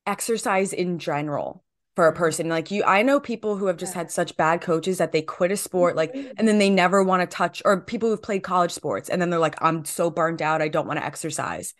exercise 0.06 0.72
in 0.72 1.00
general 1.00 1.64
for 1.94 2.06
a 2.08 2.12
person 2.12 2.48
like 2.48 2.70
you 2.70 2.82
i 2.84 3.02
know 3.02 3.20
people 3.20 3.56
who 3.56 3.66
have 3.66 3.76
just 3.76 3.92
had 3.92 4.10
such 4.10 4.36
bad 4.36 4.60
coaches 4.60 4.98
that 4.98 5.12
they 5.12 5.20
quit 5.20 5.52
a 5.52 5.56
sport 5.56 5.94
like 5.94 6.12
mm-hmm. 6.12 6.30
and 6.38 6.48
then 6.48 6.58
they 6.58 6.70
never 6.70 7.02
want 7.02 7.20
to 7.20 7.36
touch 7.36 7.60
or 7.64 7.80
people 7.82 8.08
who've 8.08 8.22
played 8.22 8.42
college 8.42 8.72
sports 8.72 9.08
and 9.08 9.20
then 9.20 9.28
they're 9.28 9.38
like 9.38 9.56
i'm 9.60 9.84
so 9.84 10.10
burned 10.10 10.40
out 10.40 10.62
i 10.62 10.68
don't 10.68 10.86
want 10.86 10.98
to 10.98 11.04
exercise 11.04 11.74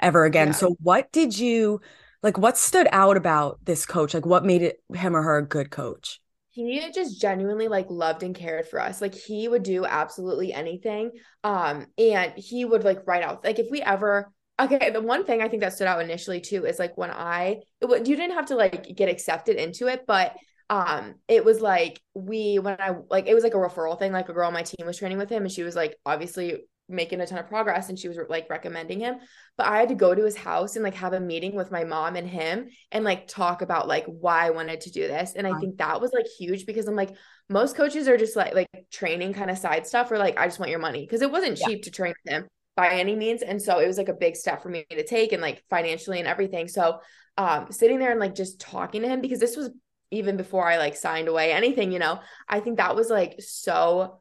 ever 0.00 0.24
again. 0.24 0.48
Yeah. 0.48 0.52
so 0.52 0.76
what 0.80 1.10
did 1.12 1.38
you 1.38 1.80
like 2.22 2.38
what 2.38 2.58
stood 2.58 2.88
out 2.92 3.16
about 3.16 3.58
this 3.64 3.86
coach? 3.86 4.14
Like 4.14 4.26
what 4.26 4.44
made 4.44 4.62
it 4.62 4.82
him 4.92 5.16
or 5.16 5.22
her 5.22 5.38
a 5.38 5.46
good 5.46 5.70
coach? 5.70 6.20
He 6.50 6.90
just 6.92 7.20
genuinely 7.20 7.68
like 7.68 7.86
loved 7.88 8.24
and 8.24 8.34
cared 8.34 8.66
for 8.66 8.80
us. 8.80 9.00
Like 9.00 9.14
he 9.14 9.46
would 9.46 9.62
do 9.62 9.84
absolutely 9.84 10.52
anything 10.52 11.12
um 11.44 11.86
and 11.96 12.32
he 12.36 12.64
would 12.64 12.84
like 12.84 13.06
write 13.06 13.22
out 13.22 13.44
like 13.44 13.58
if 13.58 13.70
we 13.70 13.80
ever 13.82 14.32
Okay, 14.60 14.90
the 14.90 15.00
one 15.00 15.24
thing 15.24 15.40
I 15.40 15.48
think 15.48 15.62
that 15.62 15.72
stood 15.72 15.86
out 15.86 16.02
initially 16.02 16.40
too 16.40 16.66
is 16.66 16.78
like 16.78 16.98
when 16.98 17.10
I 17.10 17.60
it, 17.80 18.06
you 18.08 18.16
didn't 18.16 18.34
have 18.34 18.46
to 18.46 18.56
like 18.56 18.94
get 18.96 19.08
accepted 19.08 19.56
into 19.56 19.86
it, 19.86 20.04
but 20.06 20.34
um 20.70 21.14
it 21.28 21.44
was 21.44 21.60
like 21.60 22.00
we 22.14 22.58
when 22.58 22.76
I 22.78 22.94
like 23.08 23.26
it 23.26 23.34
was 23.34 23.44
like 23.44 23.54
a 23.54 23.58
referral 23.58 23.98
thing 23.98 24.12
like 24.12 24.28
a 24.28 24.32
girl 24.32 24.48
on 24.48 24.52
my 24.52 24.62
team 24.62 24.86
was 24.86 24.98
training 24.98 25.18
with 25.18 25.30
him 25.30 25.42
and 25.42 25.52
she 25.52 25.62
was 25.62 25.74
like 25.74 25.96
obviously 26.04 26.64
making 26.90 27.20
a 27.20 27.26
ton 27.26 27.38
of 27.38 27.48
progress 27.48 27.88
and 27.88 27.98
she 27.98 28.08
was 28.08 28.18
like 28.28 28.48
recommending 28.48 29.00
him 29.00 29.16
but 29.56 29.66
I 29.66 29.78
had 29.78 29.90
to 29.90 29.94
go 29.94 30.14
to 30.14 30.24
his 30.24 30.36
house 30.36 30.76
and 30.76 30.82
like 30.82 30.94
have 30.94 31.12
a 31.12 31.20
meeting 31.20 31.54
with 31.54 31.70
my 31.70 31.84
mom 31.84 32.16
and 32.16 32.28
him 32.28 32.68
and 32.92 33.04
like 33.04 33.28
talk 33.28 33.60
about 33.60 33.88
like 33.88 34.06
why 34.06 34.46
I 34.46 34.50
wanted 34.50 34.80
to 34.82 34.90
do 34.90 35.06
this 35.06 35.34
and 35.36 35.46
I 35.46 35.58
think 35.58 35.78
that 35.78 36.00
was 36.00 36.12
like 36.12 36.26
huge 36.38 36.64
because 36.64 36.86
I'm 36.86 36.96
like 36.96 37.14
most 37.48 37.76
coaches 37.76 38.08
are 38.08 38.16
just 38.16 38.36
like 38.36 38.54
like 38.54 38.68
training 38.90 39.34
kind 39.34 39.50
of 39.50 39.58
side 39.58 39.86
stuff 39.86 40.10
or 40.10 40.18
like 40.18 40.38
I 40.38 40.46
just 40.46 40.58
want 40.58 40.70
your 40.70 40.80
money 40.80 41.02
because 41.02 41.22
it 41.22 41.30
wasn't 41.30 41.58
cheap 41.58 41.78
yeah. 41.78 41.84
to 41.84 41.90
train 41.90 42.14
with 42.24 42.32
him 42.32 42.48
by 42.78 42.90
any 42.90 43.16
means. 43.16 43.42
And 43.42 43.60
so 43.60 43.80
it 43.80 43.88
was 43.88 43.98
like 43.98 44.08
a 44.08 44.12
big 44.12 44.36
step 44.36 44.62
for 44.62 44.68
me 44.68 44.86
to 44.88 45.04
take 45.04 45.32
and 45.32 45.42
like 45.42 45.64
financially 45.68 46.20
and 46.20 46.28
everything. 46.28 46.68
So 46.68 47.00
um 47.36 47.72
sitting 47.72 47.98
there 47.98 48.12
and 48.12 48.20
like 48.20 48.36
just 48.36 48.60
talking 48.60 49.02
to 49.02 49.08
him 49.08 49.20
because 49.20 49.40
this 49.40 49.56
was 49.56 49.70
even 50.12 50.36
before 50.36 50.70
I 50.70 50.78
like 50.78 50.94
signed 50.94 51.26
away 51.26 51.50
anything, 51.50 51.90
you 51.90 51.98
know, 51.98 52.20
I 52.48 52.60
think 52.60 52.76
that 52.76 52.94
was 52.94 53.10
like 53.10 53.34
so 53.40 54.20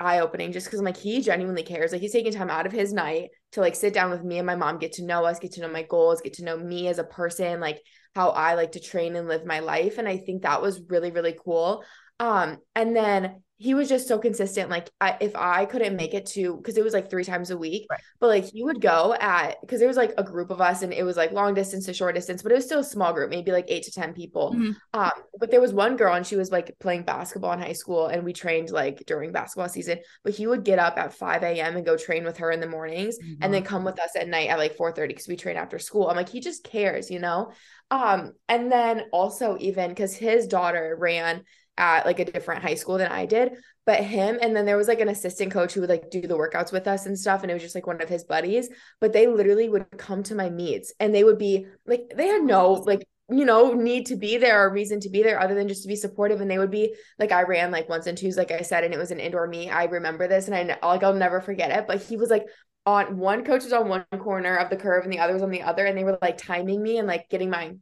eye 0.00 0.18
opening 0.18 0.50
just 0.50 0.66
because 0.66 0.80
I'm 0.80 0.84
like, 0.84 0.96
he 0.96 1.20
genuinely 1.20 1.62
cares. 1.62 1.92
Like 1.92 2.00
he's 2.00 2.10
taking 2.10 2.32
time 2.32 2.50
out 2.50 2.66
of 2.66 2.72
his 2.72 2.92
night 2.92 3.30
to 3.52 3.60
like 3.60 3.76
sit 3.76 3.94
down 3.94 4.10
with 4.10 4.24
me 4.24 4.38
and 4.38 4.46
my 4.48 4.56
mom, 4.56 4.78
get 4.78 4.94
to 4.94 5.04
know 5.04 5.24
us, 5.24 5.38
get 5.38 5.52
to 5.52 5.60
know 5.60 5.68
my 5.68 5.84
goals, 5.84 6.22
get 6.22 6.34
to 6.34 6.44
know 6.44 6.56
me 6.56 6.88
as 6.88 6.98
a 6.98 7.04
person, 7.04 7.60
like 7.60 7.80
how 8.16 8.30
I 8.30 8.54
like 8.54 8.72
to 8.72 8.80
train 8.80 9.14
and 9.14 9.28
live 9.28 9.46
my 9.46 9.60
life. 9.60 9.98
And 9.98 10.08
I 10.08 10.16
think 10.16 10.42
that 10.42 10.60
was 10.60 10.82
really, 10.88 11.12
really 11.12 11.36
cool. 11.44 11.84
Um, 12.18 12.58
and 12.74 12.96
then 12.96 13.42
he 13.62 13.74
was 13.74 13.88
just 13.88 14.08
so 14.08 14.18
consistent. 14.18 14.70
Like 14.70 14.90
I, 15.00 15.16
if 15.20 15.36
I 15.36 15.66
couldn't 15.66 15.94
make 15.94 16.14
it 16.14 16.26
to, 16.26 16.56
cause 16.62 16.76
it 16.76 16.82
was 16.82 16.92
like 16.92 17.08
three 17.08 17.22
times 17.22 17.50
a 17.50 17.56
week, 17.56 17.86
right. 17.88 18.00
but 18.18 18.26
like 18.26 18.44
he 18.44 18.64
would 18.64 18.80
go 18.80 19.14
at, 19.20 19.56
cause 19.68 19.78
there 19.78 19.86
was 19.86 19.96
like 19.96 20.12
a 20.18 20.24
group 20.24 20.50
of 20.50 20.60
us 20.60 20.82
and 20.82 20.92
it 20.92 21.04
was 21.04 21.16
like 21.16 21.30
long 21.30 21.54
distance 21.54 21.86
to 21.86 21.94
short 21.94 22.16
distance, 22.16 22.42
but 22.42 22.50
it 22.50 22.56
was 22.56 22.64
still 22.64 22.80
a 22.80 22.84
small 22.84 23.12
group, 23.12 23.30
maybe 23.30 23.52
like 23.52 23.66
eight 23.68 23.84
to 23.84 23.92
10 23.92 24.14
people. 24.14 24.52
Mm-hmm. 24.52 25.00
Um, 25.00 25.12
but 25.38 25.52
there 25.52 25.60
was 25.60 25.72
one 25.72 25.96
girl 25.96 26.12
and 26.12 26.26
she 26.26 26.34
was 26.34 26.50
like 26.50 26.74
playing 26.80 27.04
basketball 27.04 27.52
in 27.52 27.60
high 27.60 27.72
school 27.72 28.08
and 28.08 28.24
we 28.24 28.32
trained 28.32 28.70
like 28.70 29.04
during 29.06 29.30
basketball 29.30 29.68
season, 29.68 30.00
but 30.24 30.34
he 30.34 30.48
would 30.48 30.64
get 30.64 30.80
up 30.80 30.98
at 30.98 31.14
5 31.14 31.44
a.m. 31.44 31.76
and 31.76 31.86
go 31.86 31.96
train 31.96 32.24
with 32.24 32.38
her 32.38 32.50
in 32.50 32.58
the 32.58 32.66
mornings 32.66 33.16
mm-hmm. 33.16 33.44
and 33.44 33.54
then 33.54 33.62
come 33.62 33.84
with 33.84 34.00
us 34.00 34.16
at 34.16 34.26
night 34.26 34.48
at 34.48 34.58
like 34.58 34.74
4 34.74 34.90
30 34.90 35.14
cause 35.14 35.28
we 35.28 35.36
train 35.36 35.56
after 35.56 35.78
school. 35.78 36.08
I'm 36.08 36.16
like, 36.16 36.28
he 36.28 36.40
just 36.40 36.64
cares, 36.64 37.12
you 37.12 37.20
know? 37.20 37.52
Um, 37.92 38.32
and 38.48 38.72
then 38.72 39.04
also 39.12 39.56
even 39.60 39.94
cause 39.94 40.16
his 40.16 40.48
daughter 40.48 40.96
ran 40.98 41.44
at 41.78 42.06
like 42.06 42.18
a 42.18 42.24
different 42.24 42.62
high 42.62 42.74
school 42.74 42.98
than 42.98 43.10
I 43.10 43.26
did. 43.26 43.52
But 43.84 44.00
him 44.00 44.38
and 44.40 44.54
then 44.54 44.64
there 44.64 44.76
was 44.76 44.88
like 44.88 45.00
an 45.00 45.08
assistant 45.08 45.52
coach 45.52 45.74
who 45.74 45.80
would 45.80 45.90
like 45.90 46.10
do 46.10 46.20
the 46.20 46.38
workouts 46.38 46.72
with 46.72 46.86
us 46.86 47.06
and 47.06 47.18
stuff. 47.18 47.42
And 47.42 47.50
it 47.50 47.54
was 47.54 47.62
just 47.62 47.74
like 47.74 47.86
one 47.86 48.00
of 48.00 48.08
his 48.08 48.24
buddies. 48.24 48.68
But 49.00 49.12
they 49.12 49.26
literally 49.26 49.68
would 49.68 49.86
come 49.96 50.22
to 50.24 50.34
my 50.34 50.50
meets 50.50 50.92
and 51.00 51.14
they 51.14 51.24
would 51.24 51.38
be 51.38 51.66
like, 51.86 52.12
they 52.14 52.28
had 52.28 52.42
no 52.42 52.72
like 52.72 53.04
you 53.32 53.44
know, 53.44 53.72
need 53.72 54.06
to 54.06 54.16
be 54.16 54.36
there 54.36 54.66
or 54.66 54.72
reason 54.72 55.00
to 55.00 55.08
be 55.08 55.22
there 55.22 55.40
other 55.40 55.54
than 55.54 55.68
just 55.68 55.82
to 55.82 55.88
be 55.88 55.96
supportive. 55.96 56.40
And 56.40 56.50
they 56.50 56.58
would 56.58 56.70
be 56.70 56.94
like, 57.18 57.32
I 57.32 57.42
ran 57.42 57.70
like 57.70 57.88
once 57.88 58.06
and 58.06 58.18
twos, 58.18 58.36
like 58.36 58.50
I 58.50 58.62
said, 58.62 58.84
and 58.84 58.92
it 58.92 58.98
was 58.98 59.10
an 59.10 59.20
indoor 59.20 59.46
meet. 59.46 59.70
I 59.70 59.84
remember 59.84 60.28
this 60.28 60.48
and 60.48 60.54
I 60.54 60.78
like, 60.86 61.02
I'll 61.02 61.14
never 61.14 61.40
forget 61.40 61.70
it. 61.70 61.86
But 61.86 62.02
he 62.02 62.16
was 62.16 62.30
like, 62.30 62.46
on 62.84 63.16
one 63.16 63.44
coach 63.44 63.62
was 63.62 63.72
on 63.72 63.88
one 63.88 64.04
corner 64.18 64.56
of 64.56 64.68
the 64.68 64.76
curve 64.76 65.04
and 65.04 65.12
the 65.12 65.20
other 65.20 65.32
was 65.32 65.42
on 65.42 65.50
the 65.50 65.62
other. 65.62 65.86
And 65.86 65.96
they 65.96 66.04
were 66.04 66.18
like 66.20 66.36
timing 66.36 66.82
me 66.82 66.98
and 66.98 67.08
like 67.08 67.28
getting 67.30 67.48
my 67.48 67.72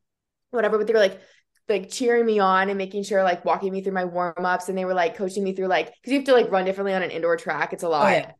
whatever, 0.51 0.79
but 0.79 0.87
they 0.87 0.93
were 0.93 0.99
like, 0.99 1.21
like 1.71 1.91
cheering 1.91 2.27
me 2.27 2.39
on 2.39 2.69
and 2.69 2.77
making 2.77 3.03
sure 3.03 3.23
like 3.23 3.45
walking 3.45 3.73
me 3.73 3.81
through 3.81 3.93
my 3.93 4.05
warm-ups 4.05 4.69
and 4.69 4.77
they 4.77 4.85
were 4.85 4.95
like 4.95 5.17
coaching 5.17 5.45
me 5.45 5.55
through 5.55 5.67
like 5.67 5.87
because 5.87 6.13
you 6.13 6.19
have 6.19 6.27
to 6.27 6.33
like 6.33 6.51
run 6.51 6.65
differently 6.65 6.93
on 6.93 7.03
an 7.03 7.11
indoor 7.11 7.37
track 7.37 7.73
it's 7.73 7.83
a 7.83 7.89
lot 7.89 8.07
oh, 8.07 8.11
yeah. 8.11 8.33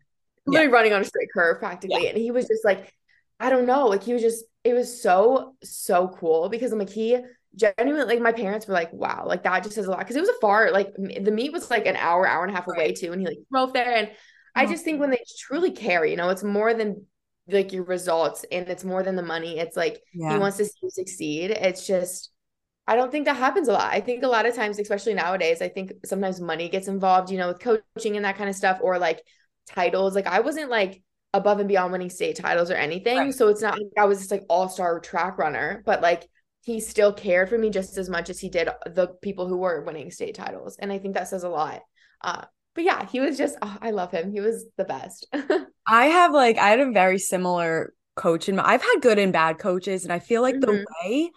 literally 0.47 0.71
yeah. 0.71 0.77
running 0.77 0.93
on 0.93 1.01
a 1.01 1.05
straight 1.05 1.29
curve 1.33 1.59
practically 1.59 2.05
yeah. 2.05 2.11
and 2.11 2.19
he 2.19 2.31
was 2.31 2.47
just 2.47 2.65
like 2.65 2.93
i 3.39 3.49
don't 3.49 3.67
know 3.67 3.87
like 3.87 4.03
he 4.03 4.13
was 4.13 4.21
just 4.21 4.45
it 4.65 4.75
was 4.75 5.03
so 5.03 5.55
so 5.63 6.09
cool 6.09 6.49
because 6.49 6.73
i'm 6.73 6.79
like 6.79 6.91
he 6.91 7.17
genuinely 7.57 8.05
like 8.05 8.21
my 8.21 8.33
parents 8.33 8.67
were 8.67 8.75
like 8.75 8.93
wow 8.93 9.25
like 9.27 9.43
that 9.43 9.63
just 9.63 9.75
says 9.75 9.87
a 9.87 9.91
lot 9.91 9.99
because 10.01 10.17
it 10.17 10.21
was 10.21 10.29
a 10.29 10.41
far 10.41 10.71
like 10.71 10.93
the 10.95 11.33
meet 11.33 11.53
was 11.53 11.71
like 11.71 11.87
an 11.87 11.97
hour 11.97 12.27
hour 12.27 12.45
and 12.45 12.53
a 12.53 12.55
half 12.55 12.67
away 12.69 12.93
too 12.93 13.13
and 13.13 13.21
he 13.21 13.27
like 13.27 13.39
drove 13.51 13.73
there 13.73 13.97
and 13.97 14.11
i 14.55 14.63
mm-hmm. 14.63 14.73
just 14.73 14.85
think 14.85 15.01
when 15.01 15.11
they 15.11 15.23
truly 15.39 15.73
care 15.73 16.05
you 16.05 16.17
know 16.17 16.29
it's 16.29 16.45
more 16.45 16.75
than 16.75 17.05
like 17.49 17.73
your 17.73 17.83
results 17.85 18.45
and 18.53 18.69
it's 18.69 18.85
more 18.85 19.03
than 19.03 19.17
the 19.17 19.23
money 19.23 19.59
it's 19.59 19.77
like 19.77 20.01
he 20.13 20.21
wants 20.21 20.57
to 20.57 20.65
see 20.65 20.79
you 20.83 20.91
succeed 20.91 21.51
it's 21.51 21.87
just 21.87 22.31
I 22.87 22.97
don't 22.97 23.13
think 23.13 23.27
that 23.27 23.37
happens 23.37 23.69
a 23.69 23.73
lot. 23.73 23.93
I 23.93 24.01
think 24.01 24.23
a 24.23 24.29
lot 24.29 24.47
of 24.47 24.55
times, 24.57 24.79
especially 24.79 25.15
nowadays, 25.15 25.63
I 25.63 25.69
think 25.69 25.93
sometimes 26.05 26.41
money 26.41 26.69
gets 26.69 26.89
involved, 26.89 27.31
you 27.31 27.39
know, 27.39 27.49
with 27.49 27.61
coaching 27.61 28.17
and 28.17 28.25
that 28.25 28.37
kind 28.37 28.51
of 28.51 28.57
stuff, 28.57 28.79
or 28.83 28.99
like 28.99 29.23
titles. 29.69 30.15
Like 30.15 30.27
I 30.27 30.41
wasn't 30.41 30.71
like 30.71 31.03
above 31.33 31.61
and 31.61 31.69
beyond 31.69 31.93
winning 31.93 32.11
state 32.11 32.37
titles 32.37 32.71
or 32.71 32.75
anything. 32.75 33.19
Right. 33.19 33.35
So 33.35 33.49
it's 33.49 33.63
not 33.63 33.75
like 33.75 33.87
I 33.99 34.07
was 34.07 34.19
just 34.19 34.31
like 34.31 34.45
all 34.49 34.69
star 34.69 34.99
track 35.01 35.39
runner, 35.39 35.83
but 35.87 36.03
like 36.03 36.29
he 36.63 36.81
still 36.81 37.13
cared 37.13 37.49
for 37.49 37.57
me 37.57 37.71
just 37.71 37.97
as 37.97 38.09
much 38.09 38.29
as 38.29 38.39
he 38.39 38.49
did 38.49 38.69
the 38.87 39.09
people 39.23 39.47
who 39.47 39.59
were 39.59 39.83
winning 39.83 40.11
state 40.11 40.35
titles. 40.35 40.77
And 40.79 40.93
I 40.93 40.99
think 40.99 41.15
that 41.15 41.29
says 41.29 41.45
a 41.45 41.49
lot. 41.49 41.81
Uh, 42.23 42.45
but 42.75 42.85
yeah, 42.85 43.07
he 43.07 43.21
was 43.21 43.39
just, 43.39 43.57
oh, 43.63 43.77
I 43.81 43.91
love 43.91 44.11
him. 44.11 44.31
He 44.31 44.41
was 44.41 44.67
the 44.77 44.85
best. 44.85 45.27
I 45.89 46.07
have 46.07 46.33
like, 46.33 46.59
I 46.59 46.69
had 46.69 46.81
a 46.81 46.93
very 46.93 47.19
similar 47.19 47.95
coach 48.15 48.49
and 48.49 48.61
I've 48.61 48.83
had 48.83 49.01
good 49.01 49.19
and 49.19 49.33
bad 49.33 49.59
coaches. 49.59 50.05
And 50.05 50.13
I 50.13 50.19
feel 50.19 50.43
like 50.43 50.57
mm-hmm. 50.57 50.71
the 50.71 50.87
way 51.03 51.31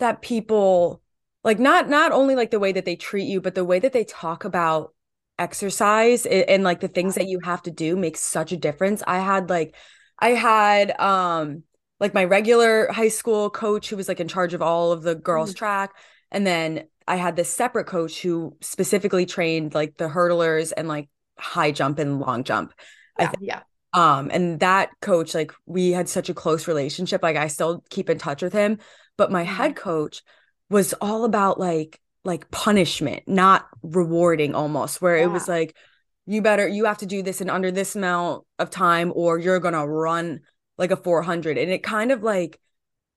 that 0.00 0.22
people 0.22 1.00
like 1.44 1.58
not 1.58 1.88
not 1.88 2.12
only 2.12 2.34
like 2.34 2.50
the 2.50 2.60
way 2.60 2.72
that 2.72 2.84
they 2.84 2.96
treat 2.96 3.24
you 3.24 3.40
but 3.40 3.54
the 3.54 3.64
way 3.64 3.78
that 3.78 3.92
they 3.92 4.04
talk 4.04 4.44
about 4.44 4.92
exercise 5.38 6.26
and, 6.26 6.48
and, 6.50 6.64
like 6.64 6.80
the 6.80 6.88
things 6.88 7.14
that 7.14 7.26
you 7.26 7.40
have 7.42 7.62
to 7.62 7.70
do 7.70 7.96
makes 7.96 8.20
such 8.20 8.52
a 8.52 8.58
difference. 8.58 9.02
I 9.06 9.18
had 9.18 9.48
like 9.48 9.74
i 10.20 10.30
had 10.30 10.98
um 11.00 11.62
like 11.98 12.14
my 12.14 12.24
regular 12.24 12.90
high 12.92 13.08
school 13.08 13.50
coach 13.50 13.88
who 13.88 13.96
was 13.96 14.06
like 14.06 14.20
in 14.20 14.28
charge 14.28 14.54
of 14.54 14.62
all 14.62 14.92
of 14.92 15.02
the 15.02 15.14
girls 15.14 15.50
mm-hmm. 15.50 15.58
track 15.58 15.90
and 16.30 16.46
then 16.46 16.84
i 17.08 17.16
had 17.16 17.36
this 17.36 17.48
separate 17.48 17.86
coach 17.86 18.20
who 18.20 18.54
specifically 18.60 19.26
trained 19.26 19.74
like 19.74 19.96
the 19.96 20.08
hurdlers 20.08 20.72
and 20.76 20.88
like 20.88 21.08
high 21.38 21.72
jump 21.72 21.98
and 21.98 22.20
long 22.20 22.44
jump. 22.44 22.74
Yeah, 23.18 23.32
yeah. 23.40 23.60
um 23.92 24.30
and 24.32 24.60
that 24.60 24.90
coach 25.00 25.34
like 25.34 25.52
we 25.66 25.90
had 25.92 26.08
such 26.08 26.28
a 26.28 26.34
close 26.34 26.68
relationship 26.68 27.22
like 27.22 27.36
i 27.36 27.48
still 27.48 27.82
keep 27.90 28.08
in 28.08 28.18
touch 28.18 28.42
with 28.42 28.52
him 28.52 28.78
but 29.20 29.30
my 29.30 29.42
head 29.42 29.72
mm-hmm. 29.72 29.82
coach 29.82 30.22
was 30.70 30.94
all 30.94 31.26
about 31.26 31.60
like 31.60 32.00
like 32.24 32.50
punishment 32.50 33.22
not 33.26 33.68
rewarding 33.82 34.54
almost 34.54 35.02
where 35.02 35.18
yeah. 35.18 35.24
it 35.24 35.26
was 35.26 35.46
like 35.46 35.76
you 36.24 36.40
better 36.40 36.66
you 36.66 36.86
have 36.86 36.96
to 36.96 37.04
do 37.04 37.22
this 37.22 37.42
in 37.42 37.50
under 37.50 37.70
this 37.70 37.94
amount 37.94 38.46
of 38.58 38.70
time 38.70 39.12
or 39.14 39.38
you're 39.38 39.60
gonna 39.60 39.86
run 39.86 40.40
like 40.78 40.90
a 40.90 40.96
400 40.96 41.58
and 41.58 41.70
it 41.70 41.82
kind 41.82 42.12
of 42.12 42.22
like 42.22 42.58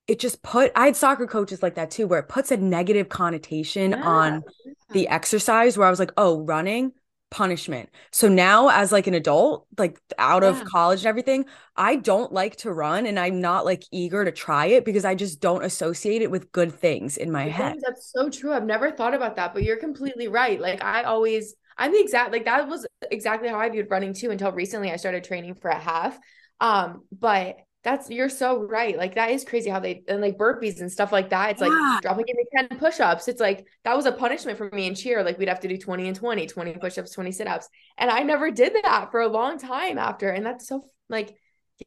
it 0.08 0.20
just 0.20 0.43
put 0.43 0.74
i 0.76 0.88
had 0.88 0.97
soccer 0.97 1.26
coaches 1.26 1.64
like 1.64 1.76
that 1.76 1.89
too 1.89 2.06
where 2.06 2.20
it 2.20 2.28
puts 2.28 2.51
a 2.51 2.58
negative 2.58 3.08
connotation 3.08 3.91
yeah. 3.91 4.04
on 4.04 4.43
the 4.91 5.08
exercise 5.08 5.78
where 5.78 5.88
i 5.88 5.89
was 5.89 5.99
like 5.99 6.12
oh 6.18 6.41
running 6.41 6.91
punishment. 7.34 7.90
So 8.12 8.30
now 8.30 8.70
as 8.70 8.92
like 8.92 9.08
an 9.08 9.14
adult, 9.16 9.68
like 9.78 10.00
out 10.20 10.44
of 10.44 10.64
Yeah. 10.64 10.64
college 10.64 11.00
and 11.02 11.08
everything, 11.08 11.46
I 11.76 11.98
don't 11.98 12.32
like 12.32 12.58
to 12.58 12.72
run 12.74 13.06
and 13.08 13.20
I'm 13.20 13.42
not 13.42 13.66
like 13.66 13.84
eager 13.92 14.24
to 14.26 14.32
try 14.32 14.68
it 14.68 14.86
because 14.86 15.06
I 15.06 15.16
just 15.16 15.42
don't 15.42 15.64
associate 15.66 16.22
it 16.22 16.32
with 16.32 16.52
good 16.52 16.74
things 16.74 17.18
in 17.18 17.32
my 17.32 17.50
head. 17.50 17.76
That's 17.86 18.12
so 18.12 18.30
true. 18.30 18.54
I've 18.54 18.66
never 18.66 18.92
thought 18.92 19.14
about 19.14 19.36
that, 19.36 19.54
but 19.54 19.64
you're 19.64 19.78
completely 19.78 20.28
right. 20.28 20.60
Like 20.60 20.84
I 20.84 21.04
always, 21.04 21.56
I'm 21.78 21.92
the 21.92 22.00
exact 22.02 22.32
like 22.32 22.46
that 22.46 22.68
was 22.68 22.86
exactly 23.12 23.50
how 23.50 23.60
I 23.60 23.70
viewed 23.70 23.90
running 23.90 24.14
too 24.14 24.32
until 24.32 24.52
recently 24.52 24.92
I 24.92 24.96
started 24.98 25.24
training 25.24 25.56
for 25.56 25.70
a 25.70 25.80
half. 25.80 26.18
Um, 26.60 27.04
but 27.12 27.58
that's 27.84 28.10
you're 28.10 28.30
so 28.30 28.64
right. 28.64 28.98
Like 28.98 29.16
that 29.16 29.32
is 29.32 29.44
crazy 29.44 29.70
how 29.70 29.80
they 29.80 30.04
and 30.08 30.22
like 30.22 30.38
burpees 30.38 30.80
and 30.80 30.92
stuff 30.92 31.12
like 31.12 31.30
that. 31.32 31.52
It's 31.52 31.62
Yeah. 31.62 31.68
like 31.68 32.02
dropping 32.02 32.26
into 32.28 32.46
10 32.56 32.80
push-ups. 32.80 33.28
It's 33.28 33.42
like 33.42 33.68
that 33.84 33.96
was 33.96 34.06
a 34.06 34.12
punishment 34.12 34.58
for 34.58 34.70
me 34.72 34.88
in 34.88 34.96
cheer. 34.96 35.24
Like 35.24 35.38
we'd 35.38 35.50
have 35.50 35.60
to 35.62 35.68
do 35.68 35.78
20 35.78 36.08
and 36.08 36.16
20, 36.16 36.48
20 36.48 36.74
push-ups, 36.76 37.12
20 37.12 37.32
sit-ups. 37.32 37.68
And 37.98 38.10
I 38.10 38.24
never 38.24 38.52
did 38.52 38.74
that 38.84 39.12
for 39.12 39.22
a 39.22 39.28
long 39.28 39.58
time 39.60 39.98
after. 39.98 40.30
And 40.30 40.46
that's 40.46 40.68
so 40.68 40.86
like, 41.10 41.36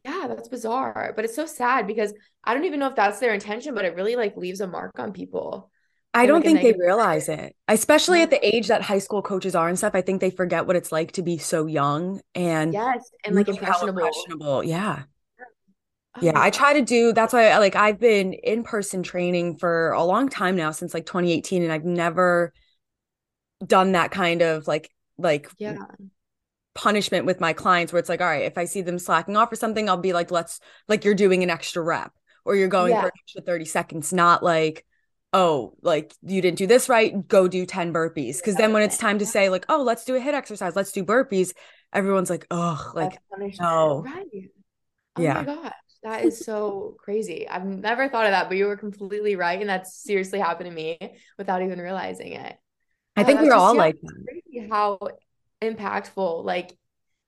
yeah, 0.05 0.27
that's 0.29 0.49
bizarre. 0.49 1.13
But 1.17 1.25
it's 1.25 1.35
so 1.37 1.47
sad 1.47 1.87
because 1.87 2.13
I 2.45 2.55
don't 2.55 2.65
even 2.65 2.81
know 2.81 2.89
if 2.89 2.97
that's 2.97 3.19
their 3.19 3.33
intention, 3.35 3.75
but 3.75 3.85
it 3.85 3.95
really 3.95 4.17
like 4.17 4.37
leaves 4.37 4.61
a 4.61 4.67
mark 4.67 4.99
on 4.99 5.13
people. 5.13 5.71
I 6.13 6.27
don't 6.27 6.43
think 6.43 6.63
they 6.63 6.73
realize 6.73 7.29
it, 7.29 7.55
especially 7.69 8.23
at 8.23 8.31
the 8.31 8.45
age 8.47 8.69
that 8.69 8.81
high 8.83 9.01
school 9.01 9.21
coaches 9.21 9.55
are 9.55 9.69
and 9.69 9.77
stuff. 9.77 9.95
I 9.95 10.01
think 10.01 10.21
they 10.23 10.31
forget 10.31 10.67
what 10.67 10.75
it's 10.77 10.91
like 10.91 11.13
to 11.13 11.23
be 11.23 11.37
so 11.37 11.67
young 11.67 12.21
and 12.35 12.73
Yes, 12.73 13.11
and 13.25 13.35
like 13.35 13.49
impressionable. 13.49 14.01
impressionable. 14.01 14.65
Yeah. 14.65 15.03
Oh, 16.17 16.21
Yeah, 16.23 16.33
I 16.35 16.49
oh. 16.49 16.51
try 16.51 16.73
to 16.75 16.83
do 16.83 17.13
that's 17.13 17.33
why 17.33 17.49
I 17.49 17.59
like 17.59 17.77
I've 17.77 17.99
been 18.01 18.33
in 18.33 18.63
person 18.63 19.03
training 19.03 19.59
for 19.59 19.91
a 19.93 20.05
long 20.05 20.29
time 20.29 20.57
now 20.57 20.71
since 20.71 20.95
like 20.95 21.07
2018 21.07 21.63
and 21.63 21.73
I've 21.73 21.85
never 21.85 22.53
done 23.67 23.93
that 23.93 24.11
kind 24.11 24.43
of 24.43 24.67
like 24.67 24.91
like 25.19 25.51
Yeah. 25.59 25.77
punishment 26.75 27.25
with 27.25 27.41
my 27.41 27.55
clients 27.55 27.93
where 27.93 28.01
it's 28.01 28.09
like 28.09 28.21
all 28.21 28.27
right 28.27 28.45
if 28.45 28.59
I 28.59 28.67
see 28.67 28.83
them 28.83 28.99
slacking 28.99 29.37
off 29.37 29.51
or 29.51 29.57
something 29.57 29.89
I'll 29.89 29.97
be 29.97 30.13
like 30.13 30.31
let's 30.31 30.61
like 30.89 31.05
you're 31.05 31.15
doing 31.15 31.43
an 31.43 31.49
extra 31.49 31.83
rep 31.83 32.13
or 32.45 32.55
you're 32.55 32.69
going 32.69 32.93
Yeah. 32.93 33.01
for 33.01 33.07
an 33.07 33.13
extra 33.23 33.41
30 33.41 33.65
seconds 33.65 34.13
not 34.13 34.43
like 34.43 34.85
oh 35.33 35.73
like 35.81 36.13
you 36.23 36.43
didn't 36.43 36.59
do 36.59 36.67
this 36.67 36.91
right 36.91 37.27
go 37.27 37.49
do 37.49 37.65
10 37.65 37.95
burpees 37.95 38.37
because 38.37 38.57
then 38.57 38.75
when 38.75 38.83
it's 38.83 38.99
time 38.99 39.19
to 39.21 39.27
say 39.27 39.49
like 39.49 39.65
oh 39.71 39.83
let's 39.83 40.05
do 40.05 40.17
a 40.17 40.21
HIIT 40.21 40.35
exercise 40.35 40.77
let's 40.77 40.93
do 40.93 41.03
burpees 41.03 41.53
everyone's 41.95 42.29
like 42.31 42.47
oh 42.51 42.93
like 42.95 43.19
punishment. 43.31 43.61
no. 43.61 44.05
Right. 44.05 44.51
Oh 45.17 45.23
Yeah. 45.23 45.43
my 45.45 45.45
gosh. 45.45 45.73
That 46.07 46.23
is 46.23 46.45
so 46.45 46.95
crazy. 47.01 47.49
I've 47.49 47.65
never 47.65 48.09
thought 48.09 48.27
of 48.27 48.31
that, 48.31 48.49
but 48.49 48.57
you 48.57 48.67
were 48.67 48.77
completely 48.77 49.35
right. 49.35 49.61
And 49.61 49.69
that's 49.69 49.93
seriously 49.93 50.39
happened 50.39 50.71
to 50.71 50.75
me 50.75 50.99
without 51.37 51.63
even 51.63 51.81
realizing 51.81 52.35
it. 52.35 52.57
I 53.17 53.25
Oh, 53.25 53.27
think 53.27 53.41
we're 53.41 53.53
all 53.53 53.75
like 53.77 54.01
that. 54.01 54.15
crazy 54.25 54.69
how 54.71 55.01
impactful, 55.61 56.45
like 56.45 56.77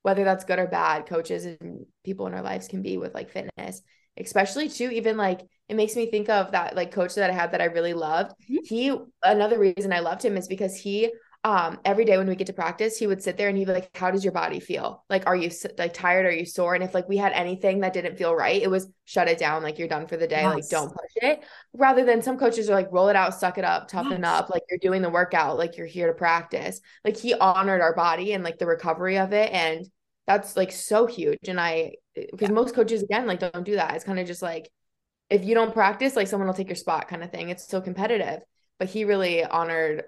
whether 0.03 0.22
that's 0.22 0.45
good 0.45 0.61
or 0.61 0.68
bad, 0.68 1.07
coaches 1.07 1.45
and 1.45 1.87
people 2.05 2.29
in 2.29 2.35
our 2.35 2.43
lives 2.43 2.68
can 2.68 2.83
be 2.83 2.99
with 2.99 3.14
like 3.14 3.31
fitness, 3.31 3.83
especially 4.16 4.68
too, 4.68 4.91
even 4.91 5.16
like 5.16 5.41
it 5.68 5.74
makes 5.74 5.97
me 5.97 6.09
think 6.09 6.29
of 6.29 6.53
that 6.53 6.76
like 6.76 6.93
coach 6.93 7.16
that 7.16 7.31
I 7.31 7.35
had 7.35 7.51
that 7.51 7.61
I 7.61 7.64
really 7.64 7.95
loved. 7.95 8.33
Mhm. 8.49 8.68
He 8.68 8.97
another 9.24 9.59
reason 9.59 9.93
I 9.93 10.01
loved 10.01 10.24
him 10.24 10.37
is 10.37 10.47
because 10.47 10.76
he 10.76 11.11
um 11.49 11.78
every 11.84 12.05
day 12.05 12.16
when 12.18 12.28
we 12.28 12.34
get 12.36 12.46
to 12.49 12.53
practice 12.53 12.99
he 12.99 13.07
would 13.07 13.22
sit 13.22 13.36
there 13.38 13.49
and 13.49 13.57
he'd 13.57 13.66
be 13.66 13.72
like 13.72 13.88
how 13.96 14.11
does 14.11 14.24
your 14.24 14.32
body 14.32 14.61
feel? 14.61 15.05
Like 15.09 15.26
are 15.26 15.36
you 15.36 15.51
like 15.78 15.94
tired? 15.94 16.26
Are 16.26 16.30
you 16.40 16.44
sore? 16.44 16.74
And 16.74 16.84
if 16.84 16.94
like 16.94 17.09
we 17.09 17.16
had 17.16 17.32
anything 17.32 17.80
that 17.80 17.92
didn't 17.92 18.16
feel 18.18 18.34
right 18.34 18.61
it 18.61 18.70
was 18.70 18.88
shut 19.05 19.28
it 19.28 19.38
down 19.38 19.62
like 19.62 19.78
you're 19.78 19.88
done 19.88 20.07
for 20.07 20.16
the 20.16 20.26
day. 20.26 20.44
Like 20.55 20.68
don't 20.68 20.90
push 20.90 21.12
it. 21.16 21.44
Rather 21.72 22.05
than 22.05 22.22
some 22.22 22.38
coaches 22.38 22.68
are 22.68 22.74
like 22.74 22.92
roll 22.92 23.09
it 23.09 23.16
out 23.16 23.34
suck 23.34 23.57
it 23.59 23.64
up 23.64 23.88
toughen 23.88 24.22
Yes. 24.22 24.40
up 24.40 24.51
like 24.51 24.62
you're 24.68 24.78
doing 24.78 25.01
the 25.03 25.11
workout 25.11 25.57
like 25.59 25.76
you're 25.78 25.86
here 25.86 26.09
to 26.09 26.12
practice. 26.14 26.80
Like 27.05 27.16
he 27.16 27.34
honored 27.34 27.80
our 27.80 27.94
body 27.94 28.32
and 28.34 28.44
like 28.44 28.59
the 28.59 28.66
recovery 28.66 29.18
of 29.18 29.32
it 29.32 29.53
and 29.53 29.86
that's 30.26 30.57
like 30.57 30.72
so 30.72 31.07
huge 31.07 31.38
and 31.49 31.59
i 31.59 31.92
because 32.14 32.51
most 32.51 32.74
coaches 32.74 33.03
again 33.03 33.26
like 33.26 33.40
don't 33.40 33.64
do 33.64 33.76
that. 33.76 33.94
It's 33.94 34.05
kind 34.05 34.18
of 34.18 34.26
just 34.26 34.42
like 34.42 34.68
if 35.30 35.44
you 35.44 35.55
don't 35.55 35.72
practice 35.74 36.16
like 36.16 36.26
someone 36.28 36.46
will 36.49 36.55
take 36.55 36.68
your 36.68 36.76
spot 36.76 37.09
kind 37.09 37.22
of 37.22 37.30
thing. 37.30 37.49
It's 37.51 37.68
so 37.68 37.80
competitive. 37.80 38.40
But 38.78 38.88
he 38.88 39.05
really 39.05 39.44
honored 39.44 40.05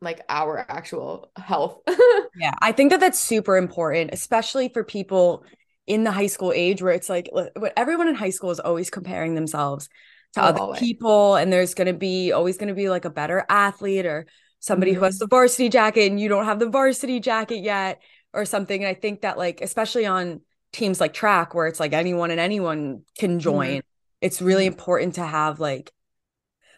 like 0.00 0.20
our 0.28 0.58
actual 0.70 1.30
health 1.36 1.80
Yeah, 2.34 2.52
I 2.60 2.72
think 2.72 2.90
that 2.90 3.00
that's 3.00 3.18
super 3.18 3.56
important, 3.56 4.10
especially 4.12 4.68
for 4.68 4.84
people 4.84 5.44
in 5.86 6.04
the 6.04 6.12
high 6.12 6.26
school 6.26 6.52
age 6.54 6.82
where 6.82 6.92
it's 6.92 7.08
like 7.08 7.28
what 7.32 7.72
everyone 7.76 8.08
in 8.08 8.14
high 8.14 8.30
school 8.30 8.50
is 8.50 8.60
always 8.60 8.90
comparing 8.90 9.34
themselves 9.34 9.88
to 10.34 10.42
Oh, 10.42 10.44
other 10.44 10.60
always. 10.60 10.92
people, 11.00 11.36
and 11.36 11.50
there's 11.52 11.74
going 11.74 11.86
to 11.86 11.94
be 11.94 12.32
always 12.32 12.58
going 12.58 12.68
to 12.68 12.74
be 12.74 12.90
like 12.90 13.04
a 13.06 13.10
better 13.10 13.44
athlete 13.48 14.04
or 14.04 14.26
somebody 14.60 14.92
who 14.92 15.00
Mm-hmm. 15.00 15.04
has 15.04 15.18
the 15.18 15.26
varsity 15.28 15.68
jacket 15.70 16.10
and 16.10 16.20
you 16.20 16.28
don't 16.28 16.44
have 16.44 16.58
the 16.58 16.68
varsity 16.68 17.20
jacket 17.20 17.58
yet 17.62 18.02
or 18.34 18.44
something. 18.44 18.82
And 18.84 18.88
I 18.88 18.94
think 18.94 19.22
that 19.22 19.38
like 19.38 19.60
especially 19.62 20.04
on 20.06 20.40
teams 20.72 21.00
like 21.00 21.14
track 21.14 21.54
where 21.54 21.66
it's 21.68 21.80
like 21.80 21.92
anyone 21.94 22.30
and 22.30 22.40
anyone 22.40 23.02
can 23.18 23.38
join, 23.40 23.80
it's 24.20 24.42
really 24.42 24.66
important 24.66 25.14
to 25.14 25.24
have 25.26 25.58
like 25.60 25.90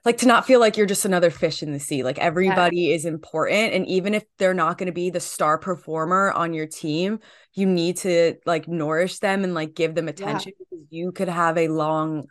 like 0.05 0.19
to 0.19 0.27
not 0.27 0.47
feel 0.47 0.61
like 0.61 0.77
you're 0.77 0.87
just 0.87 1.05
another 1.05 1.31
fish 1.31 1.63
in 1.63 1.73
the 1.73 1.81
sea. 1.81 2.03
Like 2.03 2.19
everybody 2.19 2.93
is 2.93 3.05
important. 3.05 3.75
And 3.75 3.87
even 3.87 4.15
if 4.15 4.25
they're 4.39 4.55
not 4.55 4.79
going 4.79 4.87
to 4.87 4.93
be 4.93 5.11
the 5.11 5.21
star 5.21 5.59
performer 5.59 6.33
on 6.33 6.55
your 6.55 6.67
team, 6.67 7.21
you 7.55 7.67
need 7.67 7.99
to 7.99 8.37
like 8.47 8.69
nourish 8.69 9.19
them 9.19 9.45
and 9.45 9.55
like 9.55 9.75
give 9.75 9.95
them 9.95 10.09
attention 10.09 10.53
because 10.59 10.85
you 10.91 11.13
could 11.13 11.29
have 11.29 11.59
a 11.59 11.69
long 11.69 12.27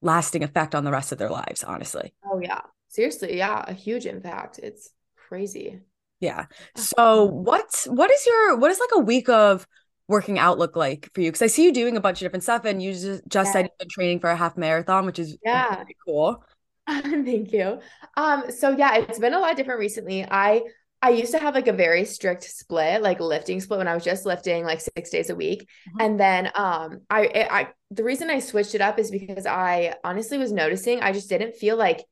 lasting 0.00 0.42
effect 0.42 0.74
on 0.74 0.84
the 0.84 0.90
rest 0.90 1.12
of 1.12 1.18
their 1.18 1.30
lives, 1.30 1.62
honestly. 1.62 2.12
oh 2.24 2.40
yeah 2.40 2.60
seriously 2.88 3.38
yeah 3.38 3.64
a 3.66 3.72
huge 3.72 4.04
impact 4.04 4.58
it's 4.58 4.90
crazy 5.28 5.80
Yeah. 6.20 6.46
So 6.76 7.24
what 7.24 7.84
what 7.86 8.10
is 8.10 8.26
your 8.26 8.56
what 8.56 8.70
is 8.70 8.78
like 8.80 8.90
a 8.94 9.00
week 9.00 9.28
of 9.28 9.66
working 10.08 10.38
out 10.38 10.58
look 10.58 10.76
like 10.76 11.08
for 11.14 11.20
you? 11.20 11.28
Because 11.30 11.42
I 11.42 11.46
see 11.46 11.64
you 11.64 11.72
doing 11.72 11.96
a 11.96 12.00
bunch 12.00 12.20
of 12.20 12.26
different 12.26 12.42
stuff 12.42 12.64
and 12.64 12.82
you 12.82 12.92
just, 12.92 13.22
just 13.28 13.48
Yeah. 13.48 13.52
said 13.52 13.64
you've 13.66 13.78
been 13.78 13.88
training 13.88 14.20
for 14.20 14.28
a 14.30 14.36
half 14.36 14.56
marathon, 14.56 15.06
which 15.06 15.18
is 15.18 15.38
Yeah. 15.44 15.80
really 15.80 15.96
cool. 16.06 16.44
Thank 16.88 17.52
you. 17.52 17.80
Um, 18.16 18.50
so 18.50 18.70
yeah, 18.70 18.96
it's 18.96 19.18
been 19.18 19.34
a 19.34 19.38
lot 19.38 19.56
different 19.56 19.80
recently. 19.80 20.24
I 20.28 20.62
I 21.00 21.10
used 21.10 21.32
to 21.32 21.38
have 21.38 21.54
like 21.54 21.66
a 21.68 21.72
very 21.72 22.04
strict 22.04 22.44
split, 22.44 23.02
like 23.02 23.20
lifting 23.20 23.60
split 23.60 23.78
when 23.78 23.88
I 23.88 23.94
was 23.94 24.04
just 24.04 24.24
lifting 24.26 24.64
like 24.64 24.80
six 24.80 25.10
days 25.10 25.30
a 25.30 25.34
week. 25.36 25.68
Mhm. 25.86 26.00
And 26.00 26.18
then 26.18 26.50
um 26.54 27.00
I 27.10 27.46
I 27.50 27.68
the 27.90 28.04
reason 28.04 28.30
I 28.30 28.40
switched 28.40 28.74
it 28.74 28.80
up 28.80 28.98
is 28.98 29.10
because 29.10 29.46
I 29.46 29.94
honestly 30.04 30.38
was 30.38 30.52
noticing 30.52 31.00
I 31.00 31.12
just 31.12 31.28
didn't 31.28 31.54
feel 31.56 31.76
like 31.76 32.04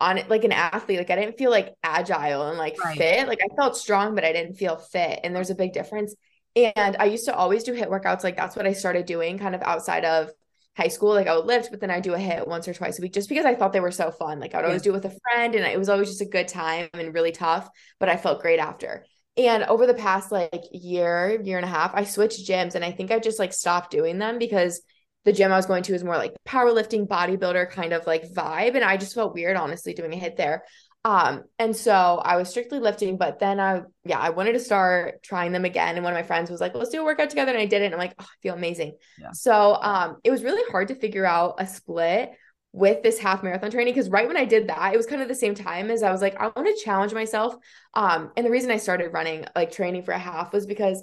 on 0.00 0.18
it 0.18 0.28
like 0.30 0.44
an 0.44 0.52
athlete. 0.52 0.98
Like 0.98 1.10
I 1.10 1.16
didn't 1.16 1.38
feel 1.38 1.50
like 1.50 1.74
agile 1.82 2.48
and 2.48 2.58
like 2.58 2.76
Right. 2.84 2.96
fit. 2.96 3.26
Like 3.28 3.40
I 3.42 3.54
felt 3.56 3.76
strong, 3.76 4.14
but 4.14 4.24
I 4.24 4.32
didn't 4.32 4.54
feel 4.54 4.76
fit. 4.76 5.20
And 5.24 5.34
there's 5.34 5.50
a 5.50 5.54
big 5.54 5.72
difference. 5.72 6.14
And 6.56 6.96
I 6.98 7.04
used 7.06 7.26
to 7.26 7.34
always 7.34 7.64
do 7.64 7.72
HIIT 7.74 7.88
workouts. 7.88 8.24
Like 8.24 8.36
that's 8.36 8.56
what 8.56 8.66
I 8.66 8.72
started 8.72 9.06
doing 9.06 9.38
kind 9.38 9.54
of 9.54 9.62
outside 9.62 10.04
of 10.04 10.30
high 10.78 10.88
school. 10.88 11.10
Like 11.10 11.26
I 11.26 11.36
would 11.36 11.44
lift, 11.44 11.70
but 11.70 11.80
then 11.80 11.90
I 11.90 12.00
do 12.00 12.14
a 12.14 12.18
HIIT 12.18 12.46
once 12.46 12.68
or 12.68 12.72
twice 12.72 12.98
a 12.98 13.02
week 13.02 13.12
just 13.12 13.28
because 13.28 13.44
I 13.44 13.54
thought 13.54 13.72
they 13.72 13.80
were 13.80 13.90
so 13.90 14.10
fun. 14.10 14.38
Like 14.38 14.54
I 14.54 14.58
would 14.58 14.66
always 14.66 14.82
do 14.82 14.90
it 14.90 14.94
with 14.94 15.12
a 15.12 15.18
friend 15.22 15.54
and 15.54 15.66
it 15.66 15.78
was 15.78 15.88
always 15.88 16.08
just 16.08 16.22
a 16.22 16.26
good 16.26 16.48
time 16.48 16.88
and 16.94 17.12
really 17.12 17.32
tough, 17.32 17.68
but 17.98 18.08
I 18.08 18.16
felt 18.16 18.40
great 18.40 18.60
after. 18.60 19.04
And 19.36 19.64
over 19.64 19.86
the 19.86 19.94
past 19.94 20.32
like 20.32 20.62
year, 20.72 21.40
year 21.42 21.58
and 21.58 21.64
a 21.64 21.68
half, 21.68 21.92
I 21.94 22.04
switched 22.04 22.48
gyms 22.48 22.76
and 22.76 22.84
I 22.84 22.92
think 22.92 23.10
I 23.10 23.18
just 23.18 23.38
like 23.38 23.52
stopped 23.52 23.90
doing 23.90 24.18
them 24.18 24.38
because 24.38 24.80
the 25.24 25.32
gym 25.32 25.52
I 25.52 25.56
was 25.56 25.66
going 25.66 25.82
to 25.82 25.94
is 25.94 26.04
more 26.04 26.16
like 26.16 26.34
powerlifting, 26.46 27.06
bodybuilder 27.06 27.70
kind 27.70 27.92
of 27.92 28.06
like 28.06 28.32
vibe. 28.32 28.76
And 28.76 28.84
I 28.84 28.96
just 28.96 29.14
felt 29.14 29.34
weird, 29.34 29.56
honestly, 29.56 29.94
doing 29.94 30.12
a 30.12 30.16
HIIT 30.16 30.36
there. 30.36 30.64
Um, 31.04 31.44
and 31.58 31.74
so 31.74 32.20
I 32.24 32.36
was 32.36 32.48
strictly 32.48 32.80
lifting, 32.80 33.16
but 33.16 33.38
then 33.38 33.60
I, 33.60 33.82
yeah, 34.04 34.18
I 34.18 34.30
wanted 34.30 34.52
to 34.54 34.60
start 34.60 35.22
trying 35.22 35.52
them 35.52 35.64
again. 35.64 35.94
And 35.94 36.04
one 36.04 36.12
of 36.12 36.18
my 36.18 36.26
friends 36.26 36.50
was 36.50 36.60
like, 36.60 36.74
let's 36.74 36.90
do 36.90 37.00
a 37.00 37.04
workout 37.04 37.30
together. 37.30 37.52
And 37.52 37.60
I 37.60 37.66
did 37.66 37.82
it. 37.82 37.86
And 37.86 37.94
I'm 37.94 38.00
like, 38.00 38.14
oh, 38.18 38.24
I 38.24 38.36
feel 38.42 38.54
amazing. 38.54 38.96
Yeah. 39.18 39.30
So 39.32 39.78
um, 39.80 40.16
it 40.24 40.30
was 40.30 40.42
really 40.42 40.68
hard 40.70 40.88
to 40.88 40.94
figure 40.94 41.24
out 41.24 41.54
a 41.58 41.66
split 41.66 42.32
with 42.72 43.02
this 43.02 43.18
half 43.18 43.42
marathon 43.42 43.70
training 43.70 43.94
because 43.94 44.10
right 44.10 44.26
when 44.26 44.36
I 44.36 44.44
did 44.44 44.68
that, 44.68 44.92
it 44.92 44.96
was 44.96 45.06
kind 45.06 45.22
of 45.22 45.28
the 45.28 45.34
same 45.34 45.54
time 45.54 45.90
as 45.90 46.02
I 46.02 46.12
was 46.12 46.20
like, 46.20 46.36
I 46.38 46.48
want 46.48 46.66
to 46.66 46.84
challenge 46.84 47.14
myself. 47.14 47.54
Um, 47.94 48.30
and 48.36 48.44
the 48.44 48.50
reason 48.50 48.70
I 48.70 48.76
started 48.76 49.12
running, 49.12 49.46
like 49.56 49.72
training 49.72 50.02
for 50.02 50.12
a 50.12 50.18
half, 50.18 50.52
was 50.52 50.66
because 50.66 51.02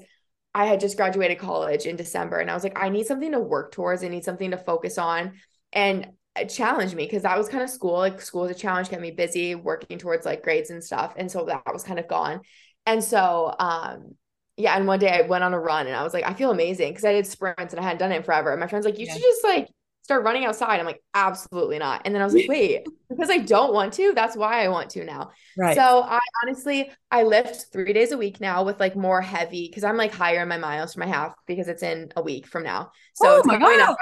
I 0.53 0.65
had 0.65 0.79
just 0.79 0.97
graduated 0.97 1.39
college 1.39 1.85
in 1.85 1.95
December 1.95 2.37
and 2.37 2.51
I 2.51 2.53
was 2.53 2.63
like, 2.63 2.79
I 2.79 2.89
need 2.89 3.07
something 3.07 3.31
to 3.31 3.39
work 3.39 3.71
towards. 3.71 4.03
I 4.03 4.09
need 4.09 4.23
something 4.23 4.51
to 4.51 4.57
focus 4.57 4.97
on 4.97 5.33
and 5.73 6.07
challenged 6.43 6.95
me 6.95 7.05
because 7.05 7.23
that 7.23 7.37
was 7.37 7.47
kind 7.49 7.63
of 7.63 7.69
school. 7.69 7.93
Like 7.93 8.21
school 8.21 8.41
was 8.43 8.51
a 8.51 8.55
challenge, 8.55 8.89
kept 8.89 9.01
me 9.01 9.11
busy 9.11 9.55
working 9.55 9.97
towards 9.97 10.25
like 10.25 10.43
grades 10.43 10.69
and 10.69 10.83
stuff. 10.83 11.13
And 11.17 11.31
so 11.31 11.45
that 11.45 11.63
was 11.71 11.83
kind 11.83 11.99
of 11.99 12.07
gone. 12.07 12.41
And 12.85 13.03
so, 13.03 13.55
um, 13.57 14.15
yeah. 14.57 14.75
And 14.77 14.87
one 14.87 14.99
day 14.99 15.09
I 15.09 15.21
went 15.27 15.43
on 15.43 15.53
a 15.53 15.59
run 15.59 15.87
and 15.87 15.95
I 15.95 16.03
was 16.03 16.13
like, 16.13 16.25
I 16.25 16.33
feel 16.33 16.51
amazing 16.51 16.89
because 16.91 17.05
I 17.05 17.13
did 17.13 17.27
sprints 17.27 17.73
and 17.73 17.79
I 17.79 17.83
hadn't 17.83 17.99
done 17.99 18.11
it 18.11 18.17
in 18.17 18.23
forever. 18.23 18.51
And 18.51 18.59
my 18.59 18.67
friend's 18.67 18.85
like, 18.85 18.99
you 18.99 19.05
Yeah. 19.05 19.13
should 19.13 19.21
just 19.21 19.43
like 19.43 19.67
start 20.01 20.23
running 20.23 20.45
outside. 20.45 20.79
I'm 20.79 20.85
like, 20.85 21.01
absolutely 21.13 21.79
not. 21.79 22.01
And 22.05 22.13
then 22.13 22.21
I 22.21 22.25
was 22.25 22.33
like, 22.35 22.45
wait, 22.47 22.87
because 23.09 23.29
I 23.29 23.39
don't 23.39 23.73
want 23.73 23.93
to. 23.93 24.13
That's 24.13 24.35
why 24.35 24.63
I 24.63 24.69
want 24.69 24.91
to 24.91 25.03
now. 25.03 25.31
Right. 25.57 25.75
So 25.75 26.03
I 26.03 26.19
honestly 26.43 26.91
I 27.11 27.23
lift 27.23 27.71
three 27.73 27.91
days 27.91 28.11
a 28.11 28.17
week 28.17 28.39
now 28.39 28.63
with 28.63 28.79
like 28.79 28.95
more 28.95 29.21
heavy 29.21 29.67
because 29.67 29.83
I'm 29.83 29.97
like 29.97 30.13
higher 30.13 30.41
in 30.43 30.47
my 30.47 30.57
miles 30.57 30.93
for 30.93 30.99
my 31.01 31.07
half 31.07 31.33
because 31.47 31.67
it's 31.67 31.83
in 31.83 32.11
a 32.15 32.21
week 32.21 32.47
from 32.47 32.63
now. 32.63 32.91
So 33.13 33.27
oh 33.27 33.37
it's 33.37 33.47
my 33.47 33.57
god. 33.57 33.79
up. 33.81 33.97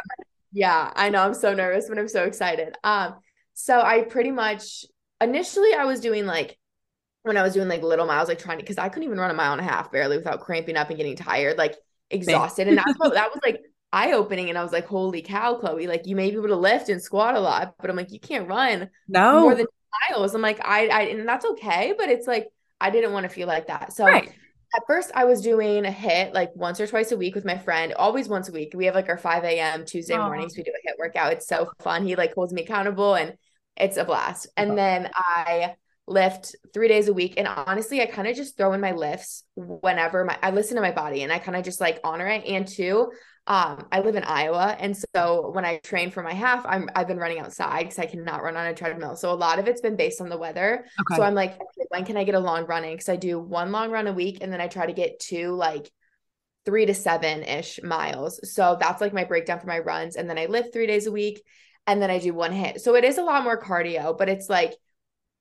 Yeah, 0.54 0.92
I 0.96 1.10
know. 1.10 1.24
I'm 1.24 1.34
so 1.34 1.54
nervous, 1.54 1.90
but 1.90 1.98
I'm 1.98 2.08
so 2.08 2.24
excited. 2.24 2.76
Um, 2.84 3.16
so 3.54 3.82
I 3.82 4.04
pretty 4.04 4.32
much 4.32 4.86
initially 5.20 5.74
I 5.74 5.86
was 5.86 6.00
doing 6.00 6.26
like 6.26 6.58
when 7.24 7.38
I 7.38 7.44
was 7.44 7.54
doing 7.54 7.68
like 7.68 7.82
little 7.82 8.06
miles, 8.06 8.28
like 8.28 8.40
trying 8.40 8.60
to, 8.60 8.64
because 8.64 8.78
I 8.78 8.90
couldn't 8.90 9.04
even 9.04 9.18
run 9.18 9.32
a 9.32 9.34
mile 9.34 9.54
and 9.54 9.62
a 9.62 9.64
half 9.64 9.92
barely 9.92 10.18
without 10.18 10.42
cramping 10.42 10.76
up 10.76 10.90
and 10.90 10.98
getting 10.98 11.16
tired, 11.16 11.58
like 11.58 11.76
exhausted. 12.10 12.68
and 12.68 12.78
that's 12.78 12.94
what 12.98 13.14
that 13.14 13.32
was 13.34 13.40
like 13.44 13.62
eye 13.92 14.12
opening. 14.12 14.50
And 14.50 14.58
I 14.58 14.64
was 14.64 14.74
like, 14.74 14.86
holy 14.86 15.22
cow, 15.22 15.56
Chloe, 15.56 15.88
like 15.88 16.06
you 16.06 16.16
may 16.16 16.30
be 16.30 16.38
able 16.38 16.50
to 16.50 16.56
lift 16.56 16.90
and 16.90 17.02
squat 17.02 17.36
a 17.36 17.40
lot, 17.40 17.76
but 17.80 17.90
I'm 17.90 17.96
like, 17.96 18.12
you 18.12 18.20
can't 18.20 18.48
run 18.48 18.90
no 19.08 19.42
more 19.42 19.56
than 19.56 19.68
miles. 20.10 20.36
I'm 20.36 20.42
like, 20.42 20.60
I, 20.64 20.88
I, 20.88 21.02
and 21.04 21.28
that's 21.28 21.46
okay. 21.46 21.94
But 21.98 22.10
it's 22.10 22.28
like, 22.28 22.50
I 22.80 22.90
didn't 22.90 23.14
want 23.14 23.24
to 23.24 23.30
feel 23.30 23.48
like 23.48 23.68
that. 23.68 23.94
So 23.94 24.06
right. 24.06 24.34
At 24.76 24.88
first 24.88 25.12
I 25.14 25.26
was 25.26 25.42
doing 25.42 25.86
a 25.86 25.92
HIIT 25.92 26.34
like 26.34 26.50
once 26.56 26.80
or 26.80 26.88
twice 26.88 27.12
a 27.12 27.18
week 27.18 27.36
with 27.36 27.46
my 27.46 27.58
friend, 27.58 27.94
always 27.94 28.28
once 28.28 28.50
a 28.50 28.52
week. 28.52 28.74
We 28.76 28.86
have 28.86 28.96
like 28.96 29.10
our 29.10 29.18
5 29.18 29.44
a.m. 29.44 29.86
Tuesday 29.86 30.18
mornings. 30.18 30.58
We 30.58 30.64
do 30.64 30.72
a 30.72 30.90
HIIT 30.90 30.98
workout. 30.98 31.34
It's 31.34 31.48
so 31.48 31.72
fun. 31.80 32.06
He 32.06 32.16
like 32.16 32.34
holds 32.34 32.54
me 32.54 32.64
accountable 32.64 33.14
and 33.16 33.36
it's 33.78 33.98
a 33.98 34.06
blast. 34.06 34.48
And 34.58 34.78
then 34.78 35.12
I 35.16 35.76
lift 36.08 36.56
three 36.74 36.88
days 36.88 37.08
a 37.08 37.14
week. 37.14 37.36
And 37.38 37.48
honestly, 37.48 38.02
I 38.02 38.08
kind 38.08 38.28
of 38.28 38.36
just 38.36 38.58
throw 38.58 38.74
in 38.74 38.82
my 38.82 38.92
lifts 38.92 39.44
whenever 39.56 40.26
my 40.26 40.38
I 40.42 40.50
listen 40.52 40.76
to 40.76 40.82
my 40.82 40.92
body 40.92 41.22
and 41.22 41.32
I 41.32 41.40
kind 41.40 41.56
of 41.56 41.64
just 41.64 41.80
like 41.80 42.00
honor 42.04 42.28
it. 42.28 42.46
And 42.46 42.68
two, 42.68 43.12
um, 43.46 43.86
I 43.92 44.00
live 44.00 44.16
in 44.16 44.24
Iowa. 44.24 44.76
And 44.80 44.96
so 45.14 45.52
when 45.52 45.66
I 45.66 45.78
train 45.78 46.12
for 46.12 46.24
my 46.24 46.34
half, 46.34 46.66
I'm 46.66 46.90
I've 46.96 47.08
been 47.08 47.18
running 47.18 47.40
outside 47.40 47.84
because 47.84 48.00
I 48.00 48.06
cannot 48.06 48.42
run 48.42 48.56
on 48.56 48.68
a 48.68 48.74
treadmill. 48.74 49.18
So 49.18 49.32
a 49.32 49.36
lot 49.36 49.60
of 49.60 49.68
it's 49.68 49.82
been 49.82 49.98
based 49.98 50.22
on 50.22 50.30
the 50.30 50.38
weather. 50.38 50.86
Okay. 51.02 51.16
So 51.18 51.24
I'm 51.24 51.36
like, 51.36 51.54
okay, 51.56 51.86
when 51.90 52.06
can 52.06 52.16
I 52.16 52.24
get 52.24 52.36
a 52.36 52.40
long 52.40 52.66
run 52.66 52.86
in? 52.86 52.94
Because 52.94 53.10
I 53.10 53.18
do 53.18 53.40
one 53.40 53.74
long 53.74 53.92
run 53.92 54.08
a 54.08 54.14
week 54.14 54.38
and 54.42 54.52
then 54.52 54.62
I 54.62 54.68
try 54.68 54.86
to 54.86 54.94
get 54.94 55.20
two 55.20 55.52
like 55.56 55.92
three 56.66 56.86
to 56.86 56.94
seven 56.94 57.44
ish 57.44 57.82
miles. 57.84 58.40
So 58.54 58.78
that's 58.80 59.02
like 59.02 59.14
my 59.14 59.26
breakdown 59.26 59.60
for 59.60 59.68
my 59.68 59.80
runs. 59.80 60.16
And 60.16 60.30
then 60.30 60.38
I 60.38 60.46
lift 60.46 60.72
three 60.72 60.88
days 60.88 61.08
a 61.08 61.12
week 61.12 61.44
and 61.86 62.02
then 62.02 62.10
I 62.10 62.20
do 62.20 62.34
one 62.34 62.54
HIIT. 62.54 62.80
So 62.80 62.96
it 62.96 63.04
is 63.04 63.18
a 63.18 63.24
lot 63.24 63.44
more 63.44 63.62
cardio, 63.62 64.18
but 64.18 64.30
it's 64.30 64.50
like 64.50 64.74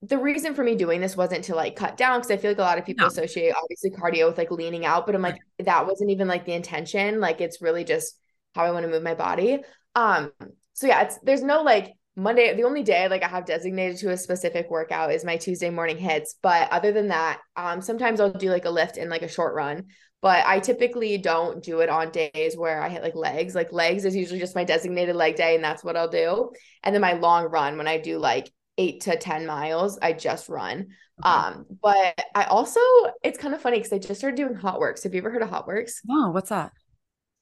the 0.02 0.18
reason 0.18 0.54
for 0.54 0.64
me 0.64 0.74
doing 0.74 1.00
this 1.00 1.16
wasn't 1.16 1.44
to 1.44 1.54
like 1.54 1.76
cut 1.76 1.96
down 1.96 2.18
because 2.18 2.30
I 2.30 2.36
feel 2.36 2.50
like 2.50 2.58
a 2.58 2.62
lot 2.62 2.78
of 2.78 2.84
people 2.84 3.04
No. 3.04 3.08
associate 3.08 3.54
obviously 3.60 3.90
cardio 3.90 4.28
with 4.28 4.38
like 4.38 4.50
leaning 4.50 4.84
out, 4.84 5.06
but 5.06 5.14
I'm 5.14 5.22
like, 5.22 5.38
that 5.60 5.86
wasn't 5.86 6.10
even 6.10 6.26
like 6.28 6.44
the 6.44 6.52
intention. 6.54 7.20
Like 7.20 7.40
it's 7.40 7.62
really 7.62 7.84
just 7.84 8.18
how 8.54 8.64
I 8.64 8.72
want 8.72 8.84
to 8.84 8.90
move 8.90 9.02
my 9.02 9.14
body. 9.14 9.60
Um, 9.94 10.32
so 10.72 10.86
yeah, 10.88 11.02
it's 11.02 11.18
there's 11.22 11.42
no 11.42 11.62
like 11.62 11.92
Monday, 12.16 12.54
the 12.54 12.64
only 12.64 12.82
day 12.82 13.08
like 13.08 13.22
I 13.22 13.28
have 13.28 13.46
designated 13.46 13.98
to 13.98 14.10
a 14.10 14.16
specific 14.16 14.70
workout 14.70 15.12
is 15.12 15.24
my 15.24 15.36
Tuesday 15.36 15.70
morning 15.70 15.96
HIITs. 15.96 16.34
But 16.42 16.70
other 16.72 16.92
than 16.92 17.08
that, 17.08 17.40
um, 17.56 17.80
sometimes 17.80 18.20
I'll 18.20 18.32
do 18.32 18.50
like 18.50 18.64
a 18.64 18.70
lift 18.70 18.96
and 18.96 19.08
like 19.08 19.22
a 19.22 19.28
short 19.28 19.54
run. 19.54 19.86
But 20.20 20.44
I 20.46 20.60
typically 20.60 21.18
don't 21.18 21.62
do 21.62 21.80
it 21.80 21.88
on 21.88 22.10
days 22.10 22.56
where 22.56 22.80
I 22.82 22.88
hit 22.88 23.02
like 23.02 23.14
legs. 23.14 23.54
Like 23.54 23.72
legs 23.72 24.04
is 24.04 24.14
usually 24.14 24.38
just 24.40 24.54
my 24.54 24.64
designated 24.64 25.16
leg 25.16 25.36
day, 25.36 25.54
and 25.54 25.64
that's 25.64 25.82
what 25.84 25.96
I'll 25.96 26.08
do. 26.08 26.50
And 26.82 26.94
then 26.94 27.00
my 27.02 27.14
long 27.14 27.46
run 27.46 27.76
when 27.76 27.88
I 27.88 27.98
do 27.98 28.18
like 28.18 28.50
eight 28.78 29.02
to 29.02 29.16
10 29.16 29.46
miles, 29.46 29.98
I 30.00 30.12
just 30.12 30.48
run. 30.48 30.88
Um, 31.22 31.66
but 31.82 32.18
I 32.34 32.44
also 32.44 32.80
it's 33.22 33.38
kind 33.38 33.54
of 33.54 33.60
funny 33.60 33.78
because 33.78 33.92
I 33.92 33.98
just 33.98 34.20
started 34.20 34.36
doing 34.36 34.54
HOTWORX. 34.54 35.04
Have 35.04 35.14
you 35.14 35.20
ever 35.20 35.30
heard 35.30 35.42
of 35.42 35.50
HOTWORX? 35.50 35.92
No, 36.04 36.30
what's 36.30 36.48
that? 36.48 36.72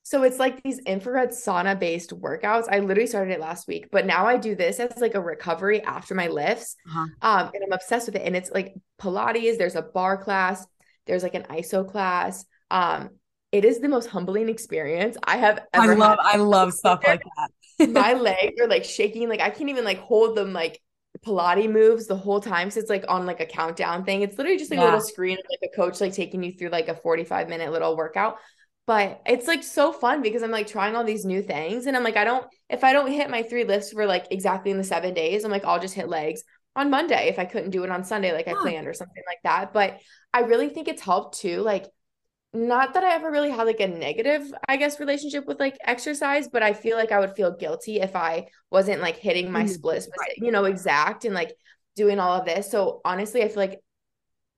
So 0.03 0.23
it's 0.23 0.39
like 0.39 0.63
these 0.63 0.81
infrared 0.81 1.31
sauna 1.31 1.79
based 1.79 2.11
workouts. 2.11 2.67
I 2.71 2.81
literally 2.81 3.07
started 3.07 3.33
it 3.33 3.41
last 3.41 3.69
week, 3.69 3.89
but 3.93 4.07
now 4.07 4.27
I 4.27 4.39
do 4.39 4.55
this 4.55 4.81
as 4.81 4.99
like 4.99 5.15
a 5.15 5.21
recovery 5.21 5.83
after 5.83 6.15
my 6.15 6.29
lifts. 6.29 6.75
Uh-huh. 6.89 7.07
Um, 7.23 7.51
and 7.55 7.63
I'm 7.65 7.73
obsessed 7.73 8.07
with 8.07 8.17
it. 8.17 8.23
And 8.25 8.35
it's 8.35 8.51
like 8.51 8.75
Pilates, 9.01 9.57
there's 9.57 9.77
a 9.77 9.83
barre 9.83 10.19
class, 10.19 10.67
there's 11.07 11.23
like 11.23 11.35
an 11.35 11.45
ISO 11.45 11.89
class. 11.89 12.45
Um, 12.71 13.11
it 13.53 13.65
is 13.65 13.81
the 13.81 13.89
most 13.89 14.07
humbling 14.07 14.49
experience 14.49 15.17
I 15.25 15.37
have 15.37 15.61
ever. 15.75 15.93
I 15.93 15.95
love 15.97 16.19
had. 16.23 16.35
I 16.35 16.37
love 16.39 16.73
stuff 16.73 17.01
like 17.07 17.23
that. 17.79 17.91
My 17.91 18.13
legs 18.13 18.61
are 18.61 18.69
like 18.69 18.85
shaking, 18.85 19.29
like 19.29 19.41
I 19.41 19.51
can't 19.51 19.71
even 19.71 19.85
like 19.85 19.99
hold 19.99 20.37
them 20.37 20.53
like 20.53 20.81
Pilates 21.27 21.71
moves 21.71 22.07
the 22.07 22.17
whole 22.17 22.41
time 22.41 22.71
So 22.71 22.81
it's 22.81 22.91
like 22.91 23.05
on 23.09 23.27
like 23.27 23.41
a 23.41 23.47
countdown 23.47 24.05
thing. 24.05 24.23
It's 24.23 24.39
literally 24.39 24.59
just 24.59 24.71
like 24.71 24.81
a 24.81 24.85
little 24.85 25.01
screen 25.01 25.39
of 25.39 25.45
like 25.51 25.71
a 25.71 25.77
coach 25.77 26.01
like 26.01 26.15
taking 26.15 26.43
you 26.43 26.53
through 26.53 26.71
like 26.71 26.89
a 26.89 26.95
45 26.95 27.49
minute 27.49 27.73
little 27.73 27.97
workout. 27.97 28.39
But 28.87 29.21
it's 29.27 29.47
like 29.47 29.63
so 29.63 29.93
fun 29.93 30.23
because 30.23 30.43
I'm 30.43 30.51
like 30.51 30.67
trying 30.67 30.97
all 30.97 31.05
these 31.05 31.25
new 31.25 31.43
things. 31.43 31.87
And 31.87 31.97
I'm 31.97 32.03
like, 32.03 32.17
I 32.17 32.25
don't, 32.25 32.45
if 32.69 32.83
I 32.83 32.93
don't 32.93 33.11
hit 33.11 33.31
my 33.31 33.43
three 33.43 33.65
lifts 33.65 33.93
for 33.93 34.07
like 34.07 34.27
exactly 34.31 34.71
in 34.71 34.79
the 34.79 34.85
seven 34.85 35.15
days, 35.15 35.45
I'm 35.45 35.51
like, 35.51 35.65
I'll 35.65 35.79
just 35.79 35.95
hit 35.95 36.09
legs 36.09 36.43
on 36.75 36.91
Monday 36.91 37.29
if 37.29 37.39
I 37.39 37.45
couldn't 37.45 37.71
do 37.71 37.85
it 37.85 37.91
on 37.91 38.05
Sunday 38.05 38.33
like 38.33 38.49
I 38.49 38.55
planned 38.55 38.89
or 38.89 38.95
something 38.95 39.23
like 39.27 39.41
that. 39.45 39.73
But 39.73 40.01
I 40.33 40.41
really 40.41 40.69
think 40.71 40.89
it's 40.89 41.03
helped 41.03 41.39
too. 41.39 41.61
Like, 41.61 41.87
not 42.53 42.95
that 42.95 43.05
I 43.05 43.15
ever 43.15 43.31
really 43.31 43.51
had 43.51 43.65
like 43.65 43.81
a 43.81 43.87
negative, 43.87 44.53
I 44.69 44.77
guess, 44.77 44.99
relationship 44.99 45.47
with 45.47 45.61
like 45.61 45.77
exercise, 45.85 46.49
but 46.49 46.63
I 46.63 46.73
feel 46.73 46.97
like 46.97 47.13
I 47.13 47.21
would 47.21 47.37
feel 47.37 47.57
guilty 47.57 48.01
if 48.01 48.17
I 48.17 48.47
wasn't 48.71 49.03
like 49.03 49.17
hitting 49.17 49.53
my 49.53 49.65
Mm, 49.65 49.67
splits, 49.67 50.09
you 50.37 50.51
know, 50.51 50.65
exact 50.65 51.25
and 51.25 51.35
like 51.35 51.55
doing 51.97 52.19
all 52.19 52.39
of 52.41 52.47
this. 52.47 52.71
So 52.71 53.01
honestly, 53.05 53.43
I 53.43 53.49
feel 53.49 53.57
like 53.57 53.81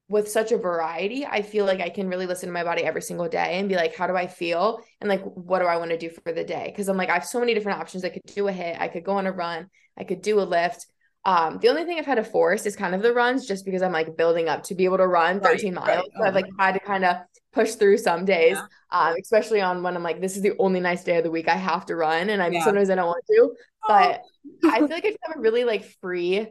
with 0.09 0.31
such 0.31 0.53
a 0.53 0.59
variety, 0.59 1.25
I 1.27 1.43
feel 1.43 1.65
like 1.65 1.81
I 1.81 1.89
can 1.89 2.09
really 2.09 2.27
listen 2.27 2.49
to 2.49 2.53
my 2.53 2.65
body 2.65 2.83
every 2.83 3.03
single 3.03 3.29
day 3.29 3.59
and 3.59 3.69
be 3.69 3.77
like, 3.77 3.95
how 3.95 4.07
do 4.07 4.17
I 4.17 4.27
feel? 4.27 4.81
And 5.01 5.09
like, 5.09 5.23
what 5.23 5.61
do 5.61 5.67
I 5.67 5.77
want 5.77 5.91
to 5.91 5.99
do 5.99 6.11
for 6.11 6.33
the 6.33 6.45
day? 6.45 6.73
Cause 6.77 6.89
I'm 6.89 6.99
like, 6.99 7.09
I 7.11 7.15
have 7.15 7.27
so 7.27 7.41
many 7.41 7.55
different 7.55 7.81
options. 7.81 8.05
I 8.05 8.11
could 8.11 8.23
do 8.27 8.49
a 8.49 8.53
HIIT, 8.53 8.81
I 8.81 8.89
could 8.89 9.05
go 9.05 9.13
on 9.13 9.27
a 9.27 9.33
run, 9.33 9.69
I 9.99 10.05
could 10.05 10.23
do 10.23 10.41
a 10.41 10.43
lift. 10.43 10.87
Um, 11.25 11.59
the 11.61 11.69
only 11.69 11.85
thing 11.85 11.99
I've 11.99 12.07
had 12.07 12.17
to 12.17 12.25
force 12.25 12.67
is 12.67 12.75
kind 12.75 12.95
of 12.95 13.03
the 13.03 13.13
runs 13.15 13.47
just 13.47 13.65
because 13.65 13.83
I'm 13.83 13.93
like 13.93 14.17
building 14.17 14.49
up 14.49 14.65
to 14.65 14.75
be 14.75 14.85
able 14.85 14.99
to 14.99 15.07
run 15.07 15.41
13 15.41 15.75
right. 15.75 15.85
miles. 15.87 16.07
So 16.17 16.25
I've 16.27 16.35
Oh. 16.35 16.37
like 16.37 16.47
had 16.59 16.73
to 16.73 16.81
kind 16.81 17.05
of 17.05 17.17
push 17.53 17.75
through 17.75 17.99
some 17.99 18.25
days, 18.25 18.57
Yeah. 18.59 18.67
um, 18.91 19.15
especially 19.21 19.61
on 19.61 19.83
when 19.83 19.95
I'm 19.97 20.03
like, 20.03 20.21
this 20.21 20.37
is 20.37 20.43
the 20.43 20.55
only 20.59 20.81
nice 20.81 21.05
day 21.05 21.19
of 21.19 21.25
the 21.25 21.31
week 21.31 21.49
I 21.49 21.57
have 21.57 21.87
to 21.87 21.97
run. 21.97 22.31
And 22.31 22.43
I'm 22.43 22.53
Yeah. 22.53 22.65
sometimes 22.65 22.91
I 22.91 22.97
don't 22.97 23.07
want 23.07 23.25
to, 23.29 23.55
Oh. 23.85 23.89
but 23.89 24.23
I 24.65 24.79
feel 24.79 24.89
like 24.89 25.05
I 25.05 25.11
just 25.11 25.19
have 25.27 25.37
a 25.37 25.41
really 25.41 25.65
like 25.65 25.85
free 26.01 26.49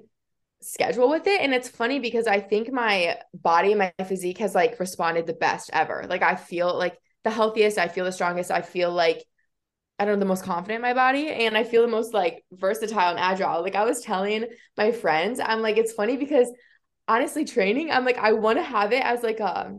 schedule 0.62 1.10
with 1.10 1.28
it. 1.28 1.42
And 1.42 1.54
it's 1.54 1.68
funny 1.70 2.00
because 2.00 2.28
I 2.28 2.40
think 2.40 2.72
my 2.72 3.18
body 3.34 3.76
my 3.76 3.94
physique 4.06 4.38
has 4.40 4.54
like 4.56 4.80
responded 4.80 5.26
the 5.28 5.34
best 5.34 5.70
ever. 5.74 6.06
Like 6.10 6.22
I 6.22 6.36
feel 6.36 6.78
like 6.78 6.98
the 7.24 7.32
healthiest, 7.32 7.78
I 7.78 7.88
feel 7.88 8.06
the 8.06 8.12
strongest, 8.12 8.52
I 8.52 8.62
feel 8.62 8.92
like 8.92 9.24
I 10.02 10.06
don't 10.06 10.16
know, 10.16 10.22
the 10.22 10.26
most 10.26 10.44
confident 10.44 10.78
in 10.78 10.82
my 10.82 10.96
body 10.96 11.30
and 11.30 11.56
I 11.56 11.64
feel 11.64 11.84
the 11.84 11.88
most 11.88 12.12
like 12.12 12.44
versatile 12.52 13.12
and 13.12 13.20
agile. 13.20 13.62
Like 13.62 13.76
I 13.76 13.86
was 13.86 14.02
telling 14.02 14.48
my 14.76 14.92
friends, 14.92 15.40
I'm 15.40 15.62
like, 15.62 15.78
it's 15.78 15.94
funny 15.94 16.18
because 16.18 16.52
honestly, 17.08 17.46
training, 17.46 17.92
I'm 17.92 18.04
like, 18.04 18.18
I 18.18 18.32
want 18.32 18.58
to 18.58 18.64
have 18.64 18.94
it 18.94 19.06
as 19.06 19.22
like 19.22 19.40
a 19.40 19.78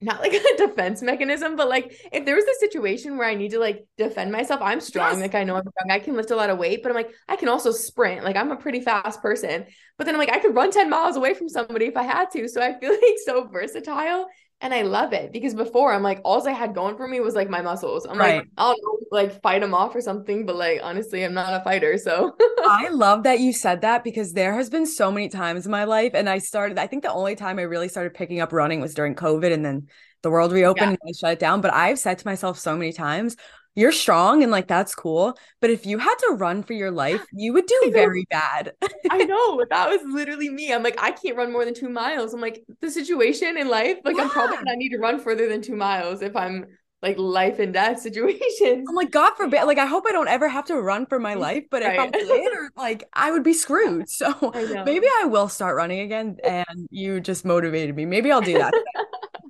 not 0.00 0.20
like 0.20 0.32
a 0.54 0.56
defense 0.56 1.02
mechanism, 1.02 1.56
but 1.56 1.68
like 1.68 1.92
if 2.12 2.24
there 2.24 2.36
was 2.36 2.44
a 2.44 2.60
situation 2.60 3.18
where 3.18 3.26
I 3.26 3.34
need 3.34 3.50
to 3.50 3.58
like 3.58 3.84
defend 3.98 4.30
myself, 4.30 4.60
I'm 4.62 4.80
strong. 4.80 5.14
Yes. 5.14 5.20
Like 5.20 5.34
I 5.34 5.42
know 5.42 5.56
I'm 5.56 5.62
strong. 5.62 5.90
I 5.90 5.98
can 5.98 6.14
lift 6.14 6.30
a 6.30 6.36
lot 6.36 6.50
of 6.50 6.58
weight, 6.58 6.84
but 6.84 6.90
I'm 6.90 6.94
like, 6.96 7.10
I 7.28 7.34
can 7.34 7.48
also 7.48 7.72
sprint. 7.72 8.22
Like 8.22 8.36
I'm 8.36 8.52
a 8.52 8.56
pretty 8.56 8.80
fast 8.82 9.20
person. 9.20 9.66
But 9.98 10.04
then 10.04 10.14
I'm 10.14 10.20
like, 10.20 10.32
I 10.32 10.38
could 10.38 10.54
run 10.54 10.70
10 10.70 10.88
miles 10.88 11.16
away 11.16 11.34
from 11.34 11.48
somebody 11.48 11.86
if 11.86 11.96
I 11.96 12.04
had 12.04 12.30
to. 12.34 12.48
So 12.48 12.62
I 12.62 12.78
feel 12.78 12.90
like 13.02 13.18
so 13.26 13.48
versatile. 13.48 14.28
And 14.62 14.74
I 14.74 14.82
love 14.82 15.12
it 15.14 15.32
because 15.32 15.54
before 15.54 15.92
I'm 15.92 16.02
like, 16.02 16.20
all 16.24 16.46
I 16.46 16.52
had 16.52 16.74
going 16.74 16.96
for 16.96 17.08
me 17.08 17.20
was 17.20 17.34
like 17.34 17.48
my 17.48 17.62
muscles. 17.62 18.04
I'm 18.06 18.18
Right. 18.18 18.36
like, 18.38 18.46
I'll 18.58 18.76
like 19.10 19.40
fight 19.42 19.60
them 19.62 19.72
off 19.74 19.94
or 19.94 20.00
something, 20.02 20.44
but 20.46 20.56
like 20.56 20.80
honestly, 20.82 21.24
I'm 21.24 21.32
not 21.34 21.58
a 21.60 21.64
fighter. 21.64 21.96
So 21.96 22.36
I 22.62 22.88
love 22.90 23.22
that 23.22 23.40
you 23.40 23.52
said 23.52 23.80
that 23.82 24.04
because 24.04 24.32
there 24.34 24.54
has 24.54 24.68
been 24.68 24.86
so 24.86 25.10
many 25.10 25.28
times 25.28 25.64
in 25.64 25.72
my 25.72 25.84
life, 25.84 26.12
and 26.14 26.28
I 26.28 26.38
started. 26.38 26.78
I 26.78 26.86
think 26.86 27.02
the 27.02 27.12
only 27.12 27.34
time 27.34 27.58
I 27.58 27.62
really 27.62 27.88
started 27.88 28.14
picking 28.14 28.40
up 28.40 28.52
running 28.52 28.80
was 28.80 28.94
during 28.94 29.14
COVID, 29.14 29.52
and 29.52 29.64
then 29.64 29.88
the 30.22 30.30
world 30.30 30.52
reopened 30.52 30.90
Yeah. 30.90 30.90
and 30.92 30.98
I 31.08 31.12
shut 31.18 31.32
it 31.32 31.38
down. 31.38 31.62
But 31.62 31.72
I've 31.72 31.98
said 31.98 32.18
to 32.18 32.26
myself 32.26 32.58
so 32.58 32.76
many 32.76 32.92
times, 32.92 33.36
"You're 33.74 33.92
strong, 33.92 34.42
and 34.42 34.52
like 34.52 34.68
that's 34.68 34.94
cool." 34.94 35.36
But 35.60 35.70
if 35.70 35.86
you 35.86 35.98
had 35.98 36.14
to 36.16 36.34
run 36.36 36.62
for 36.62 36.72
your 36.74 36.90
life, 36.90 37.26
you 37.32 37.52
would 37.52 37.66
do 37.66 37.90
very 37.92 38.26
bad. 38.30 38.72
I 39.08 39.22
know 39.24 39.64
that 39.70 39.88
was 39.88 40.00
literally 40.04 40.48
me. 40.48 40.72
I'm 40.72 40.82
like, 40.82 41.00
I 41.02 41.10
can't 41.10 41.36
run 41.36 41.52
more 41.52 41.64
than 41.64 41.74
two 41.74 41.88
miles. 41.88 42.32
I'm 42.32 42.40
like, 42.40 42.62
the 42.80 42.90
situation 42.90 43.56
in 43.56 43.68
life, 43.68 43.98
like 44.04 44.18
I'm 44.18 44.30
probably 44.30 44.58
gonna 44.58 44.76
need 44.76 44.90
to 44.90 44.98
run 44.98 45.18
further 45.20 45.48
than 45.48 45.62
two 45.62 45.76
miles 45.76 46.22
if 46.22 46.36
I'm 46.36 46.66
like 47.02 47.16
life 47.18 47.58
and 47.58 47.72
death 47.72 48.00
situations. 48.00 48.88
I'm 48.88 48.94
like, 48.96 49.10
God 49.10 49.34
forbid. 49.36 49.64
Like, 49.64 49.78
I 49.78 49.86
hope 49.86 50.04
I 50.08 50.12
don't 50.12 50.28
ever 50.28 50.48
have 50.48 50.66
to 50.66 50.76
run 50.80 51.06
for 51.06 51.18
my 51.18 51.34
life. 51.34 51.64
But 51.70 51.82
if 51.82 51.98
I 51.98 52.06
Right. 52.06 52.14
did, 52.18 52.52
like, 52.76 53.04
I 53.12 53.30
would 53.30 53.42
be 53.44 53.52
screwed. 53.52 54.08
So 54.08 54.32
I 54.52 54.64
maybe 54.84 55.06
I 55.20 55.26
will 55.26 55.48
start 55.48 55.76
running 55.76 56.00
again. 56.00 56.38
And 56.42 56.88
you 56.90 57.20
just 57.20 57.44
motivated 57.44 57.94
me. 57.94 58.04
Maybe 58.06 58.32
I'll 58.32 58.42
do 58.42 58.56
that. 58.58 58.74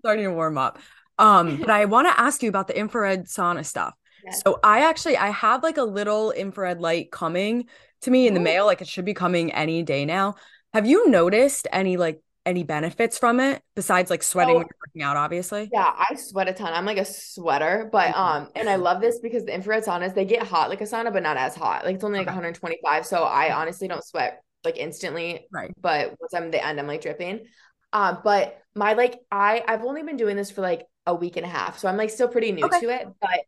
starting 0.01 0.25
to 0.25 0.33
warm 0.33 0.59
up. 0.59 0.79
Um, 1.19 1.59
but 1.59 1.71
I 1.71 1.85
want 1.87 2.09
to 2.09 2.21
ask 2.21 2.43
you 2.43 2.49
about 2.49 2.69
the 2.69 2.79
infrared 2.79 3.27
sauna 3.27 3.65
stuff. 3.65 3.95
Yes. 4.25 4.43
So 4.45 4.59
I 4.63 4.81
actually 4.89 5.17
I 5.17 5.31
have 5.31 5.63
like 5.63 5.77
a 5.79 5.83
little 5.85 6.31
infrared 6.33 6.81
light 6.81 7.11
coming 7.11 7.67
to 8.03 8.11
me 8.11 8.27
in 8.27 8.35
the 8.35 8.41
Ooh. 8.41 8.45
mail. 8.45 8.67
Like 8.67 8.81
it 8.81 8.89
should 8.89 9.05
be 9.05 9.15
coming 9.15 9.53
any 9.53 9.83
day 9.83 10.05
now. 10.05 10.37
Have 10.75 10.87
you 10.87 11.09
noticed 11.09 11.67
any 11.73 11.97
like 11.97 12.21
any 12.47 12.63
benefits 12.63 13.19
from 13.19 13.39
it 13.39 13.63
besides 13.77 14.09
like 14.11 14.23
sweating 14.23 14.55
So- 14.55 14.59
when 14.59 14.67
you're 14.67 14.79
working 14.89 15.03
out, 15.03 15.17
obviously? 15.17 15.69
Yeah, 15.73 15.93
I 15.97 16.15
sweat 16.15 16.49
a 16.49 16.53
ton. 16.55 16.73
I'm 16.73 16.87
like 16.87 16.97
a 16.99 17.05
sweater, 17.05 17.89
but 17.93 18.15
Mhm. 18.15 18.19
um, 18.19 18.49
and 18.55 18.69
I 18.69 18.77
love 18.77 19.01
this 19.01 19.19
because 19.21 19.45
the 19.45 19.55
infrared 19.55 19.85
saunas 19.85 20.15
they 20.15 20.25
get 20.25 20.43
hot 20.47 20.71
like 20.71 20.81
a 20.81 20.85
sauna, 20.85 21.13
but 21.13 21.23
not 21.23 21.37
as 21.37 21.55
hot. 21.55 21.85
Like 21.85 21.97
it's 21.97 22.05
only 22.05 22.19
like 22.19 22.29
Okay. 22.29 22.35
125, 22.37 23.05
so 23.07 23.25
I 23.25 23.53
honestly 23.55 23.89
don't 23.89 24.05
sweat 24.05 24.43
like 24.65 24.79
instantly. 24.79 25.47
Right. 25.53 25.73
But 25.81 26.17
once 26.21 26.33
I'm 26.35 26.45
at 26.45 26.53
the 26.53 26.65
end, 26.65 26.79
I'm 26.81 26.87
like 26.87 27.03
dripping. 27.03 27.47
Um, 27.93 28.19
but 28.25 28.59
my 28.75 28.95
like 28.95 29.19
I 29.31 29.63
I've 29.67 29.85
only 29.85 30.03
been 30.03 30.17
doing 30.17 30.37
this 30.37 30.51
for 30.51 30.61
like 30.63 30.87
a 31.07 31.15
week 31.15 31.37
and 31.37 31.45
a 31.45 31.49
half, 31.49 31.79
so 31.79 31.89
I'm 31.89 31.97
like 31.97 32.11
still 32.11 32.29
pretty 32.29 32.53
new 32.53 32.65
Okay. 32.65 32.81
to 32.81 32.89
it. 32.91 33.09
But 33.21 33.41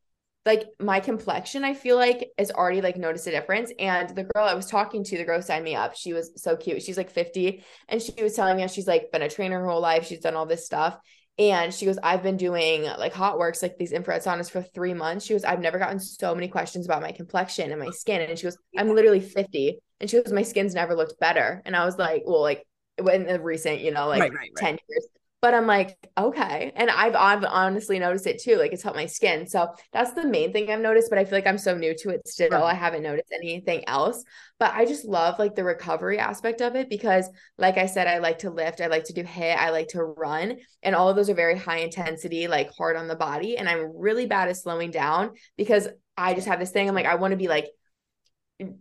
like 0.45 0.65
my 0.81 0.99
complexion 1.01 1.65
i 1.65 1.73
feel 1.73 1.97
like 1.97 2.31
is 2.37 2.51
already 2.51 2.81
like 2.81 2.97
noticed 2.97 3.27
a 3.27 3.31
difference. 3.31 3.73
And 3.79 4.09
the 4.11 4.25
girl 4.25 4.45
i 4.45 4.55
was 4.55 4.67
talking 4.67 5.05
to 5.05 5.19
the 5.19 5.25
girl 5.25 5.41
signed 5.43 5.65
me 5.65 5.75
up 5.75 5.95
she 5.95 6.13
was 6.13 6.33
so 6.37 6.57
cute. 6.57 6.83
She's 6.83 6.97
like 6.97 7.11
50 7.11 7.65
and 7.89 8.03
she 8.03 8.23
was 8.23 8.35
telling 8.35 8.57
me 8.57 8.67
she's 8.69 8.87
like 8.87 9.13
been 9.13 9.23
a 9.23 9.29
trainer 9.29 9.61
her 9.61 9.69
whole 9.69 9.81
life. 9.81 10.07
She's 10.07 10.21
done 10.21 10.35
all 10.35 10.47
this 10.47 10.67
stuff. 10.67 10.99
And 11.39 11.73
she 11.73 11.87
goes 11.87 11.99
i've 12.03 12.23
been 12.23 12.37
doing 12.37 12.85
like 12.85 13.15
HOTWORX 13.15 13.63
like 13.63 13.79
these 13.79 13.93
infrared 13.93 14.23
saunas 14.23 14.51
for 14.51 14.63
three 14.63 14.95
months. 14.95 15.27
She 15.27 15.35
goes 15.35 15.45
i've 15.45 15.61
never 15.61 15.79
gotten 15.79 16.01
so 16.01 16.35
many 16.35 16.49
questions 16.49 16.87
about 16.87 17.03
my 17.03 17.13
complexion 17.13 17.71
and 17.71 17.81
my 17.81 17.91
skin. 17.91 18.21
And 18.21 18.39
she 18.39 18.45
goes 18.45 18.59
i'm 18.77 18.95
literally 18.95 19.21
50 19.21 19.79
and 20.01 20.11
she 20.11 20.21
goes 20.21 20.33
my 20.33 20.43
skin's 20.43 20.75
never 20.75 20.95
looked 20.95 21.19
better. 21.21 21.63
And 21.65 21.77
i 21.77 21.85
was 21.85 21.99
like 21.99 22.23
well 22.27 22.43
like 22.43 22.67
in 22.99 23.27
the 23.27 23.41
recent 23.41 23.81
you 23.81 23.91
know 23.91 24.07
like 24.07 24.21
right, 24.21 24.33
right, 24.33 24.51
right. 24.57 24.77
10 24.77 24.79
years 24.89 25.09
but 25.43 25.55
I'm 25.55 25.67
like, 25.67 25.99
okay. 26.17 26.73
And 26.77 26.89
I've, 26.89 27.17
I've 27.17 27.43
honestly 27.43 27.99
noticed 27.99 28.29
it 28.29 28.41
too. 28.41 28.57
Like 28.57 28.73
it's 28.73 28.85
helped 28.85 28.97
my 28.97 29.07
skin. 29.07 29.49
So 29.49 29.75
that's 29.93 30.13
the 30.13 30.25
main 30.25 30.53
thing 30.53 30.71
I've 30.71 30.81
noticed, 30.81 31.11
but 31.11 31.19
I 31.19 31.25
feel 31.25 31.37
like 31.37 31.49
I'm 31.49 31.59
so 31.59 31.77
new 31.77 31.97
to 31.99 32.11
it 32.11 32.29
still. 32.29 32.63
I 32.63 32.75
haven't 32.75 33.03
noticed 33.03 33.33
anything 33.35 33.87
else. 33.89 34.23
But 34.61 34.73
I 34.73 34.87
just 34.87 35.05
love 35.05 35.41
like 35.41 35.57
the 35.57 35.65
recovery 35.65 36.21
aspect 36.21 36.61
of 36.61 36.77
it 36.77 36.89
because, 36.89 37.29
like 37.59 37.77
I 37.77 37.87
said, 37.87 38.07
I 38.07 38.19
like 38.19 38.39
to 38.39 38.51
lift, 38.51 38.81
I 38.81 38.87
like 38.87 39.03
to 39.07 39.13
do 39.13 39.25
HIIT, 39.25 39.57
I 39.57 39.71
like 39.71 39.89
to 39.89 40.05
run. 40.05 40.59
And 40.85 40.95
all 40.95 41.09
of 41.09 41.17
those 41.17 41.29
are 41.29 41.35
very 41.35 41.59
high 41.59 41.79
intensity, 41.79 42.47
like 42.47 42.71
hard 42.77 42.95
on 42.97 43.09
the 43.09 43.17
body. 43.17 43.59
And 43.59 43.69
I'm 43.69 43.91
really 43.97 44.27
bad 44.27 44.49
at 44.49 44.57
slowing 44.57 44.93
down 44.93 45.33
because 45.57 45.89
I 46.17 46.35
just 46.35 46.47
have 46.47 46.61
this 46.61 46.71
thing. 46.71 46.89
I'm 46.89 46.95
like, 46.95 47.07
I 47.07 47.17
want 47.17 47.33
to 47.33 47.37
be 47.37 47.49
like, 47.49 47.67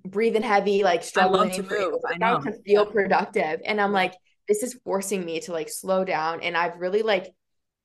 breathing 0.06 0.44
heavy, 0.44 0.84
like 0.84 1.04
struggling 1.04 1.50
to 1.50 1.64
move. 1.64 2.02
I 2.08 2.18
know. 2.20 2.40
to 2.40 2.54
feel 2.62 2.86
productive. 2.86 3.62
And 3.66 3.82
I'm 3.82 3.92
like, 3.92 4.14
this 4.52 4.64
is 4.64 4.78
forcing 4.84 5.24
me 5.24 5.40
to 5.40 5.54
like 5.54 5.70
slow 5.70 6.04
down 6.04 6.42
and 6.42 6.58
I've 6.58 6.78
really 6.78 7.04
like 7.04 7.34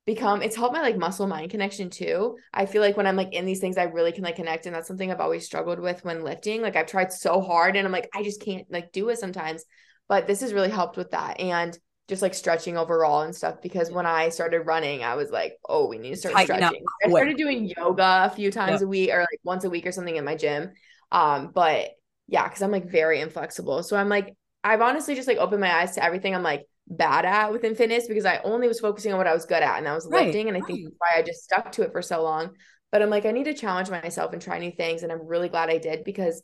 become 0.04 0.42
it's 0.42 0.56
helped 0.56 0.74
my 0.74 0.80
like 0.82 0.96
muscle 0.96 1.28
mind 1.28 1.52
connection 1.52 1.90
too. 1.90 2.36
I 2.52 2.66
feel 2.66 2.82
like 2.82 2.96
when 2.96 3.06
I'm 3.06 3.14
like 3.14 3.32
in 3.32 3.46
these 3.46 3.60
things 3.60 3.78
I 3.78 3.84
really 3.84 4.10
can 4.10 4.24
like 4.24 4.34
connect 4.34 4.66
and 4.66 4.74
that's 4.74 4.88
something 4.88 5.12
I've 5.12 5.20
always 5.20 5.46
struggled 5.46 5.78
with 5.78 6.04
when 6.04 6.24
lifting. 6.24 6.62
Like 6.62 6.74
I've 6.74 6.88
tried 6.88 7.12
so 7.12 7.40
hard 7.40 7.76
and 7.76 7.86
I'm 7.86 7.92
like 7.92 8.08
I 8.12 8.24
just 8.24 8.42
can't 8.42 8.66
like 8.68 8.90
do 8.90 9.08
it 9.10 9.20
sometimes. 9.20 9.64
But 10.08 10.26
this 10.26 10.40
has 10.40 10.52
really 10.52 10.70
helped 10.70 10.96
with 10.96 11.12
that 11.12 11.38
and 11.38 11.78
just 12.08 12.20
like 12.20 12.34
stretching 12.34 12.76
overall 12.76 13.22
and 13.22 13.34
stuff 13.34 13.62
because 13.62 13.92
when 13.92 14.06
I 14.06 14.30
started 14.30 14.62
running 14.62 15.04
I 15.04 15.14
was 15.14 15.30
like, 15.30 15.54
"Oh, 15.68 15.86
we 15.86 15.98
need 15.98 16.10
to 16.10 16.16
start 16.16 16.34
Tighten 16.34 16.56
stretching." 16.56 16.84
I 17.04 17.10
started 17.10 17.36
doing 17.36 17.72
yoga 17.76 18.22
a 18.24 18.34
few 18.34 18.50
times 18.50 18.82
a 18.82 18.88
week 18.88 19.10
or 19.10 19.20
like 19.20 19.40
once 19.44 19.62
a 19.62 19.70
week 19.70 19.86
or 19.86 19.92
something 19.92 20.16
in 20.16 20.24
my 20.24 20.34
gym. 20.34 20.72
Um 21.12 21.52
but 21.54 21.90
yeah, 22.26 22.48
cuz 22.48 22.60
I'm 22.60 22.72
like 22.72 22.90
very 22.90 23.20
inflexible. 23.20 23.84
So 23.84 23.96
I'm 23.96 24.08
like 24.08 24.34
I've 24.66 24.80
honestly 24.80 25.14
just 25.14 25.28
like 25.28 25.38
opened 25.38 25.60
my 25.60 25.72
eyes 25.72 25.94
to 25.94 26.02
everything 26.02 26.34
I'm 26.34 26.42
like 26.42 26.66
bad 26.88 27.24
at 27.24 27.52
within 27.52 27.76
fitness 27.76 28.08
because 28.08 28.24
I 28.24 28.38
only 28.38 28.66
was 28.66 28.80
focusing 28.80 29.12
on 29.12 29.18
what 29.18 29.28
I 29.28 29.32
was 29.32 29.46
good 29.46 29.62
at 29.62 29.78
and 29.78 29.86
that 29.86 29.94
was 29.94 30.08
right, 30.10 30.26
lifting. 30.26 30.48
And 30.48 30.56
I 30.56 30.60
think 30.60 30.84
that's 30.84 30.96
why 30.98 31.12
I 31.16 31.22
just 31.22 31.44
stuck 31.44 31.70
to 31.72 31.82
it 31.82 31.92
for 31.92 32.02
so 32.02 32.22
long. 32.24 32.50
But 32.90 33.00
I'm 33.00 33.10
like, 33.10 33.26
I 33.26 33.30
need 33.30 33.44
to 33.44 33.54
challenge 33.54 33.90
myself 33.90 34.32
and 34.32 34.42
try 34.42 34.58
new 34.58 34.72
things. 34.72 35.04
And 35.04 35.12
I'm 35.12 35.24
really 35.24 35.48
glad 35.48 35.70
I 35.70 35.78
did 35.78 36.02
because 36.02 36.42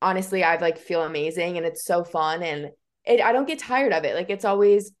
honestly, 0.00 0.42
I 0.42 0.56
like 0.56 0.78
feel 0.78 1.02
amazing 1.02 1.58
and 1.58 1.66
it's 1.66 1.84
so 1.84 2.04
fun. 2.04 2.42
And 2.42 2.70
it 3.04 3.20
I 3.20 3.32
don't 3.32 3.46
get 3.46 3.58
tired 3.58 3.92
of 3.92 4.04
it. 4.04 4.14
Like 4.14 4.30
it's 4.30 4.46
always 4.46 4.92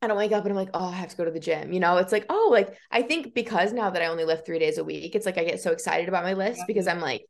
I 0.00 0.06
don't 0.06 0.16
wake 0.16 0.32
up 0.32 0.44
and 0.44 0.52
I'm 0.52 0.56
like, 0.56 0.70
oh, 0.72 0.88
I 0.88 0.92
have 0.94 1.10
to 1.10 1.16
go 1.18 1.26
to 1.26 1.30
the 1.30 1.38
gym. 1.38 1.74
You 1.74 1.80
know, 1.80 1.98
it's 1.98 2.12
like, 2.12 2.24
oh, 2.30 2.48
like 2.50 2.74
I 2.90 3.02
think 3.02 3.34
because 3.34 3.74
now 3.74 3.90
that 3.90 4.00
I 4.00 4.06
only 4.06 4.24
lift 4.24 4.46
three 4.46 4.58
days 4.58 4.78
a 4.78 4.84
week, 4.84 5.14
it's 5.14 5.26
like 5.26 5.36
I 5.36 5.44
get 5.44 5.60
so 5.60 5.72
excited 5.72 6.08
about 6.08 6.24
my 6.24 6.32
lifts 6.32 6.60
yeah. 6.60 6.64
because 6.66 6.86
I'm 6.86 7.00
like, 7.00 7.26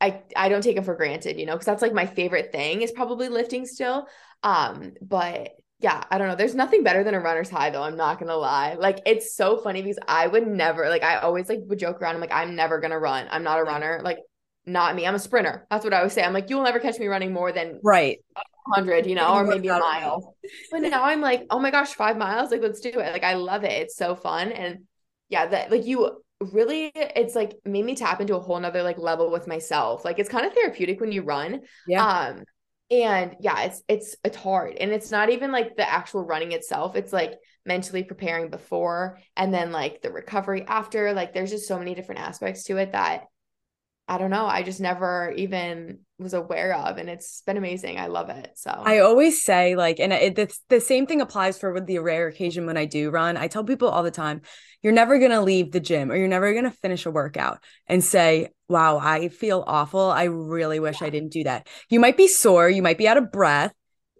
I 0.00 0.22
I 0.36 0.48
don't 0.48 0.62
take 0.62 0.76
them 0.76 0.84
for 0.84 0.94
granted, 0.94 1.38
you 1.38 1.46
know, 1.46 1.54
because 1.54 1.66
that's 1.66 1.82
like 1.82 1.92
my 1.92 2.06
favorite 2.06 2.52
thing 2.52 2.82
is 2.82 2.92
probably 2.92 3.28
lifting 3.28 3.66
still. 3.66 4.06
Um, 4.42 4.92
but 5.02 5.50
yeah, 5.80 6.02
I 6.10 6.18
don't 6.18 6.28
know. 6.28 6.34
There's 6.34 6.54
nothing 6.54 6.82
better 6.82 7.04
than 7.04 7.14
a 7.14 7.20
runner's 7.20 7.50
high 7.50 7.70
though. 7.70 7.82
I'm 7.82 7.96
not 7.96 8.18
gonna 8.18 8.36
lie. 8.36 8.74
Like 8.74 9.00
it's 9.06 9.34
so 9.34 9.58
funny 9.58 9.82
because 9.82 9.98
I 10.06 10.26
would 10.26 10.46
never 10.46 10.88
like 10.88 11.02
I 11.02 11.18
always 11.18 11.48
like 11.48 11.60
would 11.66 11.78
joke 11.78 12.00
around. 12.00 12.14
I'm 12.14 12.20
like, 12.20 12.32
I'm 12.32 12.54
never 12.54 12.80
gonna 12.80 12.98
run. 12.98 13.26
I'm 13.30 13.42
not 13.42 13.58
a 13.58 13.64
runner. 13.64 14.00
Like 14.04 14.18
not 14.66 14.94
me. 14.94 15.06
I'm 15.06 15.14
a 15.14 15.18
sprinter. 15.18 15.66
That's 15.70 15.84
what 15.84 15.94
I 15.94 16.02
would 16.02 16.12
say. 16.12 16.22
I'm 16.22 16.32
like, 16.32 16.50
you 16.50 16.56
will 16.56 16.64
never 16.64 16.78
catch 16.78 16.98
me 16.98 17.06
running 17.06 17.32
more 17.32 17.52
than 17.52 17.80
right. 17.82 18.18
100, 18.66 19.06
you 19.06 19.14
know, 19.14 19.34
or 19.34 19.44
maybe 19.44 19.68
a 19.68 19.78
mile. 19.78 20.36
But 20.70 20.80
now 20.80 21.04
I'm 21.04 21.20
like, 21.20 21.46
oh 21.50 21.58
my 21.58 21.70
gosh, 21.70 21.94
five 21.94 22.18
miles. 22.18 22.50
Like, 22.50 22.60
let's 22.60 22.80
do 22.80 22.90
it. 22.90 23.12
Like, 23.12 23.24
I 23.24 23.34
love 23.34 23.64
it. 23.64 23.72
It's 23.72 23.96
so 23.96 24.14
fun. 24.14 24.52
And 24.52 24.80
yeah, 25.30 25.46
that 25.46 25.70
like 25.70 25.86
you 25.86 26.22
really 26.40 26.92
it's 26.94 27.34
like 27.34 27.54
made 27.64 27.84
me 27.84 27.96
tap 27.96 28.20
into 28.20 28.36
a 28.36 28.40
whole 28.40 28.60
nother 28.60 28.82
like 28.82 28.98
level 28.98 29.30
with 29.30 29.46
myself 29.48 30.04
like 30.04 30.18
it's 30.18 30.28
kind 30.28 30.46
of 30.46 30.52
therapeutic 30.52 31.00
when 31.00 31.10
you 31.10 31.22
run 31.22 31.60
yeah 31.86 32.28
um 32.28 32.44
and 32.90 33.36
yeah 33.40 33.62
it's 33.62 33.82
it's 33.88 34.16
it's 34.24 34.36
hard 34.36 34.76
and 34.76 34.92
it's 34.92 35.10
not 35.10 35.30
even 35.30 35.50
like 35.50 35.76
the 35.76 35.88
actual 35.88 36.24
running 36.24 36.52
itself 36.52 36.94
it's 36.94 37.12
like 37.12 37.34
mentally 37.66 38.04
preparing 38.04 38.50
before 38.50 39.18
and 39.36 39.52
then 39.52 39.72
like 39.72 40.00
the 40.00 40.12
recovery 40.12 40.64
after 40.66 41.12
like 41.12 41.34
there's 41.34 41.50
just 41.50 41.66
so 41.66 41.78
many 41.78 41.94
different 41.94 42.20
aspects 42.20 42.64
to 42.64 42.76
it 42.76 42.92
that 42.92 43.24
I 44.08 44.16
don't 44.16 44.30
know. 44.30 44.46
I 44.46 44.62
just 44.62 44.80
never 44.80 45.32
even 45.36 46.00
was 46.18 46.34
aware 46.34 46.74
of, 46.74 46.98
and 46.98 47.08
it's 47.08 47.42
been 47.46 47.56
amazing. 47.56 47.98
I 47.98 48.08
love 48.08 48.28
it. 48.28 48.52
So 48.56 48.70
I 48.70 48.98
always 48.98 49.44
say 49.44 49.76
like, 49.76 50.00
and 50.00 50.12
it, 50.12 50.38
it's 50.38 50.60
the 50.68 50.80
same 50.80 51.06
thing 51.06 51.20
applies 51.20 51.58
for 51.58 51.72
with 51.72 51.86
the 51.86 51.98
rare 51.98 52.28
occasion 52.28 52.66
when 52.66 52.76
I 52.76 52.86
do 52.86 53.10
run. 53.10 53.36
I 53.36 53.48
tell 53.48 53.64
people 53.64 53.88
all 53.88 54.02
the 54.02 54.10
time, 54.10 54.42
you're 54.82 54.92
never 54.92 55.18
gonna 55.18 55.42
leave 55.42 55.72
the 55.72 55.80
gym 55.80 56.10
or 56.10 56.16
you're 56.16 56.28
never 56.28 56.52
gonna 56.52 56.70
finish 56.70 57.06
a 57.06 57.10
workout 57.10 57.62
and 57.86 58.02
say, 58.02 58.48
"Wow, 58.68 58.98
I 58.98 59.28
feel 59.28 59.64
awful. 59.66 60.10
I 60.10 60.24
really 60.24 60.80
wish 60.80 61.00
yeah. 61.00 61.06
I 61.06 61.10
didn't 61.10 61.32
do 61.32 61.44
that." 61.44 61.68
You 61.88 62.00
might 62.00 62.16
be 62.16 62.28
sore, 62.28 62.68
you 62.68 62.82
might 62.82 62.98
be 62.98 63.08
out 63.08 63.16
of 63.16 63.32
breath, 63.32 63.72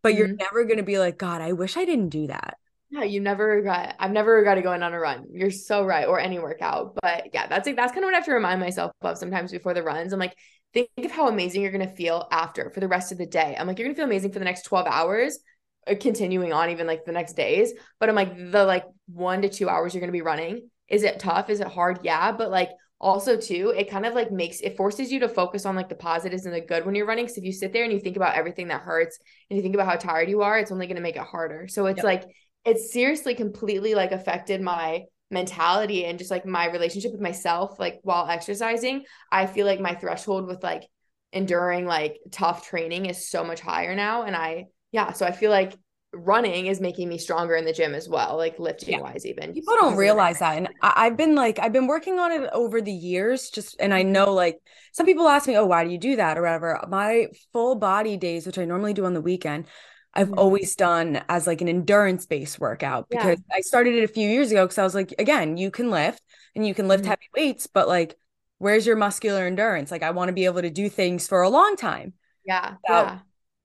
but 0.03 0.11
mm-hmm. 0.11 0.19
you're 0.19 0.29
never 0.29 0.65
gonna 0.65 0.83
be 0.83 0.99
like, 0.99 1.19
"God, 1.19 1.41
I 1.41 1.53
wish 1.53 1.77
I 1.77 1.85
didn't 1.85 2.11
do 2.11 2.29
that." 2.29 2.59
Yeah, 2.91 3.05
you 3.05 3.21
never 3.21 3.47
regret. 3.47 3.97
I've 3.99 4.13
never 4.13 4.33
regretted 4.33 4.65
going 4.65 4.83
on 4.83 4.95
a 4.95 4.99
run. 4.99 5.27
You're 5.31 5.51
so 5.51 5.85
right, 5.85 6.07
or 6.07 6.19
any 6.19 6.39
workout. 6.39 6.95
But 7.03 7.29
yeah, 7.35 7.47
that's 7.47 7.67
like 7.67 7.77
that's 7.77 7.93
kind 7.93 8.03
of 8.03 8.09
what 8.09 8.15
I 8.15 8.19
have 8.19 8.25
to 8.25 8.33
remind 8.33 8.61
myself 8.61 8.93
of 9.03 9.19
sometimes 9.19 9.53
before 9.53 9.75
the 9.75 9.83
runs. 9.83 10.13
I'm 10.13 10.19
like, 10.19 10.35
think 10.73 10.89
of 10.99 11.11
how 11.11 11.29
amazing 11.29 11.61
you're 11.61 11.73
gonna 11.73 11.87
feel 11.87 12.27
after 12.33 12.71
for 12.71 12.81
the 12.81 12.89
rest 12.89 13.13
of 13.13 13.19
the 13.19 13.27
day. 13.27 13.55
I'm 13.59 13.67
like, 13.67 13.79
you're 13.79 13.87
gonna 13.87 13.97
feel 13.97 14.07
amazing 14.07 14.33
for 14.33 14.39
the 14.39 14.47
next 14.47 14.63
12 14.63 14.87
hours, 14.87 15.39
uh, 15.87 15.97
continuing 16.01 16.55
on 16.55 16.71
even 16.71 16.87
like 16.87 17.05
the 17.05 17.13
next 17.13 17.35
days. 17.35 17.75
But 18.01 18.09
I'm 18.09 18.15
like, 18.15 18.35
the 18.37 18.65
like 18.65 18.85
one 19.07 19.43
to 19.43 19.51
two 19.51 19.69
hours 19.69 19.93
you're 19.93 20.01
gonna 20.01 20.13
be 20.13 20.23
running. 20.23 20.71
Is 20.89 21.03
it 21.03 21.19
tough? 21.19 21.51
Is 21.51 21.61
it 21.61 21.69
hard? 21.69 22.01
Yeah, 22.05 22.33
but 22.33 22.51
like 22.51 22.71
also 23.01 23.37
too 23.37 23.73
it 23.77 23.89
kind 23.89 24.05
of 24.05 24.15
like 24.15 24.33
makes 24.33 24.61
it 24.61 24.77
forces 24.77 25.13
you 25.13 25.21
to 25.21 25.29
focus 25.29 25.65
on 25.65 25.77
like 25.77 25.89
the 25.89 25.95
positives 25.95 26.47
and 26.47 26.55
the 26.55 26.61
good 26.61 26.85
when 26.85 26.97
you're 26.97 27.07
running 27.07 27.25
because 27.25 27.39
if 27.39 27.45
you 27.45 27.53
sit 27.53 27.73
there 27.73 27.85
and 27.85 27.93
you 27.93 28.01
think 28.01 28.17
about 28.17 28.35
everything 28.35 28.67
that 28.69 28.81
hurts 28.81 29.21
and 29.49 29.57
you 29.57 29.63
think 29.63 29.77
about 29.77 29.87
how 29.87 29.95
tired 29.95 30.29
you 30.29 30.43
are 30.43 30.59
it's 30.59 30.73
only 30.73 30.87
going 30.87 30.97
to 30.97 31.03
make 31.03 31.15
it 31.15 31.23
harder 31.23 31.69
so 31.69 31.87
it's 31.87 31.99
yep. 31.99 32.05
like 32.05 32.25
it's 32.69 32.93
seriously 32.93 33.35
completely 33.35 33.95
like 33.95 34.13
affected 34.13 34.61
my 34.61 35.05
mentality 35.31 36.05
and 36.05 36.19
just 36.19 36.31
like 36.31 36.47
my 36.47 36.71
relationship 36.71 37.13
with 37.13 37.21
myself 37.21 37.79
like 37.79 38.01
while 38.03 38.29
exercising. 38.29 39.05
I 39.31 39.47
feel 39.47 39.67
like 39.67 39.81
my 39.81 39.95
threshold 39.95 40.47
with 40.47 40.63
like 40.63 40.85
enduring 41.33 41.87
like 41.87 42.19
tough 42.31 42.67
training 42.67 43.07
is 43.07 43.29
so 43.29 43.45
much 43.45 43.61
higher 43.61 43.95
now. 43.95 44.23
And 44.23 44.37
i 44.37 44.67
yeah 44.91 45.13
so 45.13 45.27
i 45.27 45.33
feel 45.33 45.51
like 45.51 45.77
running 46.15 46.67
is 46.67 46.81
making 46.81 47.07
me 47.07 47.19
stronger 47.19 47.55
in 47.55 47.67
the 47.67 47.73
gym 47.73 47.95
as 47.95 48.09
well 48.09 48.39
like 48.39 48.59
lifting 48.59 48.95
yeah. 48.95 49.01
wise 49.01 49.27
even. 49.27 49.53
People 49.53 49.75
don't 49.77 49.97
realize 49.97 50.39
that. 50.39 50.57
And 50.57 50.69
i've 50.81 51.17
been 51.19 51.35
like 51.35 51.59
i've 51.59 51.73
been 51.73 51.87
working 51.87 52.19
on 52.19 52.33
it 52.33 52.49
over 52.53 52.81
the 52.81 52.93
years 52.93 53.51
just 53.51 53.77
and 53.79 53.93
i 53.93 54.03
mm-hmm. 54.03 54.13
know 54.13 54.33
like 54.33 54.59
some 54.93 55.05
people 55.05 55.29
ask 55.29 55.47
me 55.47 55.57
oh 55.57 55.67
why 55.67 55.85
do 55.85 55.91
you 55.91 55.99
do 55.99 56.17
that? 56.17 56.39
or 56.39 56.43
whatever. 56.43 56.83
My 56.89 57.27
full 57.53 57.75
body 57.75 58.17
days 58.17 58.47
which 58.47 58.59
i 58.59 58.65
normally 58.65 58.95
do 58.95 59.05
on 59.05 59.13
the 59.13 59.21
weekend 59.21 59.67
I've 60.15 60.29
mm-hmm. 60.29 60.39
always 60.39 60.75
done 60.75 61.23
as 61.29 61.47
like 61.47 61.61
an 61.61 61.69
endurance 61.69 62.27
based 62.27 62.59
workout 62.59 63.09
because 63.09 63.39
yeah. 63.39 63.57
I 63.57 63.61
started 63.61 63.95
it 63.95 64.05
a 64.05 64.09
few 64.09 64.29
years 64.29 64.51
ago 64.51 64.65
because 64.65 64.79
I 64.79 64.85
was 64.85 64.95
like, 64.95 65.15
again, 65.19 65.57
you 65.57 65.71
can 65.71 65.91
lift 65.91 66.23
and 66.57 66.67
you 66.67 66.75
can 66.75 66.89
lift 66.89 67.05
mm-hmm. 67.05 67.11
heavy 67.11 67.29
weights, 67.35 67.67
but 67.67 67.89
like, 67.89 68.17
where's 68.59 68.87
your 68.87 68.97
muscular 68.97 69.47
endurance? 69.47 69.91
Like, 69.91 70.03
I 70.03 70.11
want 70.11 70.29
to 70.29 70.33
be 70.33 70.47
able 70.47 70.63
to 70.63 70.71
do 70.71 70.89
things 70.89 71.29
for 71.29 71.43
a 71.43 71.49
long 71.49 71.77
time. 71.77 72.15
Yeah. 72.45 72.75
Yeah. 72.89 73.19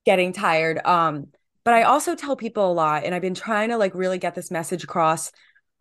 Getting 0.04 0.32
tired. 0.32 0.84
Um, 0.84 1.28
but 1.64 1.74
I 1.74 1.82
also 1.84 2.14
tell 2.14 2.36
people 2.36 2.70
a 2.70 2.74
lot, 2.74 3.04
and 3.04 3.14
I've 3.14 3.22
been 3.22 3.34
trying 3.34 3.70
to 3.70 3.78
like 3.78 3.94
really 3.94 4.18
get 4.18 4.34
this 4.34 4.50
message 4.50 4.84
across 4.84 5.32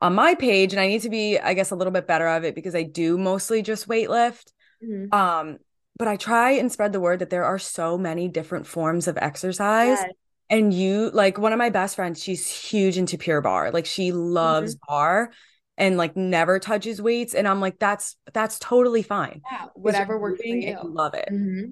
on 0.02 0.16
my 0.16 0.34
page, 0.34 0.72
and 0.72 0.80
I 0.80 0.88
need 0.88 1.02
to 1.02 1.10
be, 1.10 1.38
I 1.38 1.54
guess, 1.54 1.72
a 1.72 1.76
little 1.76 1.92
bit 1.92 2.08
better 2.08 2.28
of 2.28 2.46
it 2.46 2.56
because 2.56 2.74
I 2.74 2.84
do 2.84 3.18
mostly 3.18 3.62
just 3.62 3.88
weight 3.88 4.10
lift. 4.10 4.54
Mm-hmm. 4.82 5.14
Um, 5.14 5.58
but 6.00 6.08
I 6.08 6.16
try 6.16 6.52
and 6.52 6.72
spread 6.72 6.94
the 6.94 7.02
word 7.02 7.20
that 7.20 7.30
there 7.30 7.44
are 7.44 7.60
so 7.60 7.98
many 7.98 8.30
different 8.30 8.66
forms 8.66 9.10
of 9.10 9.18
exercise. 9.18 10.00
Yes 10.02 10.12
and 10.50 10.74
you 10.74 11.10
like 11.12 11.38
one 11.38 11.54
of 11.54 11.58
my 11.58 11.70
best 11.70 11.96
friends 11.96 12.22
she's 12.22 12.48
huge 12.50 12.98
into 12.98 13.18
Pure 13.18 13.42
Barre 13.42 13.72
like 13.72 13.86
she 13.86 14.12
loves 14.12 14.76
mm-hmm. 14.76 14.94
barre 14.94 15.32
and 15.78 15.98
like 15.98 16.16
never 16.16 16.60
touches 16.60 17.02
weights. 17.02 17.34
And 17.34 17.48
i'm 17.48 17.60
like 17.60 17.80
that's 17.80 18.16
that's 18.34 18.60
totally 18.60 19.02
fine. 19.02 19.42
Yeah 19.52 19.66
whatever 19.74 20.20
works 20.20 20.42
for 20.42 20.48
you. 20.48 20.78
love 20.84 21.14
it. 21.14 21.30
Mm-hmm. 21.32 21.72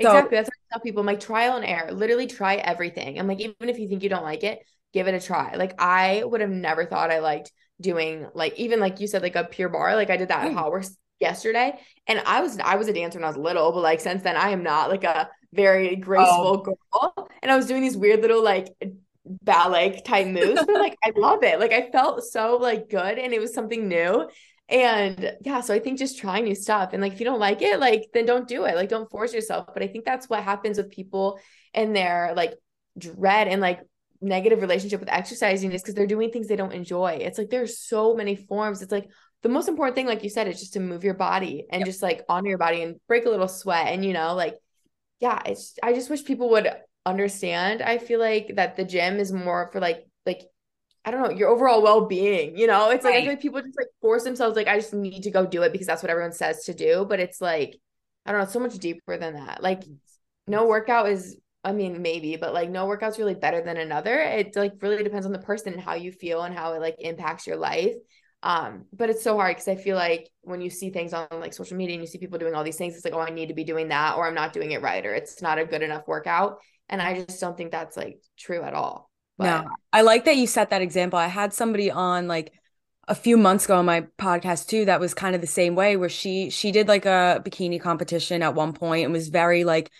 so, 0.00 0.08
exactly 0.08 0.36
that's 0.36 0.48
what 0.48 0.54
i 0.54 0.74
tell 0.74 0.80
people 0.80 1.00
I'm 1.00 1.06
like 1.06 1.20
trial 1.20 1.56
and 1.56 1.64
error 1.64 1.92
literally 1.92 2.26
try 2.26 2.56
everything. 2.56 3.18
I'm 3.18 3.26
like 3.26 3.40
even 3.40 3.68
if 3.68 3.78
you 3.78 3.88
think 3.88 4.02
you 4.02 4.08
don't 4.08 4.24
like 4.24 4.44
it 4.44 4.60
give 4.92 5.06
it 5.06 5.14
a 5.14 5.24
try. 5.24 5.56
Like 5.56 5.80
i 5.80 6.22
would 6.24 6.40
have 6.40 6.50
never 6.50 6.84
thought 6.86 7.10
i 7.10 7.18
liked 7.18 7.52
doing 7.80 8.26
like 8.34 8.58
even 8.58 8.78
like 8.78 9.00
you 9.00 9.06
said 9.06 9.22
like 9.22 9.36
a 9.36 9.44
Pure 9.44 9.70
Barre 9.70 9.94
like 9.94 10.10
i 10.10 10.16
did 10.16 10.28
that 10.28 10.46
at 10.46 10.52
HOTWORX 10.52 10.96
yesterday. 11.18 11.78
And 12.06 12.22
i 12.26 12.40
was 12.40 12.58
i 12.58 12.76
was 12.76 12.88
a 12.88 12.92
dancer 12.92 13.18
when 13.18 13.24
i 13.24 13.28
was 13.28 13.36
little 13.36 13.72
but 13.72 13.82
like 13.82 14.00
since 14.00 14.22
then 14.22 14.36
i 14.36 14.50
am 14.50 14.62
not 14.62 14.90
like 14.90 15.04
a 15.04 15.28
very 15.52 15.96
oh. 15.96 16.00
graceful 16.00 16.64
oh. 16.92 17.10
girl. 17.12 17.28
And 17.42 17.50
I 17.50 17.56
was 17.56 17.66
doing 17.66 17.82
these 17.82 17.96
weird 17.96 18.20
little 18.20 18.42
like 18.42 18.68
ballet 19.24 20.00
type 20.04 20.26
moves. 20.26 20.62
but 20.66 20.74
like 20.74 20.96
I 21.04 21.12
love 21.16 21.42
it. 21.42 21.60
Like 21.60 21.72
I 21.72 21.90
felt 21.90 22.24
so 22.24 22.56
like 22.56 22.88
good 22.88 23.18
and 23.18 23.32
it 23.32 23.40
was 23.40 23.54
something 23.54 23.88
new. 23.88 24.28
And 24.68 25.32
yeah, 25.40 25.60
so 25.60 25.74
I 25.74 25.80
think 25.80 25.98
just 25.98 26.18
trying 26.18 26.44
new 26.44 26.54
stuff 26.54 26.90
and 26.92 27.02
like 27.02 27.14
if 27.14 27.20
you 27.20 27.26
don't 27.26 27.40
like 27.40 27.60
it, 27.60 27.80
like 27.80 28.10
then 28.14 28.24
don't 28.24 28.46
do 28.46 28.64
it. 28.64 28.76
Like 28.76 28.88
don't 28.88 29.10
force 29.10 29.34
yourself. 29.34 29.66
But 29.72 29.82
I 29.82 29.88
think 29.88 30.04
that's 30.04 30.28
what 30.28 30.44
happens 30.44 30.78
with 30.78 30.90
people 30.90 31.40
and 31.74 31.94
their 31.94 32.32
like 32.36 32.54
dread 32.96 33.48
and 33.48 33.60
like 33.60 33.80
negative 34.20 34.60
relationship 34.60 35.00
with 35.00 35.08
exercising 35.08 35.72
is 35.72 35.82
because 35.82 35.94
they're 35.94 36.06
doing 36.06 36.30
things 36.30 36.46
they 36.46 36.56
don't 36.56 36.72
enjoy. 36.72 37.18
It's 37.20 37.38
like 37.38 37.50
there's 37.50 37.78
so 37.78 38.14
many 38.14 38.36
forms. 38.36 38.82
It's 38.82 38.92
like 38.92 39.08
the 39.42 39.48
most 39.48 39.68
important 39.68 39.96
thing, 39.96 40.06
like 40.06 40.22
you 40.22 40.30
said, 40.30 40.46
is 40.48 40.60
just 40.60 40.74
to 40.74 40.80
move 40.80 41.02
your 41.02 41.14
body 41.14 41.66
and 41.70 41.80
yep. 41.80 41.86
just 41.86 42.02
like 42.02 42.24
honor 42.28 42.48
your 42.48 42.58
body 42.58 42.82
and 42.82 42.96
break 43.08 43.24
a 43.24 43.30
little 43.30 43.48
sweat. 43.48 43.88
And 43.88 44.04
you 44.04 44.12
know, 44.12 44.34
like, 44.34 44.56
yeah, 45.20 45.40
it's 45.46 45.74
I 45.82 45.92
just 45.92 46.10
wish 46.10 46.24
people 46.24 46.50
would 46.50 46.68
understand. 47.06 47.82
I 47.82 47.98
feel 47.98 48.20
like 48.20 48.56
that 48.56 48.76
the 48.76 48.84
gym 48.84 49.18
is 49.18 49.32
more 49.32 49.70
for 49.72 49.80
like 49.80 50.06
like 50.26 50.42
I 51.04 51.10
don't 51.10 51.22
know, 51.22 51.30
your 51.30 51.48
overall 51.48 51.82
well 51.82 52.06
being. 52.06 52.58
You 52.58 52.66
know, 52.66 52.90
it's 52.90 53.04
like 53.04 53.14
I 53.14 53.20
feel 53.20 53.30
like 53.30 53.40
people 53.40 53.60
just 53.62 53.78
like 53.78 53.88
force 54.00 54.24
themselves, 54.24 54.56
like, 54.56 54.68
I 54.68 54.78
just 54.78 54.92
need 54.92 55.22
to 55.22 55.30
go 55.30 55.46
do 55.46 55.62
it 55.62 55.72
because 55.72 55.86
that's 55.86 56.02
what 56.02 56.10
everyone 56.10 56.32
says 56.32 56.64
to 56.64 56.74
do. 56.74 57.06
But 57.08 57.20
it's 57.20 57.40
like, 57.40 57.76
I 58.26 58.32
don't 58.32 58.40
know, 58.40 58.46
so 58.46 58.60
much 58.60 58.78
deeper 58.78 59.16
than 59.16 59.34
that. 59.34 59.62
Like, 59.62 59.82
no 60.46 60.66
workout 60.66 61.08
is, 61.08 61.38
I 61.64 61.72
mean, 61.72 62.02
maybe, 62.02 62.36
but 62.36 62.52
like, 62.52 62.68
no 62.68 62.86
workout's 62.86 63.18
really 63.18 63.34
better 63.34 63.62
than 63.62 63.78
another. 63.78 64.18
It 64.18 64.54
like 64.56 64.74
really 64.82 65.02
depends 65.02 65.24
on 65.24 65.32
the 65.32 65.38
person 65.38 65.72
and 65.72 65.82
how 65.82 65.94
you 65.94 66.12
feel 66.12 66.42
and 66.42 66.54
how 66.54 66.74
it 66.74 66.80
like 66.80 66.96
impacts 66.98 67.46
your 67.46 67.56
life. 67.56 67.94
Um, 68.42 68.86
but 68.92 69.10
it's 69.10 69.22
so 69.22 69.36
hard 69.36 69.56
because 69.56 69.68
I 69.68 69.76
feel 69.76 69.96
like 69.96 70.28
when 70.42 70.60
you 70.60 70.70
see 70.70 70.90
things 70.90 71.12
on 71.12 71.26
like 71.32 71.52
social 71.52 71.76
media 71.76 71.94
and 71.94 72.02
you 72.02 72.06
see 72.06 72.18
people 72.18 72.38
doing 72.38 72.54
all 72.54 72.64
these 72.64 72.76
things, 72.76 72.94
it's 72.94 73.04
like, 73.04 73.14
oh, 73.14 73.20
I 73.20 73.30
need 73.30 73.48
to 73.48 73.54
be 73.54 73.64
doing 73.64 73.88
that, 73.88 74.16
or 74.16 74.26
I'm 74.26 74.34
not 74.34 74.52
doing 74.52 74.72
it 74.72 74.82
right, 74.82 75.04
or 75.04 75.14
it's 75.14 75.42
not 75.42 75.58
a 75.58 75.64
good 75.66 75.82
enough 75.82 76.08
workout. 76.08 76.58
And 76.88 77.02
I 77.02 77.22
just 77.22 77.40
don't 77.40 77.56
think 77.56 77.70
that's 77.70 77.96
like 77.96 78.20
true 78.38 78.62
at 78.62 78.74
all. 78.74 79.10
But 79.36 79.64
no, 79.64 79.70
I 79.92 80.02
like 80.02 80.24
that 80.24 80.36
you 80.36 80.46
set 80.46 80.70
that 80.70 80.82
example. 80.82 81.18
I 81.18 81.26
had 81.26 81.52
somebody 81.52 81.90
on 81.90 82.28
like 82.28 82.52
a 83.08 83.14
few 83.14 83.36
months 83.36 83.64
ago 83.64 83.76
on 83.76 83.84
my 83.84 84.02
podcast 84.18 84.68
too 84.68 84.84
that 84.84 85.00
was 85.00 85.14
kind 85.14 85.34
of 85.34 85.40
the 85.40 85.46
same 85.46 85.74
way 85.74 85.96
where 85.96 86.08
she 86.08 86.48
she 86.48 86.70
did 86.70 86.88
like 86.88 87.06
a 87.06 87.42
bikini 87.44 87.80
competition 87.80 88.42
at 88.42 88.54
one 88.54 88.72
point 88.72 89.04
and 89.04 89.12
was 89.12 89.28
very 89.28 89.64
like 89.64 89.90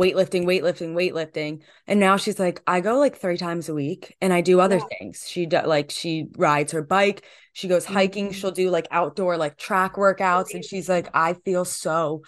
weightlifting 0.00 0.44
weightlifting 0.44 0.94
weightlifting 0.94 1.60
and 1.86 2.00
now 2.00 2.16
she's 2.16 2.38
like 2.38 2.62
I 2.66 2.80
go 2.80 2.98
like 2.98 3.16
3 3.16 3.36
times 3.36 3.68
a 3.68 3.74
week 3.74 4.16
and 4.22 4.32
I 4.32 4.40
do 4.40 4.58
other 4.58 4.78
yeah. 4.78 4.98
things 4.98 5.26
she 5.28 5.44
do, 5.44 5.60
like 5.60 5.90
she 5.90 6.28
rides 6.36 6.72
her 6.72 6.82
bike 6.82 7.24
she 7.52 7.68
goes 7.68 7.84
hiking 7.84 8.26
mm-hmm. 8.26 8.32
she'll 8.32 8.50
do 8.50 8.70
like 8.70 8.88
outdoor 8.90 9.36
like 9.36 9.58
track 9.58 9.96
workouts 9.96 10.54
and 10.54 10.64
she's 10.64 10.88
like 10.88 11.10
I 11.12 11.34
feel 11.34 11.66
so 11.66 12.22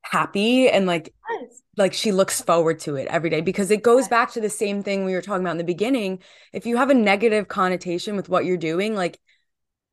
happy 0.00 0.68
and 0.68 0.86
like 0.86 1.14
yes. 1.30 1.62
like 1.76 1.92
she 1.92 2.10
looks 2.10 2.40
forward 2.40 2.78
to 2.80 2.96
it 2.96 3.06
every 3.08 3.28
day 3.28 3.42
because 3.42 3.70
it 3.70 3.82
goes 3.82 4.08
back 4.08 4.32
to 4.32 4.40
the 4.40 4.50
same 4.50 4.82
thing 4.82 5.04
we 5.04 5.12
were 5.12 5.22
talking 5.22 5.42
about 5.42 5.52
in 5.52 5.58
the 5.58 5.64
beginning 5.64 6.20
if 6.52 6.64
you 6.64 6.78
have 6.78 6.90
a 6.90 6.94
negative 6.94 7.48
connotation 7.48 8.16
with 8.16 8.30
what 8.30 8.46
you're 8.46 8.56
doing 8.56 8.94
like 8.94 9.18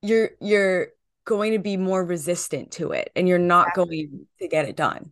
you're 0.01 0.31
you're 0.39 0.87
going 1.25 1.51
to 1.51 1.59
be 1.59 1.77
more 1.77 2.03
resistant 2.03 2.71
to 2.71 2.91
it 2.91 3.11
and 3.15 3.27
you're 3.27 3.37
not 3.37 3.67
exactly. 3.67 4.05
going 4.07 4.27
to 4.39 4.47
get 4.47 4.65
it 4.65 4.75
done 4.75 5.11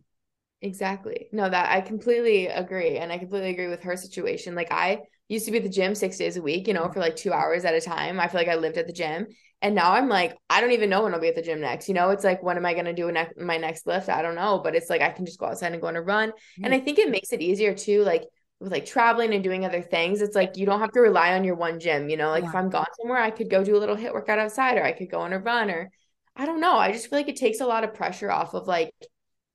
exactly 0.62 1.28
no 1.32 1.48
that 1.48 1.70
i 1.70 1.80
completely 1.80 2.46
agree 2.46 2.98
and 2.98 3.10
i 3.10 3.18
completely 3.18 3.50
agree 3.50 3.68
with 3.68 3.82
her 3.82 3.96
situation 3.96 4.54
like 4.54 4.70
i 4.70 4.98
used 5.28 5.46
to 5.46 5.50
be 5.52 5.58
at 5.58 5.62
the 5.62 5.70
gym 5.70 5.94
six 5.94 6.18
days 6.18 6.36
a 6.36 6.42
week 6.42 6.66
you 6.66 6.74
know 6.74 6.90
for 6.90 7.00
like 7.00 7.16
two 7.16 7.32
hours 7.32 7.64
at 7.64 7.74
a 7.74 7.80
time 7.80 8.20
i 8.20 8.28
feel 8.28 8.40
like 8.40 8.48
i 8.48 8.56
lived 8.56 8.76
at 8.76 8.86
the 8.86 8.92
gym 8.92 9.26
and 9.62 9.74
now 9.74 9.92
I'm 9.92 10.08
like, 10.08 10.36
I 10.48 10.60
don't 10.60 10.72
even 10.72 10.88
know 10.88 11.02
when 11.02 11.12
I'll 11.12 11.20
be 11.20 11.28
at 11.28 11.36
the 11.36 11.42
gym 11.42 11.60
next. 11.60 11.88
You 11.88 11.94
know, 11.94 12.10
it's 12.10 12.24
like, 12.24 12.42
when 12.42 12.56
am 12.56 12.64
I 12.64 12.72
going 12.72 12.86
to 12.86 12.94
do 12.94 13.12
ne- 13.12 13.28
my 13.36 13.58
next 13.58 13.86
lift? 13.86 14.08
I 14.08 14.22
don't 14.22 14.34
know. 14.34 14.60
But 14.62 14.74
it's 14.74 14.88
like, 14.88 15.02
I 15.02 15.10
can 15.10 15.26
just 15.26 15.38
go 15.38 15.46
outside 15.46 15.72
and 15.72 15.80
go 15.80 15.88
on 15.88 15.96
a 15.96 16.02
run. 16.02 16.30
Mm-hmm. 16.30 16.64
And 16.64 16.74
I 16.74 16.80
think 16.80 16.98
it 16.98 17.10
makes 17.10 17.32
it 17.32 17.42
easier 17.42 17.74
too. 17.74 18.02
Like, 18.02 18.24
with 18.58 18.72
like 18.72 18.86
traveling 18.86 19.32
and 19.34 19.42
doing 19.42 19.64
other 19.64 19.82
things, 19.82 20.20
it's 20.20 20.34
like 20.34 20.56
you 20.56 20.66
don't 20.66 20.80
have 20.80 20.92
to 20.92 21.00
rely 21.00 21.34
on 21.34 21.44
your 21.44 21.56
one 21.56 21.78
gym. 21.78 22.08
You 22.08 22.16
know, 22.16 22.30
like 22.30 22.44
yeah. 22.44 22.50
if 22.50 22.54
I'm 22.54 22.70
gone 22.70 22.86
somewhere, 23.00 23.18
I 23.18 23.30
could 23.30 23.50
go 23.50 23.64
do 23.64 23.76
a 23.76 23.78
little 23.78 23.96
HIIT 23.96 24.12
workout 24.12 24.38
outside 24.38 24.76
or 24.76 24.84
I 24.84 24.92
could 24.92 25.10
go 25.10 25.20
on 25.20 25.32
a 25.32 25.38
run 25.38 25.70
or 25.70 25.90
I 26.36 26.46
don't 26.46 26.60
know. 26.60 26.76
I 26.76 26.92
just 26.92 27.08
feel 27.08 27.18
like 27.18 27.28
it 27.28 27.36
takes 27.36 27.60
a 27.60 27.66
lot 27.66 27.84
of 27.84 27.94
pressure 27.94 28.30
off 28.30 28.54
of 28.54 28.66
like 28.66 28.90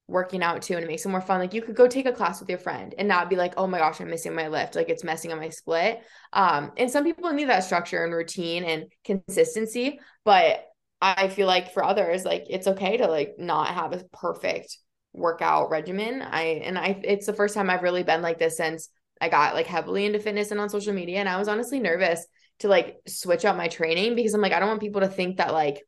working 0.08 0.44
out 0.44 0.62
too 0.62 0.76
and 0.76 0.84
it 0.84 0.88
makes 0.88 1.04
it 1.04 1.10
more 1.10 1.22
fun 1.22 1.40
like 1.40 1.54
you 1.54 1.62
could 1.62 1.76
go 1.76 1.88
take 1.88 2.06
a 2.06 2.12
class 2.12 2.40
with 2.40 2.48
your 2.48 2.60
friend 2.60 2.94
and 2.98 3.08
not 3.08 3.30
be 3.30 3.36
like 3.36 3.54
oh 3.58 3.66
my 3.66 3.80
gosh 3.80 4.00
i'm 4.00 4.10
missing 4.10 4.36
my 4.36 4.48
lift. 4.48 4.76
Like 4.76 4.90
it's 4.90 5.04
messing 5.04 5.32
up 5.32 5.40
my 5.40 5.50
split. 5.50 6.02
Um 6.32 6.72
and 6.78 6.92
some 6.92 7.04
people 7.04 7.32
need 7.34 7.50
that 7.50 7.64
structure 7.64 8.04
and 8.04 8.14
routine 8.14 8.64
and 8.64 8.86
consistency 9.04 10.00
but 10.24 10.64
i 11.02 11.28
feel 11.28 11.48
like 11.48 11.74
for 11.74 11.84
others 11.84 12.24
like 12.24 12.46
it's 12.50 12.68
okay 12.68 12.98
to 12.98 13.08
like 13.08 13.36
not 13.38 13.70
have 13.70 13.94
a 13.94 14.04
perfect 14.14 14.78
workout 15.14 15.70
regimen. 15.70 16.22
I 16.22 16.62
and 16.64 16.78
i 16.78 17.00
it's 17.04 17.26
the 17.26 17.34
first 17.34 17.56
time 17.56 17.70
i've 17.70 17.84
really 17.84 18.04
been 18.04 18.22
like 18.22 18.38
this 18.38 18.58
since 18.58 18.90
i 19.20 19.30
got 19.30 19.56
like 19.56 19.68
heavily 19.68 20.06
into 20.06 20.20
fitness 20.20 20.52
and 20.52 20.60
on 20.60 20.70
social 20.70 20.94
media 20.94 21.20
and 21.20 21.30
i 21.30 21.38
was 21.38 21.48
honestly 21.48 21.80
nervous 21.80 22.26
to 22.60 22.68
like 22.68 22.98
switch 23.08 23.46
up 23.46 23.56
my 23.56 23.68
training 23.68 24.16
because 24.16 24.34
i'm 24.34 24.42
like 24.42 24.52
i 24.52 24.60
don't 24.60 24.70
want 24.70 24.82
people 24.82 25.02
to 25.02 25.08
think 25.08 25.38
that 25.38 25.54
like 25.54 25.82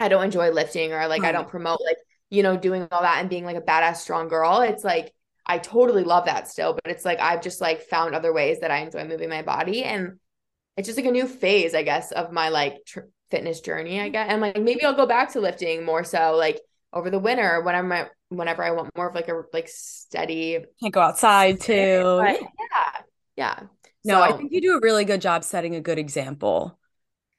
I 0.00 0.08
don't 0.08 0.24
enjoy 0.24 0.50
lifting 0.50 0.94
or 0.94 1.06
like 1.08 1.24
I 1.24 1.30
don't 1.30 1.46
promote 1.46 1.78
like 1.84 1.98
you 2.30 2.42
know, 2.42 2.56
doing 2.56 2.86
all 2.90 3.02
that 3.02 3.18
and 3.20 3.28
being 3.28 3.44
like 3.44 3.56
a 3.56 3.60
badass 3.60 3.96
strong 3.96 4.28
girl. 4.28 4.60
It's 4.60 4.84
like 4.84 5.12
I 5.46 5.58
totally 5.58 6.04
love 6.04 6.26
that 6.26 6.48
still, 6.48 6.74
but 6.74 6.90
it's 6.90 7.04
like 7.04 7.20
I've 7.20 7.42
just 7.42 7.60
like 7.60 7.82
found 7.82 8.14
other 8.14 8.32
ways 8.32 8.60
that 8.60 8.70
I 8.70 8.78
enjoy 8.78 9.04
moving 9.04 9.28
my 9.28 9.42
body 9.42 9.84
and 9.84 10.18
it's 10.76 10.86
just 10.86 10.96
like 10.96 11.06
a 11.06 11.10
new 11.10 11.26
phase, 11.26 11.74
I 11.74 11.82
guess, 11.82 12.12
of 12.12 12.32
my 12.32 12.48
like 12.48 12.84
tr- 12.86 13.00
fitness 13.30 13.60
journey, 13.60 14.00
I 14.00 14.08
guess. 14.08 14.28
And 14.30 14.40
like 14.40 14.60
maybe 14.60 14.84
I'll 14.84 14.94
go 14.94 15.06
back 15.06 15.32
to 15.32 15.40
lifting 15.40 15.84
more 15.84 16.04
so 16.04 16.36
like 16.36 16.60
over 16.92 17.10
the 17.10 17.18
winter 17.18 17.60
whenever 17.62 17.92
I, 17.92 18.06
whenever 18.28 18.62
I 18.62 18.70
want 18.70 18.96
more 18.96 19.08
of 19.08 19.14
like 19.14 19.28
a 19.28 19.42
like 19.52 19.68
steady 19.68 20.58
can't 20.80 20.94
go 20.94 21.00
outside 21.00 21.60
too. 21.60 22.20
But, 22.22 22.40
yeah. 22.40 23.02
Yeah. 23.36 23.60
No, 24.04 24.14
so, 24.14 24.22
I 24.22 24.32
think 24.32 24.52
you 24.52 24.60
do 24.60 24.76
a 24.76 24.80
really 24.80 25.04
good 25.04 25.20
job 25.20 25.44
setting 25.44 25.74
a 25.74 25.80
good 25.80 25.98
example. 25.98 26.78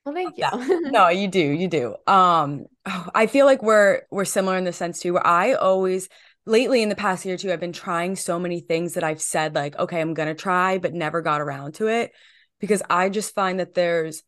Well, 0.06 0.16
thank 0.16 0.38
you. 0.38 0.92
no, 0.92 1.08
you 1.10 1.28
do, 1.28 1.40
you 1.40 1.68
do. 1.68 1.96
Um, 2.08 2.66
oh, 2.86 3.10
I 3.14 3.28
feel 3.28 3.46
like 3.46 3.62
we're 3.62 4.02
we're 4.10 4.26
similar 4.26 4.58
in 4.58 4.64
the 4.64 4.74
sense 4.74 5.00
too, 5.00 5.14
where 5.14 5.26
I 5.26 5.54
always 5.54 6.10
lately 6.46 6.82
in 6.82 6.90
the 6.90 6.96
past 6.96 7.26
year 7.26 7.36
or 7.36 7.38
two, 7.38 7.52
I've 7.52 7.60
been 7.60 7.74
trying 7.74 8.16
so 8.16 8.40
many 8.40 8.62
things 8.62 8.96
that 8.96 9.04
I've 9.04 9.22
said 9.22 9.54
like, 9.54 9.78
okay, 9.78 10.02
I'm 10.02 10.14
gonna 10.14 10.34
try, 10.34 10.78
but 10.78 10.94
never 10.94 11.22
got 11.22 11.42
around 11.42 11.76
to 11.76 11.88
it 11.88 12.12
because 12.60 12.82
I 12.90 13.10
just 13.10 13.36
find 13.36 13.60
that 13.60 13.74
there's 13.74 14.24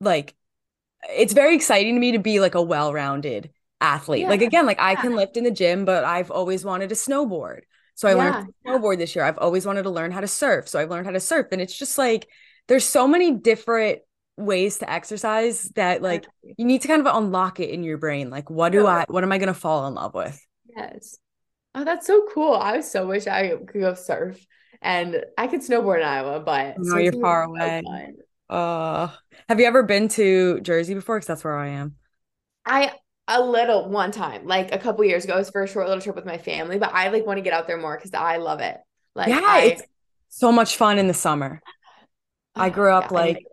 like 0.00 0.34
it's 1.10 1.32
very 1.32 1.54
exciting 1.54 1.94
to 1.94 2.00
me 2.00 2.12
to 2.12 2.18
be 2.18 2.40
like 2.40 2.54
a 2.54 2.62
well-rounded 2.62 3.50
athlete. 3.80 4.22
Yeah. 4.22 4.28
Like 4.28 4.42
again, 4.42 4.66
like 4.66 4.80
I 4.80 4.94
can 4.94 5.14
lift 5.14 5.36
in 5.36 5.44
the 5.44 5.50
gym, 5.50 5.84
but 5.84 6.04
I've 6.04 6.30
always 6.30 6.64
wanted 6.64 6.88
to 6.88 6.94
snowboard. 6.94 7.60
So 7.94 8.08
I 8.08 8.12
yeah. 8.12 8.16
learned 8.16 8.48
to 8.48 8.70
snowboard 8.70 8.98
this 8.98 9.14
year. 9.14 9.24
I've 9.24 9.38
always 9.38 9.66
wanted 9.66 9.84
to 9.84 9.90
learn 9.90 10.10
how 10.10 10.20
to 10.20 10.28
surf. 10.28 10.68
So 10.68 10.78
I've 10.78 10.90
learned 10.90 11.06
how 11.06 11.12
to 11.12 11.20
surf. 11.20 11.48
And 11.52 11.60
it's 11.60 11.76
just 11.76 11.98
like 11.98 12.28
there's 12.66 12.84
so 12.84 13.06
many 13.06 13.32
different 13.32 14.00
ways 14.36 14.78
to 14.78 14.90
exercise 14.90 15.62
that 15.76 16.02
like 16.02 16.26
you 16.42 16.64
need 16.64 16.82
to 16.82 16.88
kind 16.88 17.04
of 17.04 17.16
unlock 17.16 17.60
it 17.60 17.70
in 17.70 17.82
your 17.82 17.98
brain. 17.98 18.30
Like 18.30 18.50
what 18.50 18.72
do 18.72 18.86
i 18.86 19.04
what 19.08 19.22
am 19.22 19.32
i 19.32 19.38
going 19.38 19.48
to 19.48 19.54
fall 19.54 19.86
in 19.86 19.94
love 19.94 20.14
with? 20.14 20.40
Yes. 20.76 21.16
Oh 21.74 21.84
that's 21.84 22.06
so 22.06 22.26
cool. 22.32 22.54
I 22.54 22.80
so 22.80 23.06
wish 23.06 23.26
i 23.26 23.48
could 23.48 23.80
go 23.80 23.94
surf 23.94 24.44
and 24.82 25.24
i 25.38 25.46
could 25.46 25.60
snowboard 25.60 26.00
in 26.00 26.06
iowa 26.06 26.40
but 26.40 26.76
no 26.78 26.98
you're 26.98 27.12
far 27.12 27.44
away. 27.44 27.82
uh 28.50 29.08
have 29.48 29.58
you 29.58 29.66
ever 29.66 29.82
been 29.82 30.08
to 30.08 30.60
jersey 30.60 30.94
before? 30.94 31.16
Because 31.16 31.28
that's 31.28 31.44
where 31.44 31.56
i 31.56 31.68
am. 31.68 31.94
I 32.66 32.92
a 33.28 33.42
little 33.42 33.88
one 33.88 34.12
time 34.12 34.46
like 34.46 34.72
a 34.72 34.78
couple 34.78 35.04
years 35.04 35.24
ago 35.24 35.34
it 35.34 35.38
was 35.38 35.50
for 35.50 35.62
a 35.62 35.68
short 35.68 35.88
little 35.88 36.00
trip 36.00 36.14
with 36.14 36.24
my 36.24 36.38
family 36.38 36.78
but 36.78 36.92
i 36.94 37.08
like 37.08 37.26
want 37.26 37.38
to 37.38 37.42
get 37.42 37.52
out 37.52 37.66
there 37.66 37.76
more 37.76 37.96
because 37.96 38.14
i 38.14 38.36
love 38.36 38.60
it. 38.60 38.76
Like 39.14 39.28
yeah 39.28 39.40
I, 39.42 39.62
it's 39.62 39.82
so 40.28 40.52
much 40.52 40.76
fun 40.76 40.98
in 40.98 41.08
the 41.08 41.14
summer. 41.14 41.60
I 42.54 42.70
grew 42.70 42.90
up 42.90 43.10
yeah, 43.10 43.14
like 43.14 43.46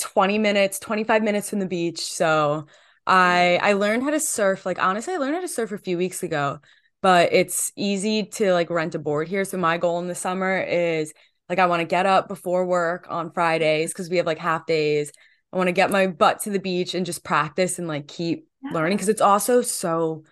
20 0.00 0.38
minutes, 0.38 0.78
25 0.78 1.22
minutes 1.22 1.50
from 1.50 1.60
the 1.60 1.66
beach. 1.66 2.00
So 2.00 2.66
I 3.06 3.58
mm-hmm. 3.58 3.66
I 3.66 3.72
learned 3.74 4.02
how 4.02 4.10
to 4.10 4.20
surf. 4.20 4.66
Like 4.66 4.82
honestly, 4.82 5.14
I 5.14 5.18
learned 5.18 5.34
how 5.34 5.40
to 5.40 5.48
surf 5.48 5.72
a 5.72 5.78
few 5.78 5.98
weeks 5.98 6.22
ago, 6.22 6.58
but 7.02 7.32
it's 7.32 7.72
easy 7.76 8.24
to 8.24 8.52
like 8.52 8.70
rent 8.70 8.94
a 8.94 8.98
board 8.98 9.28
here. 9.28 9.44
So 9.44 9.58
my 9.58 9.78
goal 9.78 9.98
in 10.00 10.08
the 10.08 10.14
summer 10.14 10.60
is 10.60 11.12
like 11.48 11.58
I 11.58 11.66
want 11.66 11.80
to 11.80 11.86
get 11.86 12.06
up 12.06 12.28
before 12.28 12.66
work 12.66 13.06
on 13.10 13.32
Fridays 13.32 13.92
because 13.92 14.08
we 14.08 14.18
have 14.18 14.26
like 14.26 14.38
half 14.38 14.66
days. 14.66 15.12
I 15.52 15.56
want 15.56 15.68
to 15.68 15.72
get 15.72 15.90
my 15.90 16.06
butt 16.06 16.40
to 16.42 16.50
the 16.50 16.60
beach 16.60 16.94
and 16.94 17.04
just 17.04 17.24
practice 17.24 17.78
and 17.78 17.88
like 17.88 18.06
keep 18.06 18.46
yeah. 18.62 18.70
learning 18.72 18.96
because 18.96 19.08
it's 19.08 19.20
also 19.20 19.62
so 19.62 20.24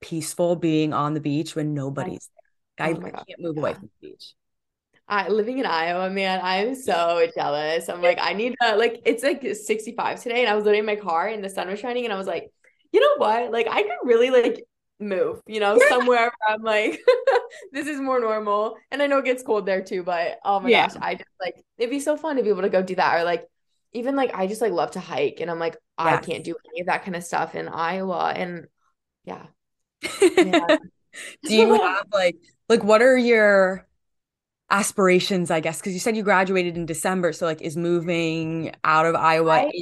peaceful 0.00 0.56
being 0.56 0.92
on 0.92 1.14
the 1.14 1.20
beach 1.20 1.54
when 1.54 1.74
nobody's 1.74 2.30
there. 2.78 2.86
I, 2.86 2.92
oh 2.92 3.02
I 3.04 3.10
can't 3.10 3.40
move 3.40 3.56
yeah. 3.56 3.60
away 3.60 3.74
from 3.74 3.90
the 4.00 4.08
beach. 4.08 4.34
I 5.12 5.28
living 5.28 5.58
in 5.58 5.66
Iowa, 5.66 6.08
man, 6.08 6.40
I'm 6.42 6.74
so 6.74 7.28
jealous. 7.34 7.90
I'm 7.90 8.00
like, 8.00 8.18
I 8.18 8.32
need 8.32 8.54
to 8.62 8.76
like 8.76 9.02
it's 9.04 9.22
like 9.22 9.42
65 9.42 10.22
today, 10.22 10.40
and 10.40 10.48
I 10.48 10.54
was 10.54 10.64
living 10.64 10.80
in 10.80 10.86
my 10.86 10.96
car 10.96 11.28
and 11.28 11.44
the 11.44 11.50
sun 11.50 11.68
was 11.68 11.78
shining, 11.78 12.04
and 12.04 12.14
I 12.14 12.16
was 12.16 12.26
like, 12.26 12.50
you 12.92 13.00
know 13.00 13.16
what? 13.18 13.52
Like 13.52 13.68
I 13.68 13.82
could 13.82 13.98
really 14.04 14.30
like 14.30 14.64
move, 14.98 15.42
you 15.46 15.60
know, 15.60 15.78
somewhere 15.90 16.32
where 16.38 16.48
I'm 16.48 16.62
like, 16.62 16.98
this 17.72 17.86
is 17.86 18.00
more 18.00 18.20
normal. 18.20 18.76
And 18.90 19.02
I 19.02 19.06
know 19.06 19.18
it 19.18 19.26
gets 19.26 19.42
cold 19.42 19.66
there 19.66 19.82
too, 19.82 20.02
but 20.02 20.38
oh 20.46 20.60
my 20.60 20.70
yeah. 20.70 20.88
gosh, 20.88 20.96
I 20.98 21.14
just 21.16 21.28
like 21.38 21.56
it'd 21.76 21.90
be 21.90 22.00
so 22.00 22.16
fun 22.16 22.36
to 22.36 22.42
be 22.42 22.48
able 22.48 22.62
to 22.62 22.70
go 22.70 22.82
do 22.82 22.94
that. 22.94 23.20
Or 23.20 23.24
like 23.24 23.44
even 23.92 24.16
like 24.16 24.34
I 24.34 24.46
just 24.46 24.62
like 24.62 24.72
love 24.72 24.92
to 24.92 25.00
hike 25.00 25.40
and 25.40 25.50
I'm 25.50 25.58
like, 25.58 25.74
yes. 25.74 25.80
I 25.98 26.16
can't 26.24 26.42
do 26.42 26.56
any 26.72 26.80
of 26.80 26.86
that 26.86 27.04
kind 27.04 27.16
of 27.16 27.22
stuff 27.22 27.54
in 27.54 27.68
Iowa. 27.68 28.32
And 28.34 28.66
yeah. 29.26 29.44
yeah. 30.22 30.78
do 31.44 31.54
you 31.54 31.74
have 31.74 32.06
like 32.14 32.36
like 32.70 32.82
what 32.82 33.02
are 33.02 33.18
your 33.18 33.86
aspirations, 34.72 35.50
I 35.50 35.60
guess? 35.60 35.78
Because 35.78 35.92
you 35.92 36.00
said 36.00 36.16
you 36.16 36.24
graduated 36.24 36.76
in 36.76 36.86
December. 36.86 37.32
So, 37.32 37.46
like, 37.46 37.60
is 37.60 37.76
moving 37.76 38.74
out 38.82 39.06
of 39.06 39.14
Iowa 39.14 39.52
I, 39.52 39.72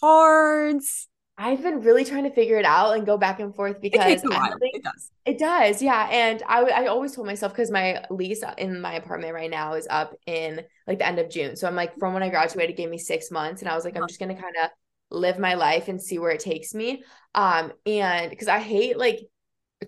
cards? 0.00 1.08
I've 1.38 1.62
been 1.62 1.80
really 1.80 2.04
trying 2.04 2.24
to 2.24 2.30
figure 2.30 2.58
it 2.58 2.66
out 2.66 2.96
and 2.96 3.06
go 3.06 3.16
back 3.16 3.40
and 3.40 3.54
forth 3.54 3.80
because 3.80 4.04
it, 4.04 4.08
takes 4.08 4.24
a 4.24 4.28
while. 4.28 4.58
it 4.60 4.84
does. 4.84 5.10
It 5.24 5.38
does, 5.38 5.80
yeah. 5.80 6.06
And 6.10 6.42
I 6.46 6.64
I 6.64 6.86
always 6.88 7.14
told 7.14 7.26
myself 7.26 7.52
because 7.52 7.70
my 7.70 8.04
lease 8.10 8.44
in 8.58 8.82
my 8.82 8.94
apartment 8.94 9.32
right 9.32 9.48
now 9.48 9.72
is 9.72 9.86
up 9.88 10.14
in 10.26 10.60
like 10.86 10.98
the 10.98 11.06
end 11.06 11.18
of 11.18 11.30
June. 11.30 11.56
So 11.56 11.66
I'm 11.66 11.74
like, 11.74 11.96
from 11.98 12.12
when 12.12 12.22
I 12.22 12.28
graduated, 12.28 12.76
gave 12.76 12.90
me 12.90 12.98
six 12.98 13.30
months, 13.30 13.62
and 13.62 13.70
I 13.70 13.74
was 13.74 13.86
like, 13.86 13.96
I'm 13.96 14.02
uh-huh. 14.02 14.08
just 14.08 14.20
gonna 14.20 14.34
kind 14.34 14.54
of 14.62 14.68
live 15.10 15.38
my 15.38 15.54
life 15.54 15.88
and 15.88 16.00
see 16.00 16.18
where 16.18 16.30
it 16.30 16.40
takes 16.40 16.74
me. 16.74 17.04
Um, 17.34 17.72
and 17.86 18.28
because 18.28 18.48
I 18.48 18.58
hate 18.58 18.98
like 18.98 19.20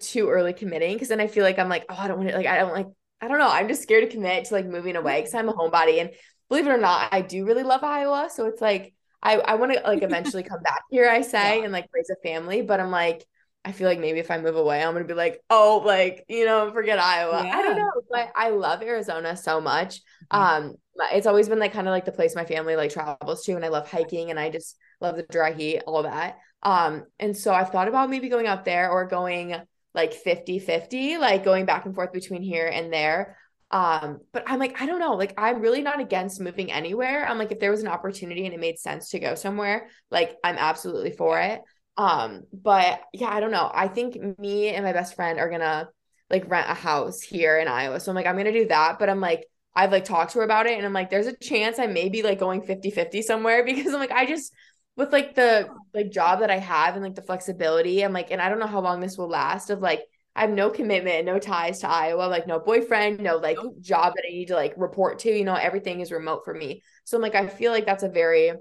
too 0.01 0.31
early 0.31 0.55
committing, 0.55 0.95
because 0.95 1.09
then 1.09 1.21
I 1.21 1.27
feel 1.27 1.45
like 1.45 1.59
I'm 1.59 1.69
like, 1.69 1.85
oh, 1.91 1.97
I 1.99 2.09
don't 2.09 2.17
want 2.17 2.31
to 2.31 2.37
like 2.37 2.47
I 2.47 2.57
don't 2.57 2.73
like 2.73 2.87
I 3.23 3.29
don't 3.29 3.39
know. 3.39 3.49
I'm 3.49 3.69
just 3.69 3.83
scared 3.83 4.05
to 4.05 4.15
commit 4.15 4.47
to 4.47 4.55
like 4.55 4.67
moving 4.67 4.97
away 4.97 5.21
because 5.21 5.35
I'm 5.35 5.49
a 5.49 5.55
homebody, 5.55 6.01
and 6.01 6.11
believe 6.49 6.67
it 6.67 6.71
or 6.71 6.77
not, 6.77 7.09
I 7.13 7.23
do 7.23 7.47
really 7.47 7.63
love 7.63 7.85
Iowa. 7.85 8.29
So 8.35 8.47
it's 8.47 8.61
like 8.61 8.93
I, 9.23 9.37
I 9.37 9.55
want 9.55 9.73
to 9.73 9.81
like 9.81 10.03
eventually 10.03 10.43
come 10.43 10.61
back 10.63 10.83
here, 10.91 11.09
I 11.09 11.23
say, 11.23 11.59
yeah. 11.59 11.65
and 11.65 11.73
like 11.73 11.89
raise 11.95 12.11
a 12.11 12.17
family. 12.27 12.63
But 12.63 12.81
I'm 12.81 12.91
like, 12.91 13.25
I 13.65 13.71
feel 13.71 13.89
like 13.89 14.01
maybe 14.01 14.19
if 14.19 14.31
I 14.31 14.39
move 14.39 14.57
away, 14.57 14.83
I'm 14.83 14.93
gonna 14.93 15.05
be 15.05 15.15
like, 15.15 15.41
oh, 15.49 15.83
like, 15.85 16.25
you 16.29 16.45
know, 16.45 16.71
forget 16.73 16.99
Iowa. 16.99 17.45
Yeah. 17.45 17.57
I 17.57 17.63
don't 17.63 17.77
know. 17.77 17.91
But 18.11 18.33
I 18.35 18.51
love 18.51 18.83
Arizona 18.83 19.37
so 19.37 19.61
much. 19.61 20.01
Mm-hmm. 20.33 20.67
Um, 20.67 20.75
it's 21.13 21.29
always 21.29 21.49
been 21.49 21.61
like 21.61 21.73
kind 21.73 21.87
of 21.87 21.93
like 21.93 22.05
the 22.05 22.13
place 22.13 22.35
my 22.35 22.45
family 22.45 22.75
like 22.75 22.91
travels 22.91 23.45
to, 23.45 23.53
and 23.53 23.65
I 23.65 23.69
love 23.69 23.89
hiking 23.89 24.31
and 24.31 24.39
I 24.39 24.51
just 24.51 24.77
love 25.01 25.17
the 25.17 25.23
dry 25.23 25.53
heat, 25.53 25.83
all 25.87 26.03
that. 26.03 26.39
Um, 26.63 27.05
and 27.19 27.37
so 27.37 27.55
I've 27.55 27.71
thought 27.71 27.89
about 27.89 28.11
maybe 28.11 28.29
going 28.29 28.47
out 28.47 28.65
there 28.65 28.91
or 28.91 29.07
going 29.07 29.55
like 29.95 30.13
50 30.13 30.59
50, 30.59 31.19
like 31.19 31.45
going 31.45 31.67
back 31.67 31.87
and 31.87 31.95
forth 31.95 32.13
between 32.13 32.43
here 32.43 32.67
and 32.67 32.93
there. 32.93 33.37
Um, 33.71 34.21
but 34.33 34.45
I'm 34.47 34.59
like, 34.59 34.81
I 34.83 34.87
don't 34.87 35.01
know. 35.01 35.15
Like, 35.15 35.33
I'm 35.39 35.61
really 35.61 35.81
not 35.81 36.01
against 36.01 36.41
moving 36.41 36.71
anywhere. 36.71 37.27
I'm 37.27 37.39
like, 37.39 37.53
if 37.53 37.59
there 37.59 37.71
was 37.71 37.81
an 37.81 37.89
opportunity 37.89 38.45
and 38.45 38.55
it 38.55 38.61
made 38.61 38.79
sense 38.79 39.09
to 39.11 39.19
go 39.19 39.35
somewhere, 39.35 39.89
like, 40.11 40.37
I'm 40.45 40.57
absolutely 40.59 41.13
for 41.13 41.41
it. 41.41 41.63
Um, 41.97 42.43
but 42.53 43.01
yeah, 43.13 43.29
I 43.29 43.41
don't 43.41 43.51
know. 43.51 43.71
I 43.73 43.89
think 43.89 44.39
me 44.39 44.69
and 44.69 44.85
my 44.85 44.93
best 44.93 45.15
friend 45.15 45.39
are 45.39 45.51
gonna 45.51 45.89
like 46.31 46.49
rent 46.49 46.71
a 46.71 46.75
house 46.75 47.21
here 47.21 47.59
in 47.59 47.69
Iowa. 47.69 48.01
So 48.01 48.11
I'm 48.11 48.17
like, 48.17 48.27
I'm 48.27 48.37
gonna 48.37 48.53
do 48.53 48.69
that. 48.69 48.99
But 48.99 49.11
I'm 49.11 49.21
like, 49.21 49.47
I've 49.75 49.93
like 49.93 50.05
talked 50.05 50.33
to 50.33 50.39
her 50.39 50.45
about 50.45 50.67
it 50.67 50.77
and 50.77 50.87
I'm 50.87 50.93
like, 50.93 51.11
there's 51.11 51.27
a 51.27 51.37
chance 51.37 51.79
I 51.79 51.87
may 51.87 52.09
be 52.09 52.23
like 52.23 52.39
going 52.39 52.63
50 52.63 52.91
50 52.91 53.23
somewhere 53.23 53.65
because 53.65 53.93
I'm 53.93 54.01
like, 54.01 54.11
I 54.13 54.27
just, 54.27 54.53
with 54.97 55.13
like 55.13 55.35
the 55.35 55.69
like 55.95 56.11
job 56.11 56.41
that 56.41 56.51
I 56.51 56.59
have 56.59 56.95
and 56.95 57.05
like 57.05 57.15
the 57.15 57.23
flexibility, 57.23 58.03
I'm 58.03 58.13
like, 58.13 58.31
and 58.31 58.41
I 58.41 58.49
don't 58.49 58.59
know 58.59 58.67
how 58.67 58.81
long 58.81 59.01
this 59.01 59.17
will 59.17 59.29
last 59.29 59.71
of 59.71 59.81
like, 59.81 60.03
I 60.35 60.43
have 60.43 60.51
no 60.51 60.71
commitment, 60.71 61.27
no 61.27 61.39
ties 61.39 61.81
to 61.81 61.89
Iowa, 61.89 62.25
like 62.25 62.47
no 62.47 62.59
boyfriend, 62.59 63.21
no 63.21 63.37
like 63.37 63.59
nope. 63.63 63.81
job 63.81 64.15
that 64.15 64.25
I 64.27 64.33
need 64.33 64.49
to 64.49 64.55
like 64.55 64.75
report 64.77 65.19
to. 65.21 65.31
You 65.31 65.45
know, 65.45 65.55
everything 65.55 66.01
is 66.01 66.11
remote 66.11 66.45
for 66.45 66.55
me. 66.55 66.83
So 67.05 67.17
I'm 67.17 67.23
like, 67.23 67.35
I 67.35 67.49
feel 67.49 67.73
like 67.73 67.87
that's 67.87 68.03
a 68.03 68.09
very 68.09 68.53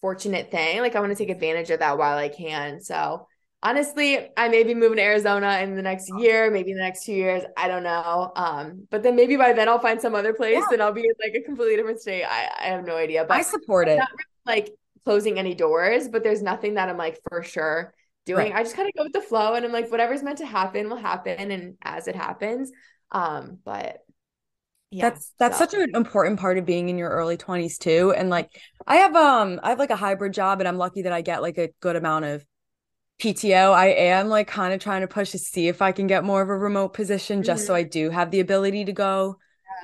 fortunate 0.00 0.50
thing. 0.50 0.80
Like 0.80 0.96
I 0.96 1.00
want 1.00 1.12
to 1.12 1.16
take 1.16 1.34
advantage 1.34 1.70
of 1.70 1.80
that 1.80 1.98
while 1.98 2.16
I 2.16 2.28
can. 2.28 2.80
So 2.80 3.26
honestly, 3.62 4.30
I 4.36 4.48
may 4.48 4.62
be 4.62 4.74
moving 4.74 4.96
to 4.96 5.02
Arizona 5.02 5.58
in 5.58 5.76
the 5.76 5.82
next 5.82 6.10
year, 6.18 6.50
maybe 6.50 6.70
in 6.70 6.78
the 6.78 6.82
next 6.82 7.04
two 7.04 7.12
years. 7.12 7.42
I 7.56 7.68
don't 7.68 7.82
know. 7.82 8.32
Um, 8.34 8.86
but 8.90 9.02
then 9.02 9.16
maybe 9.16 9.36
by 9.36 9.52
then 9.52 9.68
I'll 9.68 9.78
find 9.78 10.00
some 10.00 10.14
other 10.14 10.32
place 10.32 10.56
yeah. 10.56 10.72
and 10.72 10.82
I'll 10.82 10.92
be 10.92 11.02
in 11.02 11.12
like 11.22 11.34
a 11.34 11.44
completely 11.44 11.76
different 11.76 12.00
state. 12.00 12.24
I, 12.24 12.48
I 12.58 12.64
have 12.68 12.86
no 12.86 12.96
idea. 12.96 13.24
But 13.26 13.36
I 13.36 13.42
support 13.42 13.88
it. 13.88 13.92
Really, 13.92 14.06
like 14.46 14.70
closing 15.04 15.38
any 15.38 15.54
doors, 15.54 16.08
but 16.08 16.22
there's 16.22 16.42
nothing 16.42 16.74
that 16.74 16.88
I'm 16.88 16.96
like 16.96 17.20
for 17.28 17.42
sure 17.42 17.94
doing. 18.26 18.52
Right. 18.52 18.54
I 18.54 18.62
just 18.62 18.76
kind 18.76 18.88
of 18.88 18.94
go 18.96 19.04
with 19.04 19.12
the 19.12 19.20
flow 19.20 19.54
and 19.54 19.64
I'm 19.64 19.72
like, 19.72 19.90
whatever's 19.90 20.22
meant 20.22 20.38
to 20.38 20.46
happen 20.46 20.88
will 20.88 20.96
happen 20.96 21.50
and 21.50 21.76
as 21.82 22.08
it 22.08 22.16
happens. 22.16 22.70
Um, 23.10 23.58
but 23.64 23.98
yeah, 24.90 25.10
that's 25.10 25.32
that's 25.38 25.58
so. 25.58 25.64
such 25.64 25.74
an 25.74 25.94
important 25.94 26.40
part 26.40 26.58
of 26.58 26.66
being 26.66 26.88
in 26.88 26.98
your 26.98 27.10
early 27.10 27.36
20s 27.36 27.78
too. 27.78 28.12
And 28.16 28.28
like 28.28 28.50
I 28.86 28.96
have 28.96 29.14
um 29.14 29.60
I 29.62 29.70
have 29.70 29.78
like 29.78 29.90
a 29.90 29.96
hybrid 29.96 30.32
job 30.32 30.60
and 30.60 30.68
I'm 30.68 30.78
lucky 30.78 31.02
that 31.02 31.12
I 31.12 31.22
get 31.22 31.42
like 31.42 31.58
a 31.58 31.70
good 31.80 31.96
amount 31.96 32.24
of 32.24 32.44
PTO. 33.20 33.72
I 33.72 33.88
am 33.88 34.28
like 34.28 34.48
kind 34.48 34.72
of 34.74 34.80
trying 34.80 35.02
to 35.02 35.08
push 35.08 35.30
to 35.30 35.38
see 35.38 35.68
if 35.68 35.80
I 35.80 35.92
can 35.92 36.06
get 36.06 36.24
more 36.24 36.42
of 36.42 36.48
a 36.48 36.56
remote 36.56 36.92
position 36.94 37.42
just 37.42 37.62
mm-hmm. 37.62 37.66
so 37.68 37.74
I 37.74 37.82
do 37.84 38.10
have 38.10 38.30
the 38.30 38.40
ability 38.40 38.86
to 38.86 38.92
go 38.92 39.36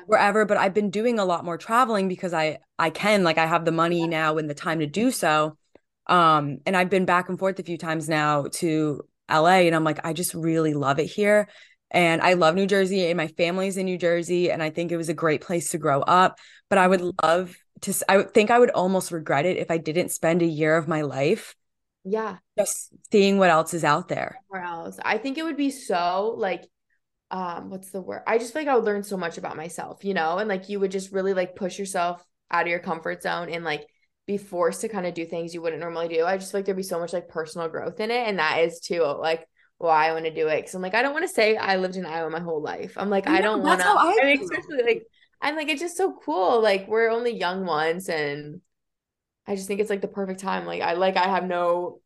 wherever 0.06 0.44
but 0.44 0.56
i've 0.56 0.74
been 0.74 0.90
doing 0.90 1.18
a 1.18 1.24
lot 1.24 1.44
more 1.44 1.56
traveling 1.56 2.08
because 2.08 2.34
i 2.34 2.58
i 2.78 2.90
can 2.90 3.24
like 3.24 3.38
i 3.38 3.46
have 3.46 3.64
the 3.64 3.72
money 3.72 4.06
now 4.06 4.38
and 4.38 4.48
the 4.50 4.54
time 4.54 4.80
to 4.80 4.86
do 4.86 5.10
so 5.10 5.56
um, 6.06 6.58
and 6.66 6.76
I've 6.76 6.90
been 6.90 7.04
back 7.04 7.28
and 7.28 7.38
forth 7.38 7.58
a 7.58 7.64
few 7.64 7.78
times 7.78 8.08
now 8.08 8.46
to 8.54 9.02
LA 9.30 9.66
and 9.66 9.74
I'm 9.74 9.84
like, 9.84 10.04
I 10.04 10.12
just 10.12 10.34
really 10.34 10.74
love 10.74 10.98
it 10.98 11.06
here. 11.06 11.48
And 11.90 12.20
I 12.20 12.34
love 12.34 12.54
New 12.54 12.66
Jersey 12.66 13.06
and 13.06 13.16
my 13.16 13.28
family's 13.28 13.76
in 13.76 13.86
New 13.86 13.98
Jersey. 13.98 14.50
And 14.50 14.62
I 14.62 14.70
think 14.70 14.92
it 14.92 14.96
was 14.96 15.08
a 15.08 15.14
great 15.14 15.40
place 15.40 15.70
to 15.70 15.78
grow 15.78 16.00
up. 16.02 16.38
But 16.68 16.78
I 16.78 16.88
would 16.88 17.12
love 17.22 17.56
to, 17.82 17.94
I 18.08 18.18
would 18.18 18.34
think 18.34 18.50
I 18.50 18.58
would 18.58 18.70
almost 18.70 19.12
regret 19.12 19.46
it 19.46 19.56
if 19.56 19.70
I 19.70 19.78
didn't 19.78 20.10
spend 20.10 20.42
a 20.42 20.46
year 20.46 20.76
of 20.76 20.88
my 20.88 21.02
life. 21.02 21.54
Yeah. 22.04 22.36
Just 22.58 22.90
seeing 23.10 23.38
what 23.38 23.50
else 23.50 23.74
is 23.74 23.84
out 23.84 24.08
there. 24.08 24.40
Where 24.48 24.62
else? 24.62 24.98
I 25.04 25.18
think 25.18 25.38
it 25.38 25.42
would 25.42 25.56
be 25.56 25.70
so 25.70 26.34
like, 26.36 26.64
um, 27.30 27.70
what's 27.70 27.90
the 27.90 28.00
word? 28.00 28.22
I 28.26 28.38
just 28.38 28.52
feel 28.52 28.62
like 28.62 28.68
I 28.68 28.76
would 28.76 28.84
learn 28.84 29.02
so 29.02 29.16
much 29.16 29.38
about 29.38 29.56
myself, 29.56 30.04
you 30.04 30.14
know, 30.14 30.38
and 30.38 30.48
like 30.48 30.68
you 30.68 30.80
would 30.80 30.90
just 30.90 31.12
really 31.12 31.34
like 31.34 31.56
push 31.56 31.78
yourself 31.78 32.24
out 32.50 32.62
of 32.62 32.68
your 32.68 32.78
comfort 32.78 33.22
zone 33.22 33.48
and 33.48 33.64
like 33.64 33.86
be 34.26 34.38
forced 34.38 34.82
to 34.82 34.88
kind 34.88 35.06
of 35.06 35.14
do 35.14 35.24
things 35.24 35.52
you 35.52 35.62
wouldn't 35.62 35.80
normally 35.80 36.08
do. 36.08 36.24
I 36.24 36.36
just 36.36 36.52
feel 36.52 36.60
like 36.60 36.66
there'd 36.66 36.76
be 36.76 36.82
so 36.82 37.00
much 37.00 37.12
like 37.12 37.28
personal 37.28 37.68
growth 37.68 38.00
in 38.00 38.10
it. 38.10 38.28
And 38.28 38.38
that 38.38 38.60
is 38.60 38.80
too 38.80 39.02
like 39.02 39.46
why 39.78 40.08
I 40.08 40.12
want 40.12 40.24
to 40.24 40.34
do 40.34 40.46
it. 40.48 40.62
Cause 40.62 40.74
I'm 40.74 40.82
like, 40.82 40.94
I 40.94 41.02
don't 41.02 41.12
want 41.12 41.26
to 41.26 41.34
say 41.34 41.56
I 41.56 41.76
lived 41.76 41.96
in 41.96 42.06
Iowa 42.06 42.30
my 42.30 42.40
whole 42.40 42.62
life. 42.62 42.94
I'm 42.96 43.10
like, 43.10 43.26
I, 43.26 43.38
I 43.38 43.40
don't 43.40 43.62
want 43.62 43.80
to. 43.80 43.86
I, 43.86 44.18
I 44.22 44.24
mean, 44.24 44.42
especially 44.42 44.82
like, 44.82 45.06
I'm 45.40 45.56
like, 45.56 45.68
it's 45.68 45.80
just 45.80 45.96
so 45.96 46.16
cool. 46.24 46.62
Like, 46.62 46.88
we're 46.88 47.10
only 47.10 47.36
young 47.36 47.66
ones. 47.66 48.08
And 48.08 48.60
I 49.46 49.54
just 49.56 49.66
think 49.66 49.80
it's 49.80 49.90
like 49.90 50.00
the 50.00 50.08
perfect 50.08 50.40
time. 50.40 50.64
Like, 50.64 50.80
I 50.80 50.94
like, 50.94 51.16
I 51.16 51.28
have 51.28 51.44
no, 51.44 52.00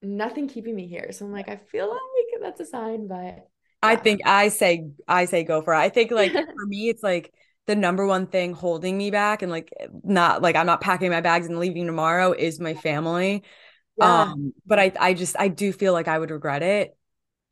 nothing 0.00 0.46
keeping 0.46 0.76
me 0.76 0.86
here. 0.86 1.10
So 1.12 1.24
I'm 1.24 1.32
like, 1.32 1.48
I 1.48 1.56
feel 1.56 1.88
like 1.88 2.42
that's 2.42 2.60
a 2.60 2.66
sign, 2.66 3.08
but. 3.08 3.48
I 3.86 3.96
think 3.96 4.20
I 4.24 4.48
say, 4.48 4.88
I 5.08 5.24
say 5.24 5.44
go 5.44 5.62
for 5.62 5.74
it. 5.74 5.78
I 5.78 5.88
think 5.88 6.10
like 6.10 6.32
for 6.32 6.66
me, 6.66 6.88
it's 6.88 7.02
like, 7.02 7.32
the 7.66 7.74
number 7.74 8.06
one 8.06 8.28
thing 8.28 8.52
holding 8.52 8.96
me 8.96 9.10
back 9.10 9.42
and 9.42 9.50
like 9.50 9.72
not 10.04 10.40
like 10.40 10.56
I'm 10.56 10.66
not 10.66 10.80
packing 10.80 11.10
my 11.10 11.20
bags 11.20 11.46
and 11.46 11.58
leaving 11.58 11.86
tomorrow 11.86 12.32
is 12.32 12.60
my 12.60 12.74
family. 12.74 13.42
Yeah. 13.96 14.22
Um, 14.22 14.54
but 14.64 14.78
I 14.78 14.92
I 14.98 15.14
just 15.14 15.36
I 15.38 15.48
do 15.48 15.72
feel 15.72 15.92
like 15.92 16.08
I 16.08 16.18
would 16.18 16.30
regret 16.30 16.62
it. 16.62 16.96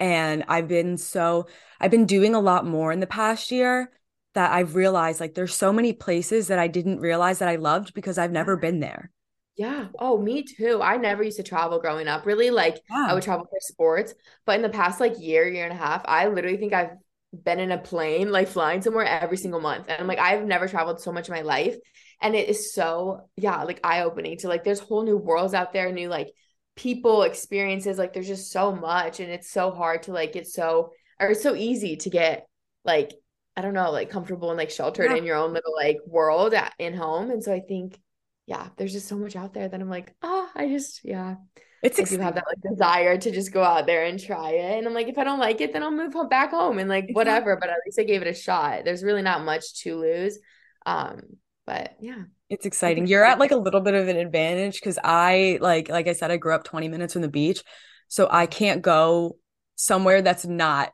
And 0.00 0.44
I've 0.48 0.68
been 0.68 0.98
so 0.98 1.46
I've 1.80 1.90
been 1.90 2.06
doing 2.06 2.34
a 2.34 2.40
lot 2.40 2.66
more 2.66 2.92
in 2.92 3.00
the 3.00 3.06
past 3.06 3.50
year 3.50 3.90
that 4.34 4.52
I've 4.52 4.74
realized 4.74 5.20
like 5.20 5.34
there's 5.34 5.54
so 5.54 5.72
many 5.72 5.92
places 5.92 6.48
that 6.48 6.58
I 6.58 6.68
didn't 6.68 7.00
realize 7.00 7.38
that 7.40 7.48
I 7.48 7.56
loved 7.56 7.94
because 7.94 8.18
I've 8.18 8.32
never 8.32 8.56
been 8.56 8.80
there. 8.80 9.10
Yeah. 9.56 9.86
Oh, 9.98 10.18
me 10.18 10.42
too. 10.42 10.82
I 10.82 10.96
never 10.96 11.22
used 11.22 11.36
to 11.36 11.44
travel 11.44 11.78
growing 11.78 12.08
up. 12.08 12.26
Really, 12.26 12.50
like 12.50 12.80
yeah. 12.90 13.06
I 13.08 13.14
would 13.14 13.22
travel 13.22 13.46
for 13.46 13.58
sports, 13.60 14.12
but 14.46 14.56
in 14.56 14.62
the 14.62 14.68
past 14.68 14.98
like 14.98 15.20
year, 15.20 15.46
year 15.46 15.64
and 15.64 15.72
a 15.72 15.76
half, 15.76 16.02
I 16.06 16.26
literally 16.26 16.56
think 16.56 16.72
I've 16.72 16.90
been 17.32 17.60
in 17.60 17.70
a 17.70 17.78
plane, 17.78 18.32
like 18.32 18.48
flying 18.48 18.82
somewhere 18.82 19.04
every 19.04 19.36
single 19.36 19.60
month. 19.60 19.86
And 19.88 20.00
I'm 20.00 20.08
like, 20.08 20.18
I've 20.18 20.44
never 20.44 20.66
traveled 20.66 21.00
so 21.00 21.12
much 21.12 21.28
in 21.28 21.34
my 21.34 21.42
life. 21.42 21.76
And 22.20 22.34
it 22.34 22.48
is 22.48 22.74
so, 22.74 23.28
yeah, 23.36 23.62
like 23.62 23.80
eye 23.84 24.02
opening 24.02 24.38
to 24.38 24.48
like, 24.48 24.64
there's 24.64 24.80
whole 24.80 25.04
new 25.04 25.16
worlds 25.16 25.54
out 25.54 25.72
there, 25.72 25.90
new 25.92 26.08
like 26.08 26.32
people, 26.74 27.22
experiences. 27.22 27.98
Like, 27.98 28.12
there's 28.12 28.26
just 28.26 28.50
so 28.50 28.74
much. 28.74 29.20
And 29.20 29.30
it's 29.30 29.50
so 29.50 29.70
hard 29.70 30.04
to 30.04 30.12
like 30.12 30.32
get 30.32 30.46
so, 30.46 30.90
or 31.20 31.28
it's 31.28 31.42
so 31.42 31.54
easy 31.54 31.96
to 31.96 32.10
get 32.10 32.46
like, 32.84 33.12
I 33.56 33.62
don't 33.62 33.74
know, 33.74 33.92
like 33.92 34.10
comfortable 34.10 34.50
and 34.50 34.58
like 34.58 34.70
sheltered 34.70 35.10
yeah. 35.10 35.16
in 35.16 35.24
your 35.24 35.36
own 35.36 35.52
little 35.52 35.74
like 35.76 35.98
world 36.06 36.54
at, 36.54 36.72
in 36.78 36.94
home. 36.94 37.30
And 37.30 37.42
so 37.42 37.52
I 37.52 37.60
think, 37.60 38.00
yeah, 38.46 38.68
there's 38.76 38.92
just 38.92 39.08
so 39.08 39.16
much 39.16 39.36
out 39.36 39.54
there 39.54 39.68
that 39.68 39.80
I'm 39.80 39.90
like, 39.90 40.14
ah, 40.22 40.28
oh, 40.28 40.50
I 40.54 40.68
just, 40.68 41.00
yeah 41.04 41.36
it's 41.84 42.00
I 42.00 42.04
do 42.04 42.18
have 42.18 42.34
that 42.34 42.44
like 42.48 42.72
desire 42.72 43.18
to 43.18 43.30
just 43.30 43.52
go 43.52 43.62
out 43.62 43.84
there 43.84 44.06
and 44.06 44.18
try 44.18 44.52
it. 44.52 44.78
And 44.78 44.86
I'm 44.86 44.94
like, 44.94 45.08
if 45.08 45.18
I 45.18 45.24
don't 45.24 45.38
like 45.38 45.60
it, 45.60 45.74
then 45.74 45.82
I'll 45.82 45.90
move 45.90 46.14
home 46.14 46.30
back 46.30 46.50
home 46.50 46.78
and 46.78 46.88
like 46.88 47.10
whatever. 47.12 47.58
But 47.60 47.68
at 47.68 47.76
least 47.84 48.00
I 48.00 48.04
gave 48.04 48.22
it 48.22 48.26
a 48.26 48.32
shot. 48.32 48.86
There's 48.86 49.04
really 49.04 49.20
not 49.20 49.44
much 49.44 49.82
to 49.82 50.00
lose. 50.00 50.38
Um, 50.86 51.20
but 51.66 51.94
yeah. 52.00 52.22
It's 52.48 52.64
exciting. 52.64 53.06
You're 53.06 53.24
at 53.24 53.38
like 53.38 53.50
a 53.50 53.56
little 53.56 53.82
bit 53.82 53.92
of 53.92 54.08
an 54.08 54.16
advantage 54.16 54.80
because 54.80 54.98
I 55.04 55.58
like 55.60 55.90
like 55.90 56.08
I 56.08 56.14
said, 56.14 56.30
I 56.30 56.38
grew 56.38 56.54
up 56.54 56.64
20 56.64 56.88
minutes 56.88 57.12
from 57.12 57.22
the 57.22 57.28
beach. 57.28 57.62
So 58.08 58.28
I 58.30 58.46
can't 58.46 58.80
go 58.80 59.36
somewhere 59.76 60.22
that's 60.22 60.46
not 60.46 60.90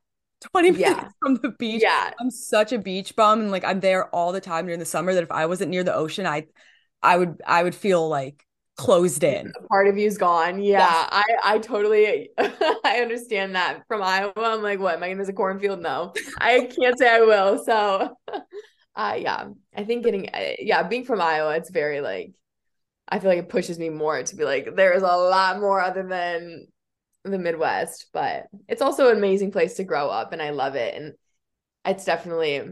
20 0.50 0.70
minutes 0.72 0.82
yeah. 0.82 1.08
from 1.22 1.36
the 1.36 1.50
beach. 1.50 1.82
Yeah. 1.82 2.10
I'm 2.18 2.32
such 2.32 2.72
a 2.72 2.78
beach 2.78 3.14
bum 3.14 3.42
and 3.42 3.52
like 3.52 3.64
I'm 3.64 3.78
there 3.78 4.12
all 4.12 4.32
the 4.32 4.40
time 4.40 4.66
during 4.66 4.80
the 4.80 4.86
summer 4.86 5.14
that 5.14 5.22
if 5.22 5.30
I 5.30 5.46
wasn't 5.46 5.70
near 5.70 5.84
the 5.84 5.94
ocean, 5.94 6.26
I 6.26 6.46
I 7.02 7.16
would 7.16 7.40
I 7.46 7.62
would 7.62 7.74
feel 7.74 8.08
like 8.08 8.44
closed 8.76 9.22
in. 9.24 9.52
A 9.56 9.66
part 9.68 9.88
of 9.88 9.98
you's 9.98 10.16
gone. 10.16 10.62
Yeah, 10.62 10.78
yes. 10.78 11.08
I 11.12 11.24
I 11.44 11.58
totally 11.58 12.30
I 12.38 13.00
understand 13.02 13.54
that. 13.54 13.82
From 13.88 14.02
Iowa, 14.02 14.32
I'm 14.36 14.62
like, 14.62 14.80
what? 14.80 14.94
Am 14.94 15.02
I 15.02 15.08
gonna 15.08 15.18
miss 15.18 15.28
a 15.28 15.32
cornfield? 15.32 15.80
No, 15.80 16.12
I 16.38 16.60
can't 16.60 16.98
say 16.98 17.08
I 17.08 17.20
will. 17.20 17.62
So, 17.64 18.16
uh, 18.96 19.16
yeah, 19.18 19.48
I 19.76 19.84
think 19.84 20.04
getting 20.04 20.28
uh, 20.30 20.52
yeah, 20.58 20.82
being 20.82 21.04
from 21.04 21.20
Iowa, 21.20 21.56
it's 21.56 21.70
very 21.70 22.00
like, 22.00 22.32
I 23.08 23.18
feel 23.18 23.30
like 23.30 23.38
it 23.38 23.48
pushes 23.48 23.78
me 23.78 23.90
more 23.90 24.22
to 24.22 24.36
be 24.36 24.44
like, 24.44 24.76
there 24.76 24.92
is 24.92 25.02
a 25.02 25.06
lot 25.06 25.60
more 25.60 25.80
other 25.80 26.02
than 26.02 26.66
the 27.24 27.38
Midwest, 27.38 28.06
but 28.12 28.46
it's 28.66 28.82
also 28.82 29.10
an 29.10 29.18
amazing 29.18 29.52
place 29.52 29.74
to 29.74 29.84
grow 29.84 30.08
up, 30.08 30.32
and 30.32 30.40
I 30.40 30.50
love 30.50 30.74
it, 30.74 30.94
and 30.94 31.14
it's 31.84 32.04
definitely 32.04 32.62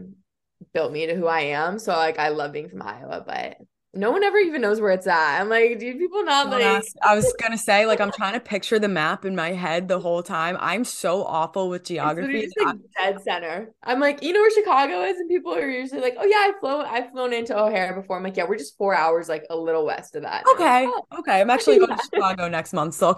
built 0.73 0.91
me 0.91 1.05
to 1.05 1.15
who 1.15 1.27
I 1.27 1.41
am. 1.41 1.79
So 1.79 1.93
like, 1.93 2.19
I 2.19 2.29
love 2.29 2.51
being 2.51 2.69
from 2.69 2.81
Iowa, 2.81 3.23
but 3.25 3.57
no 3.93 4.11
one 4.11 4.23
ever 4.23 4.37
even 4.37 4.61
knows 4.61 4.79
where 4.79 4.91
it's 4.91 5.07
at. 5.07 5.41
I'm 5.41 5.49
like, 5.49 5.79
do 5.79 5.97
people 5.97 6.23
not 6.23 6.49
like? 6.49 6.83
I 7.01 7.15
was 7.15 7.33
gonna 7.41 7.57
say, 7.57 7.87
like, 7.87 7.99
I'm 7.99 8.11
trying 8.15 8.33
to 8.33 8.39
picture 8.39 8.77
the 8.77 8.87
map 8.87 9.25
in 9.25 9.35
my 9.35 9.51
head 9.51 9.87
the 9.87 9.99
whole 9.99 10.21
time. 10.21 10.57
I'm 10.59 10.83
so 10.83 11.23
awful 11.23 11.69
with 11.69 11.85
geography. 11.85 12.43
just 12.43 12.59
like 12.63 12.77
dead 12.97 13.21
center. 13.23 13.73
I'm 13.83 13.99
like, 13.99 14.21
you 14.21 14.31
know 14.31 14.41
where 14.41 14.51
Chicago 14.51 15.01
is, 15.01 15.17
and 15.17 15.27
people 15.27 15.55
are 15.55 15.67
usually 15.67 16.01
like, 16.01 16.15
oh 16.19 16.25
yeah, 16.25 16.49
I've 16.49 16.59
flown, 16.59 16.85
I've 16.85 17.11
flown 17.11 17.33
into 17.33 17.57
O'Hare 17.57 17.95
before. 17.95 18.17
I'm 18.17 18.23
like, 18.23 18.37
yeah, 18.37 18.45
we're 18.47 18.57
just 18.57 18.77
four 18.77 18.95
hours 18.95 19.27
like 19.27 19.45
a 19.49 19.57
little 19.57 19.85
west 19.85 20.15
of 20.15 20.21
that. 20.21 20.43
And 20.45 20.55
okay, 20.55 20.85
like, 20.85 21.19
okay. 21.19 21.41
I'm 21.41 21.49
actually 21.49 21.79
going 21.79 21.97
to. 21.97 22.03
Chicago 22.03 22.47
next 22.47 22.73
month, 22.73 22.93
so 22.93 23.15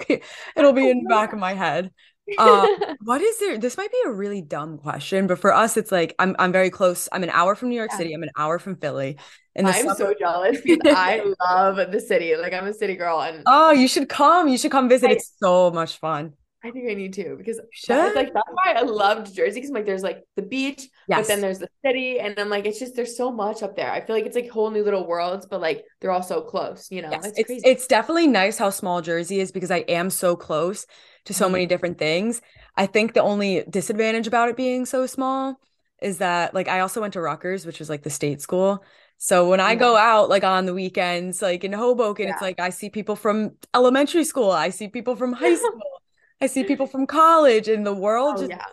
it'll 0.56 0.74
be 0.74 0.84
oh, 0.84 0.90
in 0.90 1.04
the 1.04 1.10
back 1.10 1.34
of 1.34 1.40
my 1.40 1.54
head. 1.54 1.92
Um, 2.38 2.68
what 3.04 3.22
is 3.22 3.40
there? 3.40 3.58
This 3.58 3.78
might 3.78 3.92
be 3.92 3.98
a 4.06 4.12
really 4.12 4.42
dumb 4.42 4.78
question, 4.78 5.28
but 5.28 5.40
for 5.40 5.54
us, 5.54 5.78
it's 5.78 5.92
like 5.92 6.16
I'm 6.20 6.36
I'm 6.40 6.52
very 6.52 6.70
close. 6.70 7.10
I'm 7.12 7.24
an 7.24 7.30
hour 7.30 7.56
from 7.56 7.70
New 7.70 7.76
York 7.76 7.92
Yeah. 7.92 7.98
City. 7.98 8.14
I'm 8.14 8.24
an 8.24 8.30
hour 8.38 8.60
from 8.60 8.76
Philly. 8.76 9.18
The 9.56 9.68
I'm 9.68 9.74
summer, 9.74 9.96
so 9.96 10.14
jealous 10.18 10.62
because 10.64 10.80
I 10.96 11.22
love 11.42 11.92
the 11.92 12.00
city. 12.00 12.36
Like 12.36 12.54
I'm 12.54 12.68
a 12.68 12.74
city 12.74 12.96
girl, 12.96 13.22
and 13.22 13.44
oh, 13.46 13.72
you 13.72 13.88
should 13.88 14.10
come. 14.10 14.48
You 14.48 14.58
should 14.58 14.72
come 14.72 14.88
visit. 14.90 15.10
I- 15.10 15.14
It's 15.14 15.34
so 15.42 15.72
much 15.72 15.98
fun. 15.98 16.34
I 16.64 16.70
think 16.70 16.88
I 16.92 16.94
need 16.94 17.14
to 17.14 17.36
because 17.38 17.60
that's 17.88 18.16
like 18.16 18.34
that's 18.34 18.50
why 18.54 18.74
I 18.74 18.82
loved 18.84 19.34
Jersey 19.34 19.56
because 19.56 19.72
like 19.72 19.86
there's 19.88 20.04
like 20.04 20.24
the 20.36 20.44
beach, 20.44 20.88
but 21.10 21.28
then 21.28 21.42
there's 21.42 21.58
the 21.58 21.68
city, 21.84 22.20
and 22.20 22.38
I'm 22.38 22.50
like, 22.50 22.68
it's 22.68 22.78
just 22.78 22.96
there's 22.96 23.18
so 23.18 23.32
much 23.32 23.64
up 23.64 23.76
there. 23.76 23.92
I 23.92 24.00
feel 24.06 24.16
like 24.16 24.28
it's 24.28 24.36
like 24.36 24.48
whole 24.50 24.70
new 24.70 24.84
little 24.84 25.08
worlds, 25.08 25.48
but 25.48 25.60
like 25.60 25.84
they're 26.00 26.12
all 26.12 26.22
so 26.22 26.42
close. 26.42 26.92
You 26.92 27.02
know, 27.02 27.10
Yes, 27.12 27.26
it's 27.26 27.40
it's 27.40 27.48
crazy. 27.48 27.66
it's 27.66 27.88
definitely 27.88 28.28
nice 28.28 28.58
how 28.58 28.70
small 28.70 29.02
Jersey 29.02 29.40
is 29.40 29.52
because 29.52 29.72
I 29.72 29.80
am 29.80 30.10
so 30.10 30.36
close 30.36 30.86
to 31.26 31.34
so 31.34 31.50
many 31.50 31.66
different 31.66 31.98
things. 31.98 32.42
I 32.76 32.86
think 32.86 33.14
the 33.14 33.22
only 33.22 33.64
disadvantage 33.70 34.28
about 34.28 34.50
it 34.50 34.58
being 34.58 34.86
so 34.86 35.06
small 35.06 35.60
is 36.02 36.18
that 36.18 36.54
like 36.54 36.68
I 36.68 36.80
also 36.80 37.02
went 37.02 37.14
to 37.14 37.22
Rutgers, 37.22 37.66
which 37.66 37.80
was 37.80 37.90
like 37.90 38.04
the 38.04 38.10
state 38.10 38.42
school. 38.42 38.84
So 39.18 39.48
when 39.50 39.60
I 39.60 39.76
go 39.76 39.96
out 39.96 40.30
like 40.30 40.44
on 40.44 40.66
the 40.66 40.74
weekends, 40.74 41.42
like 41.42 41.64
in 41.64 41.74
Hoboken, 41.74 42.28
it's 42.28 42.42
like 42.42 42.60
I 42.60 42.70
see 42.72 42.90
people 42.90 43.16
from 43.16 43.52
elementary 43.74 44.24
school, 44.24 44.52
I 44.52 44.70
see 44.70 44.88
people 44.88 45.16
from 45.16 45.34
high 45.34 45.56
school, 45.56 46.02
I 46.42 46.48
see 46.48 46.64
people 46.64 46.88
from 46.88 47.06
college, 47.08 47.68
and 47.68 47.86
the 47.86 47.94
world 47.94 48.38
oh 48.38 48.40
just 48.40 48.50
yeah. 48.50 48.66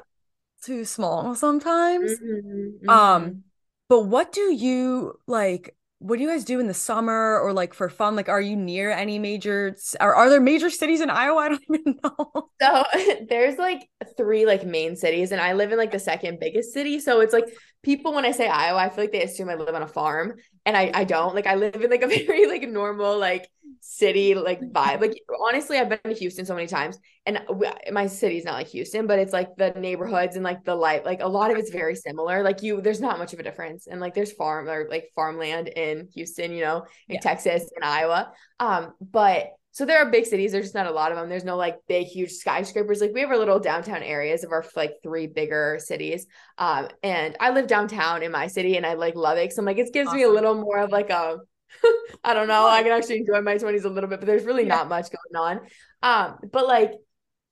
too 0.62 0.84
small 0.84 1.34
sometimes. 1.34 2.20
Mhm, 2.22 2.80
Um, 2.88 3.34
mhm. 3.34 3.42
but 3.88 4.02
what 4.02 4.32
do 4.32 4.52
you 4.54 5.20
like? 5.28 5.76
What 6.00 6.16
do 6.16 6.22
you 6.22 6.28
guys 6.28 6.44
do 6.44 6.60
in 6.60 6.68
the 6.68 6.74
summer 6.74 7.40
or 7.40 7.52
like 7.52 7.74
for 7.74 7.88
fun? 7.88 8.14
Like, 8.14 8.28
are 8.28 8.40
you 8.40 8.54
near 8.54 8.90
any 8.90 9.18
major, 9.18 9.76
are, 9.98 10.14
are 10.14 10.30
there 10.30 10.40
major 10.40 10.70
cities 10.70 11.00
in 11.00 11.10
Iowa? 11.10 11.38
I 11.42 11.48
don't 11.48 11.62
even 11.68 11.98
know. 12.02 12.50
So 12.60 12.84
there's 13.28 13.58
like 13.58 13.88
three 14.16 14.46
like 14.46 14.64
main 14.64 14.94
cities, 14.96 15.32
and 15.32 15.40
I 15.40 15.54
live 15.54 15.72
in 15.72 15.78
like 15.78 15.90
the 15.90 15.98
second 15.98 16.38
biggest 16.38 16.72
city. 16.72 17.00
So 17.00 17.20
it's 17.20 17.32
like 17.32 17.46
people 17.82 18.12
when 18.14 18.24
I 18.24 18.32
say 18.32 18.48
Iowa, 18.48 18.78
I 18.78 18.88
feel 18.88 19.04
like 19.04 19.12
they 19.12 19.22
assume 19.22 19.48
I 19.48 19.54
live 19.54 19.74
on 19.74 19.82
a 19.82 19.88
farm, 19.88 20.34
and 20.66 20.76
I 20.76 20.90
I 20.94 21.04
don't. 21.04 21.34
Like 21.34 21.46
I 21.46 21.54
live 21.54 21.76
in 21.76 21.90
like 21.90 22.02
a 22.02 22.06
very 22.26 22.46
like 22.46 22.62
normal 22.68 23.18
like 23.18 23.48
city 23.80 24.34
like 24.34 24.60
vibe. 24.60 25.00
Like 25.00 25.20
honestly, 25.48 25.78
I've 25.78 25.88
been 25.88 25.98
to 26.04 26.14
Houston 26.14 26.44
so 26.46 26.54
many 26.54 26.66
times, 26.66 26.98
and 27.26 27.38
w- 27.48 27.72
my 27.92 28.06
city's 28.06 28.44
not 28.44 28.54
like 28.54 28.68
Houston, 28.68 29.06
but 29.06 29.18
it's 29.18 29.32
like 29.32 29.56
the 29.56 29.70
neighborhoods 29.72 30.36
and 30.36 30.44
like 30.44 30.64
the 30.64 30.74
light. 30.74 31.04
Like 31.04 31.20
a 31.22 31.28
lot 31.28 31.50
of 31.50 31.56
it's 31.58 31.70
very 31.70 31.94
similar. 31.94 32.42
Like 32.42 32.62
you, 32.62 32.80
there's 32.80 33.00
not 33.00 33.18
much 33.18 33.32
of 33.32 33.38
a 33.40 33.42
difference, 33.42 33.86
and 33.86 34.00
like 34.00 34.14
there's 34.14 34.32
farm 34.32 34.68
or 34.68 34.86
like 34.90 35.10
farmland 35.14 35.68
in 35.68 36.08
Houston, 36.14 36.52
you 36.52 36.62
know, 36.62 36.84
in 37.08 37.16
Yeah. 37.16 37.20
Texas 37.20 37.70
and 37.74 37.84
Iowa. 37.84 38.32
Um, 38.60 38.94
but 39.00 39.52
so 39.78 39.84
there 39.84 39.98
are 40.04 40.10
big 40.10 40.26
cities. 40.26 40.50
There's 40.50 40.64
just 40.64 40.74
not 40.74 40.88
a 40.88 40.90
lot 40.90 41.12
of 41.12 41.18
them. 41.18 41.28
There's 41.28 41.44
no 41.44 41.56
like 41.56 41.76
big, 41.86 42.08
huge 42.08 42.32
skyscrapers. 42.32 43.00
Like 43.00 43.12
we 43.14 43.20
have 43.20 43.30
our 43.30 43.38
little 43.38 43.60
downtown 43.60 44.02
areas 44.02 44.42
of 44.42 44.50
our 44.50 44.64
like 44.74 44.94
three 45.04 45.28
bigger 45.28 45.78
cities. 45.80 46.26
Um, 46.58 46.88
and 47.04 47.36
I 47.38 47.50
live 47.50 47.68
downtown 47.68 48.24
in 48.24 48.32
my 48.32 48.48
city, 48.48 48.76
and 48.76 48.84
I 48.84 48.94
like 48.94 49.14
love 49.14 49.38
it. 49.38 49.52
So 49.52 49.60
I'm 49.62 49.66
like, 49.66 49.78
it 49.78 49.92
gives 49.92 50.12
me 50.12 50.24
a 50.24 50.28
little 50.28 50.56
more 50.56 50.80
of 50.80 50.90
like 50.90 51.10
a, 51.10 51.36
I 52.24 52.34
don't 52.34 52.48
know. 52.48 52.66
I 52.66 52.82
can 52.82 52.90
actually 52.90 53.18
enjoy 53.18 53.40
my 53.40 53.56
20s 53.56 53.84
a 53.84 53.88
little 53.88 54.10
bit, 54.10 54.18
but 54.18 54.26
there's 54.26 54.44
really 54.44 54.64
Yeah. 54.64 54.66
not 54.66 54.88
much 54.88 55.06
going 55.12 55.44
on. 55.46 55.60
Um, 56.02 56.38
but 56.52 56.66
like 56.66 56.94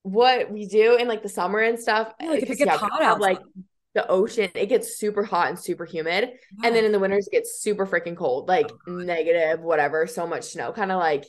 what 0.02 0.50
we 0.50 0.66
do 0.66 0.96
in 0.96 1.08
like 1.08 1.22
the 1.22 1.28
summer 1.28 1.60
and 1.60 1.78
stuff, 1.78 2.12
Yeah, 2.20 2.30
like 2.30 2.42
if 2.42 2.50
it 2.50 2.56
gets 2.58 2.74
yeah, 2.74 2.78
hot 2.78 3.02
have, 3.02 3.20
like 3.20 3.40
the 3.94 4.06
ocean, 4.08 4.50
it 4.54 4.66
gets 4.66 4.98
super 4.98 5.24
hot 5.24 5.48
and 5.48 5.58
super 5.58 5.84
humid. 5.84 6.30
And 6.62 6.74
then 6.74 6.84
in 6.84 6.92
the 6.92 6.98
winters, 6.98 7.26
it 7.28 7.32
gets 7.32 7.60
super 7.60 7.86
freaking 7.86 8.16
cold, 8.16 8.48
like 8.48 8.72
Oh, 8.86 9.04
negative, 9.04 9.60
whatever, 9.60 10.06
so 10.06 10.26
much 10.26 10.44
snow, 10.52 10.72
kind 10.72 10.92
of 10.92 10.98
like, 10.98 11.24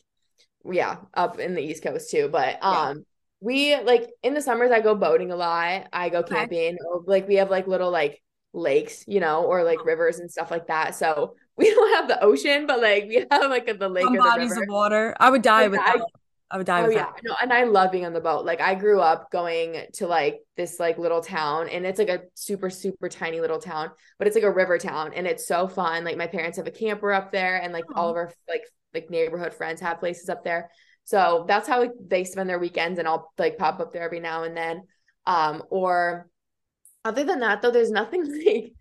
yeah, 0.72 0.98
up 1.14 1.40
in 1.40 1.54
the 1.56 1.62
East 1.62 1.84
Coast 1.84 2.10
too. 2.12 2.30
But 2.30 2.58
Yeah. 2.62 2.70
um, 2.90 3.06
we 3.40 3.76
like 3.80 4.10
in 4.24 4.34
the 4.34 4.42
summers, 4.42 4.72
I 4.72 4.82
go 4.82 4.96
boating 4.96 5.32
a 5.32 5.36
lot. 5.36 5.88
I 5.94 6.10
go 6.10 6.24
camping. 6.24 6.78
Or, 6.86 7.04
like 7.06 7.28
we 7.28 7.36
have 7.36 7.50
like 7.50 7.68
little 7.68 7.92
like 7.92 8.22
lakes, 8.54 9.04
you 9.08 9.20
know, 9.20 9.44
or 9.44 9.64
like 9.64 9.80
Oh. 9.82 9.86
rivers 9.86 10.20
and 10.20 10.32
stuff 10.32 10.50
like 10.52 10.68
that. 10.68 10.96
So 10.96 11.36
we 11.56 11.70
don't 11.74 11.94
have 11.96 12.08
the 12.08 12.24
ocean, 12.24 12.66
but 12.68 12.82
like 12.82 13.06
we 13.08 13.26
have 13.30 13.50
like 13.50 13.66
the 13.80 13.90
lake 13.90 14.06
Some 14.06 14.14
or 14.16 14.18
the 14.18 14.24
bodies 14.24 14.50
river. 14.52 14.64
of 14.64 14.70
water. 14.70 15.16
I 15.20 15.30
would 15.30 15.42
die 15.42 15.68
Like, 15.68 15.80
I- 15.82 16.02
I 16.50 16.56
would 16.58 16.66
die 16.66 16.82
Oh 16.86 16.90
yeah, 16.90 17.12
no, 17.26 17.36
and 17.42 17.52
I 17.52 17.66
love 17.66 17.92
being 17.92 18.06
on 18.06 18.14
the 18.14 18.22
boat. 18.22 18.46
Like 18.46 18.62
I 18.62 18.74
grew 18.74 19.02
up 19.02 19.30
going 19.32 19.86
to 19.96 20.08
like 20.08 20.40
this 20.56 20.80
like 20.80 20.98
little 20.98 21.20
town, 21.20 21.68
and 21.68 21.86
it's 21.86 22.00
like 22.00 22.08
a 22.08 22.22
super 22.36 22.70
super 22.70 23.10
tiny 23.10 23.42
little 23.42 23.60
town, 23.60 23.92
but 24.18 24.28
it's 24.28 24.36
like 24.36 24.46
a 24.46 24.52
river 24.52 24.78
town, 24.78 25.12
and 25.14 25.28
it's 25.28 25.46
so 25.46 25.68
fun. 25.68 26.06
Like 26.06 26.16
my 26.16 26.28
parents 26.28 26.56
have 26.58 26.66
a 26.66 26.72
camper 26.72 27.12
up 27.12 27.34
there, 27.34 27.62
and 27.62 27.74
like 27.74 27.84
all 27.94 28.10
of 28.10 28.16
our 28.16 28.32
like 28.48 28.62
like 28.98 29.10
neighborhood 29.10 29.54
friends 29.54 29.82
have 29.82 30.00
places 30.00 30.30
up 30.30 30.44
there. 30.44 30.70
So 31.04 31.46
that's 31.48 31.68
how 31.68 31.80
like, 31.80 31.92
they 32.06 32.24
spend 32.24 32.50
their 32.50 32.60
weekends, 32.60 33.00
and 33.00 33.08
I'll 33.08 33.32
like 33.38 33.58
pop 33.58 33.80
up 33.80 33.94
there 33.94 34.04
every 34.04 34.20
now 34.20 34.44
and 34.44 34.58
then. 34.58 34.84
Um, 35.26 35.64
or 35.70 36.30
other 37.06 37.24
than 37.24 37.40
that, 37.42 37.62
though, 37.62 37.72
there's 37.72 37.92
nothing 37.92 38.26
like 38.46 38.74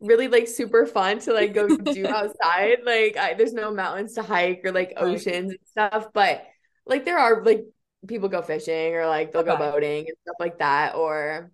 really 0.00 0.28
like 0.28 0.46
super 0.46 0.86
fun 0.86 1.18
to 1.20 1.32
like 1.32 1.54
go 1.54 1.68
do 1.68 2.06
outside. 2.08 2.78
Like 2.84 3.16
I, 3.16 3.34
there's 3.34 3.52
no 3.52 3.72
mountains 3.72 4.14
to 4.14 4.22
hike 4.22 4.62
or 4.64 4.72
like 4.72 4.94
oceans 4.96 5.52
and 5.52 5.60
stuff, 5.64 6.08
but 6.12 6.44
like 6.86 7.04
there 7.04 7.18
are 7.18 7.44
like 7.44 7.64
people 8.06 8.28
go 8.28 8.42
fishing 8.42 8.94
or 8.94 9.06
like 9.06 9.32
they'll 9.32 9.42
go 9.42 9.56
boating 9.56 10.06
and 10.06 10.16
stuff 10.22 10.36
like 10.40 10.58
that. 10.58 10.94
Or 10.94 11.50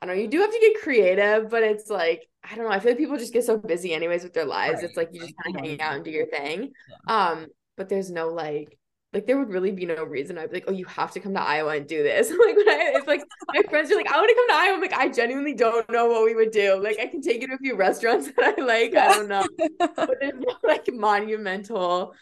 I 0.00 0.06
don't 0.06 0.16
know, 0.16 0.22
you 0.22 0.28
do 0.28 0.40
have 0.40 0.52
to 0.52 0.60
get 0.60 0.82
creative, 0.82 1.50
but 1.50 1.62
it's 1.62 1.90
like 1.90 2.27
I 2.44 2.54
don't 2.54 2.64
know. 2.64 2.70
I 2.70 2.80
feel 2.80 2.92
like 2.92 2.98
people 2.98 3.18
just 3.18 3.32
get 3.32 3.44
so 3.44 3.58
busy 3.58 3.92
anyways 3.92 4.22
with 4.22 4.32
their 4.32 4.44
lives. 4.44 4.76
Right. 4.76 4.84
It's 4.84 4.96
like 4.96 5.10
you 5.12 5.20
just 5.20 5.34
kind 5.44 5.56
of 5.56 5.62
hang 5.64 5.80
out 5.80 5.96
and 5.96 6.04
do 6.04 6.10
your 6.10 6.26
thing. 6.26 6.72
Um, 7.06 7.46
but 7.76 7.88
there's 7.88 8.10
no 8.10 8.28
like 8.28 8.78
like 9.12 9.26
there 9.26 9.38
would 9.38 9.48
really 9.48 9.70
be 9.72 9.86
no 9.86 10.04
reason 10.04 10.36
I'd 10.36 10.50
be 10.50 10.56
like, 10.56 10.64
oh, 10.68 10.72
you 10.72 10.84
have 10.84 11.12
to 11.12 11.20
come 11.20 11.32
to 11.34 11.40
Iowa 11.40 11.76
and 11.76 11.86
do 11.86 12.02
this. 12.02 12.30
like 12.46 12.56
when 12.56 12.68
I 12.68 12.92
it's 12.94 13.06
like 13.06 13.22
my 13.54 13.62
friends 13.68 13.90
are 13.90 13.96
like, 13.96 14.10
I 14.10 14.16
want 14.16 14.28
to 14.28 14.34
come 14.34 14.48
to 14.48 14.54
Iowa. 14.54 14.74
I'm 14.74 14.80
like, 14.80 14.92
I 14.92 15.08
genuinely 15.08 15.54
don't 15.54 15.90
know 15.90 16.06
what 16.06 16.24
we 16.24 16.34
would 16.34 16.50
do. 16.50 16.80
Like 16.82 16.98
I 17.00 17.06
can 17.06 17.22
take 17.22 17.40
you 17.40 17.48
to 17.48 17.54
a 17.54 17.58
few 17.58 17.76
restaurants 17.76 18.30
that 18.36 18.54
I 18.58 18.62
like. 18.62 18.94
I 18.94 19.14
don't 19.14 19.28
know. 19.28 19.46
But 19.78 20.16
there's 20.20 20.34
no 20.34 20.54
like 20.62 20.88
monumental 20.92 22.14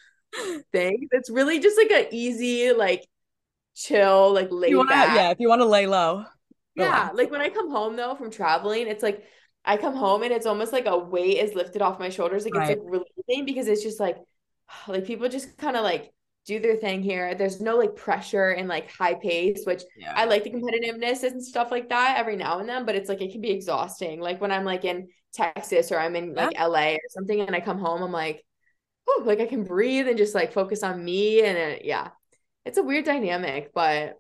thing. 0.73 1.09
It's 1.11 1.31
really 1.31 1.59
just 1.59 1.77
like 1.77 1.91
a 1.91 2.15
easy, 2.15 2.73
like 2.73 3.05
chill, 3.75 4.33
like 4.33 4.51
You 4.51 4.79
wanna, 4.79 4.91
back. 4.91 5.17
yeah, 5.17 5.31
if 5.31 5.41
you 5.41 5.49
want 5.49 5.61
to 5.63 5.67
lay 5.67 5.87
low. 5.87 6.25
Yeah, 6.77 6.85
relax. 6.85 7.17
like 7.17 7.31
when 7.31 7.41
I 7.41 7.49
come 7.49 7.71
home 7.71 7.97
though 7.97 8.15
from 8.15 8.31
traveling, 8.31 8.87
it's 8.87 9.03
like 9.03 9.25
I 9.67 9.77
come 9.77 9.95
home 9.97 10.23
and 10.23 10.33
it's 10.33 10.47
almost 10.47 10.73
like 10.73 10.87
a 10.87 10.97
weight 10.99 11.39
is 11.39 11.55
lifted 11.55 11.83
off 11.83 11.99
my 11.99 12.09
shoulders. 12.09 12.45
Like 12.45 12.55
Right. 12.55 12.71
it's 12.71 12.81
like 12.81 12.91
relieving 13.29 13.45
because 13.45 13.69
it's 13.69 13.83
just 13.83 14.01
like 14.01 14.19
like 14.89 15.05
people 15.07 15.29
just 15.29 15.57
kind 15.59 15.77
of 15.77 15.83
like 15.85 16.13
do 16.47 16.61
their 16.61 16.77
thing 16.77 17.03
here. 17.03 17.35
There's 17.35 17.61
no 17.61 17.77
like 17.77 17.97
pressure 17.97 18.51
and 18.51 18.69
like 18.69 18.91
high 18.91 19.15
pace, 19.15 19.65
which 19.67 19.83
Yeah. 19.97 20.15
I 20.17 20.27
like 20.27 20.45
the 20.45 20.51
competitiveness 20.51 21.25
and 21.25 21.43
stuff 21.45 21.71
like 21.73 21.89
that 21.89 22.17
every 22.19 22.37
now 22.37 22.61
and 22.61 22.69
then, 22.69 22.87
but 22.87 22.95
it's 22.95 23.09
like 23.09 23.21
it 23.21 23.33
can 23.33 23.41
be 23.41 23.51
exhausting. 23.51 24.21
Like 24.21 24.41
when 24.41 24.53
I'm 24.53 24.65
like 24.65 24.85
in 24.85 25.09
Texas 25.35 25.91
or 25.93 25.99
I'm 25.99 26.15
in 26.17 26.35
like 26.35 26.53
LA 26.55 26.95
or 26.95 27.01
something 27.11 27.41
and 27.41 27.55
I 27.55 27.61
come 27.61 27.79
home, 27.79 28.03
I'm 28.03 28.13
like, 28.13 28.45
oh, 29.09 29.23
like 29.27 29.41
I 29.41 29.47
can 29.47 29.65
breathe 29.65 30.09
and 30.09 30.19
just 30.19 30.35
like 30.35 30.53
focus 30.53 30.83
on 30.83 31.05
me. 31.05 31.43
And 31.45 31.59
it, 31.59 31.85
yeah, 31.85 32.11
it's 32.65 32.79
a 32.79 32.83
weird 32.83 33.05
dynamic, 33.05 33.73
but 33.75 34.19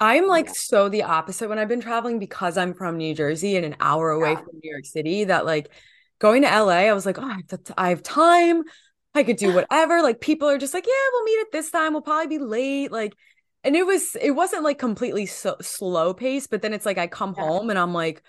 I'm 0.00 0.26
like 0.26 0.46
Yeah. 0.46 0.52
so 0.56 0.88
the 0.88 1.04
opposite 1.04 1.48
when 1.48 1.58
I've 1.58 1.68
been 1.68 1.80
traveling 1.80 2.18
because 2.18 2.56
I'm 2.58 2.74
from 2.74 2.96
New 2.98 3.14
Jersey 3.14 3.56
and 3.56 3.64
an 3.64 3.76
hour 3.80 4.10
away 4.10 4.30
Yeah. 4.32 4.36
from 4.38 4.60
New 4.62 4.70
York 4.70 4.84
City 4.84 5.24
that 5.24 5.44
like 5.46 5.70
going 6.18 6.42
to 6.42 6.48
LA, 6.48 6.86
I 6.88 6.92
was 6.92 7.06
like, 7.06 7.18
oh, 7.18 7.22
I 7.24 7.34
have, 7.50 7.64
to- 7.64 7.74
I 7.76 7.88
have 7.90 8.02
time. 8.02 8.62
I 9.14 9.22
could 9.22 9.36
do 9.36 9.52
whatever. 9.54 10.02
Like 10.02 10.20
people 10.20 10.48
are 10.48 10.58
just 10.58 10.74
like, 10.74 10.86
yeah, 10.86 10.92
we'll 11.12 11.24
meet 11.24 11.40
at 11.40 11.52
this 11.52 11.70
time. 11.70 11.92
We'll 11.92 12.02
probably 12.02 12.38
be 12.38 12.42
late. 12.44 12.90
Like, 12.92 13.14
and 13.62 13.74
it 13.76 13.86
was, 13.86 14.16
it 14.20 14.32
wasn't 14.32 14.62
like 14.64 14.78
completely 14.78 15.26
so 15.26 15.56
slow 15.62 16.12
pace, 16.12 16.46
but 16.46 16.60
then 16.62 16.74
it's 16.74 16.84
like 16.86 16.98
I 16.98 17.06
come 17.06 17.34
Yeah. 17.36 17.44
home 17.44 17.70
and 17.70 17.78
I'm 17.78 17.94
like, 17.94 18.22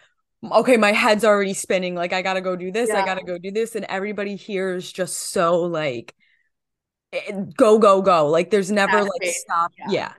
okay, 0.44 0.78
my 0.78 0.92
head's 0.92 1.26
already 1.26 1.54
spinning. 1.56 1.96
Like 1.96 2.14
I 2.14 2.22
gotta 2.22 2.42
go 2.42 2.56
do 2.56 2.72
this. 2.72 2.90
I 2.92 3.04
gotta 3.04 3.24
go 3.24 3.38
do 3.40 3.52
this. 3.52 3.76
And 3.76 3.86
everybody 3.90 4.36
here 4.36 4.76
is 4.76 4.92
just 4.92 5.18
so 5.18 5.62
like, 5.64 6.14
eh, 7.12 7.32
go, 7.58 7.80
go, 7.80 8.02
go. 8.04 8.28
Like 8.30 8.52
there's 8.52 8.72
never 8.72 9.02
like 9.02 9.10
Fast-paced. 9.24 9.42
stop. 9.42 9.72
Yeah. 9.90 10.14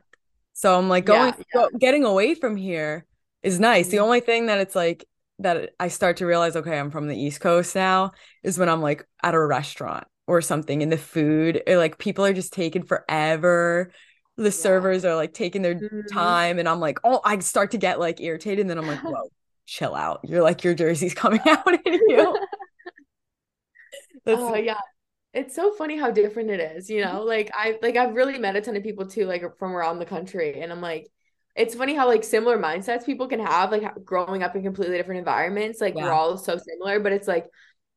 Yeah. 0.65 0.71
So 0.71 0.79
I'm 0.79 0.89
like 0.89 1.05
going, 1.07 1.35
Yeah, 1.35 1.43
go, 1.53 1.71
getting 1.79 2.05
away 2.05 2.35
from 2.35 2.57
here 2.57 3.07
is 3.43 3.61
nice. 3.61 3.89
The 3.89 3.99
Mhm. 3.99 4.01
only 4.01 4.21
thing 4.21 4.47
that 4.47 4.59
it's 4.59 4.75
like 4.75 5.05
that 5.41 5.71
I 5.79 5.89
start 5.89 6.19
to 6.19 6.27
realize, 6.27 6.57
okay, 6.57 6.79
I'm 6.79 6.91
from 6.91 7.09
the 7.09 7.17
East 7.19 7.41
Coast 7.41 7.75
now, 7.75 8.13
is 8.43 8.59
when 8.59 8.69
I'm 8.69 8.81
like 8.83 9.07
at 9.23 9.35
a 9.35 9.41
restaurant 9.47 10.07
or 10.27 10.41
something 10.43 10.83
and 10.83 10.91
the 10.91 10.99
food, 10.99 11.63
or, 11.67 11.77
like 11.77 11.99
people 11.99 12.25
are 12.25 12.33
just 12.33 12.53
taking 12.53 12.83
forever. 12.85 13.93
The 14.37 14.53
servers 14.53 15.05
are 15.05 15.15
like 15.17 15.35
taking 15.35 15.63
their 15.63 15.81
Mhm. 15.81 16.07
time, 16.07 16.59
and 16.59 16.69
I'm 16.69 16.81
like, 16.81 16.99
oh, 17.05 17.21
I 17.25 17.39
start 17.41 17.73
to 17.73 17.79
get 17.79 18.01
like 18.01 18.21
irritated, 18.21 18.61
and 18.61 18.71
then 18.71 18.79
I'm 18.79 18.87
like, 18.87 19.01
whoa, 19.05 19.31
chill 19.67 19.95
out. 19.95 20.21
You're 20.25 20.43
like 20.43 20.65
your 20.65 20.75
jersey's 20.75 21.15
coming 21.17 21.41
out 21.47 21.87
in 21.87 22.01
you. 22.09 22.39
That's 24.25 24.51
Oh 24.51 24.55
yeah. 24.55 24.81
It's 25.37 25.55
so 25.55 25.71
funny 25.73 25.99
how 25.99 26.11
different 26.11 26.51
it 26.51 26.61
is, 26.61 26.89
you 26.89 27.03
mm-hmm. 27.03 27.15
know? 27.15 27.23
Like 27.23 27.51
I 27.55 27.79
like 27.83 27.97
I've 27.97 28.15
really 28.15 28.39
met 28.39 28.57
a 28.57 28.61
ton 28.61 28.75
of 28.75 28.83
people 28.83 29.07
too, 29.07 29.27
like 29.27 29.45
from 29.59 29.77
around 29.77 29.99
the 29.99 30.07
country. 30.07 30.61
And 30.61 30.73
I'm 30.73 30.81
like, 30.81 31.09
it's 31.55 31.75
funny 31.75 31.95
how 31.95 32.09
like 32.09 32.25
similar 32.25 32.59
mindsets 32.59 33.05
people 33.05 33.29
can 33.29 33.41
have, 33.41 33.71
like 33.71 34.05
growing 34.05 34.43
up 34.43 34.57
in 34.57 34.63
completely 34.63 34.97
different 34.97 35.19
environments. 35.19 35.81
Like 35.81 35.95
yeah. 35.95 36.05
we're 36.05 36.13
all 36.13 36.39
so 36.39 36.57
similar, 36.57 37.01
but 37.01 37.13
it's 37.13 37.29
like 37.29 37.47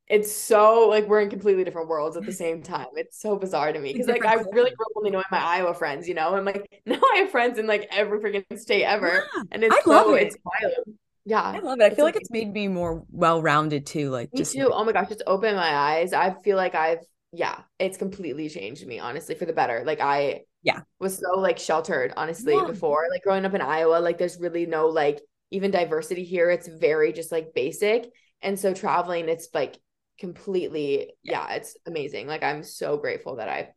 it's 0.08 0.32
so 0.32 0.90
like 0.90 1.08
we're 1.08 1.22
in 1.22 1.30
completely 1.30 1.64
different 1.64 1.88
worlds 1.88 2.18
at 2.18 2.26
the 2.26 2.34
same 2.46 2.62
time. 2.62 2.88
It's 2.96 3.22
so 3.22 3.38
bizarre 3.38 3.72
to 3.72 3.80
me 3.80 3.94
because 3.94 4.08
like 4.08 4.26
I 4.26 4.34
really 4.34 4.72
grew 4.72 4.86
up 4.86 4.98
only 4.98 5.12
knowing 5.12 5.26
my 5.32 5.40
Iowa 5.40 5.74
friends, 5.74 6.10
you 6.10 6.16
know, 6.16 6.36
and 6.36 6.46
like 6.46 6.82
now 6.86 7.00
I 7.14 7.20
have 7.20 7.32
friends 7.32 7.58
in 7.58 7.68
like 7.68 7.88
every 7.92 8.20
freaking 8.20 8.60
state 8.60 8.84
ever, 8.84 9.24
yeah, 9.36 9.44
and 9.52 9.64
it's 9.64 9.76
I 9.76 9.82
so 9.82 9.90
love 9.90 10.14
it. 10.18 10.28
it's 10.28 10.38
wild. 10.44 10.98
Yeah, 11.26 11.42
I 11.42 11.60
love 11.60 11.80
it. 11.80 11.84
I 11.84 11.96
feel 11.96 12.06
like 12.06 12.16
it's 12.16 12.32
made 12.32 12.52
me 12.52 12.68
more 12.68 13.06
well 13.12 13.42
rounded 13.42 13.86
too. 13.86 14.10
Like 14.10 14.34
me 14.34 14.40
just 14.40 14.54
too. 14.54 14.72
oh 14.74 14.84
my 14.84 14.92
gosh, 14.92 15.12
it's 15.12 15.22
opened 15.28 15.56
my 15.56 15.74
eyes. 15.74 16.12
I 16.12 16.34
feel 16.44 16.58
like 16.58 16.76
I've 16.76 17.06
yeah, 17.32 17.62
it's 17.78 17.98
completely 17.98 18.50
changed 18.50 18.86
me 18.86 19.00
honestly 19.00 19.36
for 19.36 19.46
the 19.46 19.54
better. 19.54 19.84
Like 19.86 20.02
I 20.02 20.42
yeah 20.64 20.82
was 21.00 21.18
so 21.18 21.40
like 21.40 21.58
sheltered 21.58 22.14
honestly 22.18 22.54
yeah. 22.54 22.66
before 22.66 23.08
like 23.10 23.24
growing 23.24 23.46
up 23.46 23.54
in 23.54 23.62
Iowa. 23.62 24.00
Like 24.00 24.18
there's 24.18 24.40
really 24.40 24.66
no 24.66 24.88
like 24.88 25.22
even 25.52 25.72
diversity 25.72 26.24
here. 26.24 26.50
It's 26.50 26.68
very 26.68 27.14
just 27.14 27.32
like 27.32 27.54
basic. 27.54 28.10
And 28.42 28.60
so 28.60 28.74
traveling, 28.74 29.28
it's 29.30 29.50
like 29.54 29.78
completely 30.20 31.14
yeah. 31.24 31.48
yeah 31.48 31.56
it's 31.56 31.78
amazing 31.88 32.28
like 32.28 32.44
i'm 32.44 32.62
so 32.62 32.98
grateful 32.98 33.38
that 33.38 33.48
i 33.48 33.70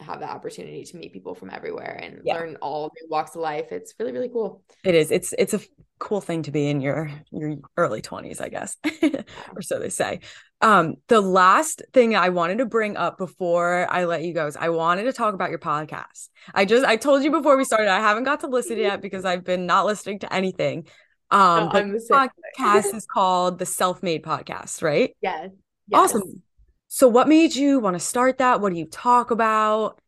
have 0.00 0.20
the 0.20 0.30
opportunity 0.30 0.84
to 0.84 0.96
meet 0.96 1.12
people 1.12 1.34
from 1.34 1.50
everywhere 1.50 1.98
and 2.02 2.20
yeah. 2.24 2.34
learn 2.34 2.56
all 2.62 2.92
new 3.00 3.08
walks 3.10 3.34
of 3.34 3.42
life. 3.42 3.72
It's 3.72 3.94
really 3.98 4.12
really 4.12 4.28
cool. 4.28 4.62
It 4.84 4.94
is. 4.94 5.10
It's 5.10 5.34
it's 5.38 5.54
a 5.54 5.60
cool 5.98 6.20
thing 6.20 6.42
to 6.42 6.50
be 6.50 6.68
in 6.68 6.80
your 6.80 7.10
your 7.32 7.56
early 7.76 8.00
20s 8.00 8.40
i 8.40 8.48
guess 8.48 8.76
or 9.56 9.62
so 9.62 9.78
they 9.78 9.88
say. 9.88 10.20
Um 10.60 10.94
the 11.08 11.20
last 11.20 11.82
thing 11.92 12.16
i 12.16 12.28
wanted 12.28 12.58
to 12.58 12.66
bring 12.66 12.96
up 12.96 13.18
before 13.18 13.86
i 13.90 14.04
let 14.04 14.22
you 14.22 14.32
go 14.32 14.46
is 14.46 14.56
i 14.56 14.68
wanted 14.68 15.04
to 15.04 15.12
talk 15.12 15.34
about 15.34 15.50
your 15.50 15.58
podcast. 15.58 16.28
I 16.54 16.64
just 16.64 16.84
i 16.84 16.96
told 16.96 17.22
you 17.22 17.30
before 17.30 17.56
we 17.56 17.64
started 17.64 17.88
i 17.88 18.00
haven't 18.00 18.24
got 18.24 18.40
to 18.40 18.46
listen 18.46 18.78
yet 18.78 19.02
because 19.02 19.24
i've 19.24 19.44
been 19.44 19.66
not 19.66 19.86
listening 19.86 20.20
to 20.20 20.32
anything. 20.32 20.86
Um 21.30 21.64
no, 21.64 21.70
but 21.72 21.86
the 21.86 22.44
podcast 22.56 22.94
is 22.94 23.06
called 23.06 23.58
the 23.58 23.66
self-made 23.66 24.22
podcast 24.22 24.82
right? 24.82 25.16
Yes. 25.20 25.50
Yes. 25.88 26.00
Awesome. 26.00 26.42
So, 26.88 27.06
what 27.06 27.28
made 27.28 27.54
you 27.54 27.80
want 27.80 27.94
to 27.94 28.00
start 28.00 28.38
that? 28.38 28.60
What 28.60 28.72
do 28.72 28.78
you 28.78 28.86
talk 28.86 29.30
about? 29.30 30.00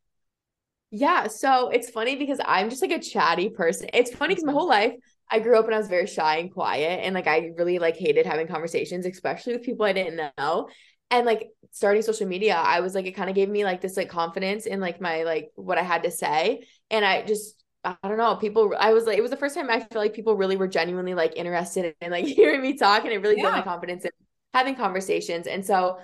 Yeah, 0.90 1.28
so 1.28 1.69
it's 1.69 1.90
funny 1.90 2.16
because 2.16 2.40
I'm 2.44 2.70
just 2.70 2.82
like 2.82 2.90
a 2.90 2.98
chatty 2.98 3.51
person. 3.51 3.89
It's 3.93 4.12
funny 4.12 4.35
because 4.35 4.44
my 4.44 4.52
mm-hmm. 4.52 4.59
whole 4.59 4.69
life 4.69 4.94
I 5.31 5.39
grew 5.39 5.59
up 5.59 5.66
and 5.66 5.74
I 5.74 5.78
was 5.78 5.89
very 5.89 6.07
shy 6.07 6.39
and 6.39 6.52
quiet, 6.52 7.01
and 7.05 7.15
like 7.15 7.27
I 7.27 7.51
really 7.57 7.78
like 7.78 7.97
hated 7.97 8.24
having 8.27 8.48
conversations, 8.48 9.05
especially 9.07 9.52
with 9.52 9.62
people 9.62 9.85
I 9.85 9.93
didn't 9.93 10.32
know. 10.39 10.69
And 11.11 11.27
like 11.27 11.51
starting 11.70 12.02
social 12.02 12.27
media, 12.27 12.55
I 12.55 12.81
was 12.81 12.94
like 12.94 13.07
it 13.07 13.12
kind 13.12 13.28
of 13.28 13.36
gave 13.36 13.48
me 13.48 13.65
like 13.65 13.82
this 13.82 13.97
like 13.97 14.09
confidence 14.09 14.65
in 14.65 14.81
like 14.81 15.01
my 15.01 15.24
like 15.24 15.51
what 15.57 15.77
I 15.77 15.82
had 15.82 16.05
to 16.05 16.11
say, 16.11 16.65
and 16.90 17.05
I 17.05 17.23
just 17.23 17.62
I 17.85 17.97
don't 18.02 18.16
know. 18.16 18.36
People, 18.36 18.74
I 18.78 18.93
was 18.94 19.05
like, 19.05 19.19
it 19.19 19.23
was 19.23 19.31
the 19.31 19.36
first 19.36 19.55
time 19.55 19.70
I 19.70 19.81
feel 19.81 20.01
like 20.01 20.15
people 20.15 20.35
really 20.35 20.57
were 20.57 20.69
genuinely 20.69 21.15
like 21.15 21.35
interested 21.36 21.94
in 22.01 22.11
like 22.11 22.24
hearing 22.36 22.62
me 22.62 22.78
talk, 22.78 23.05
and 23.05 23.12
it 23.12 23.19
really 23.19 23.36
yeah. 23.36 23.43
built 23.43 23.55
my 23.55 23.62
confidence 23.62 24.07
in 24.07 24.12
having 24.55 24.74
conversations. 24.74 25.47
And 25.47 25.65
so 25.65 25.98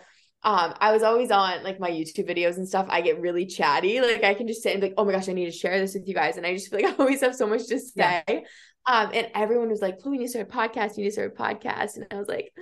um, 0.46 0.74
I 0.80 0.92
was 0.92 1.02
always 1.02 1.32
on 1.32 1.64
like 1.64 1.80
my 1.80 1.90
YouTube 1.90 2.30
videos 2.30 2.56
and 2.56 2.68
stuff. 2.68 2.86
I 2.88 3.00
get 3.00 3.20
really 3.20 3.46
chatty. 3.46 4.00
Like 4.00 4.22
I 4.22 4.32
can 4.32 4.46
just 4.46 4.62
sit 4.62 4.74
say 4.74 4.80
like, 4.80 4.94
oh 4.96 5.04
my 5.04 5.10
gosh, 5.10 5.28
I 5.28 5.32
need 5.32 5.46
to 5.46 5.50
share 5.50 5.76
this 5.80 5.94
with 5.94 6.06
you 6.06 6.14
guys. 6.14 6.36
And 6.36 6.46
I 6.46 6.54
just 6.54 6.70
feel 6.70 6.80
like 6.80 6.94
I 7.00 7.02
always 7.02 7.20
have 7.20 7.34
so 7.34 7.48
much 7.48 7.66
to 7.66 7.80
say. 7.80 8.22
Yeah. 8.28 8.40
Um, 8.86 9.10
and 9.12 9.26
everyone 9.34 9.70
was 9.70 9.82
like, 9.82 9.98
Chloe, 9.98 10.14
you 10.14 10.20
need 10.20 10.26
to 10.26 10.30
start 10.30 10.48
a 10.48 10.52
podcast. 10.52 10.96
You 10.96 11.02
need 11.02 11.10
to 11.10 11.14
start 11.14 11.34
a 11.36 11.42
podcast. 11.42 11.96
And 11.96 12.06
I 12.12 12.14
was 12.14 12.28
like, 12.28 12.52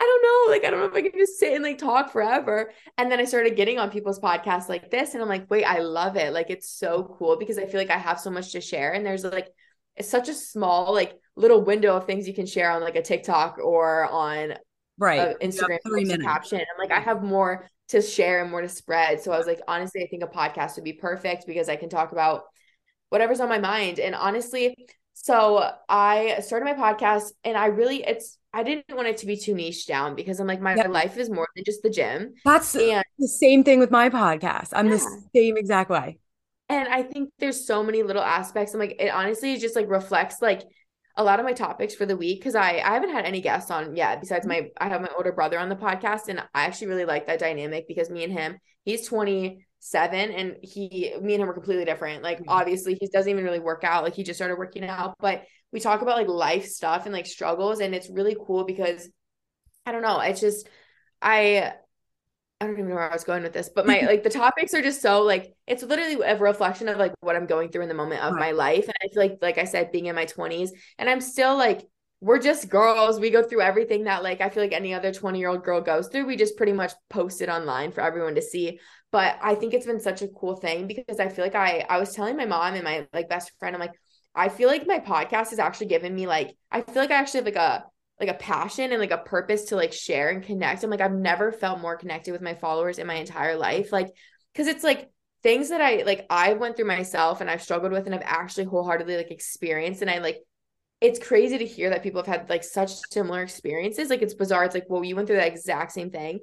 I 0.00 0.04
don't 0.04 0.22
know. 0.22 0.54
Like, 0.54 0.64
I 0.64 0.70
don't 0.70 0.80
know 0.80 0.86
if 0.86 0.94
I 0.94 1.02
can 1.02 1.18
just 1.18 1.38
sit 1.38 1.52
and 1.52 1.62
like 1.62 1.76
talk 1.76 2.10
forever. 2.10 2.72
And 2.96 3.12
then 3.12 3.20
I 3.20 3.24
started 3.24 3.54
getting 3.54 3.78
on 3.78 3.90
people's 3.90 4.18
podcasts 4.18 4.70
like 4.70 4.90
this. 4.90 5.12
And 5.12 5.22
I'm 5.22 5.28
like, 5.28 5.50
wait, 5.50 5.64
I 5.64 5.80
love 5.80 6.16
it. 6.16 6.32
Like, 6.32 6.48
it's 6.48 6.70
so 6.70 7.14
cool 7.18 7.36
because 7.36 7.58
I 7.58 7.66
feel 7.66 7.78
like 7.78 7.90
I 7.90 7.98
have 7.98 8.18
so 8.18 8.30
much 8.30 8.52
to 8.52 8.62
share. 8.62 8.92
And 8.92 9.04
there's 9.04 9.24
like, 9.24 9.48
it's 9.94 10.08
such 10.08 10.30
a 10.30 10.34
small, 10.34 10.94
like, 10.94 11.12
little 11.36 11.62
window 11.62 11.96
of 11.96 12.06
things 12.06 12.26
you 12.26 12.32
can 12.32 12.46
share 12.46 12.70
on 12.70 12.80
like 12.80 12.96
a 12.96 13.02
TikTok 13.02 13.58
or 13.62 14.06
on 14.10 14.54
right 14.98 15.36
Instagram 15.40 15.78
three 15.86 16.04
minutes. 16.04 16.24
caption. 16.24 16.60
I'm 16.60 16.88
like, 16.88 16.96
I 16.96 17.00
have 17.00 17.22
more 17.22 17.68
to 17.88 18.02
share 18.02 18.42
and 18.42 18.50
more 18.50 18.62
to 18.62 18.68
spread. 18.68 19.20
So 19.22 19.32
I 19.32 19.38
was 19.38 19.46
like, 19.46 19.60
honestly, 19.68 20.02
I 20.02 20.06
think 20.06 20.22
a 20.22 20.26
podcast 20.26 20.76
would 20.76 20.84
be 20.84 20.92
perfect 20.92 21.46
because 21.46 21.68
I 21.68 21.76
can 21.76 21.88
talk 21.88 22.12
about 22.12 22.44
whatever's 23.10 23.40
on 23.40 23.48
my 23.48 23.58
mind. 23.58 24.00
And 24.00 24.14
honestly, 24.14 24.74
so 25.14 25.70
I 25.88 26.40
started 26.40 26.64
my 26.64 26.74
podcast 26.74 27.30
and 27.44 27.56
I 27.56 27.66
really 27.66 28.02
it's 28.04 28.38
I 28.52 28.62
didn't 28.62 28.84
want 28.94 29.08
it 29.08 29.18
to 29.18 29.26
be 29.26 29.36
too 29.36 29.54
niche 29.54 29.86
down 29.86 30.14
because 30.14 30.40
I'm 30.40 30.46
like 30.46 30.60
my 30.60 30.74
yep. 30.74 30.88
life 30.88 31.16
is 31.16 31.30
more 31.30 31.48
than 31.54 31.64
just 31.64 31.82
the 31.82 31.90
gym. 31.90 32.34
That's 32.44 32.74
and, 32.74 33.04
the 33.18 33.28
same 33.28 33.64
thing 33.64 33.78
with 33.78 33.90
my 33.90 34.08
podcast. 34.08 34.68
I'm 34.72 34.86
yeah. 34.86 34.96
the 34.96 35.22
same 35.34 35.56
exact 35.56 35.90
way. 35.90 36.18
And 36.68 36.88
I 36.88 37.02
think 37.02 37.30
there's 37.38 37.66
so 37.66 37.82
many 37.82 38.02
little 38.02 38.22
aspects. 38.22 38.74
I'm 38.74 38.80
like, 38.80 38.96
it 38.98 39.08
honestly 39.08 39.56
just 39.58 39.76
like 39.76 39.88
reflects 39.88 40.42
like 40.42 40.62
a 41.16 41.24
lot 41.24 41.38
of 41.40 41.46
my 41.46 41.52
topics 41.52 41.94
for 41.94 42.06
the 42.06 42.16
week 42.16 42.40
because 42.40 42.54
I 42.54 42.78
I 42.78 42.94
haven't 42.94 43.12
had 43.12 43.24
any 43.24 43.40
guests 43.40 43.70
on 43.70 43.96
yet 43.96 44.20
besides 44.20 44.46
my 44.46 44.70
I 44.78 44.88
have 44.88 45.00
my 45.00 45.08
older 45.16 45.32
brother 45.32 45.58
on 45.58 45.68
the 45.68 45.76
podcast 45.76 46.28
and 46.28 46.40
I 46.40 46.64
actually 46.64 46.88
really 46.88 47.04
like 47.04 47.26
that 47.26 47.38
dynamic 47.38 47.88
because 47.88 48.10
me 48.10 48.24
and 48.24 48.32
him 48.32 48.58
he's 48.84 49.06
27 49.08 50.30
and 50.30 50.56
he 50.62 51.14
me 51.20 51.34
and 51.34 51.42
him 51.42 51.48
are 51.48 51.54
completely 51.54 51.84
different. 51.84 52.22
Like 52.22 52.38
mm-hmm. 52.38 52.50
obviously 52.50 52.96
he 53.00 53.08
doesn't 53.08 53.30
even 53.30 53.44
really 53.44 53.60
work 53.60 53.82
out. 53.84 54.04
Like 54.04 54.14
he 54.14 54.24
just 54.24 54.38
started 54.38 54.58
working 54.58 54.84
out 54.84 55.14
but 55.18 55.44
we 55.72 55.80
talk 55.80 56.02
about 56.02 56.16
like 56.16 56.28
life 56.28 56.66
stuff 56.66 57.06
and 57.06 57.14
like 57.14 57.26
struggles 57.26 57.80
and 57.80 57.94
it's 57.94 58.10
really 58.10 58.36
cool 58.46 58.64
because 58.64 59.08
I 59.86 59.92
don't 59.92 60.02
know 60.02 60.20
it's 60.20 60.40
just 60.40 60.68
I 61.22 61.72
I 62.60 62.66
don't 62.66 62.74
even 62.74 62.88
know 62.88 62.94
where 62.94 63.10
I 63.10 63.12
was 63.12 63.24
going 63.24 63.42
with 63.42 63.52
this, 63.52 63.68
but 63.68 63.86
my 63.86 64.00
like 64.06 64.22
the 64.22 64.30
topics 64.30 64.72
are 64.74 64.82
just 64.82 65.02
so 65.02 65.22
like 65.22 65.54
it's 65.66 65.82
literally 65.82 66.20
a 66.24 66.36
reflection 66.38 66.88
of 66.88 66.96
like 66.96 67.12
what 67.20 67.36
I'm 67.36 67.46
going 67.46 67.70
through 67.70 67.82
in 67.82 67.88
the 67.88 67.94
moment 67.94 68.22
of 68.22 68.34
my 68.34 68.52
life. 68.52 68.84
And 68.84 68.94
I 69.02 69.08
feel 69.08 69.22
like 69.22 69.38
like 69.42 69.58
I 69.58 69.64
said, 69.64 69.92
being 69.92 70.06
in 70.06 70.14
my 70.14 70.24
20s 70.24 70.72
and 70.98 71.08
I'm 71.10 71.20
still 71.20 71.56
like 71.56 71.82
we're 72.20 72.38
just 72.38 72.70
girls. 72.70 73.20
We 73.20 73.28
go 73.30 73.42
through 73.42 73.60
everything 73.60 74.04
that 74.04 74.22
like 74.22 74.40
I 74.40 74.48
feel 74.48 74.62
like 74.62 74.72
any 74.72 74.94
other 74.94 75.12
20 75.12 75.38
year 75.38 75.48
old 75.50 75.64
girl 75.64 75.82
goes 75.82 76.08
through. 76.08 76.26
We 76.26 76.36
just 76.36 76.56
pretty 76.56 76.72
much 76.72 76.92
post 77.10 77.42
it 77.42 77.50
online 77.50 77.92
for 77.92 78.00
everyone 78.00 78.34
to 78.36 78.42
see. 78.42 78.80
But 79.12 79.38
I 79.42 79.54
think 79.54 79.74
it's 79.74 79.86
been 79.86 80.00
such 80.00 80.22
a 80.22 80.28
cool 80.28 80.56
thing 80.56 80.86
because 80.86 81.20
I 81.20 81.28
feel 81.28 81.44
like 81.44 81.54
I 81.54 81.84
I 81.88 81.98
was 81.98 82.14
telling 82.14 82.36
my 82.36 82.46
mom 82.46 82.74
and 82.74 82.84
my 82.84 83.06
like 83.12 83.28
best 83.28 83.52
friend, 83.58 83.76
I'm 83.76 83.80
like, 83.80 83.94
I 84.34 84.48
feel 84.48 84.68
like 84.68 84.86
my 84.86 84.98
podcast 84.98 85.50
has 85.50 85.58
actually 85.58 85.86
given 85.88 86.14
me 86.14 86.26
like 86.26 86.56
I 86.70 86.80
feel 86.80 87.02
like 87.02 87.10
I 87.10 87.16
actually 87.16 87.38
have 87.40 87.46
like 87.46 87.56
a 87.56 87.84
like 88.18 88.28
a 88.28 88.34
passion 88.34 88.92
and 88.92 89.00
like 89.00 89.10
a 89.10 89.18
purpose 89.18 89.66
to 89.66 89.76
like 89.76 89.92
share 89.92 90.30
and 90.30 90.42
connect. 90.42 90.82
I'm 90.82 90.90
like, 90.90 91.00
I've 91.00 91.12
never 91.12 91.52
felt 91.52 91.80
more 91.80 91.96
connected 91.96 92.32
with 92.32 92.40
my 92.40 92.54
followers 92.54 92.98
in 92.98 93.06
my 93.06 93.14
entire 93.14 93.56
life. 93.56 93.92
Like, 93.92 94.08
cause 94.54 94.66
it's 94.66 94.84
like 94.84 95.10
things 95.42 95.68
that 95.68 95.80
I 95.80 96.02
like, 96.04 96.26
I 96.30 96.54
went 96.54 96.76
through 96.76 96.86
myself 96.86 97.40
and 97.40 97.50
I've 97.50 97.62
struggled 97.62 97.92
with 97.92 98.06
and 98.06 98.14
I've 98.14 98.22
actually 98.24 98.64
wholeheartedly 98.64 99.16
like 99.16 99.30
experienced. 99.30 100.00
And 100.02 100.10
I 100.10 100.18
like, 100.18 100.38
it's 101.00 101.18
crazy 101.18 101.58
to 101.58 101.66
hear 101.66 101.90
that 101.90 102.02
people 102.02 102.22
have 102.22 102.40
had 102.40 102.48
like 102.48 102.64
such 102.64 102.90
similar 103.10 103.42
experiences. 103.42 104.08
Like, 104.08 104.22
it's 104.22 104.32
bizarre. 104.32 104.64
It's 104.64 104.74
like, 104.74 104.86
well, 104.88 105.04
you 105.04 105.14
went 105.14 105.28
through 105.28 105.36
that 105.36 105.48
exact 105.48 105.92
same 105.92 106.10
thing. 106.10 106.40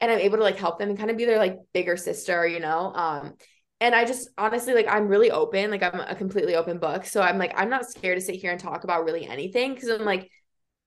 And 0.00 0.10
I'm 0.10 0.18
able 0.18 0.38
to 0.38 0.42
like 0.42 0.56
help 0.56 0.78
them 0.78 0.88
and 0.88 0.96
kind 0.96 1.10
of 1.10 1.18
be 1.18 1.26
their 1.26 1.36
like 1.36 1.58
bigger 1.74 1.98
sister, 1.98 2.46
you 2.46 2.60
know? 2.60 2.94
Um, 2.94 3.34
and 3.80 3.94
I 3.94 4.04
just 4.04 4.28
honestly 4.38 4.74
like 4.74 4.86
I'm 4.88 5.08
really 5.08 5.30
open, 5.30 5.70
like 5.70 5.82
I'm 5.82 6.00
a 6.00 6.14
completely 6.14 6.54
open 6.54 6.78
book. 6.78 7.04
So 7.04 7.20
I'm 7.20 7.38
like, 7.38 7.52
I'm 7.56 7.70
not 7.70 7.86
scared 7.86 8.18
to 8.18 8.24
sit 8.24 8.36
here 8.36 8.50
and 8.50 8.60
talk 8.60 8.84
about 8.84 9.04
really 9.04 9.26
anything 9.26 9.74
because 9.74 9.88
I'm 9.88 10.04
like, 10.04 10.30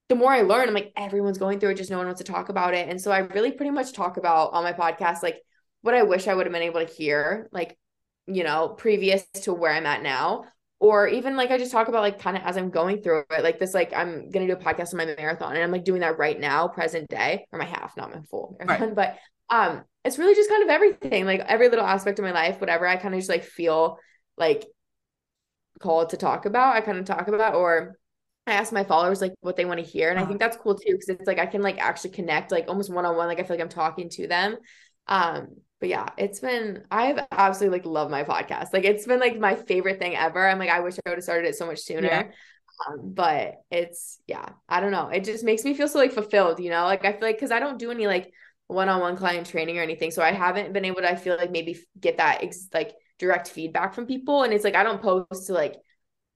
the 0.09 0.15
more 0.15 0.31
I 0.31 0.41
learn, 0.41 0.67
I'm 0.67 0.73
like, 0.73 0.91
everyone's 0.95 1.37
going 1.37 1.59
through 1.59 1.71
it, 1.71 1.77
just 1.77 1.89
no 1.89 1.97
one 1.97 2.07
wants 2.07 2.21
to 2.21 2.31
talk 2.31 2.49
about 2.49 2.73
it. 2.73 2.89
And 2.89 2.99
so 2.99 3.11
I 3.11 3.19
really 3.19 3.51
pretty 3.51 3.71
much 3.71 3.93
talk 3.93 4.17
about 4.17 4.53
on 4.53 4.63
my 4.63 4.73
podcast, 4.73 5.23
like 5.23 5.41
what 5.81 5.93
I 5.93 6.03
wish 6.03 6.27
I 6.27 6.33
would 6.33 6.45
have 6.45 6.53
been 6.53 6.61
able 6.61 6.85
to 6.85 6.93
hear, 6.93 7.49
like, 7.51 7.77
you 8.27 8.43
know, 8.43 8.69
previous 8.69 9.25
to 9.43 9.53
where 9.53 9.71
I'm 9.71 9.85
at 9.85 10.03
now. 10.03 10.45
Or 10.79 11.07
even 11.07 11.37
like 11.37 11.49
I 11.49 11.57
just 11.57 11.71
talk 11.71 11.87
about 11.87 12.01
like 12.01 12.19
kind 12.19 12.35
of 12.35 12.43
as 12.43 12.57
I'm 12.57 12.69
going 12.69 13.01
through 13.01 13.23
it, 13.29 13.43
like 13.43 13.57
this, 13.57 13.73
like 13.73 13.93
I'm 13.93 14.29
gonna 14.29 14.47
do 14.47 14.53
a 14.53 14.57
podcast 14.57 14.91
on 14.93 14.97
my 14.97 15.05
marathon 15.05 15.53
and 15.53 15.63
I'm 15.63 15.71
like 15.71 15.85
doing 15.85 16.01
that 16.01 16.17
right 16.17 16.37
now, 16.37 16.67
present 16.67 17.07
day, 17.09 17.45
or 17.53 17.59
my 17.59 17.65
half, 17.65 17.95
not 17.95 18.13
my 18.13 18.21
full 18.29 18.57
marathon. 18.59 18.89
Right. 18.89 18.95
But 18.95 19.17
um, 19.49 19.83
it's 20.03 20.17
really 20.17 20.35
just 20.35 20.49
kind 20.49 20.63
of 20.63 20.69
everything, 20.69 21.25
like 21.25 21.39
every 21.39 21.69
little 21.69 21.85
aspect 21.85 22.19
of 22.19 22.25
my 22.25 22.33
life, 22.33 22.59
whatever 22.59 22.85
I 22.85 22.97
kind 22.97 23.13
of 23.13 23.19
just 23.19 23.29
like 23.29 23.45
feel 23.45 23.97
like 24.37 24.65
called 25.79 26.09
to 26.09 26.17
talk 26.17 26.45
about, 26.45 26.75
I 26.75 26.81
kind 26.81 26.97
of 26.97 27.05
talk 27.05 27.29
about, 27.29 27.55
or 27.55 27.97
I 28.45 28.53
ask 28.53 28.73
my 28.73 28.83
followers 28.83 29.21
like 29.21 29.33
what 29.41 29.55
they 29.55 29.65
want 29.65 29.79
to 29.79 29.85
hear. 29.85 30.09
And 30.09 30.19
I 30.19 30.25
think 30.25 30.39
that's 30.39 30.57
cool 30.57 30.75
too, 30.75 30.91
because 30.91 31.09
it's 31.09 31.27
like 31.27 31.39
I 31.39 31.45
can 31.45 31.61
like 31.61 31.79
actually 31.79 32.11
connect 32.11 32.51
like 32.51 32.67
almost 32.67 32.91
one 32.91 33.05
on 33.05 33.15
one. 33.15 33.27
Like 33.27 33.39
I 33.39 33.43
feel 33.43 33.55
like 33.55 33.63
I'm 33.63 33.69
talking 33.69 34.09
to 34.09 34.27
them. 34.27 34.57
Um, 35.07 35.55
but 35.79 35.89
yeah, 35.89 36.07
it's 36.17 36.39
been 36.39 36.83
I've 36.91 37.19
absolutely 37.31 37.79
like 37.79 37.85
love 37.85 38.09
my 38.11 38.23
podcast. 38.23 38.73
Like 38.73 38.83
it's 38.83 39.05
been 39.05 39.19
like 39.19 39.39
my 39.39 39.55
favorite 39.55 39.99
thing 39.99 40.15
ever. 40.15 40.45
I'm 40.47 40.59
like, 40.59 40.69
I 40.69 40.81
wish 40.81 40.95
I 41.05 41.09
would 41.09 41.17
have 41.17 41.23
started 41.23 41.47
it 41.47 41.55
so 41.55 41.65
much 41.65 41.79
sooner. 41.79 42.07
Yeah. 42.07 42.23
Um, 42.87 43.13
but 43.13 43.55
it's 43.71 44.19
yeah, 44.27 44.49
I 44.67 44.79
don't 44.79 44.91
know. 44.91 45.07
It 45.09 45.23
just 45.23 45.43
makes 45.43 45.63
me 45.63 45.73
feel 45.73 45.87
so 45.87 45.99
like 45.99 46.11
fulfilled, 46.11 46.59
you 46.59 46.69
know? 46.69 46.83
Like 46.83 47.05
I 47.05 47.13
feel 47.13 47.21
like 47.21 47.37
because 47.37 47.51
I 47.51 47.59
don't 47.59 47.79
do 47.79 47.91
any 47.91 48.07
like 48.07 48.33
one-on-one 48.67 49.17
client 49.17 49.47
training 49.47 49.77
or 49.77 49.81
anything. 49.81 50.11
So 50.11 50.21
I 50.21 50.31
haven't 50.31 50.73
been 50.73 50.85
able 50.85 51.01
to 51.01 51.09
I 51.09 51.15
feel 51.15 51.37
like 51.37 51.51
maybe 51.51 51.79
get 51.99 52.17
that 52.17 52.43
ex- 52.43 52.69
like 52.73 52.93
direct 53.19 53.47
feedback 53.47 53.93
from 53.93 54.05
people. 54.05 54.43
And 54.43 54.53
it's 54.53 54.63
like 54.63 54.75
I 54.75 54.83
don't 54.83 55.01
post 55.01 55.47
to 55.47 55.53
like 55.53 55.75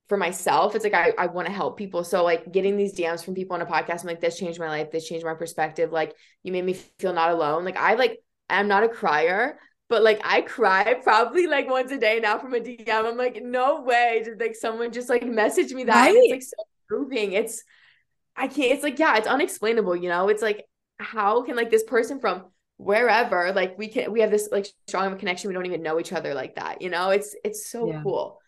for 0.07 0.17
myself, 0.17 0.75
it's 0.75 0.83
like 0.83 0.93
I, 0.93 1.13
I 1.17 1.27
want 1.27 1.47
to 1.47 1.53
help 1.53 1.77
people. 1.77 2.03
So 2.03 2.23
like 2.23 2.51
getting 2.51 2.77
these 2.77 2.93
DMs 2.93 3.23
from 3.23 3.35
people 3.35 3.55
on 3.55 3.61
a 3.61 3.65
podcast, 3.65 4.01
I'm 4.01 4.07
like, 4.07 4.21
this 4.21 4.37
changed 4.37 4.59
my 4.59 4.69
life. 4.69 4.91
This 4.91 5.07
changed 5.07 5.25
my 5.25 5.33
perspective. 5.33 5.91
Like 5.91 6.15
you 6.43 6.51
made 6.51 6.65
me 6.65 6.73
feel 6.99 7.13
not 7.13 7.31
alone. 7.31 7.65
Like 7.65 7.77
I 7.77 7.95
like 7.95 8.19
I'm 8.49 8.67
not 8.67 8.83
a 8.83 8.89
crier, 8.89 9.59
but 9.89 10.03
like 10.03 10.21
I 10.23 10.41
cry 10.41 10.95
probably 11.03 11.47
like 11.47 11.69
once 11.69 11.91
a 11.91 11.97
day 11.97 12.19
now 12.21 12.39
from 12.39 12.53
a 12.53 12.59
DM. 12.59 12.87
I'm 12.87 13.17
like, 13.17 13.43
no 13.43 13.81
way 13.81 14.21
did 14.23 14.39
like 14.39 14.55
someone 14.55 14.91
just 14.91 15.09
like 15.09 15.25
message 15.25 15.73
me 15.73 15.85
that. 15.85 16.05
Right. 16.07 16.15
it's 16.15 16.31
like 16.31 16.43
so 16.43 16.97
moving. 16.97 17.33
It's 17.33 17.63
I 18.35 18.47
can't, 18.47 18.71
it's 18.71 18.83
like, 18.83 18.99
yeah, 18.99 19.17
it's 19.17 19.27
unexplainable, 19.27 19.95
you 19.95 20.09
know? 20.09 20.29
It's 20.29 20.43
like, 20.43 20.65
how 20.99 21.41
can 21.43 21.55
like 21.55 21.71
this 21.71 21.83
person 21.83 22.19
from 22.19 22.45
wherever, 22.77 23.51
like 23.51 23.77
we 23.77 23.87
can 23.87 24.11
we 24.11 24.21
have 24.21 24.31
this 24.31 24.49
like 24.51 24.67
strong 24.87 25.17
connection, 25.17 25.47
we 25.47 25.53
don't 25.55 25.65
even 25.65 25.81
know 25.81 25.99
each 25.99 26.13
other 26.13 26.33
like 26.33 26.55
that, 26.55 26.81
you 26.81 26.89
know? 26.89 27.09
It's 27.09 27.35
it's 27.43 27.69
so 27.69 27.87
yeah. 27.87 28.01
cool. 28.03 28.39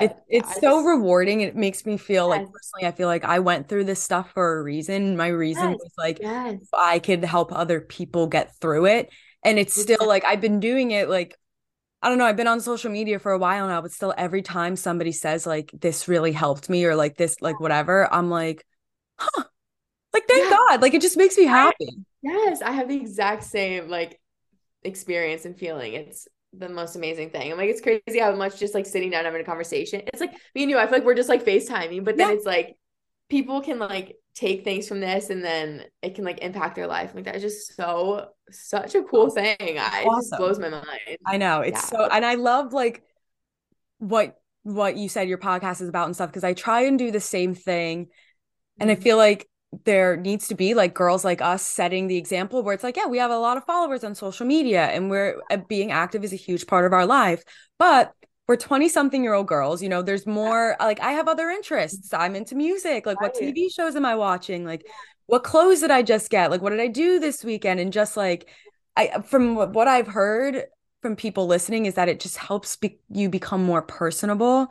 But 0.00 0.02
it, 0.02 0.16
it's 0.28 0.60
so 0.60 0.82
rewarding. 0.82 1.40
It 1.40 1.56
makes 1.56 1.86
me 1.86 1.96
feel 1.96 2.28
yes. 2.28 2.38
like 2.38 2.52
personally, 2.52 2.86
I 2.86 2.92
feel 2.92 3.08
like 3.08 3.24
I 3.24 3.38
went 3.38 3.68
through 3.68 3.84
this 3.84 4.02
stuff 4.02 4.30
for 4.32 4.58
a 4.58 4.62
reason. 4.62 5.16
My 5.16 5.28
reason 5.28 5.70
yes. 5.70 5.78
was 5.78 5.92
like 5.96 6.18
yes. 6.20 6.56
I 6.72 6.98
could 6.98 7.24
help 7.24 7.52
other 7.52 7.80
people 7.80 8.26
get 8.26 8.54
through 8.60 8.86
it. 8.86 9.10
And 9.44 9.58
it's 9.58 9.80
still 9.80 10.06
like 10.06 10.24
I've 10.24 10.40
been 10.40 10.60
doing 10.60 10.90
it 10.90 11.08
like 11.08 11.36
I 12.02 12.08
don't 12.08 12.18
know, 12.18 12.26
I've 12.26 12.36
been 12.36 12.46
on 12.46 12.60
social 12.60 12.90
media 12.90 13.18
for 13.18 13.32
a 13.32 13.38
while 13.38 13.66
now, 13.66 13.80
but 13.80 13.90
still 13.90 14.14
every 14.16 14.42
time 14.42 14.76
somebody 14.76 15.12
says 15.12 15.46
like 15.46 15.70
this 15.72 16.08
really 16.08 16.32
helped 16.32 16.68
me 16.68 16.84
or 16.84 16.94
like 16.94 17.16
this, 17.16 17.40
like 17.40 17.58
whatever, 17.58 18.12
I'm 18.12 18.30
like, 18.30 18.64
huh, 19.18 19.44
like 20.12 20.26
thank 20.28 20.44
yeah. 20.44 20.50
God. 20.50 20.82
Like 20.82 20.94
it 20.94 21.02
just 21.02 21.16
makes 21.16 21.36
me 21.36 21.44
happy. 21.44 21.88
I, 21.88 22.02
yes, 22.22 22.62
I 22.62 22.72
have 22.72 22.88
the 22.88 22.96
exact 22.96 23.44
same 23.44 23.88
like 23.88 24.20
experience 24.82 25.44
and 25.44 25.56
feeling. 25.56 25.94
It's 25.94 26.28
the 26.58 26.68
most 26.68 26.96
amazing 26.96 27.30
thing. 27.30 27.52
I'm 27.52 27.58
like, 27.58 27.70
it's 27.70 27.80
crazy 27.80 28.18
how 28.18 28.34
much 28.34 28.58
just 28.58 28.74
like 28.74 28.86
sitting 28.86 29.10
down 29.10 29.24
having 29.24 29.40
a 29.40 29.44
conversation. 29.44 30.02
It's 30.06 30.20
like 30.20 30.32
me 30.54 30.62
and 30.62 30.70
you, 30.70 30.78
I 30.78 30.86
feel 30.86 30.98
like 30.98 31.04
we're 31.04 31.14
just 31.14 31.28
like 31.28 31.44
FaceTiming, 31.44 32.04
but 32.04 32.16
then 32.16 32.28
yeah. 32.28 32.34
it's 32.34 32.46
like 32.46 32.76
people 33.28 33.60
can 33.60 33.78
like 33.78 34.16
take 34.34 34.64
things 34.64 34.86
from 34.86 35.00
this 35.00 35.30
and 35.30 35.42
then 35.42 35.84
it 36.02 36.14
can 36.14 36.24
like 36.24 36.38
impact 36.38 36.76
their 36.76 36.86
life. 36.86 37.12
Like 37.14 37.24
that 37.24 37.36
is 37.36 37.42
just 37.42 37.76
so 37.76 38.28
such 38.50 38.94
a 38.94 39.02
cool 39.02 39.30
thing. 39.30 39.56
I 39.60 40.04
awesome. 40.06 40.20
just 40.20 40.38
blows 40.38 40.58
my 40.58 40.68
mind. 40.68 41.18
I 41.26 41.36
know. 41.36 41.60
It's 41.60 41.92
yeah. 41.92 41.98
so 41.98 42.08
and 42.10 42.24
I 42.24 42.34
love 42.34 42.72
like 42.72 43.02
what 43.98 44.36
what 44.62 44.96
you 44.96 45.08
said 45.08 45.28
your 45.28 45.38
podcast 45.38 45.80
is 45.80 45.88
about 45.88 46.06
and 46.06 46.14
stuff 46.14 46.30
because 46.30 46.44
I 46.44 46.52
try 46.52 46.82
and 46.82 46.98
do 46.98 47.10
the 47.10 47.20
same 47.20 47.54
thing. 47.54 48.08
And 48.78 48.90
I 48.90 48.94
mm-hmm. 48.94 49.02
feel 49.02 49.16
like 49.16 49.48
there 49.84 50.16
needs 50.16 50.48
to 50.48 50.54
be 50.54 50.74
like 50.74 50.94
girls 50.94 51.24
like 51.24 51.40
us 51.40 51.62
setting 51.62 52.06
the 52.06 52.16
example 52.16 52.62
where 52.62 52.74
it's 52.74 52.84
like, 52.84 52.96
yeah, 52.96 53.06
we 53.06 53.18
have 53.18 53.30
a 53.30 53.38
lot 53.38 53.56
of 53.56 53.64
followers 53.64 54.04
on 54.04 54.14
social 54.14 54.46
media 54.46 54.86
and 54.86 55.10
we're 55.10 55.40
uh, 55.50 55.56
being 55.68 55.92
active 55.92 56.24
is 56.24 56.32
a 56.32 56.36
huge 56.36 56.66
part 56.66 56.84
of 56.84 56.92
our 56.92 57.06
life. 57.06 57.42
But 57.78 58.12
we're 58.48 58.56
20 58.56 58.88
something 58.88 59.22
year 59.22 59.34
old 59.34 59.48
girls, 59.48 59.82
you 59.82 59.88
know, 59.88 60.02
there's 60.02 60.26
more 60.26 60.76
like 60.80 61.00
I 61.00 61.12
have 61.12 61.28
other 61.28 61.50
interests. 61.50 62.12
I'm 62.14 62.36
into 62.36 62.54
music. 62.54 63.06
Like, 63.06 63.20
what 63.20 63.34
TV 63.34 63.72
shows 63.72 63.96
am 63.96 64.04
I 64.04 64.14
watching? 64.14 64.64
Like, 64.64 64.86
what 65.26 65.44
clothes 65.44 65.80
did 65.80 65.90
I 65.90 66.02
just 66.02 66.30
get? 66.30 66.50
Like, 66.50 66.62
what 66.62 66.70
did 66.70 66.80
I 66.80 66.86
do 66.86 67.18
this 67.18 67.44
weekend? 67.44 67.80
And 67.80 67.92
just 67.92 68.16
like, 68.16 68.48
I, 68.96 69.20
from 69.22 69.56
what 69.56 69.88
I've 69.88 70.06
heard 70.06 70.64
from 71.02 71.16
people 71.16 71.46
listening, 71.46 71.86
is 71.86 71.94
that 71.94 72.08
it 72.08 72.20
just 72.20 72.36
helps 72.36 72.76
be- 72.76 73.00
you 73.10 73.28
become 73.28 73.64
more 73.64 73.82
personable. 73.82 74.68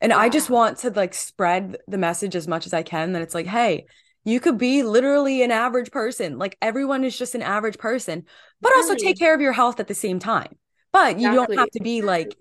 And. 0.00 0.12
I 0.12 0.28
just 0.30 0.50
want 0.50 0.78
to 0.78 0.90
like 0.90 1.14
spread 1.14 1.76
the 1.86 1.98
message 1.98 2.34
as 2.34 2.48
much 2.48 2.66
as 2.66 2.74
I 2.74 2.82
can 2.82 3.12
that 3.12 3.22
it's 3.22 3.36
like, 3.36 3.46
hey, 3.46 3.86
you 4.24 4.40
could 4.40 4.58
be 4.58 4.82
literally 4.82 5.42
an 5.42 5.50
average 5.50 5.90
person. 5.90 6.38
Like 6.38 6.56
everyone 6.62 7.04
is 7.04 7.16
just 7.16 7.34
an 7.34 7.42
average 7.42 7.78
person, 7.78 8.24
but 8.60 8.74
also 8.76 8.94
take 8.94 9.18
care 9.18 9.34
of 9.34 9.40
your 9.40 9.52
health 9.52 9.80
at 9.80 9.88
the 9.88 9.94
same 9.94 10.18
time. 10.18 10.56
But 10.92 11.18
you 11.18 11.28
exactly. 11.28 11.56
don't 11.56 11.62
have 11.62 11.70
to 11.70 11.82
be 11.82 12.02
like 12.02 12.36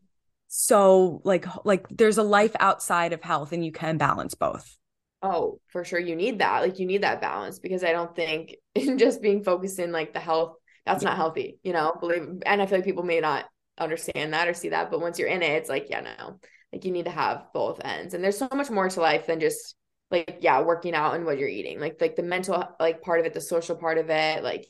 so 0.48 1.22
like 1.24 1.46
like 1.66 1.88
there's 1.90 2.18
a 2.18 2.24
life 2.24 2.56
outside 2.60 3.14
of 3.14 3.22
health 3.22 3.54
and 3.54 3.66
you 3.66 3.72
can 3.72 3.98
balance 3.98 4.36
both. 4.36 4.78
Oh, 5.24 5.60
for 5.68 5.84
sure 5.86 6.00
you 6.00 6.16
need 6.16 6.40
that. 6.40 6.62
Like 6.62 6.80
you 6.80 6.86
need 6.86 7.04
that 7.04 7.22
balance 7.22 7.60
because 7.60 7.84
I 7.84 7.92
don't 7.92 8.16
think 8.16 8.56
in 8.76 8.98
just 8.98 9.22
being 9.22 9.44
focused 9.44 9.80
in 9.80 9.92
like 9.92 10.14
the 10.14 10.20
health 10.20 10.56
that's 10.86 11.04
yeah. 11.04 11.10
not 11.10 11.18
healthy, 11.18 11.60
you 11.64 11.74
know? 11.74 11.96
Believe 12.00 12.42
and 12.46 12.62
I 12.62 12.66
feel 12.66 12.80
like 12.80 12.86
people 12.86 13.04
may 13.04 13.20
not 13.20 13.46
understand 13.78 14.34
that 14.34 14.48
or 14.48 14.54
see 14.54 14.70
that, 14.70 14.92
but 14.92 15.00
once 15.02 15.20
you're 15.20 15.28
in 15.28 15.44
it, 15.44 15.52
it's 15.52 15.70
like, 15.70 15.88
yeah, 15.90 16.02
no. 16.02 16.40
Like 16.74 16.86
you 16.86 16.92
need 16.92 17.06
to 17.06 17.12
have 17.12 17.48
both 17.54 17.82
ends. 17.84 18.14
And 18.14 18.24
there's 18.24 18.38
so 18.38 18.48
much 18.54 18.70
more 18.70 18.90
to 18.90 19.02
life 19.02 19.28
than 19.28 19.40
just 19.40 19.76
like 20.12 20.40
yeah 20.42 20.62
working 20.62 20.94
out 20.94 21.16
and 21.16 21.26
what 21.26 21.40
you're 21.40 21.50
eating 21.50 21.80
like 21.80 22.00
like 22.02 22.16
the 22.16 22.24
mental 22.24 22.64
like 22.80 23.02
part 23.02 23.20
of 23.20 23.26
it 23.26 23.34
the 23.34 23.42
social 23.42 23.76
part 23.76 23.98
of 23.98 24.10
it 24.10 24.44
like 24.44 24.68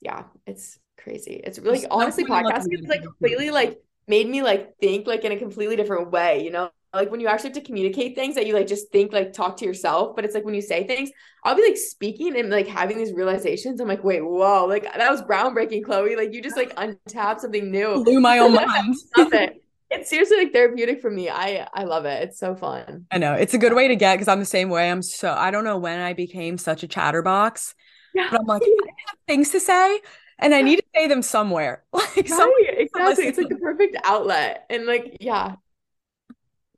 yeah 0.00 0.24
it's 0.46 0.78
crazy. 1.06 1.40
It's 1.44 1.58
really 1.58 1.78
There's 1.78 1.90
honestly 1.90 2.24
podcasting 2.24 2.82
is 2.82 2.88
like 2.88 3.02
completely 3.02 3.50
like 3.50 3.80
made 4.08 4.28
me 4.28 4.42
like 4.42 4.76
think 4.80 5.06
like 5.06 5.24
in 5.24 5.32
a 5.32 5.36
completely 5.36 5.76
different 5.76 6.10
way 6.10 6.42
you 6.42 6.50
know? 6.50 6.70
Like 6.92 7.10
when 7.10 7.20
you 7.20 7.28
actually 7.28 7.50
have 7.50 7.58
to 7.58 7.62
communicate 7.62 8.14
things 8.14 8.36
that 8.36 8.46
you 8.46 8.54
like 8.54 8.66
just 8.66 8.90
think 8.90 9.12
like 9.12 9.32
talk 9.32 9.58
to 9.58 9.64
yourself 9.64 10.16
but 10.16 10.24
it's 10.24 10.34
like 10.34 10.44
when 10.44 10.54
you 10.54 10.62
say 10.62 10.86
things 10.86 11.10
i'll 11.44 11.54
be 11.54 11.62
like 11.62 11.76
speaking 11.76 12.38
and 12.38 12.48
like 12.48 12.66
having 12.66 12.96
these 12.96 13.12
realizations. 13.12 13.80
I'm 13.80 13.88
like 13.88 14.02
wait 14.02 14.22
whoa 14.22 14.66
like 14.66 14.84
that 14.84 15.10
was 15.10 15.22
groundbreaking 15.22 15.84
chloe. 15.84 16.16
Like 16.16 16.32
you 16.32 16.42
just 16.42 16.56
like 16.56 16.72
untapped 16.76 17.42
something 17.42 17.70
new. 17.70 18.02
Blew 18.02 18.20
my 18.20 18.38
own 18.40 18.54
mind 18.54 18.96
it's 19.96 20.10
seriously 20.10 20.38
like 20.38 20.52
therapeutic 20.52 21.00
for 21.00 21.10
me. 21.10 21.28
I 21.28 21.66
I 21.72 21.84
love 21.84 22.04
it. 22.04 22.22
It's 22.22 22.38
so 22.38 22.54
fun. 22.54 23.06
I 23.10 23.18
know 23.18 23.34
it's 23.34 23.54
a 23.54 23.58
good 23.58 23.74
way 23.74 23.88
to 23.88 23.96
get 23.96 24.14
because 24.14 24.28
I'm 24.28 24.40
the 24.40 24.46
same 24.46 24.68
way. 24.68 24.90
I'm 24.90 25.02
so 25.02 25.32
I 25.32 25.50
don't 25.50 25.64
know 25.64 25.78
when 25.78 26.00
I 26.00 26.12
became 26.12 26.58
such 26.58 26.82
a 26.82 26.88
chatterbox, 26.88 27.74
yeah. 28.14 28.28
but 28.30 28.40
I'm 28.40 28.46
like 28.46 28.62
I 28.64 28.90
have 29.08 29.18
things 29.26 29.50
to 29.50 29.60
say 29.60 30.00
and 30.38 30.54
I 30.54 30.62
need 30.62 30.76
to 30.76 30.84
say 30.94 31.06
them 31.06 31.22
somewhere. 31.22 31.84
Like 31.92 32.30
right, 32.30 32.74
exactly. 32.78 33.26
It's 33.26 33.38
like 33.38 33.48
the 33.50 33.56
perfect 33.56 33.96
outlet, 34.04 34.64
and 34.70 34.86
like 34.86 35.18
yeah. 35.20 35.56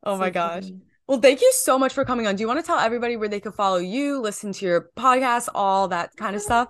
Oh 0.02 0.14
so 0.14 0.18
my 0.18 0.30
gosh. 0.30 0.64
Funny. 0.64 0.80
Well, 1.06 1.20
thank 1.20 1.40
you 1.40 1.50
so 1.52 1.78
much 1.78 1.94
for 1.94 2.04
coming 2.04 2.26
on. 2.26 2.36
Do 2.36 2.42
you 2.42 2.48
want 2.48 2.60
to 2.60 2.66
tell 2.66 2.78
everybody 2.78 3.16
where 3.16 3.28
they 3.28 3.40
can 3.40 3.52
follow 3.52 3.78
you, 3.78 4.20
listen 4.20 4.52
to 4.52 4.66
your 4.66 4.90
podcast, 4.96 5.48
all 5.54 5.88
that 5.88 6.14
kind 6.16 6.36
of 6.36 6.42
stuff? 6.42 6.68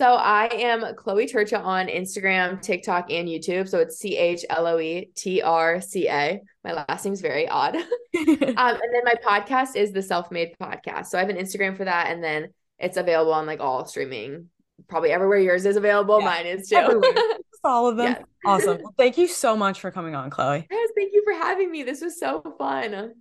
So 0.00 0.14
I 0.14 0.46
am 0.54 0.94
Chloe 0.94 1.26
Trca 1.26 1.62
on 1.62 1.88
Instagram, 1.88 2.62
TikTok, 2.62 3.10
and 3.10 3.28
YouTube. 3.28 3.68
So 3.68 3.80
it's 3.80 3.98
C 3.98 4.16
H 4.16 4.46
L 4.48 4.66
O 4.66 4.78
E 4.80 5.10
T 5.14 5.42
R 5.42 5.78
C 5.82 6.08
A. 6.08 6.40
My 6.64 6.72
last 6.72 7.04
name's 7.04 7.20
very 7.20 7.46
odd. 7.46 7.76
um, 7.76 7.84
and 8.16 8.56
then 8.56 9.04
my 9.04 9.14
podcast 9.22 9.76
is 9.76 9.92
the 9.92 10.00
Self 10.00 10.30
Made 10.30 10.56
Podcast. 10.58 11.08
So 11.08 11.18
I 11.18 11.20
have 11.20 11.28
an 11.28 11.36
Instagram 11.36 11.76
for 11.76 11.84
that, 11.84 12.06
and 12.06 12.24
then 12.24 12.48
it's 12.78 12.96
available 12.96 13.34
on 13.34 13.44
like 13.44 13.60
all 13.60 13.84
streaming, 13.84 14.48
probably 14.88 15.10
everywhere 15.10 15.38
yours 15.38 15.66
is 15.66 15.76
available. 15.76 16.18
Yeah. 16.20 16.24
Mine 16.24 16.46
is 16.46 16.66
too. 16.66 17.02
all 17.64 17.86
of 17.86 17.98
them. 17.98 18.12
Yes. 18.12 18.24
Awesome. 18.46 18.78
Well, 18.78 18.94
thank 18.96 19.18
you 19.18 19.28
so 19.28 19.54
much 19.54 19.80
for 19.80 19.90
coming 19.90 20.14
on, 20.14 20.30
Chloe. 20.30 20.66
Yes, 20.70 20.90
thank 20.96 21.12
you 21.12 21.22
for 21.24 21.34
having 21.34 21.70
me. 21.70 21.82
This 21.82 22.00
was 22.00 22.18
so 22.18 22.42
fun. 22.56 23.12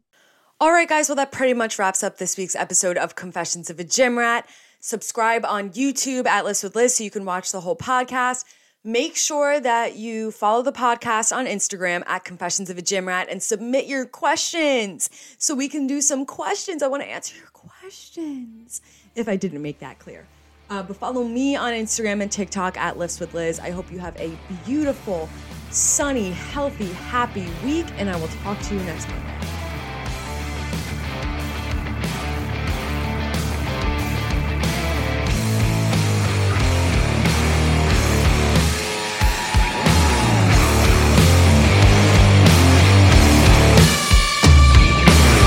All 0.62 0.72
right, 0.72 0.88
guys. 0.88 1.10
Well, 1.10 1.18
that 1.18 1.34
pretty 1.34 1.54
much 1.54 1.78
wraps 1.78 2.04
up 2.04 2.20
this 2.20 2.38
week's 2.38 2.56
episode 2.56 2.98
of 2.98 3.16
Confessions 3.16 3.70
of 3.70 3.82
a 3.82 3.84
Gym 3.84 4.18
Rat. 4.18 4.48
Subscribe 4.80 5.46
on 5.46 5.72
YouTube 5.72 6.26
at 6.26 6.46
Lifts 6.46 6.64
with 6.64 6.76
Liz 6.76 6.96
so 6.96 7.04
you 7.04 7.12
can 7.12 7.26
watch 7.26 7.52
the 7.52 7.62
whole 7.62 7.76
podcast. 7.76 8.46
Make 8.84 9.18
sure 9.18 9.60
that 9.60 9.98
you 9.98 10.32
follow 10.32 10.62
the 10.62 10.72
podcast 10.72 11.36
on 11.36 11.46
Instagram 11.46 12.02
at 12.08 12.24
Confessions 12.24 12.70
of 12.70 12.78
a 12.78 12.82
Gym 12.82 13.10
Rat 13.10 13.28
and 13.30 13.44
submit 13.44 13.88
your 13.88 14.06
questions 14.06 15.10
so 15.38 15.54
we 15.54 15.68
can 15.68 15.86
do 15.86 16.00
some 16.00 16.26
questions. 16.26 16.82
I 16.82 16.88
want 16.88 17.04
to 17.04 17.10
answer 17.10 17.36
your 17.36 17.50
questions 17.52 18.82
if 19.16 19.28
I 19.28 19.36
didn't 19.36 19.62
make 19.62 19.80
that 19.80 20.00
clear. 20.00 20.26
Uh, 20.70 20.82
but 20.82 20.96
follow 20.96 21.26
me 21.26 21.58
on 21.58 21.74
Instagram 21.74 22.22
and 22.22 22.32
TikTok 22.32 22.78
at 22.78 22.98
Lifts 22.98 23.20
with 23.20 23.34
Liz. 23.34 23.60
I 23.60 23.72
hope 23.72 23.92
you 23.92 24.00
have 24.00 24.16
a 24.16 24.32
beautiful, 24.66 25.28
sunny, 25.72 26.32
healthy, 26.32 26.88
happy 26.88 27.48
week, 27.66 27.88
and 27.98 28.10
I 28.10 28.16
will 28.18 28.28
talk 28.44 28.58
to 28.62 28.76
you 28.76 28.82
next 28.84 29.10
Monday. 29.10 29.59